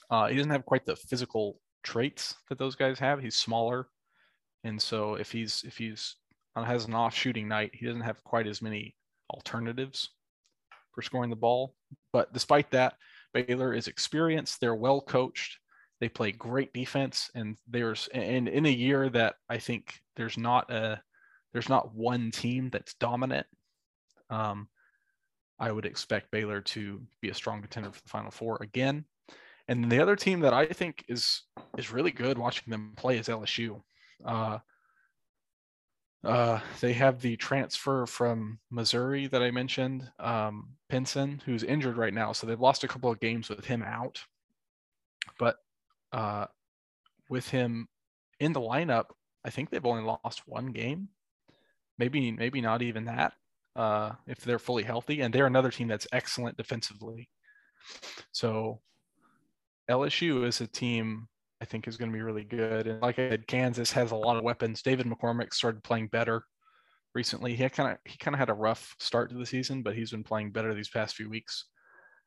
Uh, 0.10 0.28
he 0.28 0.36
doesn't 0.36 0.52
have 0.52 0.66
quite 0.66 0.86
the 0.86 0.96
physical 0.96 1.60
traits 1.84 2.36
that 2.50 2.58
those 2.58 2.76
guys 2.76 3.00
have. 3.00 3.22
He's 3.22 3.36
smaller, 3.36 3.88
and 4.64 4.82
so 4.82 5.16
if 5.16 5.32
he's 5.32 5.64
if 5.66 5.78
he's 5.78 6.16
uh, 6.56 6.64
has 6.64 6.86
an 6.86 6.94
off 6.94 7.14
shooting 7.14 7.48
night, 7.48 7.72
he 7.74 7.86
doesn't 7.86 8.02
have 8.02 8.24
quite 8.24 8.48
as 8.48 8.62
many 8.62 8.96
alternatives 9.30 10.12
for 10.96 11.02
scoring 11.02 11.30
the 11.30 11.36
ball. 11.36 11.76
But 12.12 12.34
despite 12.34 12.72
that, 12.72 12.96
Baylor 13.34 13.74
is 13.74 13.88
experienced. 13.88 14.60
They're 14.60 14.74
well 14.74 15.02
coached. 15.02 15.60
They 16.00 16.10
play 16.10 16.32
great 16.32 16.74
defense, 16.74 17.30
and 17.36 17.58
there's 17.68 18.08
and 18.14 18.48
in 18.48 18.66
a 18.66 18.70
year 18.70 19.10
that 19.10 19.36
I 19.50 19.58
think 19.58 19.94
there's 20.16 20.38
not 20.38 20.72
a 20.72 21.02
there's 21.54 21.70
not 21.70 21.94
one 21.94 22.32
team 22.32 22.70
that's 22.70 22.96
dominant. 22.96 23.48
Um, 24.30 24.68
I 25.60 25.72
would 25.72 25.86
expect 25.86 26.32
Baylor 26.32 26.62
to 26.62 27.02
be 27.22 27.30
a 27.30 27.34
strong 27.34 27.62
contender 27.62 27.92
for 27.92 28.02
the 28.02 28.10
Final 28.10 28.32
Four 28.32 28.58
again. 28.62 29.06
And 29.68 29.90
the 29.90 30.02
other 30.02 30.16
team 30.16 30.42
that 30.42 30.54
I 30.54 30.66
think 30.66 31.06
is 31.08 31.44
is 31.78 31.92
really 31.92 32.12
good 32.12 32.38
watching 32.38 32.70
them 32.70 32.94
play 32.98 33.18
is 33.18 33.28
LSU. 33.28 33.82
Uh, 34.24 34.60
uh, 36.26 36.60
they 36.82 36.94
have 36.94 37.22
the 37.22 37.36
transfer 37.38 38.06
from 38.06 38.60
Missouri 38.72 39.28
that 39.28 39.44
I 39.44 39.52
mentioned, 39.52 40.10
um, 40.20 40.70
Pinson, 40.90 41.42
who's 41.46 41.64
injured 41.64 41.98
right 41.98 42.14
now. 42.14 42.32
So 42.32 42.48
they've 42.48 42.60
lost 42.60 42.84
a 42.84 42.88
couple 42.88 43.12
of 43.12 43.20
games 43.20 43.48
with 43.48 43.66
him 43.66 43.84
out. 43.84 44.24
But 45.38 45.58
uh, 46.12 46.48
with 47.30 47.48
him 47.50 47.88
in 48.40 48.54
the 48.54 48.62
lineup, 48.62 49.06
I 49.44 49.52
think 49.52 49.70
they've 49.70 49.86
only 49.86 50.04
lost 50.04 50.48
one 50.48 50.72
game. 50.72 51.10
Maybe, 52.00 52.32
maybe 52.32 52.60
not 52.60 52.82
even 52.82 53.06
that. 53.06 53.34
Uh, 53.76 54.14
if 54.26 54.40
they're 54.40 54.58
fully 54.58 54.84
healthy, 54.84 55.22
and 55.22 55.34
they're 55.34 55.48
another 55.48 55.70
team 55.70 55.90
that's 55.90 56.08
excellent 56.12 56.56
defensively. 56.58 57.30
So 58.32 58.80
LSU 59.90 60.48
is 60.48 60.62
a 60.62 60.68
team 60.68 61.28
I 61.62 61.66
think 61.66 61.88
is 61.88 61.98
going 61.98 62.12
to 62.12 62.16
be 62.16 62.22
really 62.22 62.44
good. 62.44 62.88
And 62.88 63.02
like 63.02 63.18
I 63.20 63.30
said, 63.30 63.48
Kansas 63.48 63.92
has 63.92 64.12
a 64.12 64.16
lot 64.16 64.38
of 64.38 64.44
weapons. 64.44 64.82
David 64.82 65.06
McCormack 65.06 65.54
started 65.54 65.84
playing 65.84 66.08
better 66.08 66.44
recently. 67.14 67.56
He 67.56 67.68
kind 67.70 67.92
of 67.92 67.98
he 68.06 68.18
kind 68.18 68.36
of 68.36 68.40
had 68.40 68.50
a 68.50 68.54
rough 68.54 68.96
start 69.00 69.30
to 69.32 69.38
the 69.38 69.46
season, 69.46 69.82
but 69.82 69.96
he's 69.96 70.12
been 70.12 70.24
playing 70.24 70.52
better 70.52 70.74
these 70.74 70.90
past 70.90 71.16
few 71.16 71.30
weeks. 71.30 71.66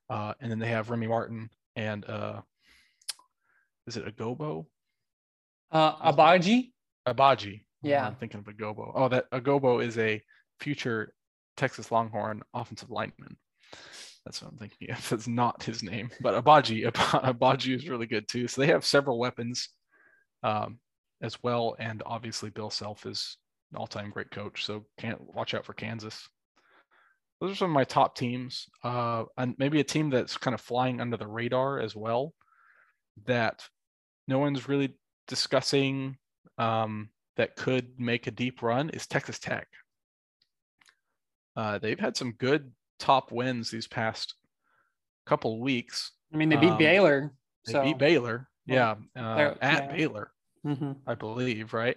Uh, 0.09 0.33
and 0.41 0.51
then 0.51 0.59
they 0.59 0.69
have 0.69 0.91
Remy 0.91 1.07
Martin 1.07 1.51
and 1.77 2.05
uh, 2.09 2.41
is 3.87 3.97
it 3.97 4.17
Agobo? 4.17 4.67
Uh, 5.71 6.13
Abaji. 6.13 6.73
Agbaji. 7.07 7.63
Yeah, 7.83 8.07
I'm 8.07 8.17
thinking 8.17 8.41
of 8.41 8.47
Agobo. 8.47 8.93
Oh, 8.95 9.09
that 9.09 9.31
Agboju 9.31 9.85
is 9.85 9.97
a 9.99 10.21
future 10.61 11.13
Texas 11.57 11.93
Longhorn 11.93 12.43
offensive 12.55 12.91
lineman. 12.91 13.37
That's 14.29 14.43
what 14.43 14.53
I'm 14.53 14.59
thinking 14.59 14.91
of. 14.91 15.09
That's 15.09 15.27
not 15.27 15.63
his 15.63 15.83
name. 15.83 16.11
But 16.21 16.45
Abaji. 16.45 16.85
Abaji 16.93 17.75
is 17.75 17.89
really 17.89 18.07
good 18.07 18.29
too. 18.29 18.47
So 18.47 18.61
they 18.61 18.67
have 18.67 18.85
several 18.85 19.19
weapons 19.19 19.71
um, 20.43 20.79
as 21.23 21.43
well. 21.43 21.77
And 21.79 22.03
obviously 22.05 22.51
Bill 22.51 22.69
Self 22.69 23.07
is 23.07 23.39
an 23.73 23.79
all-time 23.79 24.11
great 24.11 24.31
coach. 24.31 24.67
So 24.67 24.85
can't 24.99 25.19
watch 25.35 25.55
out 25.55 25.65
for 25.65 25.73
Kansas. 25.73 26.29
Those 27.41 27.53
are 27.53 27.55
some 27.55 27.71
of 27.71 27.75
my 27.75 27.85
top 27.85 28.17
teams. 28.17 28.67
Uh, 28.85 29.25
and 29.39 29.55
maybe 29.57 29.81
a 29.81 29.85
team 29.85 30.11
that's 30.11 30.37
kind 30.37 30.53
of 30.53 30.61
flying 30.61 31.01
under 31.01 31.17
the 31.17 31.27
radar 31.27 31.81
as 31.81 31.97
well 31.97 32.35
that 33.25 33.67
no 34.27 34.39
one's 34.39 34.69
really 34.69 34.95
discussing 35.27 36.19
um, 36.59 37.09
that 37.39 37.57
could 37.57 37.99
make 37.99 38.27
a 38.27 38.31
deep 38.31 38.61
run 38.61 38.91
is 38.91 39.07
Texas 39.07 39.39
Tech. 39.39 39.69
Uh, 41.57 41.79
they've 41.79 41.99
had 41.99 42.15
some 42.15 42.33
good 42.33 42.71
top 42.99 43.33
wins 43.33 43.71
these 43.71 43.87
past 43.87 44.35
couple 45.27 45.61
weeks. 45.61 46.13
I 46.33 46.37
mean, 46.37 46.49
they 46.49 46.57
beat 46.57 46.71
um, 46.73 46.79
Baylor. 46.79 47.33
They 47.67 47.73
so 47.73 47.83
beat 47.83 47.99
Baylor. 47.99 48.49
Yeah, 48.67 48.97
uh, 49.17 49.55
at 49.63 49.85
yeah. 49.85 49.97
Baylor, 49.97 50.31
Mhm. 50.65 50.97
I 51.07 51.15
believe, 51.15 51.73
right? 51.73 51.97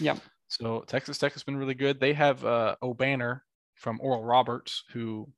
Yep. 0.00 0.18
So 0.48 0.84
Texas 0.86 1.16
Tech 1.16 1.32
has 1.32 1.42
been 1.42 1.56
really 1.56 1.74
good. 1.74 1.98
They 1.98 2.12
have 2.12 2.44
uh, 2.44 2.76
Obanor 2.82 3.40
from 3.76 3.98
Oral 4.02 4.24
Roberts, 4.24 4.84
who 4.92 5.32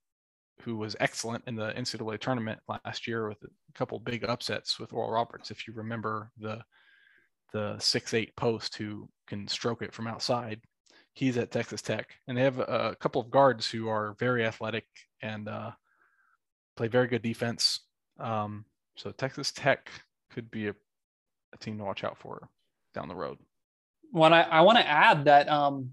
who 0.62 0.76
was 0.76 0.96
excellent 1.00 1.42
in 1.46 1.56
the 1.56 1.72
NCAA 1.72 2.20
tournament 2.20 2.60
last 2.68 3.06
year 3.08 3.28
with 3.28 3.42
a 3.42 3.48
couple 3.74 3.98
big 3.98 4.24
upsets 4.24 4.78
with 4.78 4.92
Oral 4.92 5.10
Roberts. 5.10 5.50
If 5.50 5.66
you 5.66 5.74
remember 5.74 6.30
the 6.38 6.60
the 7.52 7.78
six 7.78 8.14
eight 8.14 8.34
post 8.36 8.76
who 8.76 9.08
can 9.26 9.46
stroke 9.46 9.82
it 9.82 9.92
from 9.92 10.06
outside, 10.06 10.60
he's 11.14 11.36
at 11.36 11.50
Texas 11.50 11.82
Tech, 11.82 12.08
and 12.26 12.36
they 12.36 12.42
have 12.42 12.58
a, 12.58 12.96
couple 12.98 13.20
of 13.20 13.30
guards 13.30 13.70
who 13.70 13.88
are 13.88 14.16
very 14.18 14.44
athletic 14.44 14.86
and 15.20 15.48
uh, 15.48 15.70
play 16.76 16.88
very 16.88 17.06
good 17.06 17.22
defense. 17.22 17.80
Um, 18.18 18.64
so 18.96 19.10
Texas 19.10 19.52
Tech 19.52 19.90
could 20.30 20.50
be 20.50 20.68
a, 20.68 20.74
a 21.52 21.56
team 21.58 21.78
to 21.78 21.84
watch 21.84 22.04
out 22.04 22.18
for 22.18 22.48
down 22.94 23.08
the 23.08 23.14
road. 23.14 23.38
When 24.10 24.32
I, 24.32 24.42
I 24.42 24.60
want 24.62 24.78
to 24.78 24.86
add 24.86 25.24
that 25.24 25.48
um, 25.48 25.90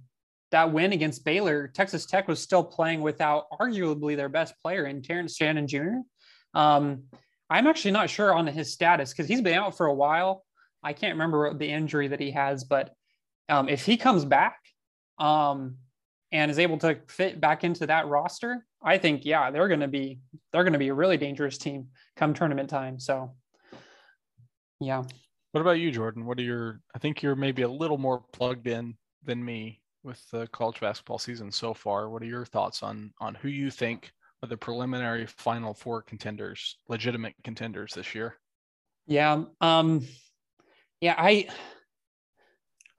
that 0.52 0.72
win 0.72 0.94
against 0.94 1.24
Baylor, 1.24 1.68
Texas 1.68 2.06
Tech 2.06 2.28
was 2.28 2.42
still 2.42 2.64
playing 2.64 3.02
without 3.02 3.46
arguably 3.60 4.16
their 4.16 4.30
best 4.30 4.54
player 4.62 4.86
in 4.86 5.02
Terrence 5.02 5.36
Shannon 5.36 5.68
Jr. 5.68 6.00
Um, 6.54 7.04
I'm 7.50 7.68
actually 7.68 7.92
not 7.92 8.10
sure 8.10 8.34
on 8.34 8.48
his 8.48 8.74
status 8.74 9.12
because 9.12 9.28
he's 9.28 9.42
been 9.42 9.56
out 9.56 9.78
for 9.78 9.88
a 9.88 9.94
while. 9.94 10.44
I 10.84 10.94
can't 10.94 11.14
remember 11.14 11.54
the 11.54 11.70
injury 11.70 12.08
that 12.10 12.20
he 12.20 12.32
has, 12.32 12.64
but 12.64 12.94
um, 13.48 13.68
if 13.70 13.86
he 13.86 13.98
comes 13.98 14.24
back 14.26 14.58
um, 15.20 15.76
and 16.32 16.50
is 16.50 16.60
able 16.60 16.78
to 16.80 17.00
fit 17.08 17.42
back 17.42 17.64
into 17.64 17.88
that 17.88 18.08
roster, 18.08 18.66
I 18.82 18.98
think 18.98 19.26
yeah, 19.26 19.52
they're 19.52 19.68
going 19.68 19.80
to 19.80 19.88
be 19.88 20.20
they're 20.52 20.64
going 20.64 20.74
to 20.74 20.80
be 20.80 20.90
a 20.90 20.94
really 20.94 21.18
dangerous 21.18 21.58
team 21.58 21.88
come 22.16 22.34
tournament 22.34 22.70
time. 22.70 23.00
So 23.00 23.36
yeah. 24.80 25.04
What 25.52 25.62
about 25.62 25.80
you, 25.80 25.92
Jordan? 25.92 26.26
What 26.26 26.40
are 26.40 26.44
your? 26.44 26.80
I 26.96 27.00
think 27.00 27.22
you're 27.22 27.36
maybe 27.36 27.64
a 27.64 27.70
little 27.70 27.98
more 27.98 28.24
plugged 28.34 28.68
in 28.68 28.96
than 29.24 29.44
me 29.44 29.82
with 30.04 30.24
the 30.32 30.48
college 30.48 30.80
basketball 30.80 31.20
season 31.20 31.52
so 31.52 31.74
far. 31.74 32.10
What 32.10 32.22
are 32.22 32.28
your 32.28 32.46
thoughts 32.46 32.84
on 32.84 33.12
on 33.20 33.36
who 33.36 33.50
you 33.50 33.72
think 33.72 34.12
are 34.42 34.48
the 34.48 34.58
preliminary 34.58 35.26
Final 35.26 35.74
Four 35.74 36.04
contenders, 36.04 36.78
legitimate 36.88 37.34
contenders 37.44 37.94
this 37.94 38.14
year? 38.14 38.36
Yeah. 39.08 39.44
Um, 39.60 40.06
yeah, 41.02 41.16
I 41.18 41.48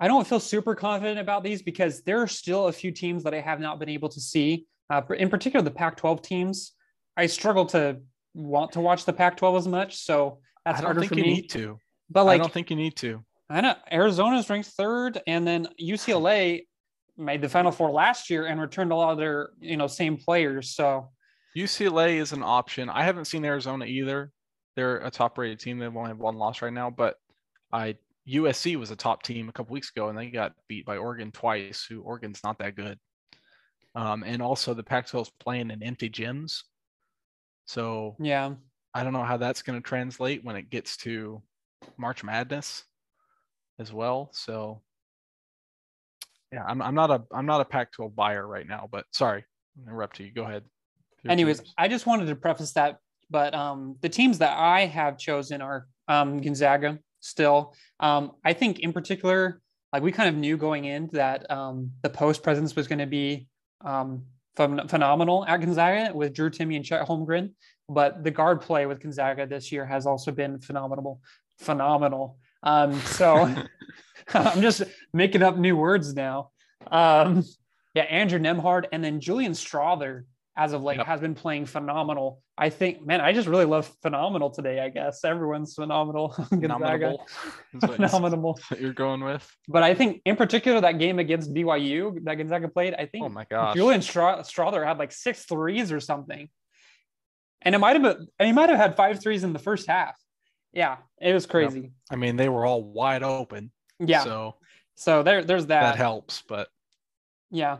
I 0.00 0.08
don't 0.08 0.26
feel 0.26 0.40
super 0.40 0.74
confident 0.74 1.18
about 1.18 1.44
these 1.44 1.60
because 1.60 2.02
there 2.02 2.20
are 2.20 2.26
still 2.26 2.68
a 2.68 2.72
few 2.72 2.90
teams 2.90 3.22
that 3.24 3.34
I 3.34 3.40
have 3.40 3.60
not 3.60 3.78
been 3.78 3.90
able 3.90 4.08
to 4.08 4.20
see. 4.20 4.66
Uh, 4.88 5.02
in 5.16 5.28
particular, 5.28 5.62
the 5.62 5.70
Pac-12 5.70 6.22
teams. 6.22 6.72
I 7.16 7.26
struggle 7.26 7.66
to 7.66 7.98
want 8.34 8.72
to 8.72 8.80
watch 8.80 9.04
the 9.04 9.12
Pac-12 9.12 9.58
as 9.58 9.68
much, 9.68 9.98
so 9.98 10.38
that's 10.64 10.78
I 10.78 10.80
don't 10.80 10.86
harder 10.86 11.00
think 11.00 11.12
for 11.12 11.18
you 11.18 11.24
me. 11.24 11.34
need 11.34 11.50
to. 11.50 11.78
But 12.08 12.24
like, 12.24 12.40
I 12.40 12.42
don't 12.42 12.52
think 12.52 12.70
you 12.70 12.76
need 12.76 12.96
to. 12.96 13.22
I 13.50 13.60
know 13.60 13.74
Arizona's 13.92 14.48
ranked 14.48 14.70
third, 14.70 15.20
and 15.26 15.46
then 15.46 15.68
UCLA 15.80 16.66
made 17.18 17.42
the 17.42 17.48
Final 17.48 17.70
Four 17.70 17.90
last 17.90 18.30
year 18.30 18.46
and 18.46 18.60
returned 18.60 18.92
a 18.92 18.96
lot 18.96 19.12
of 19.12 19.18
their 19.18 19.50
you 19.60 19.76
know 19.76 19.86
same 19.86 20.16
players. 20.16 20.70
So 20.70 21.10
UCLA 21.56 22.14
is 22.20 22.32
an 22.32 22.42
option. 22.42 22.88
I 22.88 23.04
haven't 23.04 23.26
seen 23.26 23.44
Arizona 23.44 23.84
either. 23.84 24.32
They're 24.76 24.98
a 24.98 25.10
top-rated 25.10 25.58
team. 25.58 25.78
They've 25.78 25.94
only 25.94 26.08
have 26.08 26.18
one 26.18 26.36
loss 26.36 26.62
right 26.62 26.72
now, 26.72 26.90
but 26.90 27.16
I 27.72 27.96
USC 28.30 28.76
was 28.76 28.90
a 28.90 28.96
top 28.96 29.22
team 29.22 29.48
a 29.48 29.52
couple 29.52 29.74
weeks 29.74 29.90
ago, 29.90 30.08
and 30.08 30.18
they 30.18 30.30
got 30.30 30.52
beat 30.68 30.86
by 30.86 30.96
Oregon 30.96 31.32
twice. 31.32 31.84
Who 31.88 32.02
Oregon's 32.02 32.40
not 32.44 32.58
that 32.58 32.76
good. 32.76 32.98
Um, 33.94 34.22
and 34.24 34.40
also 34.40 34.72
the 34.72 34.84
Pac-12 34.84 35.22
is 35.22 35.30
playing 35.40 35.70
in 35.70 35.82
empty 35.82 36.08
gyms, 36.08 36.62
so 37.66 38.16
yeah, 38.20 38.54
I 38.94 39.04
don't 39.04 39.12
know 39.12 39.24
how 39.24 39.36
that's 39.36 39.62
going 39.62 39.80
to 39.80 39.88
translate 39.88 40.44
when 40.44 40.56
it 40.56 40.70
gets 40.70 40.96
to 40.98 41.42
March 41.96 42.24
Madness 42.24 42.84
as 43.78 43.92
well. 43.92 44.30
So 44.32 44.82
yeah, 46.52 46.64
I'm, 46.66 46.82
I'm 46.82 46.94
not 46.94 47.10
a 47.10 47.22
I'm 47.32 47.46
not 47.46 47.60
a 47.60 47.64
Pac-12 47.64 48.14
buyer 48.14 48.46
right 48.46 48.66
now, 48.66 48.88
but 48.90 49.06
sorry, 49.12 49.44
interrupt 49.80 50.20
you. 50.20 50.32
Go 50.32 50.42
ahead. 50.42 50.64
Your 51.22 51.32
Anyways, 51.32 51.58
teams. 51.58 51.74
I 51.78 51.88
just 51.88 52.06
wanted 52.06 52.26
to 52.26 52.36
preface 52.36 52.72
that, 52.72 52.98
but 53.30 53.54
um, 53.54 53.96
the 54.00 54.08
teams 54.08 54.38
that 54.38 54.56
I 54.56 54.86
have 54.86 55.18
chosen 55.18 55.62
are 55.62 55.86
um, 56.08 56.40
Gonzaga 56.40 56.98
still. 57.20 57.74
Um, 58.00 58.32
I 58.44 58.52
think 58.52 58.80
in 58.80 58.92
particular, 58.92 59.60
like 59.92 60.02
we 60.02 60.12
kind 60.12 60.28
of 60.28 60.36
knew 60.36 60.56
going 60.56 60.84
in 60.84 61.08
that 61.12 61.50
um, 61.50 61.92
the 62.02 62.10
post 62.10 62.42
presence 62.42 62.76
was 62.76 62.86
going 62.86 62.98
to 62.98 63.06
be 63.06 63.46
um, 63.84 64.22
phen- 64.56 64.88
phenomenal 64.88 65.44
at 65.46 65.60
Gonzaga 65.60 66.14
with 66.14 66.32
Drew 66.32 66.50
Timme 66.50 66.76
and 66.76 66.84
Chet 66.84 67.06
Holmgren, 67.06 67.52
but 67.88 68.22
the 68.22 68.30
guard 68.30 68.60
play 68.60 68.86
with 68.86 69.00
Gonzaga 69.00 69.46
this 69.46 69.72
year 69.72 69.84
has 69.84 70.06
also 70.06 70.30
been 70.30 70.58
phenomenal. 70.60 71.20
Phenomenal. 71.58 72.38
Um, 72.62 72.98
so 73.00 73.52
I'm 74.34 74.62
just 74.62 74.82
making 75.12 75.42
up 75.42 75.56
new 75.56 75.76
words 75.76 76.14
now. 76.14 76.50
Um, 76.90 77.44
yeah, 77.94 78.04
Andrew 78.04 78.38
Nembhard 78.38 78.84
and 78.92 79.02
then 79.02 79.20
Julian 79.20 79.52
Strawther 79.52 80.24
as 80.56 80.72
of 80.72 80.82
late 80.82 80.98
Yep. 80.98 81.06
has 81.06 81.20
been 81.20 81.34
playing 81.34 81.64
phenomenal. 81.66 82.42
I 82.58 82.68
think, 82.70 83.06
man, 83.06 83.20
I 83.20 83.32
just 83.32 83.46
really 83.48 83.64
love 83.64 83.90
phenomenal 84.02 84.50
today. 84.50 84.80
I 84.80 84.88
guess 84.88 85.24
everyone's 85.24 85.74
phenomenal. 85.74 86.28
Gonzaga, 86.50 86.68
Nominable 86.68 87.26
is 87.72 87.80
what 87.82 87.90
you- 87.90 88.08
phenomenal. 88.08 88.58
what 88.68 88.80
you're 88.80 88.92
going 88.92 89.22
with. 89.22 89.48
But 89.68 89.82
I 89.84 89.94
think, 89.94 90.20
in 90.24 90.36
particular, 90.36 90.80
that 90.80 90.98
game 90.98 91.18
against 91.18 91.54
BYU 91.54 92.18
that 92.24 92.34
Gonzaga 92.34 92.68
played, 92.68 92.94
I 92.94 93.06
think 93.06 93.24
Oh 93.24 93.28
my 93.28 93.46
gosh. 93.48 93.76
Julian 93.76 94.02
Stra- 94.02 94.40
Strawther 94.40 94.84
had 94.86 94.98
like 94.98 95.12
six 95.12 95.44
threes 95.44 95.92
or 95.92 96.00
something, 96.00 96.48
and 97.62 97.74
it 97.74 97.78
might 97.78 97.94
have 97.94 98.02
been, 98.02 98.26
and 98.38 98.46
he 98.46 98.52
might 98.52 98.68
have 98.68 98.78
had 98.78 98.96
five 98.96 99.20
threes 99.22 99.44
in 99.44 99.52
the 99.52 99.58
first 99.58 99.86
half. 99.86 100.16
Yeah, 100.72 100.98
it 101.20 101.32
was 101.32 101.46
crazy. 101.46 101.92
I 102.10 102.16
mean, 102.16 102.36
they 102.36 102.48
were 102.48 102.64
all 102.66 102.82
wide 102.82 103.22
open. 103.22 103.70
Yeah, 103.98 104.24
so, 104.24 104.56
So 104.96 105.22
there, 105.22 105.42
there's 105.44 105.66
that 105.66 105.80
that. 105.82 105.96
helps, 105.96 106.42
but 106.48 106.68
Yeah. 107.50 107.78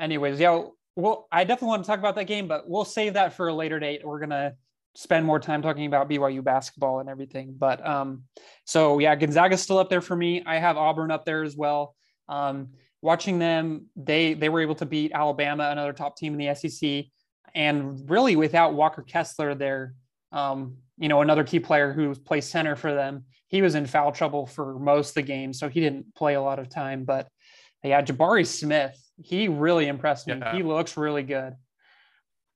Anyways, 0.00 0.38
yeah. 0.38 0.62
Well, 0.98 1.28
I 1.30 1.44
definitely 1.44 1.68
want 1.68 1.84
to 1.84 1.86
talk 1.86 2.00
about 2.00 2.16
that 2.16 2.24
game, 2.24 2.48
but 2.48 2.68
we'll 2.68 2.84
save 2.84 3.14
that 3.14 3.32
for 3.34 3.46
a 3.46 3.54
later 3.54 3.78
date. 3.78 4.04
We're 4.04 4.18
gonna 4.18 4.54
spend 4.96 5.24
more 5.24 5.38
time 5.38 5.62
talking 5.62 5.86
about 5.86 6.10
BYU 6.10 6.42
basketball 6.42 6.98
and 6.98 7.08
everything. 7.08 7.54
But 7.56 7.86
um, 7.86 8.24
so 8.64 8.98
yeah, 8.98 9.14
Gonzaga's 9.14 9.62
still 9.62 9.78
up 9.78 9.90
there 9.90 10.00
for 10.00 10.16
me. 10.16 10.42
I 10.44 10.58
have 10.58 10.76
Auburn 10.76 11.12
up 11.12 11.24
there 11.24 11.44
as 11.44 11.56
well. 11.56 11.94
Um, 12.28 12.70
watching 13.00 13.38
them, 13.38 13.86
they 13.94 14.34
they 14.34 14.48
were 14.48 14.60
able 14.60 14.74
to 14.74 14.86
beat 14.86 15.12
Alabama, 15.14 15.68
another 15.70 15.92
top 15.92 16.16
team 16.16 16.34
in 16.34 16.44
the 16.44 16.52
SEC, 16.56 17.04
and 17.54 18.10
really 18.10 18.34
without 18.34 18.74
Walker 18.74 19.02
Kessler, 19.02 19.54
their 19.54 19.94
um, 20.32 20.78
you 20.98 21.08
know, 21.08 21.20
another 21.22 21.44
key 21.44 21.60
player 21.60 21.92
who 21.92 22.12
plays 22.16 22.48
center 22.48 22.74
for 22.74 22.92
them. 22.92 23.24
He 23.46 23.62
was 23.62 23.76
in 23.76 23.86
foul 23.86 24.10
trouble 24.10 24.46
for 24.46 24.80
most 24.80 25.10
of 25.10 25.14
the 25.14 25.22
game, 25.22 25.52
so 25.52 25.68
he 25.68 25.78
didn't 25.80 26.12
play 26.16 26.34
a 26.34 26.42
lot 26.42 26.58
of 26.58 26.68
time. 26.68 27.04
But 27.04 27.28
yeah, 27.82 28.02
Jabari 28.02 28.46
Smith, 28.46 28.96
he 29.22 29.48
really 29.48 29.86
impressed 29.86 30.26
me. 30.26 30.36
Yeah. 30.38 30.54
He 30.54 30.62
looks 30.62 30.96
really 30.96 31.22
good. 31.22 31.54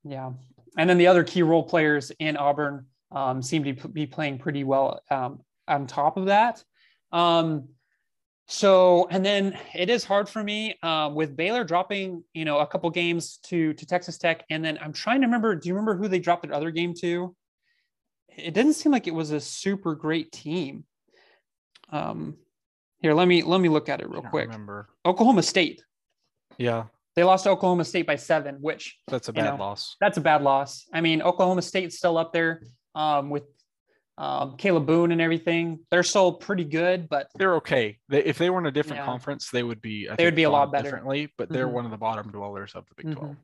Yeah. 0.05 0.33
And 0.77 0.89
then 0.89 0.99
the 0.99 1.07
other 1.07 1.25
key 1.25 1.43
role 1.43 1.63
players 1.63 2.11
in 2.19 2.37
Auburn 2.37 2.87
um, 3.11 3.43
seem 3.43 3.65
to 3.65 3.89
be 3.89 4.07
playing 4.07 4.39
pretty 4.39 4.65
well 4.65 5.01
um, 5.11 5.41
on 5.69 5.87
top 5.87 6.17
of 6.17 6.27
that. 6.27 6.63
Um, 7.13 7.69
so, 8.49 9.07
and 9.11 9.25
then 9.25 9.59
it 9.75 9.89
is 9.89 10.05
hard 10.05 10.29
for 10.29 10.43
me 10.43 10.77
um, 10.83 11.15
with 11.15 11.37
Baylor 11.37 11.65
dropping, 11.65 12.25
you 12.35 12.45
know, 12.45 12.59
a 12.59 12.67
couple 12.67 12.91
games 12.91 13.39
to 13.45 13.73
to 13.75 13.87
Texas 13.87 14.19
Tech, 14.19 14.45
and 14.51 14.65
then 14.65 14.79
I'm 14.83 14.93
trying 14.93 15.21
to 15.21 15.27
remember. 15.27 15.55
Do 15.55 15.69
you 15.69 15.75
remember 15.75 15.97
who 15.97 16.09
they 16.09 16.19
dropped 16.19 16.43
their 16.43 16.55
other 16.55 16.71
game 16.71 16.93
to? 17.01 17.35
It 18.29 18.53
didn't 18.53 18.75
seem 18.75 18.93
like 18.93 19.07
it 19.07 19.15
was 19.15 19.31
a 19.31 19.41
super 19.41 19.95
great 19.95 20.33
team. 20.33 20.85
Um, 21.91 22.37
here, 23.03 23.13
let 23.15 23.29
me 23.29 23.43
let 23.43 23.61
me 23.61 23.69
look 23.69 23.89
at 23.89 24.01
it 24.01 24.09
real 24.09 24.23
quick. 24.23 24.47
remember. 24.47 24.89
Oklahoma 25.05 25.43
State. 25.43 25.83
Yeah, 26.59 26.85
They 27.17 27.25
lost 27.25 27.45
to 27.45 27.51
Oklahoma 27.51 27.85
State 27.85 28.07
by 28.07 28.17
seven, 28.17 28.57
which 28.61 28.99
that's 29.09 29.29
a 29.29 29.33
You 29.33 29.43
bad 29.43 29.51
know, 29.53 29.57
loss. 29.57 29.97
that's 30.01 30.19
a 30.19 30.21
bad 30.21 30.43
loss. 30.43 30.87
I 30.93 31.01
mean, 31.01 31.21
Oklahoma 31.23 31.63
State's 31.63 31.97
still 31.99 32.17
up 32.19 32.33
there 32.33 32.63
um, 32.95 33.31
with 33.31 33.45
um, 34.19 34.57
Kalib 34.59 34.85
Boone 34.87 35.11
and 35.13 35.21
everything. 35.21 35.81
They're 35.91 36.03
still 36.03 36.35
pretty 36.35 36.65
good, 36.65 37.09
but 37.09 37.29
They're 37.37 37.55
okay. 37.57 37.99
They, 38.09 38.23
if 38.25 38.37
they 38.39 38.51
were 38.51 38.61
in 38.61 38.67
a 38.67 38.71
different 38.71 39.01
Yeah. 39.01 39.07
conference, 39.07 39.51
they 39.51 39.63
would 39.63 39.81
be. 39.81 40.09
I 40.09 40.15
They 40.17 40.27
would 40.27 40.35
be 40.37 40.43
a 40.45 40.51
lot 40.51 40.71
better. 40.71 40.85
differently. 40.85 41.33
But 41.39 41.49
they're 41.49 41.67
Mhm. 41.67 41.73
one 41.73 41.85
of 41.87 41.91
the 41.91 41.97
bottom 41.97 42.31
dwellers 42.31 42.75
of 42.75 42.87
the 42.89 42.95
Big 42.95 43.07
Mhm. 43.07 43.17
12. 43.19 43.37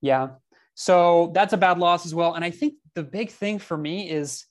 yeah. 0.00 0.28
So 0.74 1.32
that's 1.34 1.52
a 1.52 1.58
bad 1.58 1.78
loss 1.78 2.06
as 2.06 2.14
well. 2.14 2.34
And 2.34 2.44
I 2.44 2.50
think 2.50 2.74
the 2.94 3.02
big 3.02 3.30
thing 3.30 3.58
for 3.58 3.76
me 3.76 4.08
is, 4.08 4.46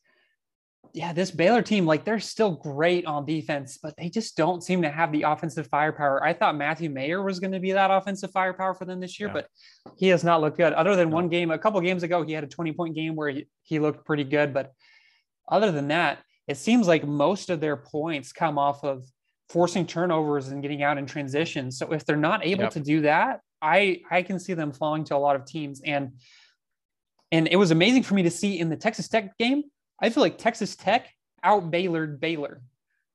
yeah, 0.94 1.14
this 1.14 1.32
Baylor 1.32 1.62
team, 1.62 1.86
like 1.86 2.04
they're 2.04 2.20
still 2.20 2.52
great 2.52 3.06
on 3.06 3.26
defense, 3.26 3.78
but 3.82 3.96
they 3.98 4.10
just 4.10 4.36
don't 4.36 4.62
seem 4.64 4.82
to 4.82 4.89
have 4.89 5.12
the 5.12 5.24
offensive 5.24 5.68
firepower. 5.68 6.24
I 6.24 6.34
thought 6.34 6.56
Matthew 6.58 6.89
Mayer 6.89 7.22
was 7.22 7.39
going 7.39 7.54
to 7.54 7.60
be 7.60 7.72
that 7.72 7.92
offensive 7.92 8.32
firepower 8.32 8.74
for 8.74 8.86
them 8.86 9.00
this 9.00 9.20
year, 9.20 9.30
Yeah. 9.30 9.34
but 9.34 9.48
he 9.98 10.08
has 10.10 10.24
not 10.24 10.42
looked 10.42 10.58
good. 10.58 10.74
Other 10.74 10.96
than 10.96 11.10
No. 11.10 11.16
one 11.16 11.30
game, 11.30 11.52
a 11.52 11.58
couple 11.58 11.80
games 11.82 12.04
ago, 12.04 12.24
he 12.24 12.34
had 12.34 12.44
a 12.44 12.48
20 12.48 12.74
point 12.74 12.96
game 12.96 13.16
where 13.16 13.30
he, 13.30 13.48
he 13.64 13.80
looked 13.80 14.06
pretty 14.06 14.24
good. 14.26 14.54
But 14.54 14.74
other 15.48 15.72
than 15.72 15.88
that, 15.89 16.20
it 16.48 16.58
seems 16.58 16.88
like 16.88 17.06
most 17.06 17.50
of 17.50 17.60
their 17.62 17.78
points 17.78 18.34
come 18.34 18.58
off 18.58 18.84
of 18.84 19.06
forcing 19.50 19.86
turnovers 19.86 20.50
and 20.50 20.62
getting 20.62 20.84
out 20.84 20.98
in 20.98 21.06
transition. 21.06 21.72
So 21.72 21.92
if 21.94 22.06
they're 22.06 22.16
not 22.18 22.46
able 22.46 22.64
Yep. 22.64 22.72
to 22.74 22.80
do 22.80 23.02
that, 23.02 23.42
I 23.62 24.02
I 24.10 24.24
can 24.24 24.39
see 24.39 24.54
them 24.56 24.72
falling 24.74 25.04
to 25.06 25.16
a 25.16 25.18
lot 25.18 25.36
of 25.36 25.46
teams. 25.46 25.82
And 25.86 26.14
and 27.32 27.48
it 27.48 27.56
was 27.56 27.72
amazing 27.72 28.04
for 28.04 28.14
me 28.16 28.24
to 28.24 28.32
see 28.32 28.60
in 28.60 28.70
the 28.70 28.76
Texas 28.76 29.08
Tech 29.08 29.38
game. 29.38 29.64
I 30.02 30.10
feel 30.10 30.22
like 30.22 30.38
Texas 30.38 30.76
Tech 30.76 31.08
out 31.43 31.72
Baylor 31.72 32.08
Baylor. 32.08 32.62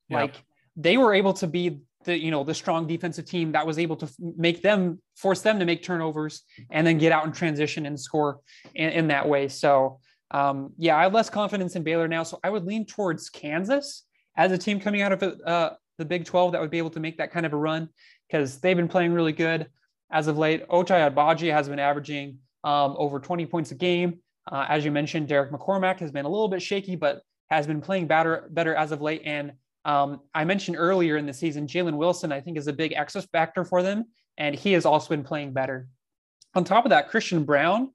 Yeah. 0.09 0.23
Like 0.23 0.35
they 0.77 0.97
were 0.97 1.15
able 1.15 1.33
to 1.35 1.47
be 1.47 1.81
the 2.05 2.17
you 2.17 2.31
know 2.31 2.45
the 2.45 2.55
strong 2.55 2.87
defensive 2.87 3.25
team 3.25 3.53
that 3.53 3.67
was 3.67 3.79
able 3.79 3.97
to 3.97 4.09
make 4.19 4.63
them 4.63 5.01
force 5.17 5.41
them 5.41 5.59
to 5.59 5.65
make 5.65 5.83
turnovers 5.83 6.43
and 6.71 6.87
then 6.87 6.99
get 6.99 7.13
out 7.13 7.25
and 7.25 7.35
transition 7.35 7.87
and 7.87 7.99
score 7.99 8.41
in, 8.75 8.91
in 8.91 9.07
that 9.09 9.29
way. 9.29 9.49
So 9.49 10.01
um, 10.31 10.73
yeah, 10.77 10.97
I 10.97 11.03
have 11.03 11.15
less 11.15 11.31
confidence 11.31 11.77
in 11.77 11.83
Baylor 11.83 12.09
now. 12.09 12.23
So 12.23 12.39
I 12.43 12.51
would 12.51 12.65
lean 12.65 12.87
towards 12.87 13.31
Kansas 13.31 14.05
as 14.37 14.53
a 14.53 14.59
team 14.59 14.81
coming 14.81 15.03
out 15.03 15.13
of 15.13 15.23
uh, 15.23 15.71
the 15.99 16.05
Big 16.05 16.25
12 16.25 16.53
that 16.53 16.61
would 16.61 16.71
be 16.71 16.79
able 16.79 16.91
to 16.91 17.01
make 17.01 17.19
that 17.19 17.31
kind 17.31 17.47
of 17.47 17.53
a 17.53 17.57
run 17.57 17.89
because 18.29 18.59
they've 18.59 18.77
been 18.77 18.89
playing 18.89 19.13
really 19.13 19.33
good 19.33 19.69
as 20.11 20.27
of 20.27 20.37
late. 20.37 20.69
Ochai 20.69 21.11
Agbaji 21.11 21.53
has 21.53 21.69
been 21.69 21.79
averaging 21.79 22.39
um, 22.65 22.95
over 22.99 23.21
20 23.21 23.47
points 23.47 23.71
a 23.71 23.75
game. 23.75 24.19
Uh, 24.51 24.67
as 24.69 24.85
you 24.85 24.91
mentioned, 24.91 25.29
Derek 25.29 25.51
McCormack 25.51 25.99
has 26.01 26.11
been 26.11 26.25
a 26.25 26.29
little 26.29 26.49
bit 26.49 26.63
shaky, 26.63 26.97
but 26.97 27.23
has 27.51 27.67
been 27.67 27.81
playing 27.81 28.07
better 28.07 28.49
better 28.51 28.75
as 28.75 28.93
of 28.93 29.01
late. 29.01 29.23
And 29.25 29.53
um, 29.85 30.21
I 30.35 30.45
mentioned 30.45 30.77
earlier 30.79 31.17
in 31.17 31.27
the 31.27 31.33
season, 31.33 31.67
Jalen 31.67 31.97
Wilson, 31.97 32.33
I 32.33 32.41
think, 32.41 32.59
is 32.59 32.67
a 32.67 32.73
big 32.73 32.93
X 32.93 33.17
factor 33.33 33.65
for 33.65 33.83
them, 33.83 34.05
and 34.37 34.55
he 34.55 34.73
has 34.73 34.85
also 34.85 35.09
been 35.09 35.25
playing 35.25 35.53
better. 35.53 35.89
On 36.55 36.65
top 36.65 36.85
of 36.85 36.91
that, 36.91 37.09
Christian 37.09 37.45
Braun, 37.45 37.91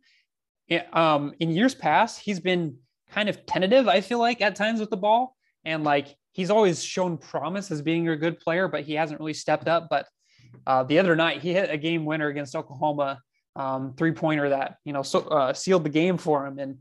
um, 0.93 1.33
in 1.39 1.51
years 1.51 1.75
past, 1.75 2.19
he's 2.19 2.39
been 2.39 2.77
kind 3.09 3.27
of 3.27 3.45
tentative. 3.45 3.87
I 3.87 4.01
feel 4.01 4.19
like 4.19 4.41
at 4.41 4.55
times 4.55 4.79
with 4.79 4.89
the 4.89 4.97
ball, 4.97 5.35
and 5.65 5.83
like 5.83 6.15
he's 6.31 6.49
always 6.49 6.83
shown 6.83 7.17
promise 7.17 7.71
as 7.71 7.81
being 7.81 8.07
a 8.07 8.15
good 8.15 8.39
player, 8.39 8.67
but 8.67 8.83
he 8.83 8.93
hasn't 8.93 9.19
really 9.19 9.33
stepped 9.33 9.67
up. 9.67 9.87
But 9.89 10.07
uh, 10.65 10.83
the 10.83 10.99
other 10.99 11.15
night, 11.15 11.41
he 11.41 11.53
hit 11.53 11.69
a 11.69 11.77
game 11.77 12.05
winner 12.05 12.27
against 12.27 12.55
Oklahoma, 12.55 13.19
um, 13.55 13.93
three 13.97 14.11
pointer 14.11 14.49
that 14.49 14.77
you 14.85 14.93
know 14.93 15.01
so, 15.01 15.21
uh, 15.21 15.53
sealed 15.53 15.83
the 15.83 15.89
game 15.89 16.17
for 16.17 16.45
him, 16.45 16.59
and 16.59 16.77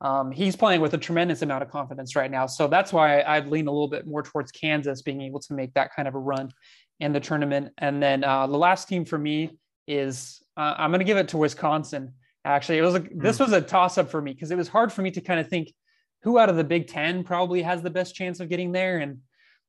um, 0.00 0.30
he's 0.30 0.56
playing 0.56 0.80
with 0.80 0.94
a 0.94 0.98
tremendous 0.98 1.42
amount 1.42 1.62
of 1.62 1.70
confidence 1.70 2.14
right 2.14 2.30
now. 2.30 2.46
So 2.46 2.66
that's 2.66 2.92
why 2.92 3.22
I'd 3.22 3.48
lean 3.48 3.66
a 3.66 3.70
little 3.70 3.88
bit 3.88 4.06
more 4.06 4.22
towards 4.22 4.52
Kansas 4.52 5.02
being 5.02 5.22
able 5.22 5.40
to 5.40 5.54
make 5.54 5.72
that 5.74 5.94
kind 5.94 6.06
of 6.06 6.14
a 6.14 6.18
run 6.18 6.50
in 7.00 7.12
the 7.12 7.20
tournament. 7.20 7.72
And 7.78 8.02
then 8.02 8.22
uh, 8.22 8.46
the 8.46 8.58
last 8.58 8.88
team 8.88 9.04
for 9.04 9.18
me 9.18 9.58
is 9.86 10.42
uh, 10.56 10.74
I'm 10.76 10.90
going 10.90 11.00
to 11.00 11.04
give 11.04 11.16
it 11.16 11.28
to 11.28 11.38
Wisconsin. 11.38 12.12
Actually, 12.44 12.78
it 12.78 12.82
was 12.82 12.96
a, 12.96 13.00
mm. 13.00 13.22
this 13.22 13.38
was 13.38 13.52
a 13.52 13.60
toss 13.60 13.96
up 13.96 14.10
for 14.10 14.20
me 14.20 14.32
because 14.32 14.50
it 14.50 14.56
was 14.56 14.68
hard 14.68 14.92
for 14.92 15.02
me 15.02 15.10
to 15.12 15.20
kind 15.20 15.40
of 15.40 15.48
think 15.48 15.72
who 16.22 16.38
out 16.38 16.48
of 16.48 16.56
the 16.56 16.64
Big 16.64 16.86
Ten 16.86 17.24
probably 17.24 17.62
has 17.62 17.82
the 17.82 17.90
best 17.90 18.14
chance 18.14 18.40
of 18.40 18.48
getting 18.48 18.72
there. 18.72 18.98
And 18.98 19.18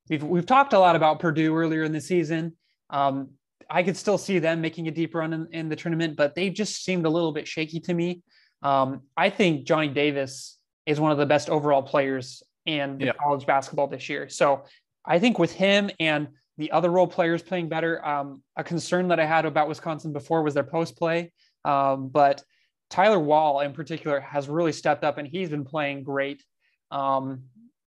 we've 0.09 0.23
we've 0.23 0.45
talked 0.45 0.73
a 0.73 0.79
lot 0.79 0.95
about 0.95 1.19
Purdue 1.19 1.55
earlier 1.55 1.83
in 1.83 1.91
the 1.91 2.01
season. 2.01 2.57
Um, 2.89 3.31
I 3.69 3.83
could 3.83 3.97
still 3.97 4.17
see 4.17 4.39
them 4.39 4.61
making 4.61 4.87
a 4.87 4.91
deep 4.91 5.15
run 5.15 5.33
in, 5.33 5.47
in, 5.51 5.69
the 5.69 5.75
tournament, 5.75 6.15
but 6.15 6.35
they 6.35 6.49
just 6.49 6.83
seemed 6.83 7.05
a 7.05 7.09
little 7.09 7.31
bit 7.31 7.47
shaky 7.47 7.79
to 7.81 7.93
me. 7.93 8.21
Um, 8.61 9.01
I 9.17 9.29
think 9.29 9.65
Johnny 9.65 9.87
Davis 9.87 10.57
is 10.85 10.99
one 10.99 11.11
of 11.11 11.17
the 11.17 11.25
best 11.25 11.49
overall 11.49 11.83
players 11.83 12.43
in 12.65 12.99
yeah. 12.99 13.13
college 13.13 13.45
basketball 13.45 13.87
this 13.87 14.09
year. 14.09 14.29
So 14.29 14.63
I 15.05 15.19
think 15.19 15.39
with 15.39 15.51
him 15.51 15.89
and 15.99 16.29
the 16.57 16.71
other 16.71 16.89
role 16.89 17.07
players 17.07 17.41
playing 17.41 17.69
better, 17.69 18.05
um, 18.05 18.41
a 18.55 18.63
concern 18.63 19.09
that 19.09 19.19
I 19.19 19.25
had 19.25 19.45
about 19.45 19.67
Wisconsin 19.67 20.13
before 20.13 20.41
was 20.41 20.53
their 20.53 20.63
post 20.63 20.97
play. 20.97 21.31
Um, 21.63 22.07
but 22.09 22.43
Tyler 22.89 23.19
Wahl 23.19 23.61
in 23.61 23.73
particular 23.73 24.19
has 24.19 24.47
really 24.47 24.71
stepped 24.71 25.03
up 25.03 25.17
and 25.17 25.27
he's 25.27 25.49
been 25.49 25.65
playing 25.65 26.03
great 26.03 26.43
um, 26.91 27.43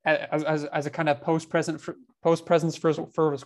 as, 0.06 0.44
as, 0.44 0.66
as, 0.66 0.86
a 0.86 0.90
kind 0.90 1.10
of 1.10 1.22
post 1.22 1.50
present 1.50 1.82
post 2.24 2.46
presence 2.46 2.76
for, 2.76 2.94
for 2.94 3.38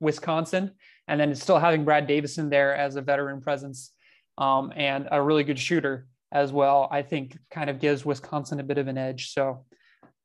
Wisconsin, 0.00 0.72
and 1.08 1.18
then 1.18 1.34
still 1.34 1.58
having 1.58 1.84
Brad 1.84 2.06
Davison 2.06 2.50
there 2.50 2.76
as 2.76 2.96
a 2.96 3.02
veteran 3.02 3.40
presence 3.40 3.92
um, 4.36 4.72
and 4.76 5.08
a 5.10 5.20
really 5.20 5.42
good 5.42 5.58
shooter 5.58 6.06
as 6.30 6.52
well. 6.52 6.88
I 6.90 7.02
think 7.02 7.36
kind 7.50 7.70
of 7.70 7.80
gives 7.80 8.04
Wisconsin 8.04 8.60
a 8.60 8.64
bit 8.64 8.78
of 8.78 8.86
an 8.86 8.98
edge. 8.98 9.32
So 9.32 9.64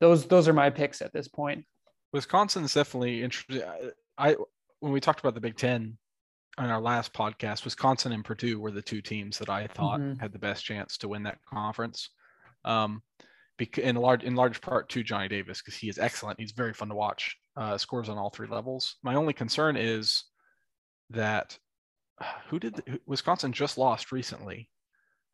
those 0.00 0.26
those 0.26 0.46
are 0.46 0.52
my 0.52 0.70
picks 0.70 1.02
at 1.02 1.12
this 1.12 1.26
point. 1.26 1.64
Wisconsin's 2.12 2.74
definitely 2.74 3.22
interesting. 3.22 3.62
I 4.18 4.36
when 4.80 4.92
we 4.92 5.00
talked 5.00 5.20
about 5.20 5.34
the 5.34 5.40
Big 5.40 5.56
Ten 5.56 5.96
on 6.58 6.70
our 6.70 6.80
last 6.80 7.12
podcast, 7.12 7.64
Wisconsin 7.64 8.12
and 8.12 8.24
Purdue 8.24 8.60
were 8.60 8.70
the 8.70 8.82
two 8.82 9.00
teams 9.00 9.38
that 9.38 9.50
I 9.50 9.66
thought 9.66 10.00
mm-hmm. 10.00 10.20
had 10.20 10.32
the 10.32 10.38
best 10.38 10.64
chance 10.64 10.98
to 10.98 11.08
win 11.08 11.24
that 11.24 11.38
conference. 11.48 12.10
Um, 12.64 13.02
in 13.78 13.96
large 13.96 14.24
in 14.24 14.34
large 14.34 14.60
part 14.60 14.88
to 14.90 15.02
Johnny 15.02 15.28
Davis 15.28 15.62
because 15.62 15.78
he 15.78 15.88
is 15.88 15.98
excellent. 15.98 16.40
He's 16.40 16.52
very 16.52 16.74
fun 16.74 16.88
to 16.88 16.94
watch. 16.94 17.36
Uh, 17.56 17.78
scores 17.78 18.08
on 18.08 18.18
all 18.18 18.30
three 18.30 18.48
levels. 18.48 18.96
My 19.02 19.14
only 19.14 19.32
concern 19.32 19.76
is 19.76 20.24
that 21.10 21.58
who 22.48 22.58
did 22.58 22.76
the, 22.76 23.00
Wisconsin 23.06 23.52
just 23.52 23.78
lost 23.78 24.12
recently? 24.12 24.68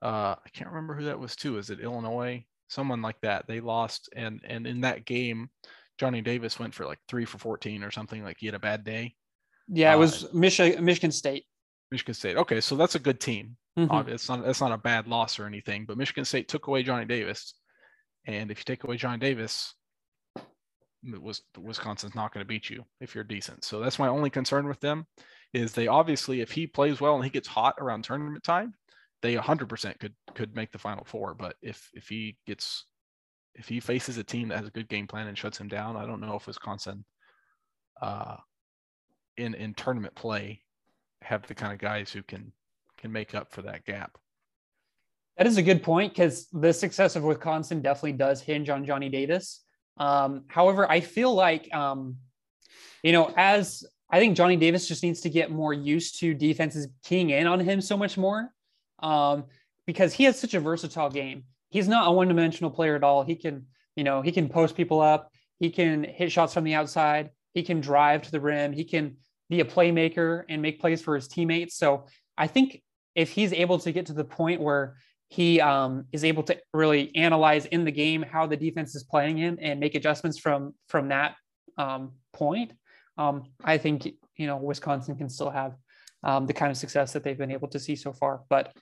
Uh, 0.02 0.34
I 0.44 0.48
can't 0.52 0.70
remember 0.70 0.94
who 0.94 1.04
that 1.04 1.18
was 1.18 1.36
to. 1.36 1.58
Is 1.58 1.70
it 1.70 1.80
Illinois? 1.80 2.44
Someone 2.68 3.02
like 3.02 3.20
that. 3.22 3.46
They 3.46 3.60
lost, 3.60 4.08
and 4.14 4.40
and 4.44 4.66
in 4.66 4.82
that 4.82 5.04
game, 5.04 5.50
Johnny 5.98 6.22
Davis 6.22 6.58
went 6.58 6.72
for 6.72 6.86
like 6.86 6.98
three 7.08 7.24
for 7.24 7.38
fourteen 7.38 7.82
or 7.82 7.90
something. 7.90 8.22
Like 8.22 8.36
he 8.38 8.46
had 8.46 8.54
a 8.54 8.60
bad 8.60 8.84
day. 8.84 9.14
Yeah, 9.68 9.92
it 9.92 9.98
was 9.98 10.24
uh, 10.24 10.28
Michigan 10.32 10.84
Michigan 10.84 11.12
State. 11.12 11.44
Michigan 11.90 12.14
State. 12.14 12.36
Okay, 12.36 12.60
so 12.60 12.76
that's 12.76 12.94
a 12.94 13.00
good 13.00 13.20
team. 13.20 13.56
Mm-hmm. 13.78 14.08
It's 14.10 14.28
not 14.28 14.44
that's 14.44 14.60
not 14.60 14.72
a 14.72 14.78
bad 14.78 15.06
loss 15.06 15.38
or 15.38 15.46
anything. 15.46 15.84
But 15.84 15.98
Michigan 15.98 16.24
State 16.24 16.48
took 16.48 16.68
away 16.68 16.82
Johnny 16.82 17.04
Davis, 17.04 17.54
and 18.26 18.50
if 18.50 18.58
you 18.58 18.64
take 18.64 18.84
away 18.84 18.96
Johnny 18.96 19.18
Davis, 19.18 19.74
was 21.20 21.42
Wisconsin's 21.58 22.14
not 22.14 22.32
going 22.32 22.44
to 22.44 22.48
beat 22.48 22.70
you 22.70 22.84
if 23.00 23.14
you're 23.14 23.24
decent. 23.24 23.64
So 23.64 23.80
that's 23.80 23.98
my 23.98 24.08
only 24.08 24.30
concern 24.30 24.66
with 24.66 24.80
them 24.80 25.06
is 25.52 25.72
they 25.72 25.88
obviously 25.88 26.40
if 26.40 26.50
he 26.50 26.66
plays 26.66 27.00
well 27.00 27.16
and 27.16 27.24
he 27.24 27.30
gets 27.30 27.48
hot 27.48 27.74
around 27.78 28.04
tournament 28.04 28.42
time, 28.44 28.74
they 29.22 29.34
100% 29.34 29.98
could 29.98 30.14
could 30.34 30.54
make 30.54 30.72
the 30.72 30.78
final 30.78 31.04
four, 31.04 31.34
but 31.34 31.56
if 31.62 31.90
if 31.94 32.08
he 32.08 32.36
gets 32.46 32.86
if 33.54 33.68
he 33.68 33.80
faces 33.80 34.16
a 34.16 34.24
team 34.24 34.48
that 34.48 34.58
has 34.58 34.68
a 34.68 34.72
good 34.72 34.88
game 34.88 35.06
plan 35.06 35.26
and 35.26 35.36
shuts 35.36 35.58
him 35.58 35.68
down, 35.68 35.96
I 35.96 36.06
don't 36.06 36.20
know 36.20 36.36
if 36.36 36.46
Wisconsin 36.46 37.04
uh 38.00 38.36
in 39.36 39.54
in 39.54 39.74
tournament 39.74 40.14
play 40.14 40.62
have 41.22 41.46
the 41.46 41.54
kind 41.54 41.72
of 41.72 41.78
guys 41.78 42.10
who 42.10 42.22
can 42.22 42.52
can 42.96 43.12
make 43.12 43.34
up 43.34 43.52
for 43.52 43.62
that 43.62 43.84
gap. 43.84 44.16
That 45.36 45.46
is 45.46 45.56
a 45.56 45.62
good 45.62 45.82
point 45.82 46.12
because 46.12 46.48
the 46.52 46.72
success 46.72 47.16
of 47.16 47.22
Wisconsin 47.22 47.80
definitely 47.80 48.12
does 48.12 48.42
hinge 48.42 48.68
on 48.68 48.84
Johnny 48.84 49.08
Davis. 49.08 49.62
Um, 49.96 50.44
however, 50.48 50.90
I 50.90 51.00
feel 51.00 51.34
like, 51.34 51.72
um, 51.74 52.16
you 53.02 53.12
know, 53.12 53.32
as 53.36 53.84
I 54.10 54.18
think 54.18 54.36
Johnny 54.36 54.56
Davis 54.56 54.88
just 54.88 55.02
needs 55.02 55.20
to 55.22 55.30
get 55.30 55.50
more 55.50 55.72
used 55.72 56.18
to 56.20 56.34
defenses 56.34 56.88
keying 57.04 57.30
in 57.30 57.46
on 57.46 57.60
him 57.60 57.80
so 57.80 57.96
much 57.96 58.18
more 58.18 58.52
um, 59.02 59.44
because 59.86 60.12
he 60.12 60.24
has 60.24 60.38
such 60.38 60.54
a 60.54 60.60
versatile 60.60 61.10
game. 61.10 61.44
He's 61.70 61.88
not 61.88 62.08
a 62.08 62.12
one 62.12 62.28
dimensional 62.28 62.70
player 62.70 62.96
at 62.96 63.04
all. 63.04 63.22
He 63.22 63.36
can, 63.36 63.66
you 63.94 64.02
know, 64.02 64.22
he 64.22 64.32
can 64.32 64.48
post 64.48 64.76
people 64.76 65.00
up, 65.00 65.30
he 65.58 65.70
can 65.70 66.02
hit 66.04 66.32
shots 66.32 66.54
from 66.54 66.64
the 66.64 66.74
outside, 66.74 67.30
he 67.54 67.62
can 67.62 67.80
drive 67.80 68.22
to 68.22 68.30
the 68.30 68.40
rim, 68.40 68.72
he 68.72 68.84
can 68.84 69.16
be 69.48 69.60
a 69.60 69.64
playmaker 69.64 70.44
and 70.48 70.60
make 70.60 70.80
plays 70.80 71.02
for 71.02 71.14
his 71.14 71.28
teammates. 71.28 71.76
So 71.76 72.06
I 72.36 72.46
think 72.46 72.82
if 73.14 73.30
he's 73.30 73.52
able 73.52 73.78
to 73.80 73.92
get 73.92 74.06
to 74.06 74.12
the 74.12 74.24
point 74.24 74.60
where 74.60 74.96
he 75.28 75.60
um, 75.60 76.06
is 76.10 76.24
able 76.24 76.42
to 76.44 76.58
really 76.74 77.14
analyze 77.14 77.66
in 77.66 77.84
the 77.84 77.92
game 77.92 78.22
how 78.22 78.46
the 78.46 78.56
defense 78.56 78.96
is 78.96 79.04
playing 79.04 79.36
him 79.36 79.58
and 79.60 79.78
make 79.78 79.94
adjustments 79.94 80.38
from 80.38 80.74
from 80.88 81.08
that 81.08 81.36
um, 81.78 82.12
point. 82.32 82.72
Um, 83.20 83.44
I 83.62 83.76
think 83.76 84.06
you 84.36 84.46
know 84.46 84.56
Wisconsin 84.56 85.14
can 85.14 85.28
still 85.28 85.50
have 85.50 85.74
um, 86.24 86.46
the 86.46 86.54
kind 86.54 86.70
of 86.70 86.78
success 86.78 87.12
that 87.12 87.22
they've 87.22 87.36
been 87.36 87.50
able 87.50 87.68
to 87.68 87.78
see 87.78 87.94
so 87.94 88.12
far. 88.12 88.40
But 88.48 88.72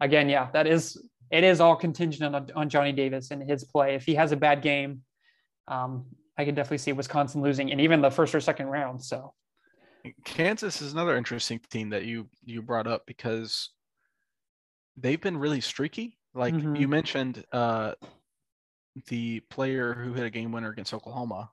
again, 0.00 0.28
yeah, 0.28 0.48
that 0.52 0.66
is 0.66 0.96
it 1.30 1.44
is 1.44 1.60
all 1.60 1.76
contingent 1.76 2.34
on, 2.34 2.50
on 2.54 2.68
Johnny 2.68 2.92
Davis 2.92 3.30
and 3.30 3.42
his 3.42 3.64
play. 3.64 3.94
If 3.94 4.04
he 4.04 4.14
has 4.14 4.32
a 4.32 4.36
bad 4.36 4.62
game, 4.62 5.02
um, 5.68 6.06
I 6.38 6.44
can 6.44 6.54
definitely 6.54 6.78
see 6.78 6.92
Wisconsin 6.92 7.42
losing, 7.42 7.70
and 7.70 7.80
even 7.80 8.00
the 8.00 8.10
first 8.10 8.34
or 8.34 8.40
second 8.40 8.66
round. 8.66 9.04
So. 9.04 9.34
Kansas 10.24 10.82
is 10.82 10.92
another 10.92 11.16
interesting 11.16 11.60
team 11.70 11.90
that 11.90 12.04
you 12.04 12.28
you 12.44 12.60
brought 12.60 12.88
up 12.88 13.02
because 13.06 13.70
they've 14.96 15.20
been 15.20 15.36
really 15.36 15.60
streaky. 15.60 16.18
Like 16.34 16.54
mm-hmm. 16.54 16.76
you 16.76 16.88
mentioned, 16.88 17.44
uh, 17.52 17.92
the 19.08 19.40
player 19.40 19.94
who 19.94 20.14
hit 20.14 20.24
a 20.24 20.30
game 20.30 20.50
winner 20.50 20.70
against 20.70 20.92
Oklahoma, 20.94 21.50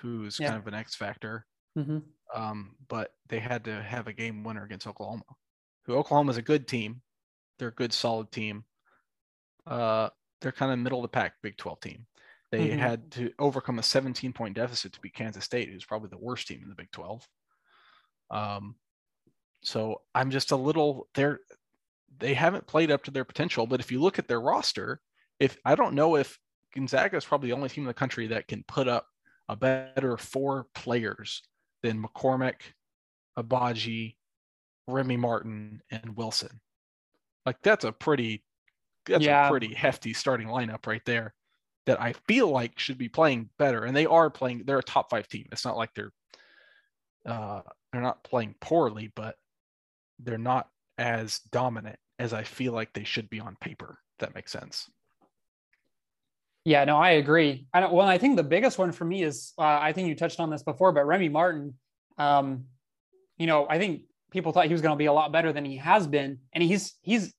who's 0.00 0.38
yeah. 0.38 0.48
kind 0.48 0.60
of 0.60 0.66
an 0.66 0.74
X 0.74 0.94
factor. 0.94 1.46
Mm-hmm. 1.76 1.98
Um, 2.34 2.76
but 2.88 3.12
they 3.28 3.38
had 3.38 3.64
to 3.64 3.82
have 3.82 4.06
a 4.06 4.12
game 4.12 4.42
winner 4.42 4.64
against 4.64 4.86
Oklahoma, 4.86 5.24
who 5.84 5.94
Oklahoma 5.94 6.30
is 6.30 6.36
a 6.38 6.42
good 6.42 6.66
team. 6.66 7.02
They're 7.58 7.68
a 7.68 7.72
good, 7.72 7.92
solid 7.92 8.32
team. 8.32 8.64
Uh, 9.66 10.08
they're 10.40 10.52
kind 10.52 10.72
of 10.72 10.78
middle 10.78 10.98
of 10.98 11.02
the 11.02 11.08
pack 11.08 11.34
Big 11.42 11.56
12 11.56 11.80
team. 11.80 12.06
They 12.50 12.68
mm-hmm. 12.68 12.78
had 12.78 13.10
to 13.12 13.30
overcome 13.38 13.78
a 13.78 13.82
17 13.82 14.32
point 14.32 14.56
deficit 14.56 14.92
to 14.92 15.00
beat 15.00 15.14
Kansas 15.14 15.44
State, 15.44 15.70
who's 15.70 15.84
probably 15.84 16.08
the 16.10 16.18
worst 16.18 16.48
team 16.48 16.60
in 16.62 16.68
the 16.68 16.74
Big 16.74 16.90
12. 16.90 17.26
Um, 18.30 18.74
so 19.62 20.02
I'm 20.14 20.30
just 20.30 20.50
a 20.50 20.56
little 20.56 21.08
they're 21.14 21.40
they 22.18 22.34
haven't 22.34 22.66
played 22.66 22.90
up 22.90 23.04
to 23.04 23.10
their 23.10 23.24
potential. 23.24 23.66
But 23.66 23.80
if 23.80 23.90
you 23.90 24.00
look 24.00 24.18
at 24.18 24.28
their 24.28 24.40
roster, 24.40 25.00
if 25.38 25.56
I 25.64 25.74
don't 25.74 25.94
know 25.94 26.16
if 26.16 26.38
Gonzaga 26.74 27.16
is 27.16 27.24
probably 27.24 27.50
the 27.50 27.56
only 27.56 27.68
team 27.68 27.84
in 27.84 27.88
the 27.88 27.94
country 27.94 28.26
that 28.28 28.48
can 28.48 28.64
put 28.68 28.88
up 28.88 29.06
a 29.48 29.56
better 29.56 30.16
four 30.16 30.66
players 30.74 31.42
than 31.82 32.02
McCormack, 32.02 32.60
Agbaji, 33.38 34.16
Remy 34.86 35.16
Martin, 35.16 35.82
and 35.90 36.16
Wilson. 36.16 36.60
Like 37.46 37.56
that's 37.62 37.84
a 37.84 37.92
pretty 37.92 38.44
that's 39.06 39.24
yeah. 39.24 39.46
a 39.46 39.50
pretty 39.50 39.74
hefty 39.74 40.12
starting 40.14 40.48
lineup 40.48 40.86
right 40.86 41.04
there. 41.04 41.34
that 41.86 42.00
I 42.00 42.12
feel 42.28 42.48
like 42.48 42.78
should 42.78 42.98
be 42.98 43.08
playing 43.08 43.50
better, 43.58 43.84
and 43.84 43.96
they 43.96 44.06
are 44.06 44.30
playing. 44.30 44.62
They're 44.64 44.78
a 44.78 44.82
top 44.82 45.10
five 45.10 45.28
team. 45.28 45.46
It's 45.52 45.64
not 45.64 45.76
like 45.76 45.90
they're 45.94 46.12
uh, 47.26 47.62
they're 47.92 48.02
not 48.02 48.24
playing 48.24 48.54
poorly, 48.60 49.12
but 49.14 49.36
they're 50.20 50.38
not 50.38 50.68
as 50.98 51.40
dominant 51.50 51.98
as 52.18 52.32
I 52.32 52.44
feel 52.44 52.72
like 52.72 52.92
they 52.92 53.04
should 53.04 53.28
be 53.30 53.40
on 53.40 53.56
paper. 53.60 53.98
If 54.14 54.26
that 54.26 54.34
makes 54.34 54.52
sense. 54.52 54.88
Yeah, 56.64 56.84
no, 56.84 56.96
I 56.96 57.10
agree. 57.12 57.66
I 57.74 57.80
don't, 57.80 57.92
well, 57.92 58.06
I 58.06 58.18
think 58.18 58.36
the 58.36 58.44
biggest 58.44 58.78
one 58.78 58.92
for 58.92 59.04
me 59.04 59.22
is 59.22 59.52
uh, 59.58 59.62
I 59.62 59.92
think 59.92 60.08
you 60.08 60.14
touched 60.14 60.38
on 60.38 60.50
this 60.50 60.62
before, 60.62 60.92
but 60.92 61.06
Remy 61.06 61.28
Martin. 61.28 61.74
Um, 62.18 62.64
you 63.36 63.46
know, 63.46 63.66
I 63.68 63.78
think 63.78 64.02
people 64.30 64.52
thought 64.52 64.66
he 64.66 64.72
was 64.72 64.82
going 64.82 64.94
to 64.94 64.98
be 64.98 65.06
a 65.06 65.12
lot 65.12 65.32
better 65.32 65.52
than 65.52 65.64
he 65.64 65.76
has 65.78 66.06
been, 66.06 66.38
and 66.52 66.62
he's 66.62 66.94
he's 67.02 67.34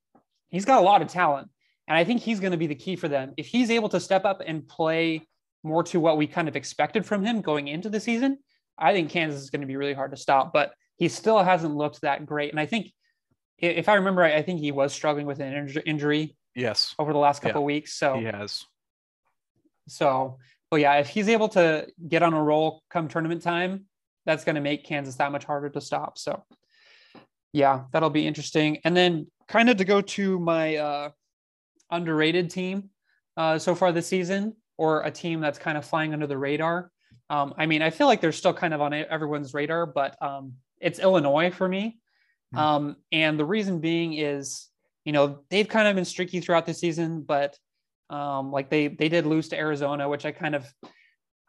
he's 0.49 0.65
got 0.65 0.81
a 0.81 0.85
lot 0.85 1.01
of 1.01 1.07
talent, 1.07 1.49
and 1.87 1.97
I 1.97 2.03
think 2.03 2.21
he's 2.21 2.41
going 2.41 2.51
to 2.51 2.57
be 2.57 2.67
the 2.67 2.75
key 2.75 2.95
for 2.95 3.07
them 3.07 3.33
if 3.37 3.47
he's 3.47 3.71
able 3.71 3.87
to 3.89 3.99
step 3.99 4.25
up 4.25 4.41
and 4.45 4.67
play 4.67 5.25
more 5.63 5.83
to 5.83 5.99
what 5.99 6.17
we 6.17 6.27
kind 6.27 6.49
of 6.49 6.57
expected 6.57 7.05
from 7.05 7.23
him 7.23 7.39
going 7.39 7.69
into 7.69 7.89
the 7.89 7.99
season. 7.99 8.39
I 8.77 8.91
think 8.91 9.09
Kansas 9.09 9.41
is 9.41 9.49
going 9.49 9.61
to 9.61 9.67
be 9.67 9.77
really 9.77 9.93
hard 9.93 10.11
to 10.11 10.17
stop, 10.17 10.51
but 10.51 10.73
he 10.97 11.07
still 11.07 11.41
hasn't 11.41 11.75
looked 11.75 12.01
that 12.01 12.25
great, 12.25 12.51
and 12.51 12.59
I 12.59 12.65
think 12.65 12.91
if 13.59 13.87
I 13.87 13.93
remember, 13.93 14.23
right, 14.23 14.35
I 14.35 14.41
think 14.41 14.59
he 14.59 14.73
was 14.73 14.91
struggling 14.93 15.25
with 15.25 15.39
an 15.39 15.69
injury. 15.85 16.35
Yes. 16.55 16.93
Over 16.99 17.13
the 17.13 17.19
last 17.19 17.41
couple 17.41 17.61
yeah, 17.61 17.65
weeks, 17.65 17.93
so 17.93 18.17
he 18.17 18.25
has. 18.25 18.65
So, 19.87 20.37
but 20.71 20.79
yeah, 20.79 20.95
if 20.95 21.07
he's 21.07 21.29
able 21.29 21.49
to 21.49 21.87
get 22.07 22.23
on 22.23 22.33
a 22.33 22.43
roll 22.43 22.83
come 22.89 23.07
tournament 23.07 23.41
time, 23.41 23.85
that's 24.25 24.43
going 24.43 24.55
to 24.55 24.61
make 24.61 24.85
Kansas 24.85 25.15
that 25.15 25.31
much 25.31 25.43
harder 25.43 25.69
to 25.69 25.81
stop. 25.81 26.17
So, 26.17 26.43
yeah, 27.51 27.83
that'll 27.91 28.09
be 28.09 28.25
interesting. 28.25 28.79
And 28.83 28.95
then, 28.95 29.27
kind 29.47 29.69
of 29.69 29.77
to 29.77 29.85
go 29.85 30.01
to 30.01 30.39
my 30.39 30.77
uh, 30.77 31.09
underrated 31.91 32.49
team 32.49 32.89
uh, 33.37 33.59
so 33.59 33.75
far 33.75 33.91
this 33.91 34.07
season, 34.07 34.55
or 34.77 35.03
a 35.03 35.11
team 35.11 35.41
that's 35.41 35.59
kind 35.59 35.77
of 35.77 35.85
flying 35.85 36.13
under 36.13 36.27
the 36.27 36.37
radar. 36.37 36.89
Um, 37.29 37.53
I 37.57 37.65
mean, 37.65 37.81
I 37.81 37.89
feel 37.89 38.07
like 38.07 38.21
they're 38.21 38.31
still 38.31 38.53
kind 38.53 38.73
of 38.73 38.81
on 38.81 38.93
everyone's 38.93 39.53
radar, 39.53 39.85
but 39.85 40.15
um, 40.21 40.53
it's 40.79 40.99
Illinois 40.99 41.51
for 41.51 41.67
me. 41.67 41.99
Hmm. 42.53 42.59
Um, 42.59 42.95
and 43.11 43.39
the 43.39 43.45
reason 43.45 43.79
being 43.79 44.13
is, 44.13 44.67
you 45.05 45.11
know, 45.11 45.39
they've 45.49 45.67
kind 45.67 45.87
of 45.87 45.95
been 45.95 46.05
streaky 46.05 46.39
throughout 46.39 46.65
the 46.65 46.73
season, 46.73 47.21
but 47.21 47.57
um, 48.13 48.51
like 48.51 48.69
they 48.69 48.87
they 48.87 49.09
did 49.09 49.25
lose 49.25 49.49
to 49.49 49.57
Arizona, 49.57 50.07
which 50.07 50.25
I 50.25 50.31
kind 50.31 50.53
of 50.53 50.65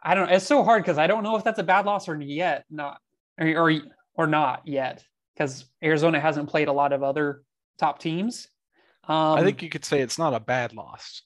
I 0.03 0.15
don't. 0.15 0.29
Know. 0.29 0.35
It's 0.35 0.47
so 0.47 0.65
hard 0.65 0.83
because 0.83 0.97
I 0.97 1.07
don't 1.07 1.23
know 1.23 1.37
if 1.37 1.45
that's 1.45 1.59
a 1.59 1.63
bad 1.63 1.85
loss 1.85 2.09
or 2.09 2.21
yet 2.21 2.65
not 2.71 2.99
or 3.39 3.49
or, 3.49 3.81
or 4.15 4.27
not 4.27 4.63
yet 4.67 5.05
because 5.35 5.67
Arizona 5.83 6.21
hasn't 6.21 6.49
played 6.49 6.69
a 6.69 6.73
lot 6.73 6.93
of 6.93 7.03
other 7.03 7.43
top 7.79 7.99
teams. 7.99 8.49
Um, 9.07 9.39
I 9.39 9.43
think 9.43 9.63
you 9.63 9.69
could 9.69 9.85
say 9.85 10.01
it's 10.01 10.19
not 10.19 10.33
a 10.33 10.41
bad 10.41 10.73
loss. 10.73 11.23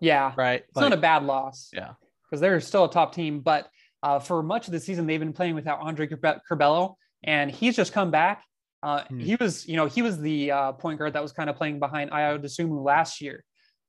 Yeah, 0.00 0.34
right. 0.36 0.62
It's 0.68 0.76
like, 0.76 0.90
not 0.90 0.92
a 0.92 1.00
bad 1.00 1.24
loss. 1.24 1.70
Yeah, 1.72 1.92
because 2.24 2.42
they're 2.42 2.60
still 2.60 2.84
a 2.84 2.90
top 2.90 3.14
team, 3.14 3.40
but 3.40 3.68
uh, 4.02 4.18
for 4.18 4.42
much 4.42 4.66
of 4.66 4.72
the 4.72 4.80
season 4.80 5.06
they've 5.06 5.18
been 5.18 5.32
playing 5.32 5.54
without 5.54 5.80
Andre 5.80 6.06
Curbelo, 6.06 6.96
and 7.22 7.50
he's 7.50 7.74
just 7.74 7.94
come 7.94 8.10
back. 8.10 8.44
Uh, 8.82 9.04
hmm. 9.04 9.18
He 9.18 9.36
was, 9.36 9.66
you 9.66 9.76
know, 9.76 9.86
he 9.86 10.02
was 10.02 10.20
the 10.20 10.50
uh, 10.50 10.72
point 10.72 10.98
guard 10.98 11.14
that 11.14 11.22
was 11.22 11.32
kind 11.32 11.48
of 11.48 11.56
playing 11.56 11.78
behind 11.78 12.10
Ayo 12.10 12.38
Dosunmu 12.38 12.84
last 12.84 13.22
year 13.22 13.42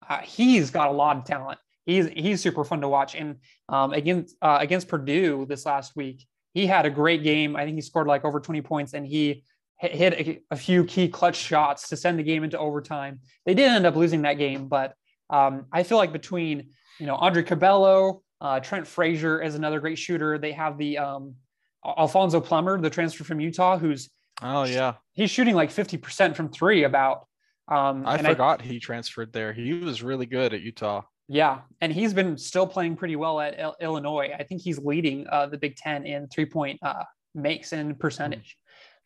uh, 0.08 0.20
he's 0.20 0.72
got 0.72 0.90
a 0.90 0.92
lot 0.92 1.18
of 1.18 1.26
talent. 1.26 1.60
He's 1.86 2.08
he's 2.08 2.42
super 2.42 2.64
fun 2.64 2.82
to 2.82 2.90
watch. 2.90 3.16
And 3.16 3.38
um, 3.70 3.94
against 3.94 4.36
uh, 4.42 4.58
against 4.60 4.88
Purdue 4.88 5.46
this 5.48 5.66
last 5.66 5.96
week, 5.96 6.26
he 6.54 6.66
had 6.66 6.86
a 6.86 6.90
great 6.90 7.24
game. 7.24 7.56
I 7.56 7.66
think 7.66 7.76
he 7.76 7.82
scored 7.82 8.08
like 8.08 8.26
over 8.26 8.40
20 8.40 8.62
points, 8.62 8.94
and 8.94 9.06
he 9.06 9.44
hit 9.78 10.14
a, 10.14 10.42
a 10.52 10.56
few 10.56 10.86
key 10.86 11.08
clutch 11.10 11.36
shots 11.36 11.90
to 11.90 11.98
send 11.98 12.18
the 12.18 12.24
game 12.24 12.44
into 12.44 12.58
overtime. 12.58 13.20
They 13.46 13.54
did 13.54 13.70
end 13.70 13.86
up 13.86 13.96
losing 13.96 14.22
that 14.24 14.36
game, 14.36 14.68
but 14.68 14.96
um, 15.30 15.66
I 15.72 15.84
feel 15.84 15.98
like 15.98 16.12
between 16.12 16.70
you 17.00 17.06
know 17.06 17.16
Andre 17.16 17.44
Curbelo, 17.44 18.22
uh, 18.42 18.60
Trent 18.60 18.88
Frazier 18.88 19.42
is 19.42 19.56
another 19.56 19.80
great 19.80 19.98
shooter. 19.98 20.38
They 20.38 20.54
have 20.54 20.78
the 20.78 20.98
um, 20.98 21.36
Alfonso 21.86 22.40
Plummer, 22.40 22.80
the 22.80 22.90
transfer 22.90 23.24
from 23.24 23.40
Utah, 23.40 23.78
who's 23.78 24.10
oh 24.42 24.64
yeah, 24.64 24.94
he's 25.14 25.30
shooting 25.30 25.56
like 25.56 25.70
50% 25.70 26.36
from 26.36 26.50
three 26.50 26.84
about 26.84 27.28
um, 27.68 28.04
I 28.06 28.18
forgot 28.18 28.62
I, 28.62 28.66
he 28.66 28.80
transferred 28.80 29.34
there. 29.34 29.54
He 29.54 29.74
was 29.74 30.04
really 30.04 30.26
good 30.26 30.54
at 30.54 30.62
Utah. 30.62 31.02
Yeah, 31.28 31.62
and 31.82 31.92
he's 31.92 32.14
been 32.14 32.38
still 32.38 32.68
playing 32.68 32.98
pretty 32.98 33.16
well 33.16 33.40
at 33.40 33.60
Illinois. 33.82 34.32
I 34.38 34.44
think 34.44 34.62
he's 34.62 34.78
leading 34.78 35.26
uh, 35.28 35.48
the 35.48 35.58
Big 35.58 35.76
Ten 35.76 36.06
in 36.06 36.28
three 36.28 36.46
point 36.46 36.80
uh, 36.84 37.04
makes 37.34 37.74
and 37.74 38.00
percentage. 38.00 38.58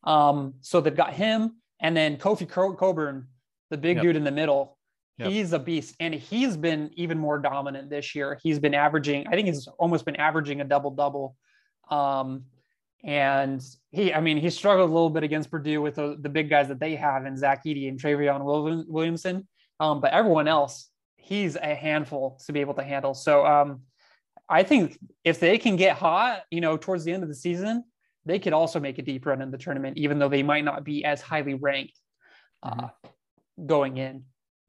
Mm-hmm. 0.05 0.09
Um, 0.09 0.53
so 0.61 0.81
they've 0.81 0.95
got 0.95 1.13
him, 1.13 1.61
and 1.81 1.95
then 1.95 2.17
Kofi 2.17 2.47
Cockburn, 2.47 3.27
the 3.69 3.77
big 3.77 3.97
yep. 3.97 4.03
dude 4.03 4.15
in 4.15 4.23
the 4.23 4.31
middle. 4.31 4.77
Yep. 5.17 5.29
He's 5.31 5.53
a 5.53 5.59
beast, 5.59 5.95
and 5.99 6.13
he's 6.13 6.55
been 6.55 6.91
even 6.93 7.17
more 7.17 7.39
dominant 7.39 7.89
this 7.89 8.15
year. 8.15 8.39
He's 8.41 8.57
been 8.59 8.73
averaging, 8.73 9.27
I 9.27 9.31
think 9.31 9.47
he's 9.47 9.67
almost 9.77 10.05
been 10.05 10.15
averaging 10.15 10.61
a 10.61 10.63
double 10.63 10.91
double. 10.91 11.35
Um, 11.89 12.45
and 13.03 13.63
he, 13.91 14.13
I 14.13 14.19
mean, 14.19 14.37
he 14.37 14.49
struggled 14.49 14.89
a 14.89 14.93
little 14.93 15.09
bit 15.09 15.23
against 15.23 15.49
Purdue 15.49 15.81
with 15.81 15.95
the, 15.95 16.17
the 16.19 16.29
big 16.29 16.49
guys 16.49 16.67
that 16.67 16.79
they 16.79 16.95
have 16.95 17.25
in 17.25 17.37
Zach 17.37 17.63
Edey 17.65 17.87
and 17.87 17.99
Trevion 17.99 18.85
Williamson. 18.87 19.47
Um, 19.79 20.01
but 20.01 20.11
everyone 20.11 20.47
else, 20.47 20.89
he's 21.15 21.55
a 21.55 21.75
handful 21.75 22.39
to 22.45 22.53
be 22.53 22.59
able 22.59 22.73
to 22.73 22.83
handle. 22.83 23.13
So 23.13 23.45
um, 23.45 23.81
I 24.49 24.63
think 24.63 24.99
if 25.23 25.39
they 25.39 25.57
can 25.57 25.77
get 25.77 25.95
hot, 25.95 26.41
you 26.51 26.59
know, 26.59 26.75
towards 26.75 27.05
the 27.05 27.13
end 27.13 27.23
of 27.23 27.29
the 27.29 27.35
season, 27.35 27.85
they 28.25 28.39
could 28.39 28.53
also 28.53 28.79
make 28.79 28.97
a 28.97 29.01
deep 29.01 29.25
run 29.25 29.41
in 29.41 29.51
the 29.51 29.57
tournament, 29.57 29.97
even 29.97 30.19
though 30.19 30.27
they 30.27 30.43
might 30.43 30.65
not 30.65 30.83
be 30.83 31.05
as 31.05 31.21
highly 31.21 31.53
ranked 31.53 31.97
uh, 32.63 32.73
mm-hmm. 32.73 33.65
going 33.65 33.97
in. 33.97 34.23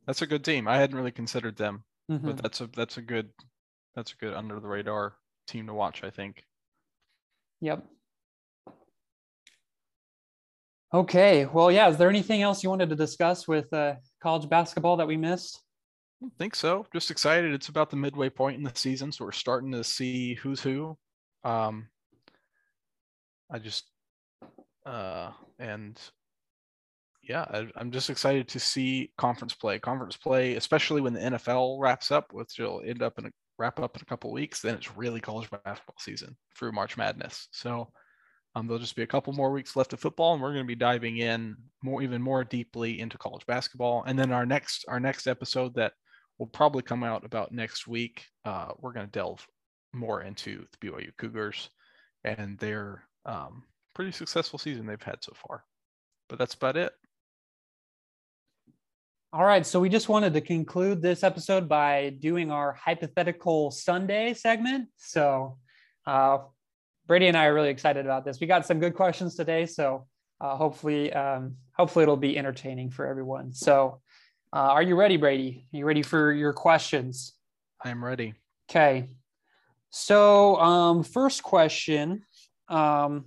That's 0.06 0.22
a 0.22 0.26
good 0.26 0.44
team. 0.44 0.68
I 0.68 0.78
hadn't 0.78 0.96
really 0.96 1.10
considered 1.10 1.56
them, 1.56 1.84
mm-hmm. 2.10 2.26
but 2.26 2.36
that's 2.36 2.60
a 2.60 2.68
that's 2.68 2.96
a 2.96 3.02
good 3.02 3.30
that's 3.94 4.12
a 4.12 4.16
good 4.16 4.34
under 4.34 4.60
the 4.60 4.68
radar 4.68 5.14
team 5.46 5.66
to 5.66 5.74
watch. 5.74 6.04
I 6.04 6.10
think. 6.10 6.44
Yep. 7.60 7.84
Okay. 10.92 11.46
Well, 11.46 11.70
yeah. 11.70 11.88
Is 11.88 11.96
there 11.96 12.08
anything 12.08 12.42
else 12.42 12.62
you 12.62 12.70
wanted 12.70 12.90
to 12.90 12.96
discuss 12.96 13.46
with 13.46 13.72
uh, 13.72 13.94
college 14.22 14.48
basketball 14.48 14.96
that 14.96 15.06
we 15.06 15.16
missed? 15.16 15.60
I 16.22 16.28
think 16.38 16.54
so. 16.54 16.86
Just 16.92 17.10
excited. 17.10 17.54
It's 17.54 17.68
about 17.68 17.90
the 17.90 17.96
midway 17.96 18.28
point 18.28 18.56
in 18.56 18.62
the 18.62 18.72
season, 18.74 19.10
so 19.10 19.24
we're 19.24 19.32
starting 19.32 19.72
to 19.72 19.84
see 19.84 20.34
who's 20.34 20.60
who. 20.60 20.98
Um, 21.44 21.88
I 23.50 23.58
just 23.58 23.84
uh, 24.84 25.30
and 25.58 25.98
yeah, 27.22 27.44
I, 27.48 27.68
am 27.80 27.90
just 27.90 28.10
excited 28.10 28.48
to 28.48 28.60
see 28.60 29.12
conference 29.16 29.54
play. 29.54 29.78
Conference 29.78 30.16
play, 30.16 30.56
especially 30.56 31.00
when 31.00 31.14
the 31.14 31.20
NFL 31.20 31.78
wraps 31.80 32.10
up, 32.10 32.32
which 32.32 32.58
will 32.58 32.82
end 32.84 33.02
up 33.02 33.18
in 33.18 33.26
a 33.26 33.30
wrap 33.58 33.78
up 33.78 33.96
in 33.96 34.02
a 34.02 34.06
couple 34.06 34.32
weeks. 34.32 34.60
Then 34.60 34.74
it's 34.74 34.96
really 34.96 35.20
college 35.20 35.48
basketball 35.50 35.96
season 35.98 36.36
through 36.56 36.72
March 36.72 36.96
Madness. 36.96 37.48
So 37.52 37.92
um, 38.54 38.66
there'll 38.66 38.80
just 38.80 38.96
be 38.96 39.02
a 39.02 39.06
couple 39.06 39.32
more 39.32 39.52
weeks 39.52 39.76
left 39.76 39.92
of 39.92 40.00
football, 40.00 40.32
and 40.32 40.42
we're 40.42 40.52
going 40.52 40.64
to 40.64 40.68
be 40.68 40.74
diving 40.74 41.18
in 41.18 41.56
more, 41.82 42.02
even 42.02 42.20
more 42.20 42.42
deeply 42.42 43.00
into 43.00 43.18
college 43.18 43.46
basketball. 43.46 44.02
And 44.06 44.18
then 44.18 44.32
our 44.32 44.44
next, 44.44 44.84
our 44.88 44.98
next 44.98 45.26
episode 45.26 45.74
that 45.74 45.92
will 46.38 46.48
probably 46.48 46.82
come 46.82 47.04
out 47.04 47.24
about 47.24 47.52
next 47.52 47.86
week, 47.86 48.26
uh, 48.44 48.72
we're 48.78 48.92
going 48.92 49.06
to 49.06 49.12
delve 49.12 49.46
more 49.92 50.22
into 50.22 50.64
the 50.72 50.88
BYU 50.88 51.10
Cougars 51.16 51.70
and 52.24 52.58
their 52.58 53.04
um, 53.24 53.62
pretty 53.94 54.12
successful 54.12 54.58
season 54.58 54.86
they've 54.86 55.00
had 55.02 55.22
so 55.22 55.32
far. 55.46 55.64
But 56.28 56.38
that's 56.38 56.54
about 56.54 56.76
it. 56.76 56.92
All 59.32 59.44
right, 59.44 59.64
so 59.64 59.78
we 59.78 59.88
just 59.88 60.08
wanted 60.08 60.32
to 60.32 60.40
conclude 60.40 61.00
this 61.00 61.22
episode 61.22 61.68
by 61.68 62.16
doing 62.18 62.50
our 62.50 62.72
hypothetical 62.72 63.70
Sunday 63.70 64.34
segment. 64.34 64.88
So, 64.96 65.58
uh, 66.04 66.38
Brady 67.06 67.26
and 67.26 67.36
I 67.36 67.46
are 67.46 67.54
really 67.54 67.70
excited 67.70 68.04
about 68.04 68.24
this. 68.24 68.40
We 68.40 68.46
got 68.46 68.66
some 68.66 68.78
good 68.78 68.94
questions 68.94 69.34
today, 69.34 69.66
so 69.66 70.06
uh, 70.40 70.56
hopefully, 70.56 71.12
um, 71.12 71.56
hopefully 71.72 72.04
it'll 72.04 72.16
be 72.16 72.38
entertaining 72.38 72.90
for 72.90 73.06
everyone. 73.06 73.52
So, 73.52 74.00
uh, 74.52 74.58
are 74.58 74.82
you 74.82 74.96
ready, 74.96 75.16
Brady? 75.16 75.66
Are 75.72 75.76
you 75.76 75.84
ready 75.84 76.02
for 76.02 76.32
your 76.32 76.52
questions? 76.52 77.34
I'm 77.84 78.04
ready. 78.04 78.34
Okay. 78.70 79.10
So, 79.90 80.56
um, 80.56 81.02
first 81.02 81.42
question: 81.42 82.22
um, 82.68 83.26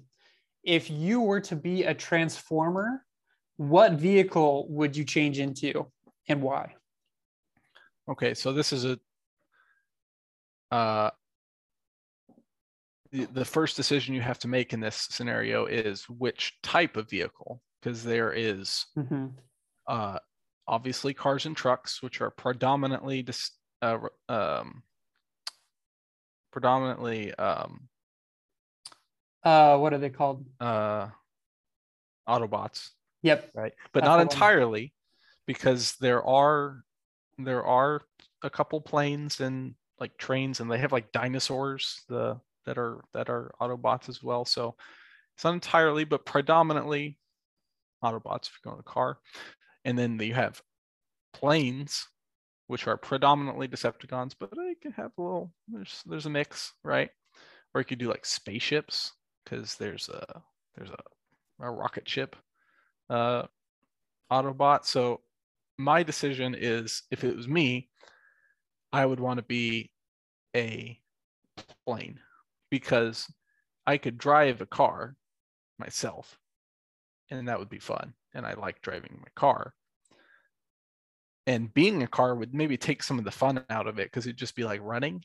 If 0.64 0.90
you 0.90 1.22
were 1.22 1.42
to 1.42 1.56
be 1.56 1.84
a 1.84 1.94
transformer, 1.94 3.06
what 3.58 3.94
vehicle 3.94 4.68
would 4.70 4.98
you 4.98 5.04
change 5.04 5.40
into, 5.40 5.88
and 6.28 6.42
why? 6.42 6.76
Okay, 8.10 8.34
so 8.34 8.52
this 8.52 8.74
is 8.74 8.86
a 8.86 9.00
uh, 10.72 11.12
the 13.14 13.46
first 13.46 13.78
decision 13.78 14.16
you 14.16 14.22
have 14.22 14.40
to 14.40 14.48
make 14.48 14.74
in 14.74 14.80
this 14.80 15.08
scenario 15.12 15.66
is 15.66 16.10
which 16.10 16.58
type 16.64 16.98
of 16.98 17.10
vehicle, 17.10 17.62
because 17.80 18.04
there 18.04 18.34
is, 18.34 18.88
mm-hmm. 18.98 19.28
uh, 19.88 20.18
obviously 20.68 21.14
cars 21.14 21.46
and 21.46 21.56
trucks, 21.56 22.02
which 22.02 22.22
are 22.22 22.32
predominantly 22.32 23.22
dis- 23.22 23.52
uh, 23.84 24.00
um, 24.30 24.82
predominantly 26.52 27.34
um, 27.36 27.88
uh, 29.44 29.78
what 29.78 29.94
are 29.94 29.98
they 29.98 30.10
called? 30.10 30.46
Uh, 30.60 31.10
Autobots. 32.28 32.92
Yep. 33.22 33.52
Right, 33.54 33.74
but 33.92 34.02
That's 34.02 34.10
not 34.10 34.22
entirely, 34.22 34.94
because 35.46 35.96
there 36.00 36.26
are 36.26 36.84
there 37.38 37.64
are 37.64 38.02
a 38.42 38.50
couple 38.50 38.82
planes 38.82 39.40
and 39.40 39.76
like 40.00 40.18
trains 40.18 40.60
and 40.60 40.72
they 40.72 40.78
have 40.78 40.92
like 40.92 41.12
dinosaurs 41.12 42.04
the 42.10 42.40
that 42.66 42.78
are 42.78 43.04
that 43.14 43.30
are 43.30 43.54
Autobots 43.62 44.10
as 44.10 44.22
well. 44.24 44.46
So 44.46 44.76
it's 45.36 45.44
not 45.44 45.54
entirely, 45.54 46.04
but 46.04 46.26
predominantly 46.26 47.18
Autobots 48.04 48.48
if 48.48 48.60
you're 48.64 48.72
going 48.72 48.84
to 48.84 48.90
car. 48.90 49.18
And 49.86 49.98
then 49.98 50.20
you 50.20 50.34
have 50.34 50.62
planes, 51.34 52.08
which 52.68 52.88
are 52.88 52.98
predominantly 52.98 53.68
Decepticons, 53.68 54.34
but 54.40 54.52
they 54.56 54.76
can 54.82 54.92
have 54.94 55.12
a 55.18 55.22
little 55.22 55.54
there's 55.68 56.02
there's 56.06 56.26
a 56.26 56.30
mix, 56.30 56.74
right? 56.84 57.10
Or 57.74 57.82
you 57.82 57.86
could 57.86 58.00
do 58.00 58.10
like 58.10 58.26
spaceships 58.26 59.14
because 59.44 59.76
there's 59.76 60.10
a 60.10 60.42
there's 60.76 60.92
a, 60.92 61.66
a 61.66 61.72
rocket 61.72 62.08
ship 62.08 62.36
uh 63.10 63.44
Autobot. 64.32 64.86
So 64.86 65.22
my 65.78 66.04
decision 66.04 66.56
is 66.58 67.04
if 67.12 67.24
it 67.24 67.36
was 67.36 67.48
me, 67.48 67.90
I 68.92 69.06
would 69.06 69.20
want 69.20 69.38
to 69.38 69.44
be 69.44 69.92
a 70.56 71.00
plane 71.86 72.20
because 72.74 73.32
I 73.86 74.00
could 74.00 74.18
drive 74.18 74.60
a 74.60 74.66
car 74.66 75.16
myself 75.78 76.40
and 77.30 77.48
that 77.48 77.60
would 77.60 77.70
be 77.70 77.78
fun. 77.78 78.16
And 78.34 78.48
I 78.48 78.56
like 78.56 78.82
driving 78.82 79.20
my 79.22 79.28
car. 79.36 79.76
And 81.46 81.72
being 81.72 82.02
a 82.02 82.08
car 82.08 82.34
would 82.34 82.52
maybe 82.52 82.76
take 82.76 83.04
some 83.04 83.20
of 83.20 83.26
the 83.26 83.30
fun 83.30 83.64
out 83.70 83.86
of 83.86 84.00
it 84.00 84.06
because 84.08 84.26
it'd 84.26 84.40
just 84.40 84.56
be 84.56 84.64
like 84.64 84.80
running. 84.82 85.24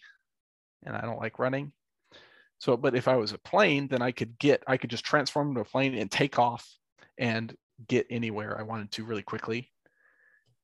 And 0.85 0.95
I 0.95 1.01
don't 1.01 1.21
like 1.21 1.39
running. 1.39 1.73
So, 2.59 2.77
but 2.77 2.95
if 2.95 3.09
I 3.09 3.17
was 3.17 3.33
a 3.33 3.39
plane, 3.39 3.89
then 3.89 4.03
I 4.03 4.13
could 4.13 4.39
get, 4.39 4.63
I 4.67 4.77
could 4.77 4.91
just 4.91 5.07
transform 5.07 5.49
into 5.49 5.63
a 5.63 5.65
plane 5.65 5.95
and 5.95 6.11
take 6.11 6.39
off 6.39 6.69
and 7.17 7.57
get 7.89 8.07
anywhere 8.11 8.59
I 8.59 8.63
wanted 8.63 8.93
to 8.93 9.05
really 9.05 9.23
quickly. 9.23 9.71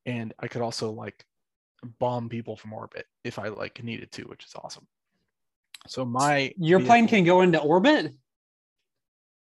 And 0.05 0.35
I 0.39 0.49
could 0.49 0.61
also 0.61 0.91
like 0.91 1.25
bomb 1.99 2.29
people 2.29 2.59
from 2.59 2.75
orbit 2.75 3.07
if 3.25 3.39
I 3.39 3.49
like 3.49 3.83
needed 3.83 4.13
to, 4.13 4.25
which 4.25 4.45
is 4.45 4.53
awesome. 4.55 4.87
So 5.87 6.05
my 6.05 6.53
your 6.57 6.79
vehicle, 6.79 6.93
plane 6.93 7.09
can 7.09 7.25
go 7.25 7.43
into 7.43 7.61
orbit. 7.61 8.15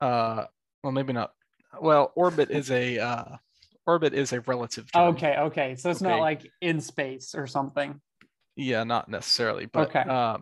Uh, 0.00 0.44
well, 0.82 0.92
maybe 0.92 1.12
not. 1.12 1.32
Well, 1.80 2.12
orbit 2.14 2.50
is 2.50 2.70
a 2.70 2.98
uh, 2.98 3.36
orbit 3.86 4.14
is 4.14 4.32
a 4.32 4.40
relative. 4.40 4.90
Term. 4.92 5.14
Okay, 5.14 5.36
okay, 5.36 5.76
so 5.76 5.90
it's 5.90 6.02
okay. 6.02 6.10
not 6.10 6.20
like 6.20 6.50
in 6.60 6.80
space 6.80 7.34
or 7.34 7.46
something. 7.46 8.00
Yeah, 8.56 8.84
not 8.84 9.08
necessarily, 9.08 9.66
but 9.66 9.88
okay. 9.88 10.04
Uh, 10.08 10.38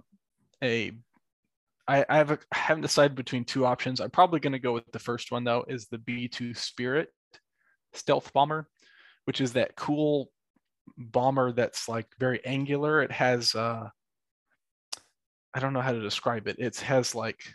a 0.62 0.92
I, 1.88 2.04
I, 2.08 2.16
have 2.16 2.30
a, 2.30 2.38
I 2.52 2.58
haven't 2.58 2.82
decided 2.82 3.16
between 3.16 3.44
two 3.44 3.66
options. 3.66 4.00
I'm 4.00 4.10
probably 4.10 4.40
going 4.40 4.52
to 4.52 4.58
go 4.58 4.72
with 4.72 4.90
the 4.92 4.98
first 4.98 5.32
one 5.32 5.44
though. 5.44 5.64
Is 5.68 5.88
the 5.88 5.98
B2 5.98 6.56
Spirit 6.56 7.08
stealth 7.92 8.32
bomber, 8.32 8.68
which 9.24 9.40
is 9.40 9.54
that 9.54 9.76
cool 9.76 10.30
bomber 10.96 11.52
that's 11.52 11.88
like 11.88 12.06
very 12.18 12.44
angular. 12.44 13.02
It 13.02 13.12
has 13.12 13.54
uh, 13.54 13.88
I 15.54 15.60
don't 15.60 15.72
know 15.72 15.80
how 15.80 15.92
to 15.92 16.00
describe 16.00 16.48
it. 16.48 16.56
It 16.58 16.76
has 16.80 17.14
like 17.14 17.54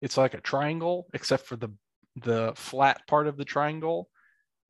it's 0.00 0.16
like 0.16 0.34
a 0.34 0.40
triangle, 0.40 1.06
except 1.14 1.46
for 1.46 1.56
the 1.56 1.70
the 2.16 2.52
flat 2.56 3.06
part 3.08 3.26
of 3.26 3.36
the 3.36 3.44
triangle 3.44 4.08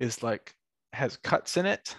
is 0.01 0.23
like 0.23 0.55
has 0.93 1.17
cuts 1.19 1.57
in 1.57 1.67
it. 1.67 1.95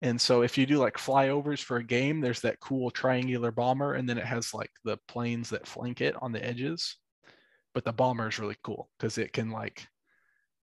And 0.00 0.20
so 0.20 0.42
if 0.42 0.56
you 0.56 0.66
do 0.66 0.78
like 0.78 0.96
flyovers 0.96 1.60
for 1.60 1.78
a 1.78 1.84
game, 1.84 2.20
there's 2.20 2.42
that 2.42 2.60
cool 2.60 2.90
triangular 2.90 3.50
bomber, 3.50 3.94
and 3.94 4.08
then 4.08 4.18
it 4.18 4.24
has 4.24 4.54
like 4.54 4.70
the 4.84 4.98
planes 5.08 5.50
that 5.50 5.66
flank 5.66 6.00
it 6.00 6.14
on 6.22 6.32
the 6.32 6.44
edges. 6.44 6.96
But 7.74 7.84
the 7.84 7.92
bomber 7.92 8.28
is 8.28 8.38
really 8.38 8.56
cool 8.62 8.90
because 8.98 9.18
it 9.18 9.32
can 9.32 9.50
like 9.50 9.86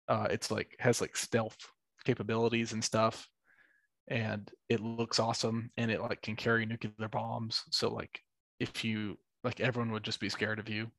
uh 0.09 0.29
it's 0.31 0.51
like 0.51 0.77
has 0.79 1.01
like 1.01 1.17
stealth 1.17 1.57
capabilities 2.05 2.73
and 2.73 2.85
stuff. 2.85 3.29
And 4.09 4.51
it 4.69 4.81
looks 4.81 5.19
awesome 5.19 5.71
and 5.77 5.91
it 5.91 6.01
like 6.01 6.23
can 6.23 6.37
carry 6.37 6.65
nuclear 6.67 7.09
bombs. 7.09 7.63
So 7.71 7.91
like 7.93 8.21
if 8.61 8.85
you 8.85 9.19
like 9.45 9.61
everyone 9.61 9.93
would 9.93 10.03
just 10.03 10.21
be 10.21 10.29
scared 10.29 10.59
of 10.59 10.69
you 10.69 10.91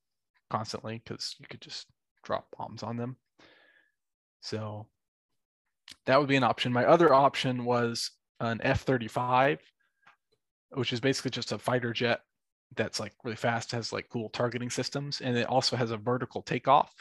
constantly 0.49 1.01
because 1.03 1.35
you 1.39 1.45
could 1.49 1.61
just 1.61 1.87
drop 2.23 2.47
bombs 2.57 2.83
on 2.83 2.97
them. 2.97 3.17
So 4.41 4.87
that 6.05 6.19
would 6.19 6.29
be 6.29 6.37
an 6.37 6.43
option. 6.43 6.71
My 6.71 6.85
other 6.85 7.13
option 7.13 7.65
was 7.65 8.11
an 8.39 8.59
F 8.63 8.81
35, 8.81 9.59
which 10.71 10.93
is 10.93 10.99
basically 10.99 11.31
just 11.31 11.51
a 11.51 11.57
fighter 11.57 11.93
jet 11.93 12.21
that's 12.75 12.99
like 12.99 13.13
really 13.23 13.35
fast, 13.35 13.71
has 13.71 13.91
like 13.91 14.07
cool 14.09 14.29
targeting 14.29 14.69
systems, 14.69 15.21
and 15.21 15.37
it 15.37 15.47
also 15.47 15.75
has 15.75 15.91
a 15.91 15.97
vertical 15.97 16.41
takeoff. 16.41 16.93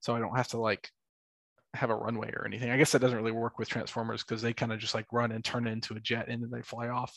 So 0.00 0.16
I 0.16 0.20
don't 0.20 0.36
have 0.36 0.48
to 0.48 0.58
like 0.58 0.90
have 1.74 1.90
a 1.90 1.96
runway 1.96 2.32
or 2.34 2.46
anything. 2.46 2.70
I 2.70 2.76
guess 2.76 2.92
that 2.92 3.00
doesn't 3.00 3.16
really 3.16 3.32
work 3.32 3.58
with 3.58 3.68
Transformers 3.68 4.22
because 4.22 4.42
they 4.42 4.52
kind 4.52 4.72
of 4.72 4.78
just 4.78 4.94
like 4.94 5.06
run 5.12 5.32
and 5.32 5.44
turn 5.44 5.66
into 5.66 5.94
a 5.94 6.00
jet 6.00 6.28
and 6.28 6.42
then 6.42 6.50
they 6.50 6.62
fly 6.62 6.88
off. 6.88 7.16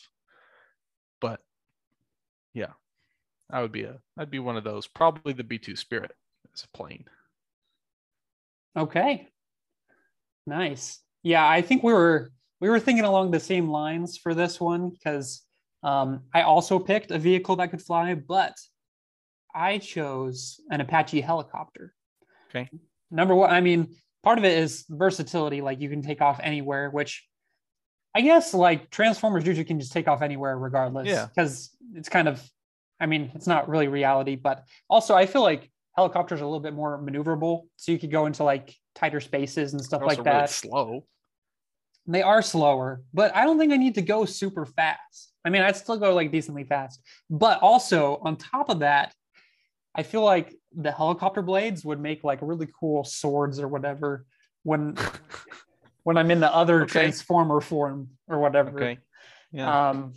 But 1.20 1.40
yeah, 2.56 2.72
I 3.50 3.60
would 3.60 3.70
be 3.70 3.82
a 3.84 3.98
I'd 4.18 4.30
be 4.30 4.38
one 4.38 4.56
of 4.56 4.64
those. 4.64 4.86
Probably 4.86 5.34
the 5.34 5.44
B2 5.44 5.76
Spirit 5.76 6.12
as 6.54 6.64
a 6.64 6.76
plane. 6.76 7.04
Okay. 8.76 9.28
Nice. 10.46 11.00
Yeah, 11.22 11.46
I 11.46 11.60
think 11.60 11.82
we 11.82 11.92
were 11.92 12.32
we 12.60 12.70
were 12.70 12.80
thinking 12.80 13.04
along 13.04 13.30
the 13.30 13.40
same 13.40 13.68
lines 13.68 14.16
for 14.16 14.34
this 14.34 14.58
one 14.58 14.88
because 14.88 15.42
um, 15.82 16.22
I 16.32 16.42
also 16.42 16.78
picked 16.78 17.10
a 17.10 17.18
vehicle 17.18 17.56
that 17.56 17.70
could 17.70 17.82
fly, 17.82 18.14
but 18.14 18.54
I 19.54 19.76
chose 19.76 20.58
an 20.70 20.80
Apache 20.80 21.20
helicopter. 21.20 21.92
Okay. 22.48 22.70
Number 23.10 23.34
one, 23.34 23.50
I 23.50 23.60
mean, 23.60 23.94
part 24.22 24.38
of 24.38 24.46
it 24.46 24.56
is 24.56 24.86
versatility. 24.88 25.60
Like 25.60 25.80
you 25.80 25.90
can 25.90 26.00
take 26.00 26.22
off 26.22 26.40
anywhere, 26.42 26.88
which 26.88 27.26
I 28.16 28.22
guess 28.22 28.54
like 28.54 28.88
Transformers 28.88 29.46
usually 29.46 29.66
can 29.66 29.78
just 29.78 29.92
take 29.92 30.08
off 30.08 30.22
anywhere 30.22 30.58
regardless. 30.58 31.06
Yeah. 31.06 31.26
Because 31.26 31.76
it's 31.92 32.08
kind 32.08 32.28
of, 32.28 32.42
I 32.98 33.04
mean, 33.04 33.30
it's 33.34 33.46
not 33.46 33.68
really 33.68 33.88
reality, 33.88 34.36
but 34.36 34.64
also 34.88 35.14
I 35.14 35.26
feel 35.26 35.42
like 35.42 35.70
helicopters 35.94 36.40
are 36.40 36.44
a 36.44 36.46
little 36.46 36.60
bit 36.60 36.72
more 36.72 36.98
maneuverable, 36.98 37.64
so 37.76 37.92
you 37.92 37.98
could 37.98 38.10
go 38.10 38.24
into 38.24 38.42
like 38.42 38.74
tighter 38.94 39.20
spaces 39.20 39.74
and 39.74 39.84
stuff 39.84 40.00
like 40.00 40.24
that. 40.24 40.34
Really 40.34 40.46
slow. 40.46 41.04
They 42.06 42.22
are 42.22 42.40
slower, 42.40 43.02
but 43.12 43.36
I 43.36 43.44
don't 43.44 43.58
think 43.58 43.70
I 43.70 43.76
need 43.76 43.96
to 43.96 44.02
go 44.02 44.24
super 44.24 44.64
fast. 44.64 45.34
I 45.44 45.50
mean, 45.50 45.60
I'd 45.60 45.76
still 45.76 45.98
go 45.98 46.14
like 46.14 46.32
decently 46.32 46.64
fast, 46.64 47.02
but 47.28 47.60
also 47.60 48.18
on 48.22 48.36
top 48.36 48.70
of 48.70 48.78
that, 48.78 49.12
I 49.94 50.04
feel 50.04 50.22
like 50.22 50.54
the 50.74 50.90
helicopter 50.90 51.42
blades 51.42 51.84
would 51.84 52.00
make 52.00 52.24
like 52.24 52.38
really 52.40 52.68
cool 52.80 53.04
swords 53.04 53.60
or 53.60 53.68
whatever 53.68 54.24
when 54.62 54.96
when 56.06 56.16
I'm 56.16 56.30
in 56.30 56.38
the 56.38 56.54
other 56.54 56.82
okay. 56.82 56.92
transformer 56.92 57.60
form 57.60 58.10
or 58.28 58.38
whatever. 58.38 58.76
Okay. 58.76 58.98
Yeah. 59.50 59.88
Um, 59.88 60.12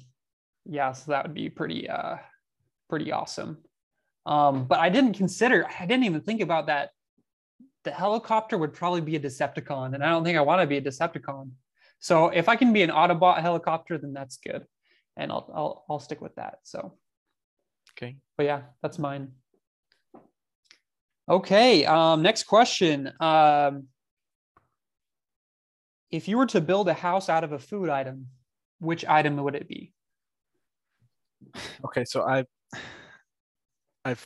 yeah, 0.63 0.91
so 0.91 1.09
that 1.09 1.25
would 1.25 1.33
be 1.33 1.49
pretty 1.49 1.89
uh 1.89 2.17
pretty 2.87 3.11
awesome. 3.11 3.57
Um, 4.27 4.65
but 4.65 4.77
I 4.77 4.89
didn't 4.89 5.13
consider, 5.13 5.65
I 5.79 5.87
didn't 5.87 6.03
even 6.03 6.21
think 6.21 6.41
about 6.41 6.67
that. 6.67 6.91
The 7.85 7.91
helicopter 7.91 8.55
would 8.55 8.73
probably 8.73 9.01
be 9.01 9.15
a 9.15 9.19
Decepticon, 9.19 9.95
and 9.95 10.03
I 10.03 10.09
don't 10.09 10.23
think 10.23 10.37
I 10.37 10.41
want 10.41 10.61
to 10.61 10.67
be 10.67 10.77
a 10.77 10.81
Decepticon. 10.81 11.49
So 11.99 12.27
if 12.27 12.47
I 12.49 12.55
can 12.55 12.71
be 12.71 12.83
an 12.83 12.91
Autobot 12.91 13.41
helicopter, 13.41 13.97
then 13.97 14.13
that's 14.13 14.37
good, 14.37 14.65
and 15.17 15.31
I'll 15.31 15.51
I'll 15.55 15.85
I'll 15.89 15.99
stick 15.99 16.21
with 16.21 16.35
that. 16.35 16.59
So, 16.61 16.99
okay. 17.97 18.17
But 18.37 18.45
yeah, 18.45 18.61
that's 18.83 18.99
mine. 18.99 19.31
Okay. 21.27 21.85
Um, 21.85 22.21
next 22.21 22.43
question. 22.43 23.11
Um, 23.19 23.87
if 26.11 26.27
you 26.27 26.37
were 26.37 26.47
to 26.47 26.61
build 26.61 26.87
a 26.89 26.93
house 26.93 27.29
out 27.29 27.43
of 27.43 27.51
a 27.51 27.59
food 27.59 27.89
item, 27.89 28.27
which 28.79 29.05
item 29.05 29.37
would 29.37 29.55
it 29.55 29.67
be? 29.67 29.93
Okay, 31.85 32.05
so 32.05 32.23
I 32.23 32.45
I've 34.03 34.25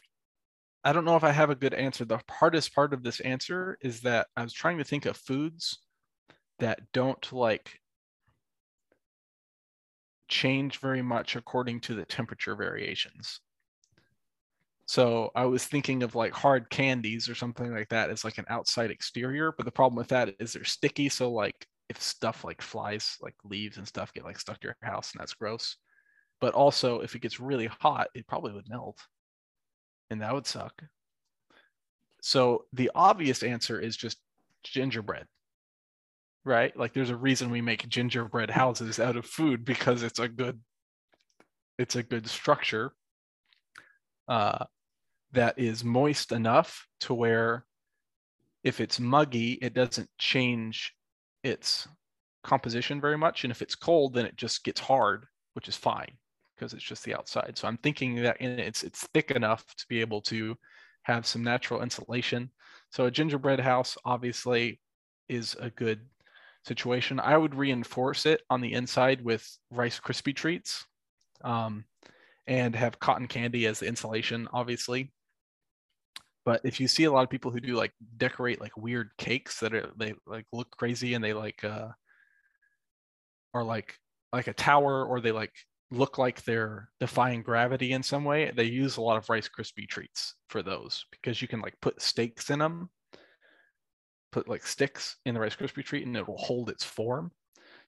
I 0.84 0.92
don't 0.92 1.06
know 1.06 1.16
if 1.16 1.24
I 1.24 1.32
have 1.32 1.50
a 1.50 1.56
good 1.56 1.74
answer. 1.74 2.04
The 2.06 2.20
hardest 2.30 2.76
part 2.76 2.94
of 2.94 3.04
this 3.04 3.20
answer 3.22 3.78
is 3.82 4.02
that 4.02 4.28
I 4.36 4.44
was 4.44 4.54
trying 4.54 4.78
to 4.80 4.84
think 4.84 5.06
of 5.06 5.16
foods 5.16 5.80
that 6.60 6.80
don't 6.92 7.32
like 7.32 7.80
change 10.28 10.80
very 10.80 11.02
much 11.02 11.36
according 11.36 11.80
to 11.82 11.96
the 11.96 12.06
temperature 12.06 12.56
variations. 12.56 13.40
So 14.86 15.32
I 15.36 15.46
was 15.46 15.66
thinking 15.66 16.04
of 16.04 16.16
like 16.16 16.34
hard 16.34 16.70
candies 16.70 17.30
or 17.30 17.36
something 17.36 17.74
like 17.74 17.90
that 17.90 18.10
as 18.10 18.26
like 18.26 18.38
an 18.38 18.46
outside 18.50 18.92
exterior, 18.92 19.54
but 19.56 19.66
the 19.66 19.72
problem 19.72 19.96
with 19.96 20.10
that 20.10 20.36
is 20.40 20.54
they're 20.54 20.66
sticky. 20.66 21.08
So 21.08 21.32
like 21.32 21.66
if 21.90 22.02
stuff 22.02 22.44
like 22.44 22.62
flies, 22.62 23.18
like 23.22 23.36
leaves 23.44 23.78
and 23.78 23.88
stuff 23.88 24.14
get 24.14 24.24
like 24.24 24.40
stuck 24.40 24.60
to 24.60 24.68
your 24.68 24.78
house 24.82 25.12
and 25.12 25.20
that's 25.20 25.34
gross. 25.34 25.78
But 26.42 26.54
also 26.54 27.02
if 27.02 27.16
it 27.16 27.22
gets 27.22 27.40
really 27.40 27.68
hot, 27.68 28.08
it 28.16 28.28
probably 28.28 28.54
would 28.54 28.70
melt 28.70 29.00
and 30.10 30.22
that 30.22 30.34
would 30.34 30.48
suck. 30.48 30.82
So 32.22 32.66
the 32.72 32.92
obvious 32.96 33.44
answer 33.44 33.80
is 33.80 33.98
just 33.98 34.18
gingerbread, 34.64 35.26
right? 36.46 36.76
Like 36.78 36.94
there's 36.94 37.10
a 37.10 37.16
reason 37.16 37.50
we 37.50 37.62
make 37.62 37.88
gingerbread 37.88 38.50
houses 38.50 39.00
out 39.00 39.18
of 39.18 39.26
food 39.26 39.66
because 39.66 40.04
it's 40.04 40.20
a 40.20 40.30
good, 40.30 40.60
it's 41.78 41.96
a 41.96 42.04
good 42.04 42.28
structure 42.28 42.94
uh, 44.28 44.66
that 45.34 45.60
is 45.60 45.84
moist 45.84 46.32
enough 46.32 46.88
to 47.02 47.14
where 47.14 47.66
if 48.64 48.80
it's 48.80 49.00
muggy, 49.00 49.54
it 49.54 49.74
doesn't 49.74 50.10
change 50.18 50.96
its 51.44 51.88
composition 52.44 53.02
very 53.02 53.18
much. 53.18 53.44
And 53.44 53.52
if 53.52 53.62
it's 53.62 53.76
cold, 53.76 54.14
then 54.14 54.26
it 54.26 54.38
just 54.38 54.64
gets 54.64 54.80
hard, 54.82 55.26
which 55.54 55.68
is 55.68 55.78
fine. 55.78 56.18
because 56.56 56.74
it's 56.74 56.84
just 56.84 57.04
the 57.04 57.16
outside. 57.16 57.58
So 57.58 57.68
I'm 57.68 57.78
thinking 57.78 58.16
that 58.24 58.38
it's 58.40 58.84
it's 58.84 59.08
thick 59.14 59.32
enough 59.32 59.66
to 59.76 59.86
be 59.88 60.02
able 60.02 60.22
to 60.24 60.58
have 61.04 61.26
some 61.26 61.44
natural 61.44 61.82
insulation. 61.82 62.50
So 62.92 63.06
a 63.06 63.12
gingerbread 63.12 63.60
house 63.60 63.98
obviously 64.06 64.80
is 65.28 65.56
a 65.60 65.70
good 65.72 66.02
situation. 66.66 67.20
I 67.20 67.38
would 67.38 67.56
reinforce 67.56 68.26
it 68.26 68.42
on 68.50 68.62
the 68.62 68.74
inside 68.74 69.24
with 69.24 69.46
Rice 69.72 70.00
Krispie 70.00 70.36
treats 70.36 70.86
um, 71.44 71.86
and 72.48 72.76
have 72.76 73.00
cotton 73.00 73.28
candy 73.28 73.66
as 73.68 73.80
the 73.80 73.88
insulation, 73.88 74.48
obviously. 74.54 75.12
But 76.46 76.62
if 76.64 76.80
you 76.80 76.88
see 76.88 77.06
a 77.06 77.12
lot 77.12 77.24
of 77.24 77.30
people 77.30 77.52
who 77.52 77.60
do 77.60 77.76
like 77.76 77.94
decorate 78.18 78.60
like 78.60 78.76
weird 78.76 79.12
cakes 79.18 79.60
that 79.62 79.74
are 79.74 79.92
they 79.98 80.14
like 80.28 80.46
look 80.52 80.70
crazy 80.72 81.14
and 81.14 81.24
they 81.24 81.34
like 81.34 81.64
uh 81.64 81.90
are 83.54 83.64
like 83.64 83.98
like 84.34 84.48
a 84.48 84.54
tower 84.54 85.06
or 85.06 85.22
they 85.22 85.32
like 85.32 85.54
look 85.92 86.18
like 86.18 86.44
they're 86.44 86.90
defying 87.00 87.44
gravity 87.44 87.94
in 87.94 88.02
some 88.02 88.26
way, 88.26 88.52
they 88.56 88.64
use 88.64 88.98
a 88.98 89.02
lot 89.02 89.18
of 89.18 89.30
Rice 89.30 89.48
Krispie 89.48 89.88
treats 89.88 90.36
for 90.50 90.64
those 90.64 91.06
because 91.12 91.42
you 91.42 91.48
can 91.48 91.62
like 91.62 91.76
put 91.82 92.02
stakes 92.02 92.50
in 92.50 92.60
them 92.60 92.90
put 94.34 94.50
like 94.50 94.66
sticks 94.66 95.18
in 95.26 95.34
the 95.34 95.40
Rice 95.40 95.56
Krispie 95.56 95.86
treat 95.86 96.06
and 96.06 96.18
it 96.18 96.28
will 96.28 96.38
hold 96.38 96.70
its 96.70 96.84
form. 96.84 97.32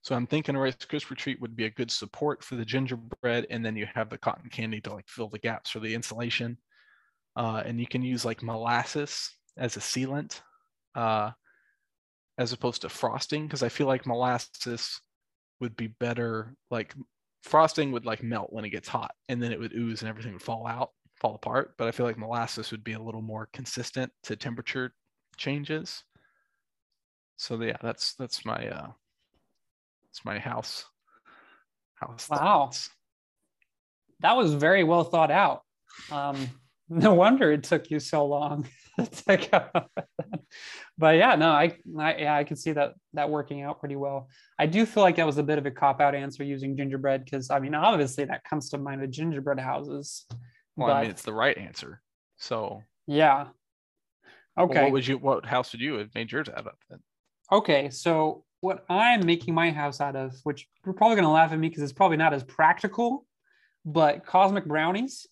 So 0.02 0.14
I'm 0.14 0.26
thinking 0.26 0.54
a 0.54 0.60
Rice 0.60 0.76
Krispie 0.76 1.16
treat 1.16 1.40
would 1.40 1.56
be 1.56 1.66
a 1.66 1.70
good 1.70 1.90
support 1.90 2.42
for 2.42 2.54
the 2.54 2.64
gingerbread, 2.64 3.46
and 3.50 3.64
then 3.66 3.76
you 3.76 3.86
have 3.92 4.08
the 4.08 4.16
cotton 4.16 4.48
candy 4.48 4.80
to 4.82 4.94
like 4.94 5.08
fill 5.08 5.28
the 5.28 5.38
gaps 5.38 5.70
for 5.70 5.80
the 5.80 5.92
insulation. 5.92 6.56
Uh, 7.36 7.62
and 7.64 7.78
you 7.78 7.86
can 7.86 8.02
use 8.02 8.24
like 8.24 8.42
molasses 8.42 9.30
as 9.56 9.76
a 9.76 9.80
sealant, 9.80 10.40
uh, 10.94 11.30
as 12.38 12.52
opposed 12.52 12.82
to 12.82 12.88
frosting, 12.88 13.46
because 13.46 13.62
I 13.62 13.68
feel 13.68 13.86
like 13.86 14.06
molasses 14.06 15.00
would 15.60 15.76
be 15.76 15.88
better. 15.88 16.54
Like 16.70 16.94
frosting 17.42 17.92
would 17.92 18.06
like 18.06 18.22
melt 18.22 18.52
when 18.52 18.64
it 18.64 18.70
gets 18.70 18.88
hot, 18.88 19.14
and 19.28 19.42
then 19.42 19.52
it 19.52 19.60
would 19.60 19.74
ooze 19.74 20.02
and 20.02 20.08
everything 20.08 20.32
would 20.32 20.42
fall 20.42 20.66
out, 20.66 20.90
fall 21.20 21.34
apart. 21.34 21.74
But 21.76 21.88
I 21.88 21.92
feel 21.92 22.06
like 22.06 22.18
molasses 22.18 22.70
would 22.70 22.84
be 22.84 22.94
a 22.94 23.02
little 23.02 23.22
more 23.22 23.48
consistent 23.52 24.10
to 24.24 24.36
temperature 24.36 24.94
changes 25.36 26.02
so 27.36 27.60
yeah, 27.62 27.76
that's 27.82 28.14
that's 28.14 28.44
my 28.44 28.68
uh 28.68 28.88
it's 30.10 30.24
my 30.24 30.38
house 30.38 30.86
house. 31.94 32.28
Wow. 32.28 32.38
Thoughts. 32.38 32.90
That 34.20 34.36
was 34.36 34.54
very 34.54 34.84
well 34.84 35.04
thought 35.04 35.30
out. 35.30 35.62
Um 36.10 36.48
no 36.88 37.14
wonder 37.14 37.52
it 37.52 37.64
took 37.64 37.90
you 37.90 37.98
so 37.98 38.26
long 38.26 38.66
but 39.26 41.16
yeah, 41.16 41.34
no, 41.34 41.50
I, 41.50 41.76
I 41.98 42.16
yeah, 42.16 42.34
I 42.34 42.44
can 42.44 42.56
see 42.56 42.72
that 42.72 42.94
that 43.12 43.28
working 43.28 43.62
out 43.62 43.78
pretty 43.78 43.96
well. 43.96 44.28
I 44.58 44.66
do 44.66 44.86
feel 44.86 45.02
like 45.02 45.16
that 45.16 45.26
was 45.26 45.38
a 45.38 45.42
bit 45.42 45.58
of 45.58 45.66
a 45.66 45.70
cop 45.70 46.00
out 46.00 46.14
answer 46.14 46.42
using 46.44 46.76
gingerbread 46.76 47.24
because 47.24 47.50
I 47.50 47.58
mean, 47.58 47.74
obviously 47.74 48.24
that 48.24 48.44
comes 48.44 48.70
to 48.70 48.78
mind 48.78 49.02
with 49.02 49.10
gingerbread 49.10 49.60
houses. 49.60 50.24
Well, 50.76 50.88
but, 50.88 50.94
I 50.94 51.02
mean, 51.02 51.10
it's 51.10 51.22
the 51.22 51.34
right 51.34 51.56
answer. 51.56 52.00
So 52.38 52.82
yeah. 53.06 53.48
Okay. 54.58 54.74
Well, 54.74 54.84
what 54.84 54.92
would 54.92 55.06
you? 55.06 55.18
What 55.18 55.44
house 55.44 55.72
would 55.72 55.82
you 55.82 55.94
have 55.94 56.14
made 56.14 56.32
yours 56.32 56.48
out 56.48 56.66
of 56.66 56.72
then? 56.88 57.00
Okay, 57.52 57.90
so 57.90 58.44
what 58.60 58.84
I'm 58.88 59.26
making 59.26 59.54
my 59.54 59.70
house 59.70 60.00
out 60.00 60.16
of, 60.16 60.34
which 60.44 60.66
you're 60.84 60.94
probably 60.94 61.16
going 61.16 61.26
to 61.26 61.30
laugh 61.30 61.52
at 61.52 61.58
me 61.58 61.68
because 61.68 61.82
it's 61.82 61.92
probably 61.92 62.16
not 62.16 62.32
as 62.32 62.42
practical, 62.42 63.26
but 63.84 64.24
cosmic 64.24 64.64
brownies, 64.64 65.26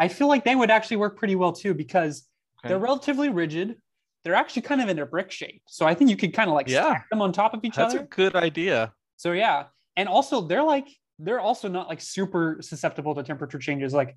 I 0.00 0.08
feel 0.08 0.28
like 0.28 0.44
they 0.44 0.56
would 0.56 0.70
actually 0.70 0.96
work 0.96 1.18
pretty 1.18 1.36
well 1.36 1.52
too 1.52 1.74
because 1.74 2.26
okay. 2.60 2.68
they're 2.68 2.78
relatively 2.78 3.28
rigid. 3.28 3.76
They're 4.24 4.34
actually 4.34 4.62
kind 4.62 4.80
of 4.80 4.88
in 4.88 4.98
a 4.98 5.04
brick 5.04 5.30
shape. 5.30 5.62
So 5.66 5.86
I 5.86 5.92
think 5.94 6.08
you 6.08 6.16
could 6.16 6.32
kind 6.32 6.48
of 6.48 6.54
like 6.54 6.68
yeah. 6.68 6.86
stack 6.86 7.10
them 7.10 7.20
on 7.20 7.32
top 7.32 7.52
of 7.52 7.60
each 7.62 7.76
That's 7.76 7.94
other. 7.94 7.98
That's 8.04 8.12
a 8.12 8.16
good 8.16 8.34
idea. 8.34 8.94
So 9.18 9.32
yeah. 9.32 9.64
And 9.96 10.08
also 10.08 10.40
they're 10.40 10.62
like, 10.62 10.88
they're 11.18 11.38
also 11.38 11.68
not 11.68 11.86
like 11.90 12.00
super 12.00 12.56
susceptible 12.62 13.14
to 13.14 13.22
temperature 13.22 13.58
changes. 13.58 13.92
Like 13.92 14.16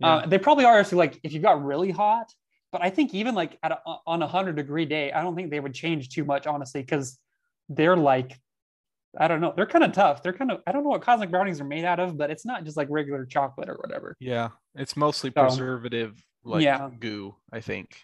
yeah. 0.00 0.16
uh, 0.16 0.26
they 0.26 0.38
probably 0.38 0.64
are. 0.64 0.82
So 0.82 0.96
like 0.96 1.20
if 1.22 1.32
you 1.32 1.38
got 1.38 1.64
really 1.64 1.92
hot, 1.92 2.32
but 2.72 2.82
I 2.82 2.90
think 2.90 3.14
even 3.14 3.36
like 3.36 3.58
at 3.62 3.70
a, 3.70 3.78
on 4.04 4.20
a 4.22 4.26
hundred 4.26 4.56
degree 4.56 4.84
day, 4.84 5.12
I 5.12 5.22
don't 5.22 5.36
think 5.36 5.52
they 5.52 5.60
would 5.60 5.74
change 5.74 6.08
too 6.08 6.24
much, 6.24 6.48
honestly, 6.48 6.80
because 6.80 7.20
they're 7.68 7.96
like, 7.96 8.36
I 9.18 9.28
don't 9.28 9.40
know, 9.40 9.52
they're 9.54 9.66
kind 9.66 9.84
of 9.84 9.92
tough. 9.92 10.22
They're 10.22 10.32
kind 10.32 10.50
of 10.50 10.60
I 10.66 10.72
don't 10.72 10.84
know 10.84 10.90
what 10.90 11.02
cosmic 11.02 11.30
brownies 11.30 11.60
are 11.60 11.64
made 11.64 11.84
out 11.84 12.00
of, 12.00 12.16
but 12.16 12.30
it's 12.30 12.46
not 12.46 12.64
just 12.64 12.76
like 12.76 12.88
regular 12.90 13.26
chocolate 13.26 13.68
or 13.68 13.76
whatever. 13.76 14.16
Yeah, 14.20 14.50
it's 14.74 14.96
mostly 14.96 15.30
so, 15.30 15.42
preservative, 15.42 16.22
like 16.44 16.62
yeah. 16.62 16.88
goo, 16.98 17.34
I 17.52 17.60
think, 17.60 17.96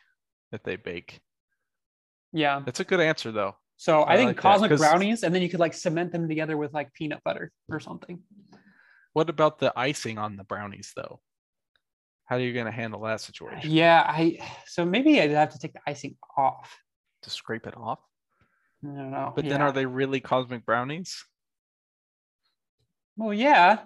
that 0.52 0.64
they 0.64 0.76
bake. 0.76 1.20
Yeah, 2.32 2.60
that's 2.64 2.80
a 2.80 2.84
good 2.84 3.00
answer 3.00 3.32
though. 3.32 3.56
So 3.78 4.02
I, 4.02 4.14
I 4.14 4.16
think 4.16 4.28
like 4.28 4.36
cosmic 4.36 4.76
brownies, 4.76 5.22
and 5.22 5.34
then 5.34 5.40
you 5.40 5.48
could 5.48 5.60
like 5.60 5.72
cement 5.72 6.12
them 6.12 6.28
together 6.28 6.56
with 6.56 6.74
like 6.74 6.92
peanut 6.92 7.22
butter 7.24 7.52
or 7.70 7.80
something. 7.80 8.20
What 9.12 9.30
about 9.30 9.58
the 9.58 9.72
icing 9.76 10.18
on 10.18 10.36
the 10.36 10.44
brownies 10.44 10.92
though? 10.94 11.20
How 12.26 12.36
are 12.36 12.40
you 12.40 12.52
going 12.52 12.66
to 12.66 12.72
handle 12.72 13.00
that 13.02 13.22
situation? 13.22 13.70
Yeah, 13.70 14.04
I 14.06 14.38
so 14.66 14.84
maybe 14.84 15.20
I'd 15.20 15.30
have 15.30 15.52
to 15.52 15.58
take 15.58 15.72
the 15.72 15.80
icing 15.86 16.16
off 16.36 16.76
to 17.22 17.30
scrape 17.30 17.66
it 17.66 17.76
off. 17.76 18.00
I 18.84 18.86
don't 18.86 19.10
know. 19.10 19.32
But 19.34 19.44
yeah. 19.44 19.50
then, 19.50 19.62
are 19.62 19.72
they 19.72 19.86
really 19.86 20.20
cosmic 20.20 20.64
brownies? 20.64 21.24
Well, 23.16 23.34
yeah. 23.34 23.80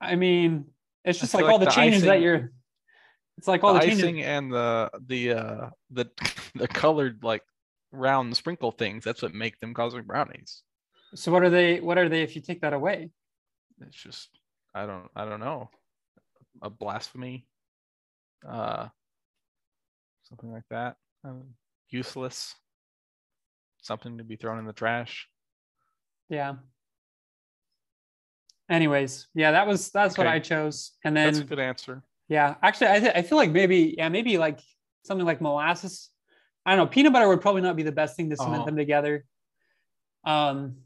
I 0.00 0.16
mean, 0.16 0.66
it's 1.04 1.18
just 1.18 1.34
like, 1.34 1.44
like, 1.44 1.52
all 1.52 1.58
the, 1.58 1.66
the 1.66 1.70
changes 1.72 2.02
icing, 2.02 2.08
that 2.08 2.20
you're. 2.22 2.52
It's 3.36 3.48
like 3.48 3.62
all 3.62 3.74
the, 3.74 3.80
the 3.80 3.86
icing 3.86 4.16
changes. 4.16 4.26
and 4.26 4.52
the 4.52 4.90
the 5.06 5.32
uh 5.32 5.70
the 5.90 6.10
the 6.54 6.68
colored 6.68 7.22
like 7.22 7.42
round 7.92 8.36
sprinkle 8.36 8.72
things. 8.72 9.04
That's 9.04 9.22
what 9.22 9.34
make 9.34 9.58
them 9.60 9.74
cosmic 9.74 10.06
brownies. 10.06 10.62
So 11.14 11.32
what 11.32 11.42
are 11.42 11.50
they? 11.50 11.80
What 11.80 11.98
are 11.98 12.08
they 12.08 12.22
if 12.22 12.36
you 12.36 12.42
take 12.42 12.62
that 12.62 12.72
away? 12.72 13.10
It's 13.80 13.96
just 13.96 14.28
I 14.74 14.86
don't 14.86 15.08
I 15.14 15.24
don't 15.24 15.40
know 15.40 15.70
a 16.62 16.70
blasphemy, 16.70 17.46
uh, 18.48 18.88
something 20.24 20.52
like 20.52 20.64
that. 20.70 20.96
Um, 21.24 21.54
useless, 21.88 22.54
something 23.82 24.18
to 24.18 24.24
be 24.24 24.36
thrown 24.36 24.58
in 24.58 24.66
the 24.66 24.72
trash. 24.72 25.28
Yeah. 26.28 26.54
Anyways, 28.70 29.28
yeah, 29.34 29.52
that 29.52 29.66
was 29.66 29.90
that's 29.90 30.14
okay. 30.14 30.26
what 30.26 30.32
I 30.32 30.40
chose, 30.40 30.92
and 31.02 31.16
then 31.16 31.26
that's 31.26 31.38
a 31.38 31.44
good 31.44 31.58
answer. 31.58 32.02
Yeah, 32.28 32.56
actually, 32.62 32.88
I 32.88 33.00
th- 33.00 33.12
I 33.14 33.22
feel 33.22 33.38
like 33.38 33.50
maybe 33.50 33.94
yeah 33.96 34.10
maybe 34.10 34.36
like 34.36 34.60
something 35.04 35.24
like 35.24 35.40
molasses. 35.40 36.10
I 36.66 36.76
don't 36.76 36.84
know. 36.84 36.90
Peanut 36.90 37.14
butter 37.14 37.28
would 37.28 37.40
probably 37.40 37.62
not 37.62 37.76
be 37.76 37.82
the 37.82 37.92
best 37.92 38.14
thing 38.14 38.28
to 38.28 38.36
cement 38.36 38.62
oh. 38.62 38.66
them 38.66 38.76
together. 38.76 39.24
Um, 40.24 40.76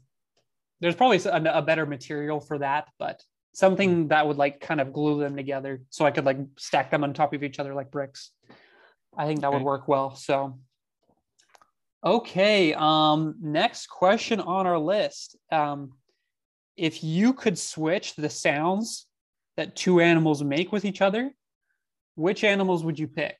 there's 0.79 0.95
probably 0.95 1.17
a, 1.17 1.57
a 1.57 1.61
better 1.61 1.85
material 1.85 2.39
for 2.39 2.59
that, 2.59 2.87
but 2.97 3.21
something 3.53 4.07
that 4.07 4.27
would 4.27 4.37
like 4.37 4.61
kind 4.61 4.79
of 4.79 4.93
glue 4.93 5.19
them 5.19 5.35
together 5.35 5.81
so 5.89 6.05
I 6.05 6.11
could 6.11 6.25
like 6.25 6.37
stack 6.57 6.89
them 6.89 7.03
on 7.03 7.13
top 7.13 7.33
of 7.33 7.43
each 7.43 7.59
other 7.59 7.73
like 7.73 7.91
bricks. 7.91 8.31
I 9.17 9.25
think 9.25 9.41
that 9.41 9.47
okay. 9.47 9.57
would 9.57 9.63
work 9.63 9.87
well. 9.87 10.15
So 10.15 10.59
okay, 12.03 12.73
um 12.73 13.35
next 13.41 13.87
question 13.87 14.39
on 14.39 14.67
our 14.67 14.79
list. 14.79 15.37
Um 15.51 15.93
if 16.75 17.03
you 17.03 17.33
could 17.33 17.57
switch 17.57 18.15
the 18.15 18.29
sounds 18.29 19.05
that 19.57 19.75
two 19.75 19.99
animals 19.99 20.43
make 20.43 20.71
with 20.71 20.85
each 20.85 21.01
other, 21.01 21.31
which 22.15 22.43
animals 22.43 22.83
would 22.83 22.97
you 22.97 23.07
pick 23.07 23.37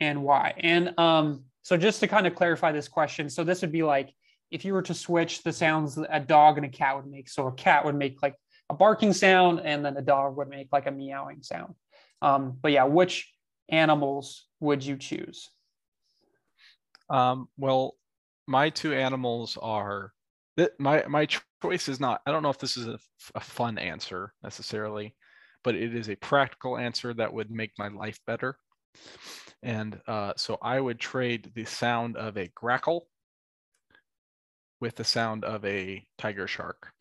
and 0.00 0.22
why? 0.22 0.54
And 0.58 0.98
um 0.98 1.44
so 1.62 1.76
just 1.76 2.00
to 2.00 2.08
kind 2.08 2.26
of 2.26 2.34
clarify 2.34 2.72
this 2.72 2.88
question, 2.88 3.30
so 3.30 3.42
this 3.42 3.62
would 3.62 3.72
be 3.72 3.82
like 3.82 4.12
if 4.50 4.64
you 4.64 4.72
were 4.72 4.82
to 4.82 4.94
switch 4.94 5.42
the 5.42 5.52
sounds 5.52 5.98
a 5.98 6.20
dog 6.20 6.58
and 6.58 6.66
a 6.66 6.68
cat 6.68 6.94
would 6.96 7.06
make. 7.06 7.28
So 7.28 7.48
a 7.48 7.52
cat 7.52 7.84
would 7.84 7.96
make 7.96 8.22
like 8.22 8.36
a 8.70 8.74
barking 8.74 9.12
sound, 9.12 9.60
and 9.64 9.84
then 9.84 9.96
a 9.96 10.02
dog 10.02 10.36
would 10.36 10.48
make 10.48 10.68
like 10.72 10.86
a 10.86 10.90
meowing 10.90 11.42
sound. 11.42 11.74
Um, 12.22 12.56
but 12.62 12.72
yeah, 12.72 12.84
which 12.84 13.32
animals 13.68 14.46
would 14.60 14.84
you 14.84 14.96
choose? 14.96 15.50
Um, 17.10 17.48
well, 17.58 17.96
my 18.46 18.70
two 18.70 18.92
animals 18.94 19.58
are 19.60 20.12
that 20.56 20.78
my 20.78 21.04
my 21.08 21.26
choice 21.62 21.88
is 21.88 22.00
not. 22.00 22.20
I 22.26 22.30
don't 22.30 22.42
know 22.42 22.50
if 22.50 22.58
this 22.58 22.76
is 22.76 22.86
a, 22.86 22.98
a 23.34 23.40
fun 23.40 23.78
answer 23.78 24.32
necessarily, 24.42 25.14
but 25.62 25.74
it 25.74 25.94
is 25.94 26.08
a 26.08 26.16
practical 26.16 26.78
answer 26.78 27.14
that 27.14 27.32
would 27.32 27.50
make 27.50 27.72
my 27.78 27.88
life 27.88 28.18
better. 28.26 28.56
And 29.62 29.98
uh, 30.06 30.34
so 30.36 30.58
I 30.62 30.80
would 30.80 31.00
trade 31.00 31.50
the 31.54 31.64
sound 31.64 32.16
of 32.16 32.36
a 32.36 32.50
grackle 32.54 33.08
with 34.80 34.96
the 34.96 35.04
sound 35.04 35.44
of 35.44 35.64
a 35.64 36.04
tiger 36.18 36.46
shark. 36.46 36.92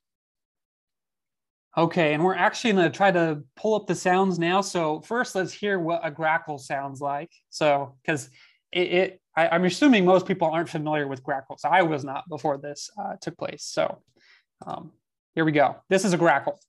Okay, 1.76 2.14
and 2.14 2.24
we're 2.24 2.36
actually 2.36 2.74
going 2.74 2.92
to 2.92 2.96
try 2.96 3.12
to 3.12 3.44
pull 3.56 3.74
up 3.76 3.88
the 3.88 3.96
sounds 3.96 4.38
now. 4.38 4.62
So 4.62 5.02
first, 5.02 5.34
let's 5.34 5.52
hear 5.52 5.80
what 5.80 6.02
a 6.04 6.12
grackle 6.12 6.60
sounds 6.60 7.02
like. 7.02 7.32
So, 7.50 7.96
because 8.02 8.30
it, 8.74 8.94
it 8.94 9.22
I, 9.36 9.56
am 9.56 9.66
assuming 9.66 10.06
most 10.06 10.26
people 10.26 10.48
aren't 10.50 10.70
familiar 10.70 11.08
with 11.08 11.24
grackles. 11.24 11.62
I 11.64 11.82
was 11.82 12.04
not 12.04 12.28
before 12.30 12.58
this 12.58 12.90
uh, 13.00 13.16
took 13.22 13.38
place. 13.38 13.64
So, 13.64 14.00
um, 14.66 14.92
here 15.36 15.46
we 15.46 15.52
go. 15.52 15.78
This 15.90 16.06
is 16.06 16.14
a 16.14 16.18
grackle. 16.18 16.60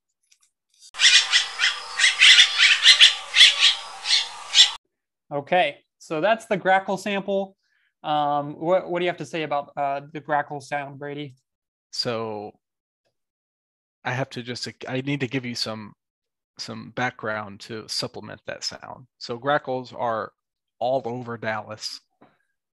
Okay, 5.32 5.78
so 5.98 6.20
that's 6.20 6.46
the 6.46 6.56
grackle 6.56 6.96
sample. 6.96 7.56
Um, 8.02 8.52
what, 8.60 8.90
what 8.90 8.98
do 8.98 9.04
you 9.04 9.10
have 9.10 9.18
to 9.18 9.26
say 9.26 9.42
about 9.42 9.72
uh, 9.76 10.02
the 10.12 10.20
grackle 10.20 10.60
sound, 10.62 10.98
Brady? 10.98 11.34
So 11.90 12.52
I 14.04 14.12
have 14.12 14.30
to 14.30 14.42
just 14.42 14.68
I 14.88 15.00
need 15.00 15.20
to 15.20 15.26
give 15.26 15.44
you 15.44 15.54
some 15.54 15.94
some 16.58 16.90
background 16.90 17.60
to 17.60 17.88
supplement 17.88 18.40
that 18.46 18.62
sound. 18.62 19.06
So 19.18 19.38
grackles 19.38 19.92
are 19.92 20.32
all 20.84 21.00
over 21.06 21.38
Dallas, 21.38 21.98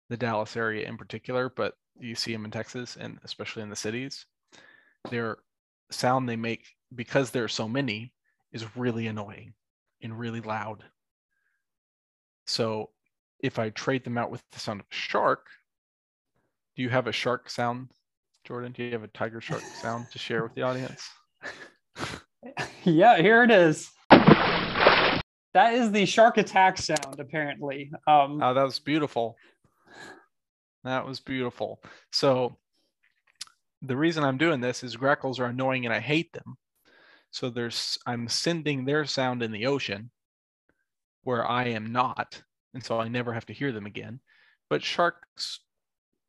the 0.10 0.18
Dallas 0.18 0.56
area 0.56 0.88
in 0.88 0.96
particular, 0.96 1.50
but 1.50 1.74
you 2.00 2.14
see 2.14 2.32
them 2.32 2.46
in 2.46 2.52
Texas 2.52 2.98
and 3.00 3.18
especially 3.24 3.64
in 3.64 3.70
the 3.72 3.76
cities. 3.76 4.28
Their 5.10 5.38
sound 5.90 6.30
they 6.30 6.36
make 6.36 6.68
because 6.94 7.32
there 7.32 7.44
are 7.44 7.48
so 7.48 7.68
many 7.68 8.14
is 8.52 8.78
really 8.78 9.08
annoying 9.08 9.56
and 10.04 10.20
really 10.20 10.40
loud. 10.40 10.84
So 12.46 12.92
if 13.40 13.58
I 13.58 13.72
trade 13.72 14.04
them 14.04 14.20
out 14.20 14.30
with 14.30 14.44
the 14.52 14.60
sound 14.60 14.82
of 14.82 14.86
a 14.92 14.96
shark, 14.96 15.48
do 16.76 16.84
you 16.84 16.90
have 16.90 17.08
a 17.08 17.12
shark 17.12 17.50
sound, 17.50 17.90
Jordan? 18.44 18.72
Do 18.72 18.84
you 18.84 18.92
have 18.92 19.04
a 19.04 19.08
tiger 19.08 19.42
shark 19.42 19.64
sound 19.82 20.12
to 20.12 20.20
share 20.20 20.44
with 20.44 20.54
the 20.54 20.62
audience? 20.62 21.10
yeah, 22.84 23.18
here 23.18 23.42
it 23.42 23.50
is. 23.50 23.90
That 25.56 25.74
is 25.74 25.90
the 25.90 26.06
shark 26.06 26.38
attack 26.38 26.78
sound, 26.78 27.18
apparently. 27.18 27.90
Um, 28.08 28.44
oh, 28.44 28.54
that 28.54 28.64
was 28.64 28.78
beautiful. 28.78 29.38
That 30.84 31.06
was 31.06 31.22
beautiful. 31.22 31.82
So 32.12 32.58
the 33.82 33.96
reason 33.96 34.26
I'm 34.26 34.38
doing 34.38 34.60
this 34.60 34.84
is 34.84 34.98
grackles 34.98 35.40
are 35.40 35.46
annoying 35.46 35.86
and 35.86 35.94
I 35.94 36.02
hate 36.02 36.34
them. 36.34 36.58
So 37.32 37.50
there's 37.50 37.98
I'm 38.06 38.28
sending 38.28 38.84
their 38.84 39.06
sound 39.06 39.42
in 39.42 39.54
the 39.54 39.68
ocean 39.68 40.12
where 41.24 41.50
I 41.50 41.68
am 41.70 41.94
not, 41.94 42.44
and 42.74 42.84
so 42.84 43.00
I 43.00 43.08
never 43.08 43.32
have 43.32 43.46
to 43.46 43.54
hear 43.54 43.72
them 43.72 43.86
again. 43.86 44.20
But 44.70 44.84
sharks, 44.84 45.62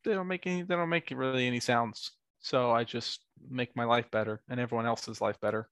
they 0.05 0.13
don't 0.13 0.29
make 0.29 0.47
any 0.47 0.63
they 0.63 0.77
don't 0.77 0.89
make 0.89 1.11
really 1.11 1.49
any 1.49 1.59
sounds. 1.59 2.13
So 2.39 2.71
I 2.71 2.85
just 2.85 3.23
make 3.51 3.75
my 3.75 3.87
life 3.87 4.09
better 4.13 4.41
and 4.49 4.61
everyone 4.61 4.87
else's 4.87 5.21
life 5.21 5.41
better. 5.41 5.69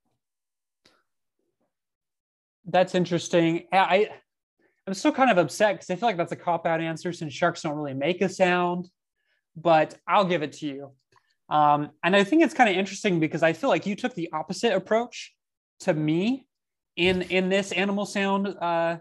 That's 2.67 2.95
interesting. 2.95 3.67
I 3.73 4.09
I'm 4.87 4.95
still 4.95 5.13
kind 5.13 5.31
of 5.31 5.39
upset 5.39 5.75
because 5.75 5.91
I 5.91 5.97
feel 5.97 6.09
like 6.09 6.17
that's 6.17 6.33
a 6.33 6.37
cop 6.37 6.67
out 6.67 6.81
answer 6.81 7.13
since 7.13 7.33
sharks 7.33 7.63
don't 7.63 7.75
really 7.75 7.95
make 7.95 8.21
a 8.21 8.29
sound, 8.29 8.89
but 9.57 9.95
I'll 10.07 10.27
give 10.27 10.43
it 10.43 10.53
to 10.55 10.67
you. 10.67 10.93
Um, 11.49 11.91
and 12.03 12.15
I 12.15 12.25
think 12.25 12.43
it's 12.43 12.55
kind 12.55 12.69
of 12.71 12.77
interesting 12.77 13.21
because 13.21 13.43
I 13.43 13.53
feel 13.53 13.71
like 13.71 13.87
you 13.87 13.97
took 13.97 14.15
the 14.15 14.31
opposite 14.33 14.75
approach 14.75 15.35
to 15.81 15.95
me 15.95 16.47
in 16.97 17.23
in 17.23 17.49
this 17.49 17.73
animal 17.73 18.07
sound 18.07 18.49
uh, 18.49 18.97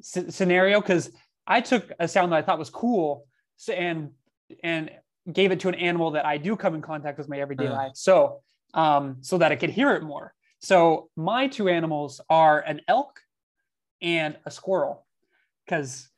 scenario 0.00 0.80
because 0.80 1.10
I 1.46 1.60
took 1.60 1.90
a 1.98 2.08
sound 2.08 2.32
that 2.32 2.36
I 2.36 2.42
thought 2.42 2.58
was 2.58 2.70
cool 2.70 3.26
and 3.72 4.10
and 4.62 4.90
gave 5.32 5.52
it 5.52 5.60
to 5.60 5.68
an 5.68 5.76
animal 5.76 6.12
that 6.12 6.26
I 6.26 6.36
do 6.36 6.56
come 6.56 6.74
in 6.74 6.82
contact 6.82 7.18
with 7.18 7.28
my 7.28 7.38
everyday 7.38 7.68
uh. 7.68 7.72
life, 7.72 7.92
so 7.94 8.40
um, 8.74 9.18
so 9.20 9.38
that 9.38 9.52
I 9.52 9.56
could 9.56 9.70
hear 9.70 9.92
it 9.92 10.02
more. 10.02 10.34
So 10.62 11.10
my 11.16 11.48
two 11.48 11.68
animals 11.68 12.20
are 12.30 12.60
an 12.60 12.80
elk 12.86 13.20
and 14.00 14.36
a 14.46 14.50
squirrel 14.50 15.04
because 15.66 16.08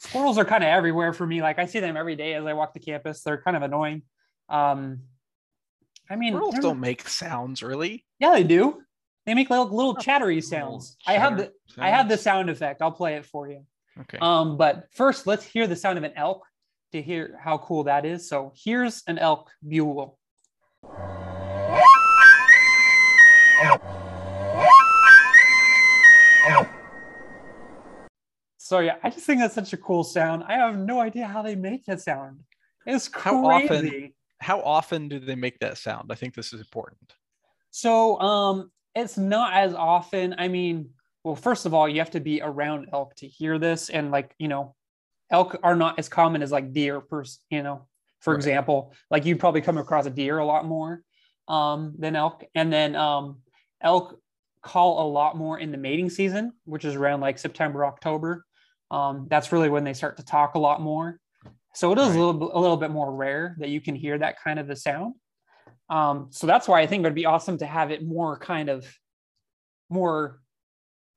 squirrels 0.00 0.38
are 0.38 0.46
kind 0.46 0.64
of 0.64 0.68
everywhere 0.68 1.12
for 1.12 1.26
me. 1.26 1.42
Like 1.42 1.58
I 1.58 1.66
see 1.66 1.80
them 1.80 1.96
every 1.96 2.16
day 2.16 2.34
as 2.34 2.46
I 2.46 2.54
walk 2.54 2.72
the 2.72 2.80
campus. 2.80 3.22
They're 3.22 3.42
kind 3.42 3.56
of 3.56 3.62
annoying. 3.62 4.02
Um, 4.48 5.00
I 6.10 6.16
mean, 6.16 6.32
squirrels 6.32 6.58
don't 6.58 6.80
make 6.80 7.06
sounds 7.06 7.62
really. 7.62 8.04
Yeah, 8.18 8.32
they 8.32 8.44
do. 8.44 8.82
They 9.26 9.34
make 9.34 9.50
little, 9.50 9.68
little 9.68 9.94
chattery 9.94 10.40
sounds. 10.40 10.96
Chatter 11.02 11.16
I 11.16 11.20
have 11.20 11.36
the 11.36 11.44
sounds. 11.44 11.78
I 11.78 11.88
have 11.90 12.08
the 12.08 12.18
sound 12.18 12.50
effect. 12.50 12.82
I'll 12.82 12.92
play 12.92 13.16
it 13.16 13.26
for 13.26 13.48
you. 13.48 13.64
Okay. 14.00 14.18
Um, 14.20 14.56
but 14.56 14.88
first, 14.94 15.26
let's 15.26 15.44
hear 15.44 15.66
the 15.66 15.76
sound 15.76 15.98
of 15.98 16.04
an 16.04 16.12
elk 16.16 16.44
to 16.92 17.02
hear 17.02 17.38
how 17.42 17.58
cool 17.58 17.84
that 17.84 18.04
is. 18.06 18.28
So 18.28 18.52
here's 18.56 19.02
an 19.06 19.18
elk 19.18 19.50
bugle. 19.66 20.18
So 28.72 28.78
yeah, 28.78 28.96
I 29.02 29.10
just 29.10 29.26
think 29.26 29.38
that's 29.38 29.54
such 29.54 29.74
a 29.74 29.76
cool 29.76 30.02
sound. 30.02 30.44
I 30.48 30.54
have 30.54 30.78
no 30.78 30.98
idea 30.98 31.26
how 31.26 31.42
they 31.42 31.54
make 31.54 31.84
that 31.84 32.00
sound. 32.00 32.40
It's 32.86 33.06
crazy. 33.06 33.36
How 33.36 33.46
often, 33.46 34.12
how 34.38 34.60
often 34.62 35.08
do 35.10 35.18
they 35.20 35.34
make 35.34 35.58
that 35.58 35.76
sound? 35.76 36.10
I 36.10 36.14
think 36.14 36.34
this 36.34 36.54
is 36.54 36.60
important. 36.60 37.12
So 37.70 38.18
um, 38.18 38.70
it's 38.94 39.18
not 39.18 39.52
as 39.52 39.74
often. 39.74 40.34
I 40.38 40.48
mean, 40.48 40.88
well, 41.22 41.36
first 41.36 41.66
of 41.66 41.74
all, 41.74 41.86
you 41.86 41.98
have 41.98 42.12
to 42.12 42.20
be 42.20 42.40
around 42.40 42.88
elk 42.94 43.14
to 43.16 43.28
hear 43.28 43.58
this, 43.58 43.90
and 43.90 44.10
like 44.10 44.34
you 44.38 44.48
know, 44.48 44.74
elk 45.30 45.58
are 45.62 45.76
not 45.76 45.98
as 45.98 46.08
common 46.08 46.40
as 46.40 46.50
like 46.50 46.72
deer. 46.72 47.02
Per 47.02 47.24
you 47.50 47.62
know, 47.62 47.86
for 48.20 48.32
right. 48.32 48.38
example, 48.38 48.94
like 49.10 49.26
you'd 49.26 49.38
probably 49.38 49.60
come 49.60 49.76
across 49.76 50.06
a 50.06 50.10
deer 50.10 50.38
a 50.38 50.46
lot 50.46 50.64
more 50.64 51.02
um, 51.46 51.94
than 51.98 52.16
elk, 52.16 52.42
and 52.54 52.72
then 52.72 52.96
um, 52.96 53.42
elk 53.82 54.18
call 54.62 55.06
a 55.06 55.08
lot 55.12 55.36
more 55.36 55.58
in 55.58 55.72
the 55.72 55.76
mating 55.76 56.08
season, 56.08 56.54
which 56.64 56.86
is 56.86 56.94
around 56.94 57.20
like 57.20 57.38
September, 57.38 57.84
October. 57.84 58.46
Um, 58.92 59.26
that's 59.28 59.50
really 59.50 59.70
when 59.70 59.84
they 59.84 59.94
start 59.94 60.18
to 60.18 60.24
talk 60.24 60.54
a 60.54 60.58
lot 60.58 60.80
more. 60.80 61.18
So 61.74 61.90
it 61.92 61.98
is 61.98 62.08
right. 62.08 62.16
a 62.16 62.24
little 62.24 62.56
a 62.56 62.60
little 62.60 62.76
bit 62.76 62.90
more 62.90 63.12
rare 63.12 63.56
that 63.58 63.70
you 63.70 63.80
can 63.80 63.94
hear 63.94 64.18
that 64.18 64.36
kind 64.42 64.58
of 64.58 64.68
a 64.68 64.76
sound. 64.76 65.14
Um, 65.88 66.28
so 66.30 66.46
that's 66.46 66.68
why 66.68 66.80
I 66.80 66.86
think 66.86 67.00
it 67.00 67.04
would 67.04 67.14
be 67.14 67.26
awesome 67.26 67.58
to 67.58 67.66
have 67.66 67.90
it 67.90 68.04
more 68.04 68.38
kind 68.38 68.68
of 68.68 68.86
more 69.88 70.40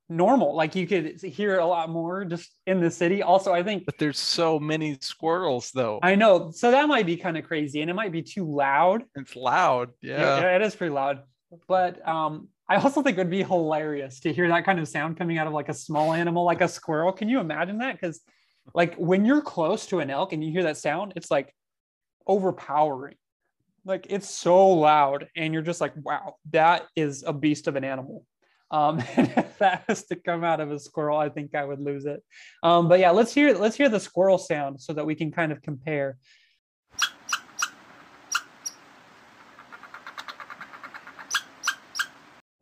normal. 0.08 0.56
Like 0.56 0.76
you 0.76 0.88
could 0.88 1.22
hear 1.22 1.60
a 1.60 1.66
lot 1.66 1.90
more 1.90 2.26
just 2.26 2.50
in 2.66 2.80
the 2.80 2.92
city. 2.92 3.22
Also, 3.22 3.54
I 3.54 3.64
think 3.64 3.86
But 3.86 3.98
there's 3.98 4.20
so 4.20 4.60
many 4.60 4.98
squirrels 5.02 5.72
though. 5.72 6.00
I 6.02 6.16
know. 6.16 6.52
So 6.52 6.72
that 6.72 6.88
might 6.88 7.06
be 7.06 7.18
kind 7.18 7.38
of 7.38 7.46
crazy 7.46 7.82
and 7.82 7.90
it 7.90 7.94
might 7.94 8.12
be 8.12 8.22
too 8.22 8.50
loud. 8.50 9.04
It's 9.16 9.36
loud. 9.36 9.92
Yeah. 10.02 10.40
yeah 10.40 10.56
it 10.56 10.62
is 10.62 10.76
pretty 10.76 10.94
loud. 10.94 11.24
But 11.68 12.08
um 12.08 12.50
I 12.68 12.76
also 12.76 13.02
think 13.02 13.18
it 13.18 13.22
would 13.22 13.30
be 13.30 13.44
hilarious 13.44 14.20
to 14.22 14.34
hear 14.34 14.48
that 14.48 14.66
kind 14.66 14.80
of 14.80 14.88
sound 14.88 15.18
coming 15.18 15.38
out 15.38 15.48
of 15.48 15.54
like 15.54 15.70
a 15.70 15.74
small 15.74 16.14
animal 16.14 16.44
like 16.44 16.62
a 16.62 16.68
squirrel. 16.68 17.12
Can 17.12 17.30
you 17.30 17.40
imagine 17.40 17.78
that? 17.80 18.00
Because 18.00 18.22
like 18.74 18.96
when 18.96 19.26
you're 19.26 19.42
close 19.42 19.86
to 19.88 20.00
an 20.00 20.10
elk 20.10 20.34
and 20.34 20.44
you 20.44 20.52
hear 20.52 20.64
that 20.64 20.78
sound, 20.78 21.14
it's 21.16 21.30
like 21.30 21.54
overpowering. 22.26 23.16
Like 23.86 24.08
it's 24.10 24.30
so 24.30 24.70
loud, 24.70 25.28
and 25.36 25.54
you're 25.54 25.62
just 25.62 25.80
like, 25.80 25.94
wow, 25.96 26.38
that 26.52 26.88
is 26.96 27.24
a 27.26 27.32
beast 27.32 27.68
of 27.68 27.76
an 27.76 27.84
animal. 27.84 28.26
Um, 28.72 29.04
and 29.16 29.32
if 29.38 29.58
that 29.60 29.84
has 29.88 30.06
to 30.08 30.16
come 30.16 30.44
out 30.44 30.60
of 30.60 30.72
a 30.72 30.80
squirrel, 30.80 31.18
I 31.18 31.30
think 31.30 31.54
I 31.54 31.64
would 31.64 31.80
lose 31.80 32.06
it. 32.06 32.24
Um, 32.64 32.90
but 32.90 33.00
yeah, 33.00 33.12
let's 33.12 33.34
hear 33.34 33.54
let's 33.54 33.76
hear 33.76 33.90
the 33.90 34.00
squirrel 34.00 34.40
sound 34.40 34.82
so 34.82 34.94
that 34.94 35.06
we 35.06 35.14
can 35.14 35.32
kind 35.32 35.52
of 35.52 35.62
compare. 35.62 36.18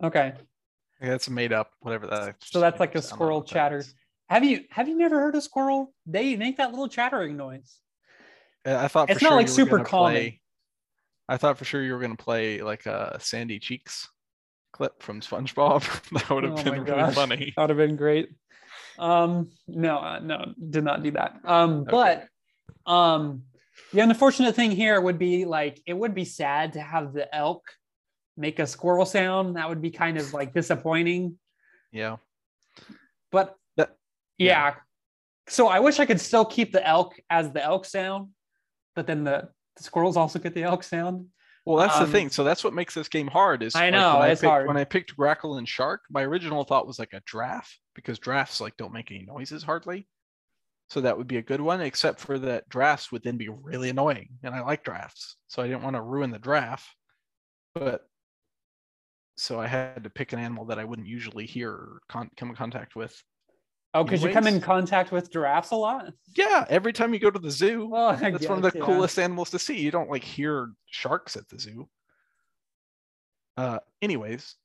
Okay. 0.04 0.34
Yeah, 1.02 1.14
it's 1.14 1.30
made 1.30 1.54
up, 1.54 1.72
whatever 1.80 2.08
that. 2.08 2.36
So 2.44 2.60
that's 2.60 2.80
like 2.80 2.96
a 2.96 3.02
squirrel 3.02 3.44
chatter. 3.44 3.84
Have 4.30 4.44
you 4.44 4.62
have 4.70 4.88
you 4.88 4.98
never 4.98 5.20
heard 5.20 5.36
a 5.36 5.42
squirrel? 5.42 5.94
They 6.06 6.36
make 6.36 6.58
that 6.58 6.72
little 6.72 6.88
chattering 6.88 7.38
noise. 7.38 7.80
I 8.66 8.88
thought 8.88 9.10
it's 9.10 9.22
not 9.22 9.30
sure 9.30 9.38
like 9.38 9.50
super 9.50 9.80
common. 9.84 10.14
Play, 10.14 10.42
I 11.28 11.38
thought 11.38 11.58
for 11.58 11.66
sure 11.66 11.84
you 11.84 11.94
were 11.94 12.00
going 12.00 12.16
to 12.16 12.24
play 12.24 12.62
like 12.62 12.86
a 12.86 13.18
Sandy 13.20 13.60
Cheeks 13.60 14.10
clip 14.72 15.02
from 15.04 15.22
SpongeBob. 15.22 15.82
that 16.12 16.30
would 16.30 16.44
have 16.44 16.60
oh 16.60 16.64
been 16.64 16.84
really 16.84 17.14
funny. 17.14 17.54
That 17.56 17.64
would 17.64 17.70
have 17.70 17.78
been 17.78 17.96
great. 17.96 18.30
Um, 18.98 19.50
no, 19.68 19.98
uh, 19.98 20.20
no, 20.20 20.54
did 20.70 20.84
not 20.84 21.04
do 21.04 21.12
that. 21.12 21.38
Um, 21.44 21.82
okay. 21.82 21.92
but 21.92 22.92
um, 22.92 23.44
the 23.92 24.02
unfortunate 24.02 24.56
thing 24.56 24.72
here 24.72 25.00
would 25.00 25.20
be 25.20 25.46
like 25.46 25.82
it 25.86 25.94
would 25.94 26.14
be 26.14 26.26
sad 26.26 26.74
to 26.74 26.82
have 26.82 27.14
the 27.14 27.34
elk 27.36 27.64
make 28.38 28.60
a 28.60 28.68
squirrel 28.68 29.06
sound. 29.06 29.56
That 29.56 29.70
would 29.70 29.82
be 29.82 29.92
kind 29.92 30.18
of 30.18 30.34
like 30.34 30.54
disappointing. 30.54 31.38
Yeah. 31.92 32.18
But 33.32 33.56
yeah. 33.78 33.88
yeah. 34.38 34.76
So 35.48 35.68
I 35.68 35.80
wish 35.80 36.00
I 36.00 36.06
could 36.06 36.22
still 36.22 36.46
keep 36.46 36.72
the 36.72 36.86
elk 36.88 37.20
as 37.30 37.52
the 37.52 37.64
elk 37.64 37.86
sound, 37.86 38.30
but 38.96 39.08
then 39.08 39.24
the, 39.24 39.50
the 39.76 39.84
squirrels 39.84 40.18
also 40.18 40.40
get 40.40 40.54
the 40.54 40.64
elk 40.64 40.84
sound. 40.84 41.28
Well, 41.66 41.78
that's 41.78 41.98
um, 41.98 42.06
the 42.06 42.12
thing. 42.12 42.30
So 42.30 42.44
that's 42.44 42.64
what 42.64 42.74
makes 42.74 42.94
this 42.94 43.08
game 43.08 43.28
hard. 43.28 43.64
Is 43.64 43.76
I 43.76 43.90
know 43.90 44.20
like 44.20 44.32
it's 44.32 44.42
I 44.42 44.44
picked, 44.44 44.50
hard. 44.50 44.68
When 44.68 44.78
I 44.78 44.84
picked 44.84 45.18
Grackle 45.18 45.58
and 45.58 45.68
Shark, 45.68 46.02
my 46.10 46.24
original 46.24 46.64
thought 46.64 46.88
was 46.88 47.00
like 47.00 47.14
a 47.14 47.22
giraffe 47.26 47.78
because 47.96 48.20
giraffes 48.20 48.60
like 48.60 48.76
don't 48.78 48.94
make 48.94 49.12
any 49.12 49.26
noises 49.26 49.64
hardly. 49.64 50.08
So 50.90 51.02
that 51.02 51.18
would 51.18 51.28
be 51.28 51.38
a 51.38 51.42
good 51.42 51.62
one, 51.62 51.82
except 51.82 52.20
for 52.20 52.38
that 52.40 52.70
giraffes 52.70 53.12
would 53.12 53.24
then 53.24 53.38
be 53.38 53.50
really 53.50 53.90
annoying, 53.90 54.30
and 54.44 54.54
I 54.54 54.62
like 54.62 54.84
drafts, 54.84 55.38
so 55.48 55.64
I 55.64 55.68
didn't 55.68 55.82
want 55.82 55.96
to 55.96 56.02
ruin 56.02 56.30
the 56.30 56.40
draft. 56.40 56.86
But 57.74 58.02
so 59.36 59.60
I 59.60 59.68
had 59.68 60.04
to 60.04 60.10
pick 60.10 60.34
an 60.34 60.40
animal 60.40 60.66
that 60.66 60.80
I 60.80 60.84
wouldn't 60.84 61.08
usually 61.08 61.46
hear 61.46 61.72
or 61.72 62.00
con- 62.10 62.32
come 62.38 62.50
in 62.50 62.56
contact 62.56 62.96
with. 62.96 63.22
Oh, 63.96 64.04
because 64.04 64.24
you 64.24 64.32
come 64.32 64.48
in 64.48 64.60
contact 64.60 65.12
with 65.12 65.32
giraffes 65.32 65.70
a 65.72 65.76
lot. 65.76 66.14
Yeah, 66.36 66.66
every 66.68 66.94
time 66.94 67.14
you 67.14 67.20
go 67.20 67.30
to 67.30 67.40
the 67.40 67.52
zoo, 67.52 67.88
well, 67.88 68.16
that's 68.16 68.40
guess, 68.40 68.50
one 68.50 68.64
of 68.64 68.72
the 68.72 68.78
yeah. 68.78 68.86
coolest 68.86 69.20
animals 69.20 69.52
to 69.52 69.60
see. 69.60 69.80
You 69.80 69.92
don't 69.92 70.10
like 70.10 70.24
hear 70.24 70.72
sharks 70.88 71.36
at 71.36 71.48
the 71.48 71.60
zoo. 71.60 71.88
Uh, 73.56 73.78
anyways, 74.02 74.56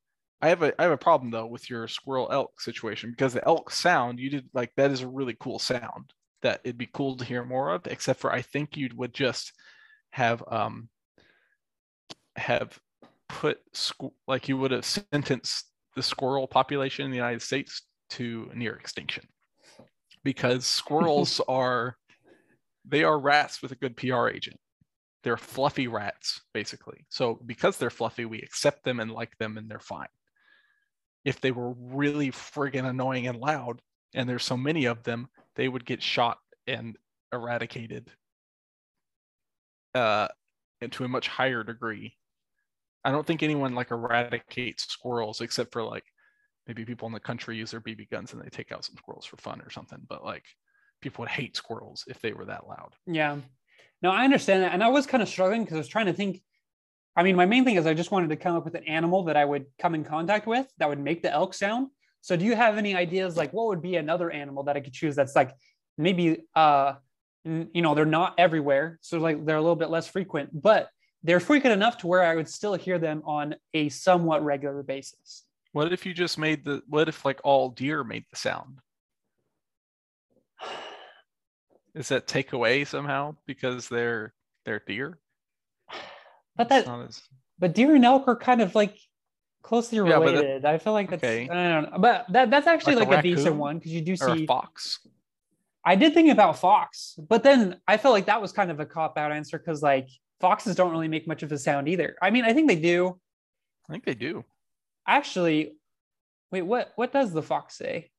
I 0.40 0.48
have 0.48 0.62
a 0.62 0.72
I 0.80 0.84
have 0.84 0.92
a 0.92 0.98
problem 0.98 1.30
though 1.30 1.46
with 1.46 1.68
your 1.68 1.88
squirrel 1.88 2.28
elk 2.32 2.60
situation 2.60 3.10
because 3.10 3.34
the 3.34 3.46
elk 3.46 3.70
sound 3.70 4.18
you 4.18 4.30
did 4.30 4.48
like 4.54 4.72
that 4.76 4.90
is 4.90 5.02
a 5.02 5.08
really 5.08 5.36
cool 5.38 5.58
sound 5.58 6.12
that 6.40 6.60
it'd 6.64 6.78
be 6.78 6.88
cool 6.92 7.16
to 7.16 7.24
hear 7.24 7.44
more 7.44 7.70
of. 7.70 7.86
Except 7.86 8.20
for 8.20 8.32
I 8.32 8.40
think 8.40 8.78
you 8.78 8.88
would 8.96 9.12
just 9.12 9.52
have 10.10 10.42
um 10.48 10.88
have 12.36 12.78
put 13.28 13.60
squ- 13.74 14.12
like 14.26 14.48
you 14.48 14.56
would 14.56 14.70
have 14.70 14.84
sentenced 14.84 15.66
the 15.94 16.02
squirrel 16.02 16.46
population 16.46 17.04
in 17.04 17.10
the 17.10 17.16
United 17.16 17.42
States 17.42 17.82
to 18.10 18.50
near 18.54 18.74
extinction 18.74 19.26
because 20.24 20.66
squirrels 20.66 21.40
are 21.48 21.96
they 22.86 23.04
are 23.04 23.18
rats 23.18 23.60
with 23.60 23.72
a 23.72 23.76
good 23.76 23.96
PR 23.96 24.28
agent. 24.28 24.56
They're 25.24 25.36
fluffy 25.36 25.88
rats 25.88 26.40
basically. 26.54 27.04
So 27.10 27.40
because 27.44 27.76
they're 27.76 27.90
fluffy, 27.90 28.24
we 28.24 28.40
accept 28.40 28.84
them 28.84 29.00
and 29.00 29.10
like 29.10 29.36
them 29.38 29.58
and 29.58 29.68
they're 29.68 29.78
fine. 29.78 30.08
If 31.24 31.40
they 31.40 31.50
were 31.50 31.72
really 31.72 32.30
friggin' 32.30 32.88
annoying 32.88 33.26
and 33.26 33.38
loud 33.38 33.82
and 34.14 34.28
there's 34.28 34.44
so 34.44 34.56
many 34.56 34.86
of 34.86 35.02
them, 35.02 35.28
they 35.56 35.68
would 35.68 35.84
get 35.84 36.02
shot 36.02 36.38
and 36.66 36.96
eradicated 37.32 38.10
uh 39.94 40.28
to 40.90 41.04
a 41.04 41.08
much 41.08 41.28
higher 41.28 41.64
degree. 41.64 42.14
I 43.08 43.10
don't 43.10 43.26
think 43.26 43.42
anyone 43.42 43.74
like 43.74 43.90
eradicates 43.90 44.84
squirrels 44.86 45.40
except 45.40 45.72
for 45.72 45.82
like 45.82 46.04
maybe 46.66 46.84
people 46.84 47.06
in 47.06 47.14
the 47.14 47.20
country 47.20 47.56
use 47.56 47.70
their 47.70 47.80
BB 47.80 48.10
guns 48.10 48.34
and 48.34 48.42
they 48.42 48.50
take 48.50 48.70
out 48.70 48.84
some 48.84 48.96
squirrels 48.98 49.24
for 49.24 49.38
fun 49.38 49.62
or 49.62 49.70
something. 49.70 50.00
But 50.06 50.22
like 50.22 50.44
people 51.00 51.22
would 51.22 51.30
hate 51.30 51.56
squirrels 51.56 52.04
if 52.06 52.20
they 52.20 52.34
were 52.34 52.44
that 52.44 52.68
loud. 52.68 52.92
Yeah. 53.06 53.38
No, 54.02 54.10
I 54.10 54.24
understand 54.24 54.62
that. 54.62 54.74
And 54.74 54.84
I 54.84 54.88
was 54.88 55.06
kind 55.06 55.22
of 55.22 55.28
struggling 55.30 55.62
because 55.62 55.76
I 55.76 55.78
was 55.78 55.88
trying 55.88 56.04
to 56.04 56.12
think. 56.12 56.42
I 57.16 57.22
mean, 57.22 57.34
my 57.34 57.46
main 57.46 57.64
thing 57.64 57.76
is 57.76 57.86
I 57.86 57.94
just 57.94 58.10
wanted 58.10 58.28
to 58.28 58.36
come 58.36 58.54
up 58.54 58.66
with 58.66 58.74
an 58.74 58.84
animal 58.84 59.24
that 59.24 59.38
I 59.38 59.44
would 59.46 59.64
come 59.78 59.94
in 59.94 60.04
contact 60.04 60.46
with 60.46 60.66
that 60.76 60.90
would 60.90 61.00
make 61.00 61.22
the 61.22 61.32
elk 61.32 61.54
sound. 61.54 61.88
So 62.20 62.36
do 62.36 62.44
you 62.44 62.54
have 62.56 62.76
any 62.76 62.94
ideas 62.94 63.38
like 63.38 63.54
what 63.54 63.68
would 63.68 63.80
be 63.80 63.96
another 63.96 64.30
animal 64.30 64.64
that 64.64 64.76
I 64.76 64.80
could 64.80 64.92
choose 64.92 65.16
that's 65.16 65.34
like 65.34 65.52
maybe 65.96 66.44
uh 66.54 66.94
you 67.44 67.80
know, 67.80 67.94
they're 67.94 68.04
not 68.04 68.34
everywhere. 68.36 68.98
So 69.00 69.18
like 69.18 69.46
they're 69.46 69.56
a 69.56 69.62
little 69.62 69.76
bit 69.76 69.88
less 69.88 70.06
frequent, 70.06 70.50
but 70.52 70.90
they're 71.22 71.40
frequent 71.40 71.72
enough 71.72 71.98
to 71.98 72.06
where 72.06 72.22
I 72.22 72.34
would 72.34 72.48
still 72.48 72.74
hear 72.74 72.98
them 72.98 73.22
on 73.24 73.54
a 73.74 73.88
somewhat 73.88 74.44
regular 74.44 74.82
basis. 74.82 75.44
What 75.72 75.92
if 75.92 76.06
you 76.06 76.14
just 76.14 76.38
made 76.38 76.64
the 76.64 76.82
what 76.88 77.08
if 77.08 77.24
like 77.24 77.40
all 77.44 77.70
deer 77.70 78.04
made 78.04 78.24
the 78.30 78.36
sound? 78.36 78.78
Is 81.94 82.08
that 82.08 82.26
take 82.26 82.52
away 82.52 82.84
somehow 82.84 83.36
because 83.46 83.88
they're 83.88 84.32
they're 84.64 84.82
deer? 84.86 85.18
But 86.56 86.68
that 86.68 86.88
as... 86.88 87.22
but 87.58 87.74
deer 87.74 87.94
and 87.94 88.04
elk 88.04 88.28
are 88.28 88.36
kind 88.36 88.62
of 88.62 88.74
like 88.74 88.96
closely 89.62 90.00
related. 90.00 90.44
Yeah, 90.44 90.58
that, 90.60 90.74
I 90.74 90.78
feel 90.78 90.92
like 90.92 91.10
that's 91.10 91.22
okay. 91.22 91.48
I 91.48 91.68
don't 91.68 91.90
know. 91.92 91.98
But 91.98 92.26
that 92.30 92.50
that's 92.50 92.66
actually 92.66 92.96
like, 92.96 93.08
like 93.08 93.24
a, 93.24 93.28
a, 93.28 93.34
decent 93.34 93.56
one 93.56 93.78
because 93.78 93.92
you 93.92 94.00
do 94.00 94.16
see 94.16 94.46
fox. 94.46 95.00
I 95.84 95.96
did 95.96 96.14
think 96.14 96.30
about 96.30 96.58
fox, 96.58 97.18
but 97.28 97.42
then 97.42 97.80
I 97.86 97.96
felt 97.96 98.12
like 98.12 98.26
that 98.26 98.42
was 98.42 98.52
kind 98.52 98.70
of 98.70 98.80
a 98.80 98.86
cop 98.86 99.16
out 99.16 99.32
answer 99.32 99.58
because 99.58 99.82
like 99.82 100.08
foxes 100.40 100.76
don't 100.76 100.90
really 100.90 101.08
make 101.08 101.26
much 101.26 101.42
of 101.42 101.52
a 101.52 101.58
sound 101.58 101.88
either. 101.88 102.16
I 102.22 102.30
mean, 102.30 102.44
I 102.44 102.52
think 102.52 102.68
they 102.68 102.76
do. 102.76 103.18
I 103.88 103.92
think 103.92 104.04
they 104.04 104.14
do. 104.14 104.44
Actually, 105.06 105.74
wait, 106.52 106.62
what 106.62 106.92
what 106.96 107.12
does 107.12 107.32
the 107.32 107.42
fox 107.42 107.76
say? 107.76 108.10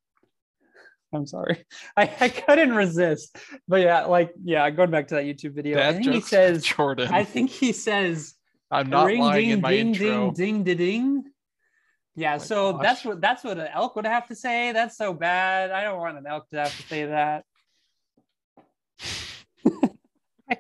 I'm 1.14 1.26
sorry. 1.26 1.66
I, 1.98 2.12
I 2.20 2.30
couldn't 2.30 2.74
resist. 2.74 3.38
But 3.68 3.82
yeah, 3.82 4.06
like, 4.06 4.34
yeah, 4.44 4.70
going 4.70 4.92
back 4.92 5.08
to 5.10 5.16
that 5.16 5.26
YouTube 5.26 5.54
video, 5.54 5.78
that 5.78 5.90
I 5.90 5.94
think 5.94 6.14
he 6.14 6.22
says, 6.22 6.64
Jordan. 6.64 7.10
I 7.12 7.24
think 7.24 7.50
he 7.50 7.72
says, 7.72 8.36
I'm 8.72 8.90
not 8.90 9.06
ring, 9.08 9.22
lying 9.22 9.42
ding, 9.42 9.50
in 9.50 9.62
my 9.62 9.72
ding, 9.72 9.88
intro. 9.88 10.32
Ding, 10.32 10.64
ding, 10.64 10.64
ding, 10.64 10.78
ding. 10.78 11.24
Yeah, 12.16 12.36
oh 12.36 12.40
so 12.40 12.74
gosh. 12.74 12.84
that's 12.84 13.06
what 13.06 13.22
that's 13.22 13.44
what 13.44 13.58
an 13.58 13.68
elk 13.74 13.96
would 13.96 14.06
have 14.06 14.28
to 14.28 14.36
say. 14.36 14.72
That's 14.72 14.98
so 14.98 15.14
bad. 15.14 15.72
I 15.72 15.84
don't 15.84 16.00
want 16.00 16.18
an 16.18 16.28
elk 16.28 16.50
to 16.50 16.58
have 16.58 16.76
to 16.76 16.84
say 16.84 17.06
that. 17.06 17.46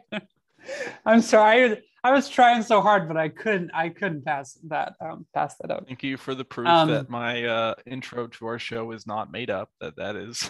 I'm 1.05 1.21
sorry. 1.21 1.81
I 2.03 2.11
was 2.11 2.29
trying 2.29 2.63
so 2.63 2.81
hard, 2.81 3.07
but 3.07 3.17
I 3.17 3.29
couldn't. 3.29 3.71
I 3.73 3.89
couldn't 3.89 4.23
pass 4.23 4.57
that. 4.67 4.93
Um, 5.01 5.25
pass 5.33 5.55
that 5.57 5.71
up. 5.71 5.85
Thank 5.87 6.03
you 6.03 6.17
for 6.17 6.33
the 6.33 6.45
proof 6.45 6.67
um, 6.67 6.89
that 6.89 7.09
my 7.09 7.43
uh, 7.43 7.75
intro 7.85 8.27
to 8.27 8.45
our 8.45 8.59
show 8.59 8.91
is 8.91 9.05
not 9.05 9.31
made 9.31 9.49
up. 9.49 9.69
That 9.81 9.97
that 9.97 10.15
is, 10.15 10.49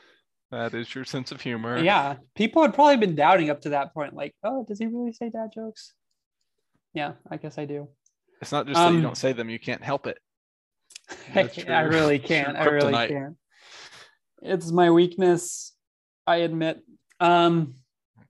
that 0.50 0.74
is 0.74 0.94
your 0.94 1.04
sense 1.04 1.32
of 1.32 1.40
humor. 1.40 1.78
Yeah, 1.78 2.16
people 2.34 2.62
had 2.62 2.74
probably 2.74 2.98
been 2.98 3.14
doubting 3.14 3.48
up 3.48 3.62
to 3.62 3.70
that 3.70 3.94
point. 3.94 4.14
Like, 4.14 4.34
oh, 4.44 4.64
does 4.68 4.78
he 4.78 4.86
really 4.86 5.12
say 5.12 5.30
dad 5.30 5.50
jokes? 5.54 5.94
Yeah, 6.92 7.12
I 7.30 7.38
guess 7.38 7.56
I 7.56 7.64
do. 7.64 7.88
It's 8.42 8.52
not 8.52 8.66
just 8.66 8.78
um, 8.78 8.86
that 8.86 8.92
you 8.92 8.98
um, 8.98 9.02
don't 9.04 9.16
say 9.16 9.32
them; 9.32 9.48
you 9.48 9.58
can't 9.58 9.82
help 9.82 10.06
it. 10.06 10.18
I, 11.34 11.50
I 11.68 11.80
really 11.82 12.18
can't. 12.20 12.56
I 12.56 12.64
really 12.64 12.92
can't. 12.92 13.36
It's 14.42 14.70
my 14.70 14.90
weakness. 14.90 15.72
I 16.26 16.36
admit. 16.36 16.80
Um, 17.20 17.76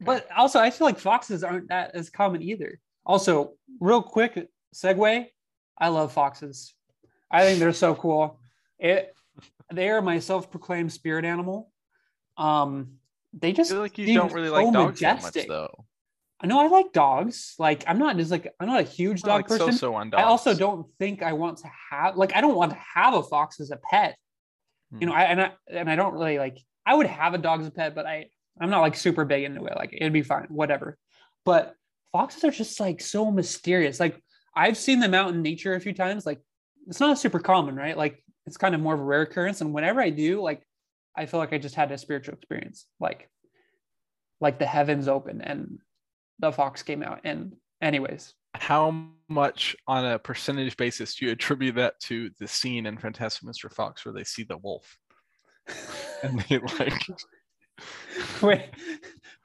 but 0.01 0.27
also, 0.37 0.59
I 0.59 0.71
feel 0.71 0.87
like 0.87 0.99
foxes 0.99 1.45
aren't 1.45 1.69
that 1.69 1.95
as 1.95 2.11
common 2.11 2.43
either. 2.43 2.81
Also, 3.05 3.55
real 3.81 4.03
quick 4.03 4.49
segue, 4.75 5.27
I 5.79 5.89
love 5.89 6.13
foxes. 6.13 6.75
I 7.31 7.45
think 7.45 7.59
they're 7.59 7.73
so 7.73 7.95
cool. 7.95 8.39
It 8.79 9.15
they 9.73 9.89
are 9.91 10.03
my 10.03 10.19
self-proclaimed 10.19 10.93
spirit 10.93 11.25
animal. 11.25 11.71
Um, 12.37 12.99
they 13.33 13.53
just 13.53 13.71
like 13.73 13.99
you 13.99 14.15
don't 14.15 14.33
really 14.33 14.49
so 14.49 14.55
like 14.55 14.73
dogs 14.73 15.01
majestic. 15.01 15.33
that 15.35 15.49
much, 15.49 15.49
though. 15.49 15.85
I 16.43 16.47
know 16.47 16.59
I 16.59 16.69
like 16.69 16.93
dogs. 16.93 17.55
Like 17.59 17.85
I'm 17.87 17.99
not 17.99 18.17
just 18.17 18.31
like 18.31 18.53
I'm 18.59 18.67
not 18.67 18.81
a 18.81 18.85
huge 18.85 19.23
dog 19.23 19.43
like 19.43 19.47
person. 19.47 19.73
So 19.73 19.95
on 19.95 20.11
dogs. 20.11 20.23
I 20.23 20.25
also 20.25 20.55
don't 20.55 20.87
think 20.99 21.23
I 21.23 21.35
want 21.35 21.59
to 21.59 21.71
have 21.91 22.17
like 22.17 22.35
I 22.35 22.41
don't 22.41 22.55
want 22.55 22.73
to 22.73 22.79
have 22.95 23.15
a 23.15 23.23
fox 23.23 23.61
as 23.61 23.71
a 23.71 23.79
pet. 23.91 24.17
Hmm. 24.91 24.99
You 25.01 25.07
know, 25.09 25.13
I 25.13 25.25
and 25.25 25.41
I 25.41 25.53
and 25.69 25.91
I 25.91 25.97
don't 25.97 26.15
really 26.15 26.39
like 26.39 26.59
I 26.87 26.95
would 26.95 27.07
have 27.07 27.35
a 27.35 27.39
dog 27.39 27.61
as 27.61 27.67
a 27.67 27.71
pet, 27.71 27.95
but 27.95 28.07
I 28.07 28.27
I'm 28.61 28.71
not 28.71 28.83
like 28.83 28.97
super 28.97 29.25
big 29.25 29.45
into 29.45 29.65
it. 29.65 29.77
Like 29.77 29.93
it'd 29.93 30.13
be 30.13 30.23
fine, 30.23 30.47
whatever. 30.49 30.99
But 31.45 31.75
foxes 32.13 32.45
are 32.45 32.51
just 32.51 32.79
like 32.79 33.01
so 33.01 33.31
mysterious. 33.31 33.99
Like 33.99 34.21
I've 34.55 34.77
seen 34.77 35.01
them 35.01 35.15
out 35.15 35.33
in 35.33 35.43
nature 35.43 35.75
a 35.75 35.81
few 35.81 35.95
times. 35.95 36.27
Like 36.27 36.41
it's 36.87 37.01
not 37.01 37.19
super 37.19 37.39
common, 37.39 37.77
right? 37.77 37.97
Like 37.97 38.23
it's 38.47 38.57
kind 38.57 38.75
of 38.75 38.81
more 38.81 38.95
of 38.95 39.01
a 39.01 39.05
rare 39.05 39.23
occurrence. 39.23 39.61
And 39.61 39.73
whenever 39.73 40.01
I 40.01 40.11
do, 40.11 40.43
like 40.43 40.63
I 41.17 41.27
feel 41.27 41.41
like 41.41 41.53
I 41.53 41.59
just 41.59 41.75
had 41.75 41.91
a 41.93 41.99
spiritual 41.99 42.35
experience. 42.35 42.87
Like 42.99 43.31
like 44.41 44.59
the 44.59 44.67
heavens 44.67 45.09
open 45.09 45.41
and 45.41 45.79
the 46.39 46.53
fox 46.53 46.83
came 46.83 47.03
out. 47.03 47.21
And 47.25 47.57
anyways. 47.81 48.35
How 48.55 49.07
much 49.29 49.77
on 49.87 50.05
a 50.05 50.19
percentage 50.19 50.77
basis 50.77 51.15
do 51.15 51.27
you 51.27 51.33
attribute 51.33 51.77
that 51.77 52.01
to 52.01 52.31
the 52.41 52.49
scene 52.49 52.87
in 52.87 52.99
Fantastic 52.99 53.49
Mr. 53.49 53.73
Fox 53.73 54.05
where 54.05 54.13
they 54.13 54.25
see 54.25 54.43
the 54.43 54.57
wolf? 54.57 54.99
and 56.23 56.41
they 56.41 56.59
like 56.59 57.07
Wait, 58.43 58.71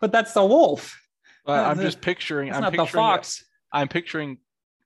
but 0.02 0.12
that's 0.12 0.34
the 0.34 0.46
wolf. 0.46 1.00
But 1.46 1.66
I'm 1.66 1.80
just 1.82 2.02
picturing. 2.02 2.52
I'm 2.52 2.62
not 2.62 2.72
picturing, 2.72 2.86
the 2.86 2.92
fox. 2.92 3.44
I'm 3.72 3.88
picturing 3.88 4.38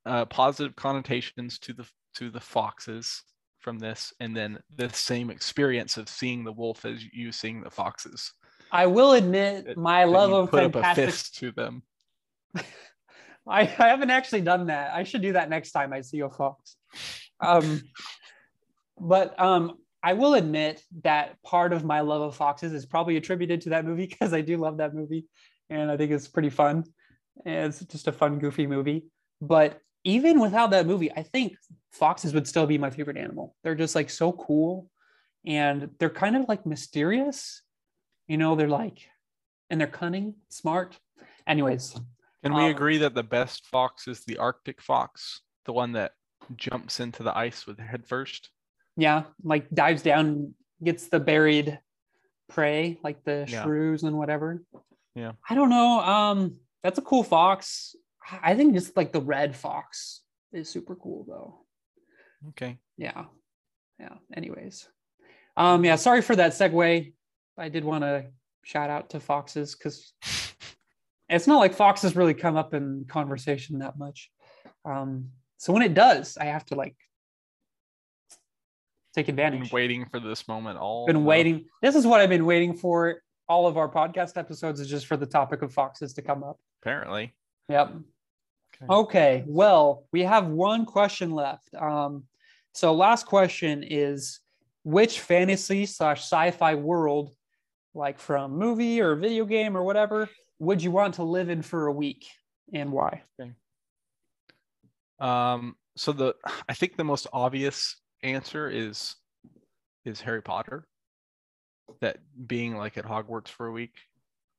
uh, 0.06 0.26
positive 0.26 0.76
connotations 0.76 1.60
to 1.60 1.74
the 1.74 1.88
to 2.16 2.30
the 2.30 2.40
foxes 2.40 3.24
from 3.60 3.80
this, 3.80 4.14
and 4.20 4.36
then 4.36 4.60
the 4.76 4.90
same 4.90 5.30
experience 5.30 5.98
of 5.98 6.10
seeing 6.10 6.44
the 6.44 6.52
wolf 6.52 6.86
as 6.86 7.04
you 7.14 7.32
seeing 7.32 7.62
the 7.62 7.70
foxes. 7.70 8.34
I 8.72 8.86
will 8.86 9.14
admit, 9.14 9.78
my 9.78 10.04
love 10.04 10.32
of 10.32 10.52
put 10.52 10.74
fantastic... 10.74 10.86
up 10.86 10.92
a 10.92 11.12
fist 11.12 11.36
to 11.38 11.52
them. 11.52 11.84
I, 12.56 13.62
I 13.62 13.66
haven't 13.66 14.12
actually 14.12 14.42
done 14.42 14.68
that. 14.68 14.94
I 14.94 15.04
should 15.04 15.22
do 15.22 15.34
that 15.34 15.50
next 15.50 15.72
time 15.72 15.92
I 15.92 16.02
see 16.02 16.20
a 16.20 16.30
fox. 16.30 16.76
Um, 17.40 17.82
but 19.00 19.40
um, 19.40 19.78
I 20.02 20.14
will 20.14 20.36
admit 20.36 20.84
that 21.04 21.42
part 21.44 21.74
of 21.74 21.84
my 21.84 22.02
love 22.02 22.22
of 22.22 22.36
foxes 22.36 22.74
is 22.74 22.86
probably 22.86 23.18
attributed 23.18 23.62
to 23.62 23.70
that 23.72 23.86
movie 23.86 24.06
because 24.10 24.34
I 24.34 24.42
do 24.42 24.58
love 24.58 24.78
that 24.78 24.94
movie 24.94 25.26
and 25.70 25.92
I 25.92 25.98
think 25.98 26.12
it's 26.12 26.28
pretty 26.28 26.50
fun. 26.50 26.86
And 27.46 27.68
it's 27.68 27.80
just 27.86 28.08
a 28.08 28.12
fun, 28.12 28.40
goofy 28.40 28.68
movie. 28.68 29.06
But 29.42 29.80
even 30.04 30.40
without 30.40 30.72
that 30.72 30.86
movie, 30.86 31.12
I 31.12 31.24
think 31.24 31.54
foxes 31.92 32.34
would 32.34 32.48
still 32.48 32.66
be 32.66 32.78
my 32.78 32.90
favorite 32.90 33.18
animal. 33.18 33.56
They're 33.64 33.76
just 33.76 33.96
like 33.96 34.10
so 34.10 34.32
cool 34.32 34.90
and 35.46 35.90
they're 36.00 36.10
kind 36.10 36.36
of 36.36 36.48
like 36.48 36.66
mysterious. 36.66 37.62
You 38.28 38.38
know, 38.38 38.56
they're 38.56 38.68
like, 38.68 39.10
and 39.70 39.80
they're 39.80 39.88
cunning, 39.88 40.36
smart. 40.50 40.98
Anyways. 41.48 41.96
Can 42.44 42.54
we 42.54 42.64
um, 42.64 42.72
agree 42.72 42.98
that 43.00 43.16
the 43.16 43.24
best 43.24 43.68
fox 43.68 44.08
is 44.08 44.24
the 44.24 44.38
Arctic 44.38 44.82
fox, 44.82 45.42
the 45.66 45.74
one 45.74 45.92
that 45.94 46.14
jumps 46.56 47.00
into 47.00 47.24
the 47.24 47.38
ice 47.38 47.68
with 47.68 47.80
head 47.80 48.06
first? 48.06 48.50
Yeah 49.00 49.24
like 49.44 49.70
dives 49.70 50.02
down 50.02 50.54
gets 50.84 51.08
the 51.08 51.20
buried 51.20 51.80
prey 52.48 52.98
like 53.04 53.24
the 53.24 53.46
yeah. 53.48 53.64
shrews 53.64 54.04
and 54.04 54.18
whatever. 54.18 54.64
Yeah. 55.16 55.34
I 55.50 55.56
don't 55.56 55.70
know 55.70 56.00
um 56.00 56.56
that's 56.84 57.00
a 57.00 57.04
cool 57.04 57.24
fox. 57.24 57.96
I 58.42 58.56
think 58.56 58.74
just 58.74 58.96
like 58.96 59.12
the 59.12 59.22
red 59.22 59.56
fox 59.56 60.22
is 60.52 60.70
super 60.70 60.96
cool 60.96 61.26
though. 61.28 61.66
Okay. 62.50 62.78
Yeah 62.98 63.26
yeah 64.00 64.16
anyways. 64.36 64.88
Um 65.58 65.86
yeah 65.86 65.96
sorry 65.96 66.22
for 66.22 66.36
that 66.36 66.54
segue. 66.54 67.14
I 67.58 67.70
did 67.70 67.84
want 67.84 68.04
to 68.04 68.26
shout 68.64 68.90
out 68.90 69.10
to 69.12 69.20
foxes 69.20 69.76
because 69.76 70.14
it's 71.30 71.48
not 71.48 71.60
like 71.60 71.74
foxes 71.74 72.16
really 72.16 72.34
come 72.34 72.56
up 72.56 72.74
in 72.74 73.06
conversation 73.08 73.80
that 73.80 73.98
much. 73.98 74.32
Um 74.86 75.30
so 75.60 75.74
when 75.74 75.84
it 75.84 75.94
does 75.94 76.38
i 76.38 76.46
have 76.46 76.66
to 76.66 76.76
like 76.76 76.96
take 79.20 79.30
advantage. 79.30 79.62
Been 79.62 79.70
waiting 79.72 80.06
for 80.06 80.20
this 80.20 80.48
moment 80.48 80.78
all. 80.78 81.06
Been 81.06 81.26
waiting. 81.26 81.66
This 81.82 81.96
is 81.96 82.08
what 82.08 82.22
I've 82.22 82.30
been 82.30 82.46
waiting 82.46 82.74
for. 82.74 83.22
All 83.48 83.68
of 83.68 83.78
our 83.78 83.90
podcast 83.90 84.38
episodes 84.38 84.80
is 84.80 84.88
just 84.88 85.08
for 85.08 85.18
the 85.18 85.26
topic 85.26 85.62
of 85.62 85.74
foxes 85.74 86.14
to 86.14 86.22
come 86.22 86.44
up. 86.44 86.60
Apparently. 86.82 87.34
Yep. 87.68 87.94
Okay. 88.84 88.94
okay. 88.94 89.44
Well, 89.48 90.06
we 90.12 90.24
have 90.24 90.48
one 90.48 90.86
question 90.86 91.32
left. 91.32 91.74
Um, 91.76 92.24
so 92.74 92.94
last 92.94 93.26
question 93.26 93.84
is 93.84 94.40
which 94.84 95.20
fantasy 95.20 95.86
slash 95.86 96.22
sci-fi 96.22 96.76
world, 96.76 97.32
like 97.94 98.20
from 98.20 98.52
movie 98.52 99.02
or 99.02 99.16
video 99.16 99.46
game 99.46 99.76
or 99.76 99.84
whatever, 99.84 100.30
would 100.60 100.82
you 100.82 100.92
want 100.92 101.16
to 101.16 101.24
live 101.24 101.50
in 101.50 101.62
for 101.62 101.88
a 101.88 101.92
week 101.92 102.28
and 102.74 102.92
why? 102.92 103.24
Okay. 103.40 103.52
Um, 105.20 105.76
so 105.98 106.14
the 106.14 106.36
I 106.70 106.74
think 106.74 106.96
the 106.96 107.04
most 107.04 107.28
obvious 107.34 107.98
answer 108.24 108.70
is 108.70 109.16
is 110.06 110.22
Harry 110.22 110.42
Potter. 110.42 110.88
That 112.02 112.18
being 112.48 112.76
like 112.76 112.98
at 112.98 113.06
Hogwarts 113.06 113.48
for 113.48 113.68
a 113.68 113.72
week, 113.72 113.96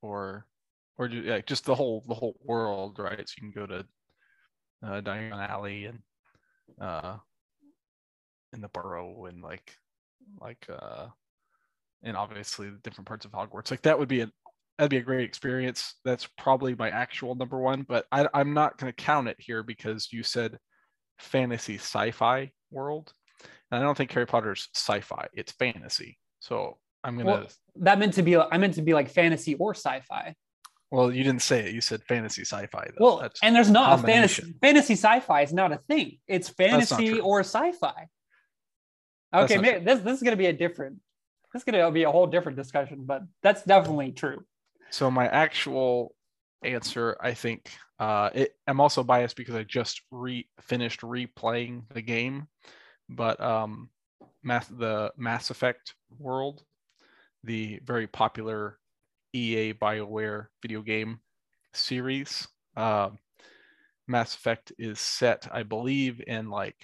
or 0.02 0.46
or 0.98 1.06
yeah, 1.08 1.40
just 1.40 1.64
the 1.64 1.74
whole 1.74 2.04
the 2.08 2.14
whole 2.14 2.36
world, 2.42 2.98
right? 2.98 3.28
So 3.28 3.34
you 3.40 3.52
can 3.52 3.60
go 3.60 3.66
to 3.66 3.86
uh, 4.84 5.00
Diagon 5.00 5.48
Alley 5.48 5.86
and 5.86 5.98
uh, 6.80 7.16
in 8.52 8.60
the 8.60 8.68
Burrow 8.68 9.26
and 9.26 9.42
like 9.42 9.76
like 10.40 10.66
uh, 10.68 11.06
and 12.02 12.16
obviously 12.16 12.70
the 12.70 12.78
different 12.78 13.08
parts 13.08 13.24
of 13.24 13.32
Hogwarts. 13.32 13.70
Like 13.70 13.82
that 13.82 13.98
would 13.98 14.08
be 14.08 14.22
a 14.22 14.30
that'd 14.78 14.90
be 14.90 14.96
a 14.96 15.02
great 15.02 15.24
experience. 15.24 15.96
That's 16.04 16.26
probably 16.38 16.74
my 16.74 16.90
actual 16.90 17.34
number 17.34 17.58
one, 17.58 17.84
but 17.86 18.06
I, 18.10 18.26
I'm 18.32 18.54
not 18.54 18.78
going 18.78 18.90
to 18.90 18.96
count 18.96 19.28
it 19.28 19.36
here 19.38 19.62
because 19.62 20.08
you 20.10 20.22
said 20.22 20.58
fantasy 21.18 21.74
sci-fi 21.74 22.50
world, 22.70 23.12
and 23.70 23.80
I 23.80 23.84
don't 23.84 23.96
think 23.96 24.12
Harry 24.12 24.26
Potter's 24.26 24.68
sci-fi. 24.74 25.28
It's 25.32 25.52
fantasy. 25.52 26.18
So 26.40 26.78
I'm 27.04 27.16
gonna. 27.16 27.30
Well, 27.30 27.46
that 27.76 27.98
meant 27.98 28.14
to 28.14 28.22
be. 28.22 28.36
I 28.36 28.58
meant 28.58 28.74
to 28.74 28.82
be 28.82 28.94
like 28.94 29.08
fantasy 29.08 29.54
or 29.54 29.74
sci-fi. 29.74 30.34
Well, 30.90 31.12
you 31.12 31.22
didn't 31.22 31.42
say 31.42 31.68
it. 31.68 31.74
You 31.74 31.80
said 31.80 32.02
fantasy 32.02 32.42
sci-fi. 32.42 32.88
Though. 32.98 33.04
Well, 33.04 33.18
That's 33.18 33.40
and 33.42 33.54
there's 33.54 33.70
not 33.70 33.98
a 33.98 34.02
fantasy. 34.02 34.54
Fantasy 34.60 34.94
sci-fi 34.94 35.42
is 35.42 35.52
not 35.52 35.72
a 35.72 35.78
thing. 35.88 36.18
It's 36.26 36.48
fantasy 36.48 37.20
or 37.20 37.40
sci-fi. 37.40 38.08
Okay, 39.32 39.78
this 39.78 40.00
this 40.00 40.16
is 40.16 40.22
gonna 40.22 40.36
be 40.36 40.46
a 40.46 40.52
different. 40.52 40.96
This 41.52 41.60
is 41.60 41.64
gonna 41.64 41.90
be 41.92 42.02
a 42.02 42.10
whole 42.10 42.26
different 42.26 42.56
discussion, 42.58 43.04
but 43.04 43.22
that's 43.42 43.62
definitely 43.62 44.12
true. 44.12 44.44
So 44.90 45.10
my 45.10 45.28
actual 45.28 46.14
answer, 46.64 47.16
I 47.20 47.34
think, 47.34 47.70
uh, 48.00 48.30
it, 48.34 48.56
I'm 48.66 48.80
also 48.80 49.04
biased 49.04 49.36
because 49.36 49.54
I 49.54 49.62
just 49.62 50.02
re 50.10 50.48
finished 50.60 51.02
replaying 51.02 51.84
the 51.94 52.02
game, 52.02 52.48
but 53.10 53.40
um, 53.40 53.90
Mass, 54.42 54.66
the 54.68 55.12
Mass 55.16 55.50
Effect 55.50 55.94
world, 56.18 56.62
the 57.44 57.80
very 57.84 58.06
popular 58.06 58.78
EA 59.32 59.74
BioWare 59.74 60.46
video 60.62 60.80
game 60.82 61.20
series. 61.74 62.46
Uh, 62.76 63.10
Mass 64.08 64.34
Effect 64.34 64.72
is 64.78 64.98
set, 64.98 65.48
I 65.52 65.62
believe, 65.62 66.22
in 66.26 66.50
like 66.50 66.76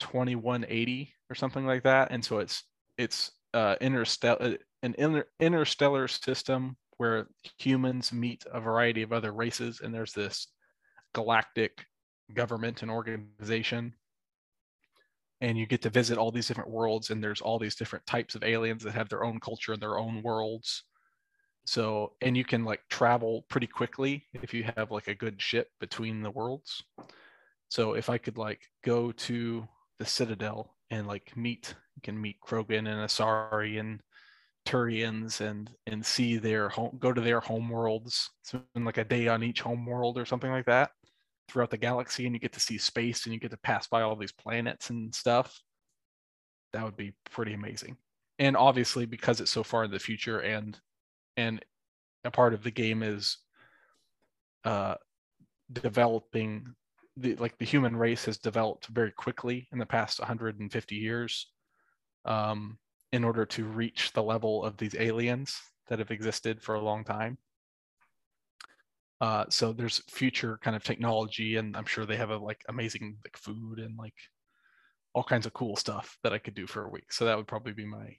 2180 0.00 1.12
or 1.30 1.34
something 1.34 1.66
like 1.66 1.84
that, 1.84 2.10
and 2.10 2.24
so 2.24 2.38
it's 2.38 2.64
it's 2.98 3.30
uh, 3.54 3.76
interstellar 3.80 4.58
an 4.82 4.94
inter- 4.98 5.26
interstellar 5.40 6.08
system 6.08 6.76
where 6.98 7.26
humans 7.58 8.12
meet 8.12 8.44
a 8.52 8.60
variety 8.60 9.02
of 9.02 9.12
other 9.12 9.32
races, 9.32 9.80
and 9.82 9.94
there's 9.94 10.12
this 10.12 10.48
galactic 11.14 11.86
government 12.32 12.82
and 12.82 12.90
organization. 12.90 13.94
And 15.40 15.58
you 15.58 15.66
get 15.66 15.82
to 15.82 15.90
visit 15.90 16.16
all 16.16 16.30
these 16.30 16.48
different 16.48 16.70
worlds, 16.70 17.10
and 17.10 17.22
there's 17.22 17.40
all 17.40 17.58
these 17.58 17.74
different 17.74 18.06
types 18.06 18.34
of 18.34 18.44
aliens 18.44 18.82
that 18.84 18.94
have 18.94 19.08
their 19.08 19.24
own 19.24 19.40
culture 19.40 19.72
and 19.72 19.82
their 19.82 19.98
own 19.98 20.22
worlds. 20.22 20.84
So, 21.66 22.12
and 22.20 22.36
you 22.36 22.44
can 22.44 22.64
like 22.64 22.82
travel 22.88 23.44
pretty 23.48 23.66
quickly 23.66 24.26
if 24.34 24.52
you 24.54 24.64
have 24.76 24.90
like 24.90 25.08
a 25.08 25.14
good 25.14 25.40
ship 25.40 25.68
between 25.80 26.22
the 26.22 26.30
worlds. 26.30 26.84
So, 27.68 27.94
if 27.94 28.08
I 28.10 28.18
could 28.18 28.38
like 28.38 28.62
go 28.82 29.12
to 29.12 29.66
the 29.98 30.04
Citadel 30.04 30.76
and 30.90 31.06
like 31.06 31.36
meet, 31.36 31.74
you 31.96 32.02
can 32.02 32.20
meet 32.20 32.40
Krogan 32.40 32.86
and 32.86 33.08
Asari 33.08 33.80
and 33.80 34.00
Turians 34.66 35.40
and 35.40 35.70
and 35.86 36.04
see 36.04 36.36
their 36.36 36.68
home, 36.68 36.96
go 36.98 37.12
to 37.12 37.20
their 37.20 37.40
home 37.40 37.68
worlds. 37.68 38.30
Spend 38.42 38.64
like 38.76 38.98
a 38.98 39.04
day 39.04 39.28
on 39.28 39.42
each 39.42 39.60
home 39.60 39.86
world 39.86 40.18
or 40.18 40.26
something 40.26 40.50
like 40.50 40.66
that 40.66 40.90
throughout 41.48 41.70
the 41.70 41.76
galaxy, 41.76 42.26
and 42.26 42.34
you 42.34 42.40
get 42.40 42.52
to 42.52 42.60
see 42.60 42.78
space 42.78 43.24
and 43.24 43.34
you 43.34 43.40
get 43.40 43.50
to 43.50 43.56
pass 43.58 43.86
by 43.86 44.02
all 44.02 44.16
these 44.16 44.32
planets 44.32 44.90
and 44.90 45.14
stuff. 45.14 45.60
That 46.72 46.84
would 46.84 46.96
be 46.96 47.14
pretty 47.30 47.54
amazing. 47.54 47.96
And 48.38 48.56
obviously, 48.56 49.06
because 49.06 49.40
it's 49.40 49.50
so 49.50 49.62
far 49.62 49.84
in 49.84 49.90
the 49.90 49.98
future, 49.98 50.40
and 50.40 50.78
and 51.36 51.64
a 52.24 52.30
part 52.30 52.54
of 52.54 52.62
the 52.62 52.70
game 52.70 53.02
is 53.02 53.38
uh, 54.64 54.94
developing 55.72 56.74
the 57.16 57.36
like 57.36 57.56
the 57.58 57.64
human 57.64 57.96
race 57.96 58.24
has 58.24 58.38
developed 58.38 58.86
very 58.88 59.12
quickly 59.12 59.68
in 59.72 59.78
the 59.78 59.86
past 59.86 60.18
150 60.18 60.96
years. 60.96 61.46
Um, 62.24 62.78
in 63.14 63.22
order 63.22 63.46
to 63.46 63.64
reach 63.64 64.12
the 64.12 64.22
level 64.22 64.64
of 64.64 64.76
these 64.76 64.96
aliens 64.98 65.56
that 65.86 66.00
have 66.00 66.10
existed 66.10 66.60
for 66.60 66.74
a 66.74 66.80
long 66.80 67.04
time. 67.04 67.38
Uh, 69.24 69.44
so 69.48 69.72
there's 69.72 70.02
future 70.10 70.58
kind 70.62 70.76
of 70.76 70.84
technology, 70.84 71.56
and 71.56 71.74
I'm 71.76 71.86
sure 71.86 72.04
they 72.04 72.16
have 72.16 72.28
a 72.28 72.36
like 72.36 72.62
amazing 72.68 73.16
like 73.24 73.36
food 73.38 73.78
and 73.78 73.96
like 73.96 74.14
all 75.14 75.24
kinds 75.24 75.46
of 75.46 75.54
cool 75.54 75.76
stuff 75.76 76.18
that 76.22 76.34
I 76.34 76.38
could 76.38 76.54
do 76.54 76.66
for 76.66 76.84
a 76.84 76.90
week. 76.90 77.10
So 77.10 77.24
that 77.24 77.36
would 77.36 77.46
probably 77.46 77.72
be 77.72 77.86
my. 77.86 78.16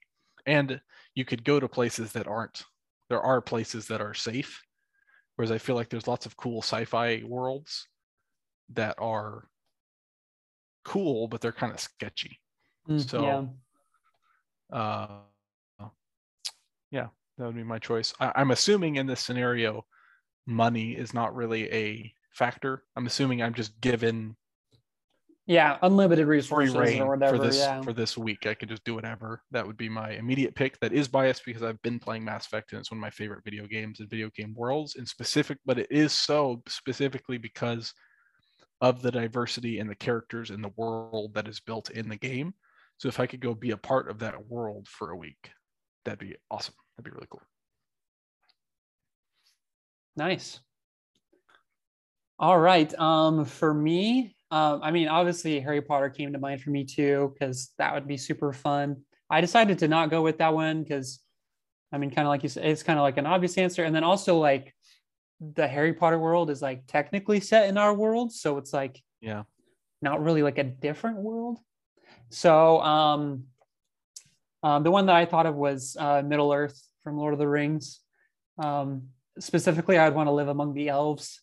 And 0.47 0.81
you 1.13 1.23
could 1.23 1.43
go 1.43 1.59
to 1.59 1.67
places 1.67 2.11
that 2.13 2.27
aren't. 2.27 2.63
There 3.09 3.21
are 3.21 3.39
places 3.39 3.87
that 3.87 4.01
are 4.01 4.15
safe, 4.15 4.59
whereas 5.35 5.51
I 5.51 5.59
feel 5.59 5.75
like 5.75 5.89
there's 5.89 6.07
lots 6.07 6.25
of 6.25 6.37
cool 6.37 6.63
sci-fi 6.63 7.21
worlds 7.23 7.87
that 8.73 8.95
are 8.97 9.47
cool, 10.85 11.27
but 11.27 11.39
they're 11.41 11.51
kind 11.51 11.73
of 11.73 11.79
sketchy. 11.79 12.39
Mm, 12.89 13.09
so 13.09 13.21
yeah 13.21 13.43
uh, 14.71 15.07
yeah, 16.91 17.07
that 17.37 17.45
would 17.45 17.55
be 17.55 17.63
my 17.63 17.79
choice. 17.79 18.13
I, 18.19 18.41
am 18.41 18.51
assuming 18.51 18.95
in 18.95 19.07
this 19.07 19.21
scenario, 19.21 19.85
money 20.45 20.91
is 20.91 21.13
not 21.13 21.35
really 21.35 21.71
a 21.71 22.13
factor. 22.33 22.83
I'm 22.95 23.07
assuming 23.07 23.41
I'm 23.41 23.53
just 23.53 23.79
given 23.81 24.35
yeah 25.47 25.77
unlimited 25.83 26.25
resources 26.25 26.73
or 26.73 27.07
whatever 27.07 27.37
for 27.37 27.43
this 27.43 27.59
yeah. 27.59 27.79
for 27.83 27.93
this 27.93 28.17
week 28.17 28.47
i 28.47 28.55
could 28.55 28.67
just 28.67 28.83
do 28.83 28.95
whatever 28.95 29.43
that 29.51 29.63
would 29.63 29.77
be 29.77 29.87
my 29.87 30.09
immediate 30.13 30.55
pick 30.55 30.75
that 30.79 30.91
is 30.91 31.07
biased 31.07 31.45
because 31.45 31.61
i've 31.61 31.79
been 31.83 31.99
playing 31.99 32.25
mass 32.25 32.47
effect 32.47 32.71
and 32.71 32.79
it's 32.79 32.89
one 32.89 32.97
of 32.97 33.01
my 33.03 33.11
favorite 33.11 33.43
video 33.45 33.67
games 33.67 33.99
and 33.99 34.09
video 34.09 34.27
game 34.35 34.55
worlds 34.57 34.95
in 34.95 35.05
specific 35.05 35.59
but 35.63 35.77
it 35.77 35.85
is 35.91 36.11
so 36.11 36.63
specifically 36.67 37.37
because 37.37 37.93
of 38.81 39.03
the 39.03 39.11
diversity 39.11 39.77
and 39.77 39.87
the 39.87 39.93
characters 39.93 40.49
and 40.49 40.63
the 40.63 40.73
world 40.77 41.31
that 41.35 41.47
is 41.47 41.59
built 41.59 41.91
in 41.91 42.09
the 42.09 42.17
game 42.17 42.51
so 42.97 43.07
if 43.07 43.19
I 43.19 43.27
could 43.27 43.41
go 43.41 43.53
be 43.53 43.71
a 43.71 43.77
part 43.77 44.09
of 44.09 44.19
that 44.19 44.47
world 44.47 44.87
for 44.87 45.11
a 45.11 45.17
week, 45.17 45.51
that'd 46.05 46.19
be 46.19 46.35
awesome. 46.49 46.75
That'd 46.95 47.11
be 47.11 47.15
really 47.15 47.27
cool. 47.29 47.41
Nice. 50.15 50.59
All 52.37 52.59
right. 52.59 52.93
Um, 52.99 53.45
for 53.45 53.73
me, 53.73 54.35
um, 54.51 54.81
I 54.83 54.91
mean, 54.91 55.07
obviously 55.07 55.59
Harry 55.59 55.81
Potter 55.81 56.09
came 56.09 56.33
to 56.33 56.39
mind 56.39 56.61
for 56.61 56.69
me 56.69 56.85
too, 56.85 57.33
because 57.33 57.71
that 57.77 57.93
would 57.93 58.07
be 58.07 58.17
super 58.17 58.53
fun. 58.53 59.01
I 59.29 59.41
decided 59.41 59.79
to 59.79 59.87
not 59.87 60.09
go 60.09 60.21
with 60.21 60.37
that 60.37 60.53
one 60.53 60.83
because 60.83 61.19
I 61.91 61.97
mean, 61.97 62.11
kind 62.11 62.27
of 62.27 62.29
like 62.29 62.43
you 62.43 62.49
said, 62.49 62.65
it's 62.65 62.83
kind 62.83 62.99
of 62.99 63.03
like 63.03 63.17
an 63.17 63.25
obvious 63.25 63.57
answer. 63.57 63.83
And 63.83 63.95
then 63.95 64.03
also 64.03 64.37
like 64.37 64.73
the 65.39 65.67
Harry 65.67 65.93
Potter 65.93 66.19
world 66.19 66.49
is 66.49 66.61
like 66.61 66.87
technically 66.87 67.39
set 67.39 67.69
in 67.69 67.77
our 67.77 67.93
world. 67.93 68.33
So 68.33 68.57
it's 68.57 68.73
like, 68.73 69.01
yeah, 69.21 69.43
not 70.01 70.21
really 70.21 70.43
like 70.43 70.57
a 70.57 70.63
different 70.63 71.17
world. 71.17 71.59
So 72.29 72.81
um, 72.81 73.45
um, 74.61 74.83
the 74.83 74.91
one 74.91 75.05
that 75.05 75.15
I 75.15 75.25
thought 75.25 75.45
of 75.45 75.55
was 75.55 75.95
uh, 75.99 76.21
Middle 76.25 76.51
Earth 76.51 76.81
from 77.03 77.17
Lord 77.17 77.33
of 77.33 77.39
the 77.39 77.47
Rings. 77.47 78.01
Um, 78.57 79.09
specifically, 79.39 79.97
I'd 79.97 80.15
want 80.15 80.27
to 80.27 80.33
live 80.33 80.47
among 80.47 80.73
the 80.73 80.89
elves. 80.89 81.41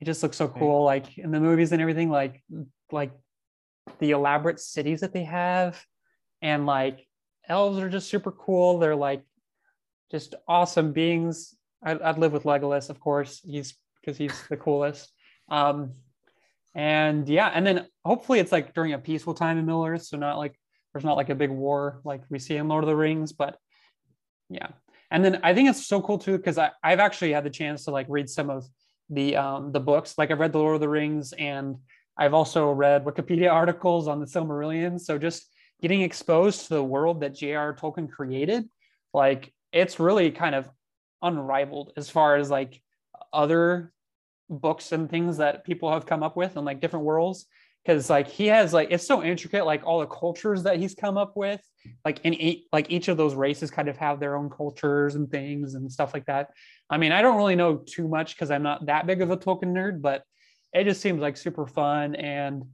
It 0.00 0.04
just 0.04 0.22
looks 0.22 0.36
so 0.36 0.48
cool, 0.48 0.84
like 0.84 1.18
in 1.18 1.30
the 1.30 1.40
movies 1.40 1.72
and 1.72 1.80
everything. 1.80 2.10
Like 2.10 2.42
like 2.90 3.12
the 3.98 4.12
elaborate 4.12 4.60
cities 4.60 5.00
that 5.00 5.12
they 5.12 5.24
have, 5.24 5.82
and 6.40 6.66
like 6.66 7.06
elves 7.48 7.78
are 7.78 7.88
just 7.88 8.08
super 8.08 8.32
cool. 8.32 8.78
They're 8.78 8.96
like 8.96 9.22
just 10.10 10.34
awesome 10.48 10.92
beings. 10.92 11.54
I'd, 11.82 12.00
I'd 12.00 12.18
live 12.18 12.32
with 12.32 12.44
Legolas, 12.44 12.90
of 12.90 13.00
course. 13.00 13.40
He's 13.44 13.74
because 14.00 14.16
he's 14.16 14.46
the 14.48 14.56
coolest. 14.56 15.12
Um, 15.48 15.92
and 16.74 17.28
yeah 17.28 17.50
and 17.52 17.66
then 17.66 17.86
hopefully 18.04 18.38
it's 18.38 18.52
like 18.52 18.74
during 18.74 18.92
a 18.92 18.98
peaceful 18.98 19.34
time 19.34 19.58
in 19.58 19.66
middle 19.66 19.84
earth 19.84 20.02
so 20.02 20.16
not 20.16 20.38
like 20.38 20.58
there's 20.92 21.04
not 21.04 21.16
like 21.16 21.28
a 21.28 21.34
big 21.34 21.50
war 21.50 22.00
like 22.04 22.22
we 22.30 22.38
see 22.38 22.56
in 22.56 22.68
lord 22.68 22.84
of 22.84 22.88
the 22.88 22.94
rings 22.94 23.32
but 23.32 23.56
yeah 24.48 24.68
and 25.10 25.24
then 25.24 25.40
i 25.42 25.54
think 25.54 25.68
it's 25.68 25.86
so 25.86 26.00
cool 26.00 26.18
too 26.18 26.36
because 26.36 26.58
i've 26.58 26.98
actually 26.98 27.32
had 27.32 27.44
the 27.44 27.50
chance 27.50 27.84
to 27.84 27.90
like 27.90 28.06
read 28.08 28.28
some 28.28 28.50
of 28.50 28.66
the 29.10 29.36
um 29.36 29.72
the 29.72 29.80
books. 29.80 30.16
Like 30.16 30.30
i've 30.30 30.38
read 30.38 30.52
the 30.52 30.58
lord 30.58 30.76
of 30.76 30.80
the 30.80 30.88
rings 30.88 31.32
and 31.32 31.76
i've 32.16 32.34
also 32.34 32.70
read 32.70 33.04
wikipedia 33.04 33.52
articles 33.52 34.08
on 34.08 34.20
the 34.20 34.26
silmarillion. 34.26 35.00
So 35.00 35.18
just 35.18 35.46
getting 35.82 36.02
exposed 36.02 36.62
to 36.62 36.74
the 36.74 36.84
world 36.84 37.20
that 37.20 37.34
j.r 37.34 37.74
tolkien 37.74 38.10
created 38.10 38.68
like 39.12 39.52
it's 39.72 40.00
really 40.00 40.30
kind 40.30 40.54
of 40.54 40.68
unrivaled 41.22 41.92
as 41.96 42.08
far 42.08 42.36
as 42.36 42.50
like 42.50 42.80
other 43.32 43.92
books 44.48 44.92
and 44.92 45.08
things 45.08 45.36
that 45.36 45.64
people 45.64 45.92
have 45.92 46.06
come 46.06 46.22
up 46.22 46.36
with 46.36 46.56
and 46.56 46.66
like 46.66 46.80
different 46.80 47.04
worlds 47.04 47.46
because 47.84 48.10
like 48.10 48.28
he 48.28 48.46
has 48.46 48.72
like 48.72 48.88
it's 48.90 49.06
so 49.06 49.22
intricate 49.22 49.64
like 49.64 49.84
all 49.84 50.00
the 50.00 50.06
cultures 50.06 50.62
that 50.62 50.78
he's 50.78 50.94
come 50.94 51.16
up 51.16 51.36
with 51.36 51.60
like 52.04 52.20
in 52.24 52.34
each 52.34 52.64
like 52.72 52.90
each 52.90 53.08
of 53.08 53.16
those 53.16 53.34
races 53.34 53.70
kind 53.70 53.88
of 53.88 53.96
have 53.96 54.20
their 54.20 54.36
own 54.36 54.50
cultures 54.50 55.14
and 55.14 55.30
things 55.30 55.74
and 55.74 55.90
stuff 55.90 56.12
like 56.12 56.26
that. 56.26 56.50
I 56.88 56.98
mean 56.98 57.12
i 57.12 57.22
don't 57.22 57.36
really 57.36 57.56
know 57.56 57.76
too 57.76 58.08
much 58.08 58.34
because 58.34 58.50
i'm 58.50 58.62
not 58.62 58.86
that 58.86 59.06
big 59.06 59.22
of 59.22 59.30
a 59.30 59.36
tolkien 59.36 59.72
nerd 59.72 60.02
but 60.02 60.24
it 60.72 60.84
just 60.84 61.00
seems 61.00 61.20
like 61.20 61.36
super 61.36 61.66
fun 61.66 62.14
and 62.14 62.64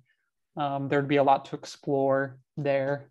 um, 0.56 0.88
there'd 0.88 1.08
be 1.08 1.16
a 1.16 1.22
lot 1.22 1.44
to 1.46 1.56
explore 1.56 2.38
there. 2.56 3.10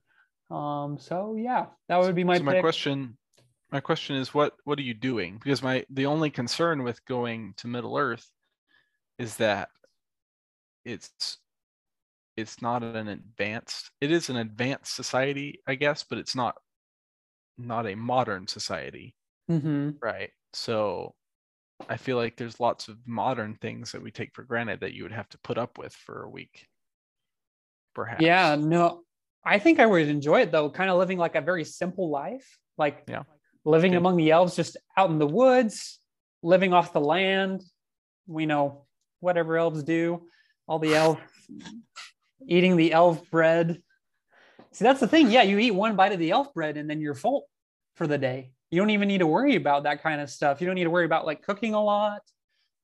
Um, 0.50 0.98
so 1.00 1.36
yeah 1.38 1.68
that 1.88 2.00
would 2.00 2.16
be 2.16 2.24
my 2.24 2.38
so 2.38 2.44
my 2.44 2.60
question 2.60 3.18
my 3.72 3.80
question 3.80 4.16
is 4.16 4.34
what 4.34 4.54
what 4.64 4.80
are 4.80 4.84
you 4.84 4.94
doing? 4.94 5.40
Because 5.44 5.64
my 5.64 5.86
the 5.90 6.06
only 6.06 6.30
concern 6.30 6.84
with 6.84 7.04
going 7.06 7.54
to 7.58 7.68
middle 7.68 7.98
earth 7.98 8.30
is 9.18 9.38
that 9.38 9.70
it's 10.84 11.38
it's 12.38 12.62
not 12.62 12.84
an 12.84 13.08
advanced 13.08 13.92
it 14.02 14.12
is 14.12 14.30
an 14.30 14.38
advanced 14.38 14.96
society 14.96 15.60
i 15.68 15.76
guess 15.76 16.04
but 16.04 16.18
it's 16.18 16.36
not 16.36 16.56
not 17.58 17.88
a 17.88 17.96
modern 17.96 18.48
society 18.48 19.16
mm-hmm. 19.50 19.92
right? 20.02 20.32
So 20.54 21.14
i 21.90 21.98
feel 21.98 22.16
like 22.16 22.38
there's 22.38 22.60
lots 22.62 22.88
of 22.88 22.98
modern 23.06 23.56
things 23.56 23.92
that 23.92 24.02
we 24.02 24.10
take 24.10 24.34
for 24.34 24.44
granted 24.44 24.80
that 24.80 24.94
you 24.94 25.04
would 25.04 25.12
have 25.12 25.28
to 25.28 25.38
put 25.40 25.58
up 25.58 25.78
with 25.78 25.94
for 25.94 26.24
a 26.24 26.30
week 26.30 26.68
perhaps. 27.94 28.22
yeah 28.22 28.56
no 28.56 29.02
i 29.46 29.60
think 29.60 29.82
i 29.82 29.86
would 29.86 30.08
enjoy 30.08 30.40
it 30.40 30.54
though 30.54 30.70
kind 30.70 30.90
of 30.90 30.98
living 30.98 31.18
like 31.18 31.36
a 31.36 31.42
very 31.42 31.66
simple 31.66 32.10
life 32.10 32.58
like 32.78 33.04
yeah. 33.10 33.24
living 33.66 33.96
among 33.96 34.16
the 34.16 34.32
elves 34.32 34.56
just 34.56 34.78
out 34.98 35.10
in 35.10 35.20
the 35.20 35.28
woods 35.28 36.00
living 36.44 36.72
off 36.72 36.94
the 36.94 37.02
land 37.02 37.62
we 38.26 38.46
know 38.46 38.86
whatever 39.20 39.58
elves 39.58 39.84
do 39.84 40.22
all 40.68 40.80
the 40.80 40.96
elf 40.96 41.20
eating 42.48 42.76
the 42.78 42.94
elf 42.94 43.30
bread. 43.32 43.82
See 44.72 44.84
that's 44.84 45.00
the 45.00 45.08
thing. 45.08 45.32
Yeah 45.32 45.44
you 45.44 45.58
eat 45.60 45.72
one 45.72 45.96
bite 45.96 46.12
of 46.12 46.20
the 46.20 46.32
elf 46.32 46.54
bread 46.54 46.78
and 46.78 46.90
then 46.90 47.00
you're 47.02 47.16
full 47.16 47.48
for 47.96 48.08
the 48.08 48.18
day. 48.18 48.52
You 48.72 48.82
don't 48.82 48.90
even 48.90 49.08
need 49.08 49.20
to 49.20 49.28
worry 49.28 49.56
about 49.56 49.84
that 49.84 50.04
kind 50.04 50.20
of 50.20 50.30
stuff. 50.30 50.60
You 50.60 50.68
don't 50.68 50.76
need 50.76 50.84
to 50.84 50.90
worry 50.90 51.06
about 51.06 51.26
like 51.26 51.42
cooking 51.42 51.74
a 51.74 51.84
lot. 51.84 52.22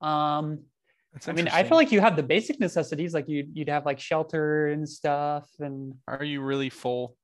Um 0.01 0.63
i 1.27 1.33
mean 1.33 1.49
i 1.49 1.61
feel 1.61 1.75
like 1.75 1.91
you 1.91 1.99
have 1.99 2.15
the 2.15 2.23
basic 2.23 2.57
necessities 2.61 3.13
like 3.13 3.27
you'd, 3.27 3.49
you'd 3.53 3.67
have 3.67 3.85
like 3.85 3.99
shelter 3.99 4.67
and 4.67 4.87
stuff 4.87 5.49
and 5.59 5.93
are 6.07 6.23
you 6.23 6.41
really 6.41 6.69
full? 6.69 7.17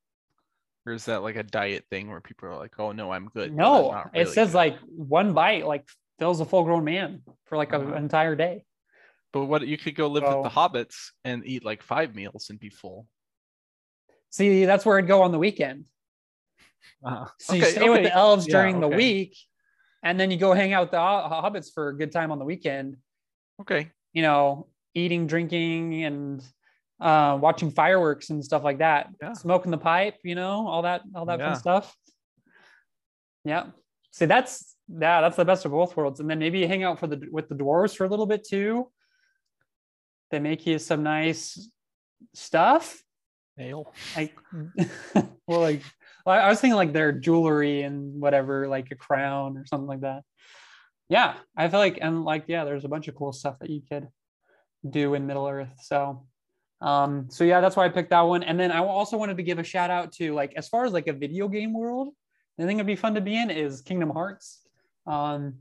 Or 0.85 0.91
is 0.91 1.05
that 1.05 1.23
like 1.23 1.37
a 1.37 1.43
diet 1.43 1.85
thing 1.89 2.09
where 2.09 2.19
people 2.19 2.49
are 2.49 2.57
like 2.57 2.73
oh 2.79 2.91
no 2.91 3.11
i'm 3.13 3.29
good 3.29 3.55
but 3.55 3.63
I'm 3.65 3.81
no 3.81 4.03
it 4.13 4.27
says 4.27 4.49
good." 4.49 4.55
like 4.57 4.77
one 4.89 5.33
bite 5.33 5.65
like 5.65 5.87
fills 6.19 6.41
a 6.41 6.45
full 6.45 6.63
grown 6.65 6.83
man 6.83 7.21
for 7.45 7.57
like 7.57 7.71
Wow. 7.71 7.93
an 7.93 7.93
entire 7.93 8.35
day 8.35 8.65
but 9.41 9.45
what 9.45 9.67
you 9.67 9.77
could 9.77 9.95
go 9.95 10.07
live 10.07 10.23
with 10.23 10.43
the 10.43 10.49
hobbits 10.49 11.11
and 11.23 11.45
eat 11.45 11.63
like 11.63 11.83
five 11.83 12.15
meals 12.15 12.47
and 12.49 12.59
be 12.59 12.69
full. 12.69 13.07
See 14.29 14.65
that's 14.65 14.85
where 14.85 14.97
it'd 14.97 15.07
go 15.07 15.21
on 15.21 15.31
the 15.31 15.39
weekend. 15.39 15.85
Uh, 17.03 17.25
so 17.39 17.53
you 17.53 17.65
stay 17.65 17.89
with 17.89 18.03
the 18.03 18.13
elves 18.13 18.47
Yeah, 18.47 18.53
during 18.53 18.79
the 18.79 18.87
week 18.87 19.35
and 20.03 20.19
then 20.19 20.31
you 20.31 20.37
go 20.37 20.53
hang 20.53 20.73
out 20.73 20.83
with 20.83 20.91
the 20.91 20.97
hobbits 20.97 21.73
for 21.73 21.89
a 21.89 21.97
good 21.97 22.11
time 22.11 22.31
on 22.31 22.39
the 22.39 22.45
weekend. 22.45 22.97
Okay. 23.61 23.91
You 24.13 24.21
know 24.21 24.67
eating 24.93 25.27
drinking 25.27 26.03
and 26.05 26.43
uh, 26.99 27.37
watching 27.39 27.69
fireworks 27.71 28.29
and 28.31 28.43
stuff 28.43 28.63
like 28.63 28.79
that. 28.79 29.09
Yeah. 29.21 29.33
smoking 29.33 29.71
the 29.71 29.77
pipe 29.77 30.15
you 30.23 30.35
know 30.35 30.67
all 30.67 30.81
that 30.83 31.01
all 31.15 31.25
that 31.25 31.39
Yeah. 31.39 31.51
fun 31.53 31.59
stuff. 31.59 31.95
Yeah. 33.43 33.67
See 34.11 34.25
that's 34.25 34.75
yeah 34.89 35.21
that's 35.21 35.37
the 35.37 35.45
best 35.45 35.65
of 35.65 35.71
both 35.71 35.95
worlds. 35.95 36.19
And 36.19 36.29
then 36.29 36.39
maybe 36.39 36.59
you 36.59 36.67
hang 36.67 36.83
out 36.83 36.99
for 36.99 37.07
the 37.07 37.27
with 37.31 37.49
the 37.49 37.55
dwarves 37.55 37.95
for 37.95 38.05
a 38.05 38.09
little 38.09 38.25
bit 38.25 38.45
too 38.47 38.89
they 40.31 40.39
make 40.39 40.65
you 40.65 40.79
some 40.79 41.03
nice 41.03 41.69
stuff? 42.33 43.01
Ale. 43.59 43.91
Like 44.15 44.35
well 45.47 45.61
like 45.61 45.81
i 46.25 46.49
was 46.49 46.59
thinking 46.59 46.75
like 46.75 46.93
their 46.93 47.11
jewelry 47.11 47.83
and 47.83 48.19
whatever 48.19 48.67
like 48.67 48.91
a 48.91 48.95
crown 48.95 49.57
or 49.57 49.65
something 49.65 49.87
like 49.87 50.01
that. 50.01 50.23
Yeah 51.09 51.35
i 51.55 51.69
feel 51.69 51.79
like 51.79 51.99
and 52.01 52.25
like 52.25 52.45
yeah 52.47 52.65
there's 52.65 52.85
a 52.85 52.89
bunch 52.89 53.07
of 53.07 53.15
cool 53.15 53.31
stuff 53.31 53.57
that 53.59 53.69
you 53.69 53.81
could 53.89 54.07
do 54.87 55.13
in 55.13 55.25
middle 55.25 55.47
earth 55.47 55.73
so 55.81 56.25
um 56.81 57.27
so 57.29 57.43
yeah 57.43 57.61
that's 57.61 57.75
why 57.75 57.85
i 57.85 57.89
picked 57.89 58.11
that 58.11 58.21
one. 58.21 58.43
And 58.43 58.59
then 58.59 58.71
i 58.71 58.79
also 58.79 59.17
wanted 59.17 59.37
to 59.37 59.43
give 59.43 59.57
a 59.57 59.63
shout 59.63 59.89
out 59.89 60.11
to 60.13 60.33
like 60.33 60.53
as 60.55 60.67
far 60.67 60.85
as 60.85 60.91
like 60.91 61.07
a 61.07 61.13
video 61.13 61.47
game 61.47 61.73
world 61.73 62.13
i 62.59 62.63
think 62.63 62.77
it'd 62.77 62.87
be 62.87 62.95
fun 62.95 63.15
to 63.15 63.21
be 63.21 63.35
in 63.39 63.49
is 63.49 63.81
kingdom 63.81 64.09
hearts. 64.09 64.61
Um 65.05 65.53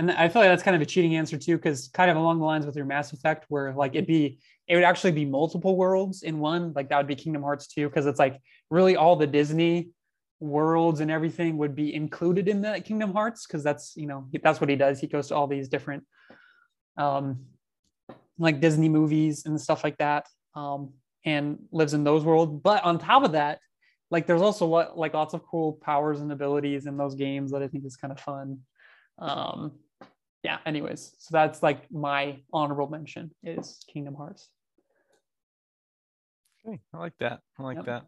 and 0.00 0.10
i 0.12 0.28
feel 0.28 0.42
like 0.42 0.50
that's 0.50 0.62
kind 0.62 0.74
of 0.74 0.82
a 0.82 0.86
cheating 0.86 1.14
answer 1.16 1.36
too 1.36 1.56
because 1.56 1.88
kind 1.88 2.10
of 2.10 2.16
along 2.16 2.38
the 2.38 2.44
lines 2.44 2.66
with 2.66 2.74
your 2.74 2.84
mass 2.84 3.12
effect 3.12 3.44
where 3.48 3.72
like 3.74 3.94
it'd 3.94 4.06
be 4.06 4.38
it 4.66 4.74
would 4.74 4.84
actually 4.84 5.12
be 5.12 5.24
multiple 5.24 5.76
worlds 5.76 6.22
in 6.22 6.38
one 6.38 6.72
like 6.74 6.88
that 6.88 6.96
would 6.96 7.06
be 7.06 7.14
kingdom 7.14 7.42
hearts 7.42 7.66
2 7.68 7.88
because 7.88 8.06
it's 8.06 8.18
like 8.18 8.40
really 8.70 8.96
all 8.96 9.14
the 9.16 9.26
disney 9.26 9.90
worlds 10.40 11.00
and 11.00 11.10
everything 11.10 11.58
would 11.58 11.74
be 11.74 11.94
included 11.94 12.48
in 12.48 12.62
that 12.62 12.84
kingdom 12.84 13.12
hearts 13.12 13.46
because 13.46 13.62
that's 13.62 13.94
you 13.96 14.06
know 14.06 14.26
that's 14.42 14.60
what 14.60 14.70
he 14.70 14.76
does. 14.76 14.98
He 14.98 15.06
goes 15.06 15.28
to 15.28 15.36
all 15.36 15.46
these 15.46 15.68
different 15.68 16.04
um 16.96 17.44
like 18.38 18.60
disney 18.60 18.88
movies 18.88 19.44
and 19.44 19.60
stuff 19.60 19.84
like 19.84 19.98
that 19.98 20.26
um 20.54 20.94
and 21.26 21.58
lives 21.70 21.92
in 21.92 22.04
those 22.04 22.24
worlds. 22.24 22.58
But 22.62 22.82
on 22.84 22.98
top 22.98 23.22
of 23.22 23.32
that 23.32 23.60
like 24.10 24.26
there's 24.26 24.42
also 24.42 24.66
what 24.66 24.98
like 24.98 25.12
lots 25.12 25.34
of 25.34 25.46
cool 25.46 25.74
powers 25.74 26.20
and 26.20 26.32
abilities 26.32 26.86
in 26.86 26.96
those 26.96 27.14
games 27.14 27.52
that 27.52 27.62
i 27.62 27.68
think 27.68 27.84
is 27.84 27.96
kind 27.96 28.12
of 28.12 28.18
fun. 28.18 28.60
Um 29.18 29.72
yeah 30.42 30.58
anyways 30.66 31.12
so 31.18 31.28
that's 31.32 31.62
like 31.62 31.90
my 31.92 32.40
honorable 32.52 32.88
mention 32.88 33.30
is 33.42 33.84
kingdom 33.92 34.14
hearts 34.14 34.48
okay 36.66 36.80
i 36.94 36.98
like 36.98 37.16
that 37.18 37.40
i 37.58 37.62
like 37.62 37.76
Yep. 37.76 37.86
that 37.86 38.06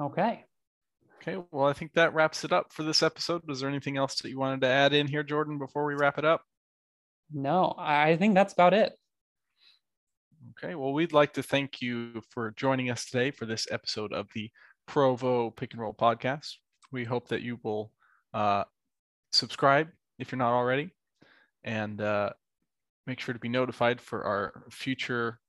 okay 0.00 0.44
Okay, 1.22 1.36
well, 1.50 1.66
I 1.66 1.74
think 1.74 1.92
that 1.92 2.14
wraps 2.14 2.44
it 2.44 2.52
up 2.52 2.72
for 2.72 2.82
this 2.82 3.02
episode. 3.02 3.42
Was 3.46 3.60
there 3.60 3.68
anything 3.68 3.98
else 3.98 4.14
that 4.22 4.30
you 4.30 4.38
wanted 4.38 4.62
to 4.62 4.68
add 4.68 4.94
in 4.94 5.06
here, 5.06 5.22
Jordan, 5.22 5.58
before 5.58 5.84
we 5.84 5.94
wrap 5.94 6.16
it 6.16 6.24
up? 6.24 6.40
no 7.32 7.74
i 7.78 8.16
think 8.16 8.34
that's 8.34 8.52
about 8.54 8.74
it 8.74 8.94
Okay, 10.58 10.74
well, 10.74 10.92
we'd 10.92 11.12
like 11.12 11.34
to 11.34 11.42
thank 11.42 11.82
you 11.82 12.22
for 12.30 12.52
joining 12.56 12.90
us 12.90 13.04
today 13.04 13.30
for 13.30 13.44
this 13.46 13.66
episode 13.70 14.12
of 14.12 14.26
the 14.34 14.50
Provo 14.86 15.50
Pick 15.50 15.72
and 15.74 15.80
Roll 15.82 15.92
podcast. 15.94 16.54
We 16.90 17.04
hope 17.04 17.28
that 17.28 17.42
you 17.42 17.58
will 17.62 17.92
uh, 18.32 18.64
subscribe 19.32 19.88
if 20.18 20.30
you're 20.32 20.38
not 20.38 20.52
already 20.52 20.90
and 21.64 22.00
uh, 22.00 22.30
make 23.06 23.20
sure 23.20 23.32
to 23.32 23.40
be 23.40 23.48
notified 23.48 24.00
for 24.00 24.24
our 24.24 24.64
future 24.70 25.40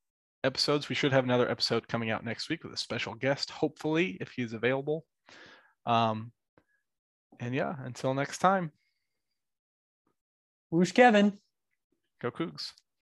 episodes. 0.43 0.89
We 0.89 0.95
should 0.95 1.13
have 1.13 1.23
another 1.23 1.49
episode 1.49 1.87
coming 1.87 2.09
out 2.09 2.25
next 2.25 2.49
week 2.49 2.63
with 2.63 2.73
a 2.73 2.77
special 2.77 3.13
guest, 3.13 3.49
hopefully, 3.49 4.17
if 4.19 4.31
he's 4.31 4.53
available. 4.53 5.05
Um, 5.85 6.31
and 7.39 7.55
yeah, 7.55 7.75
until 7.83 8.13
next 8.13 8.39
time, 8.39 8.71
whoosh 10.69 10.91
kevin 10.91 11.37
go 12.21 12.31
Cougs. 12.31 12.71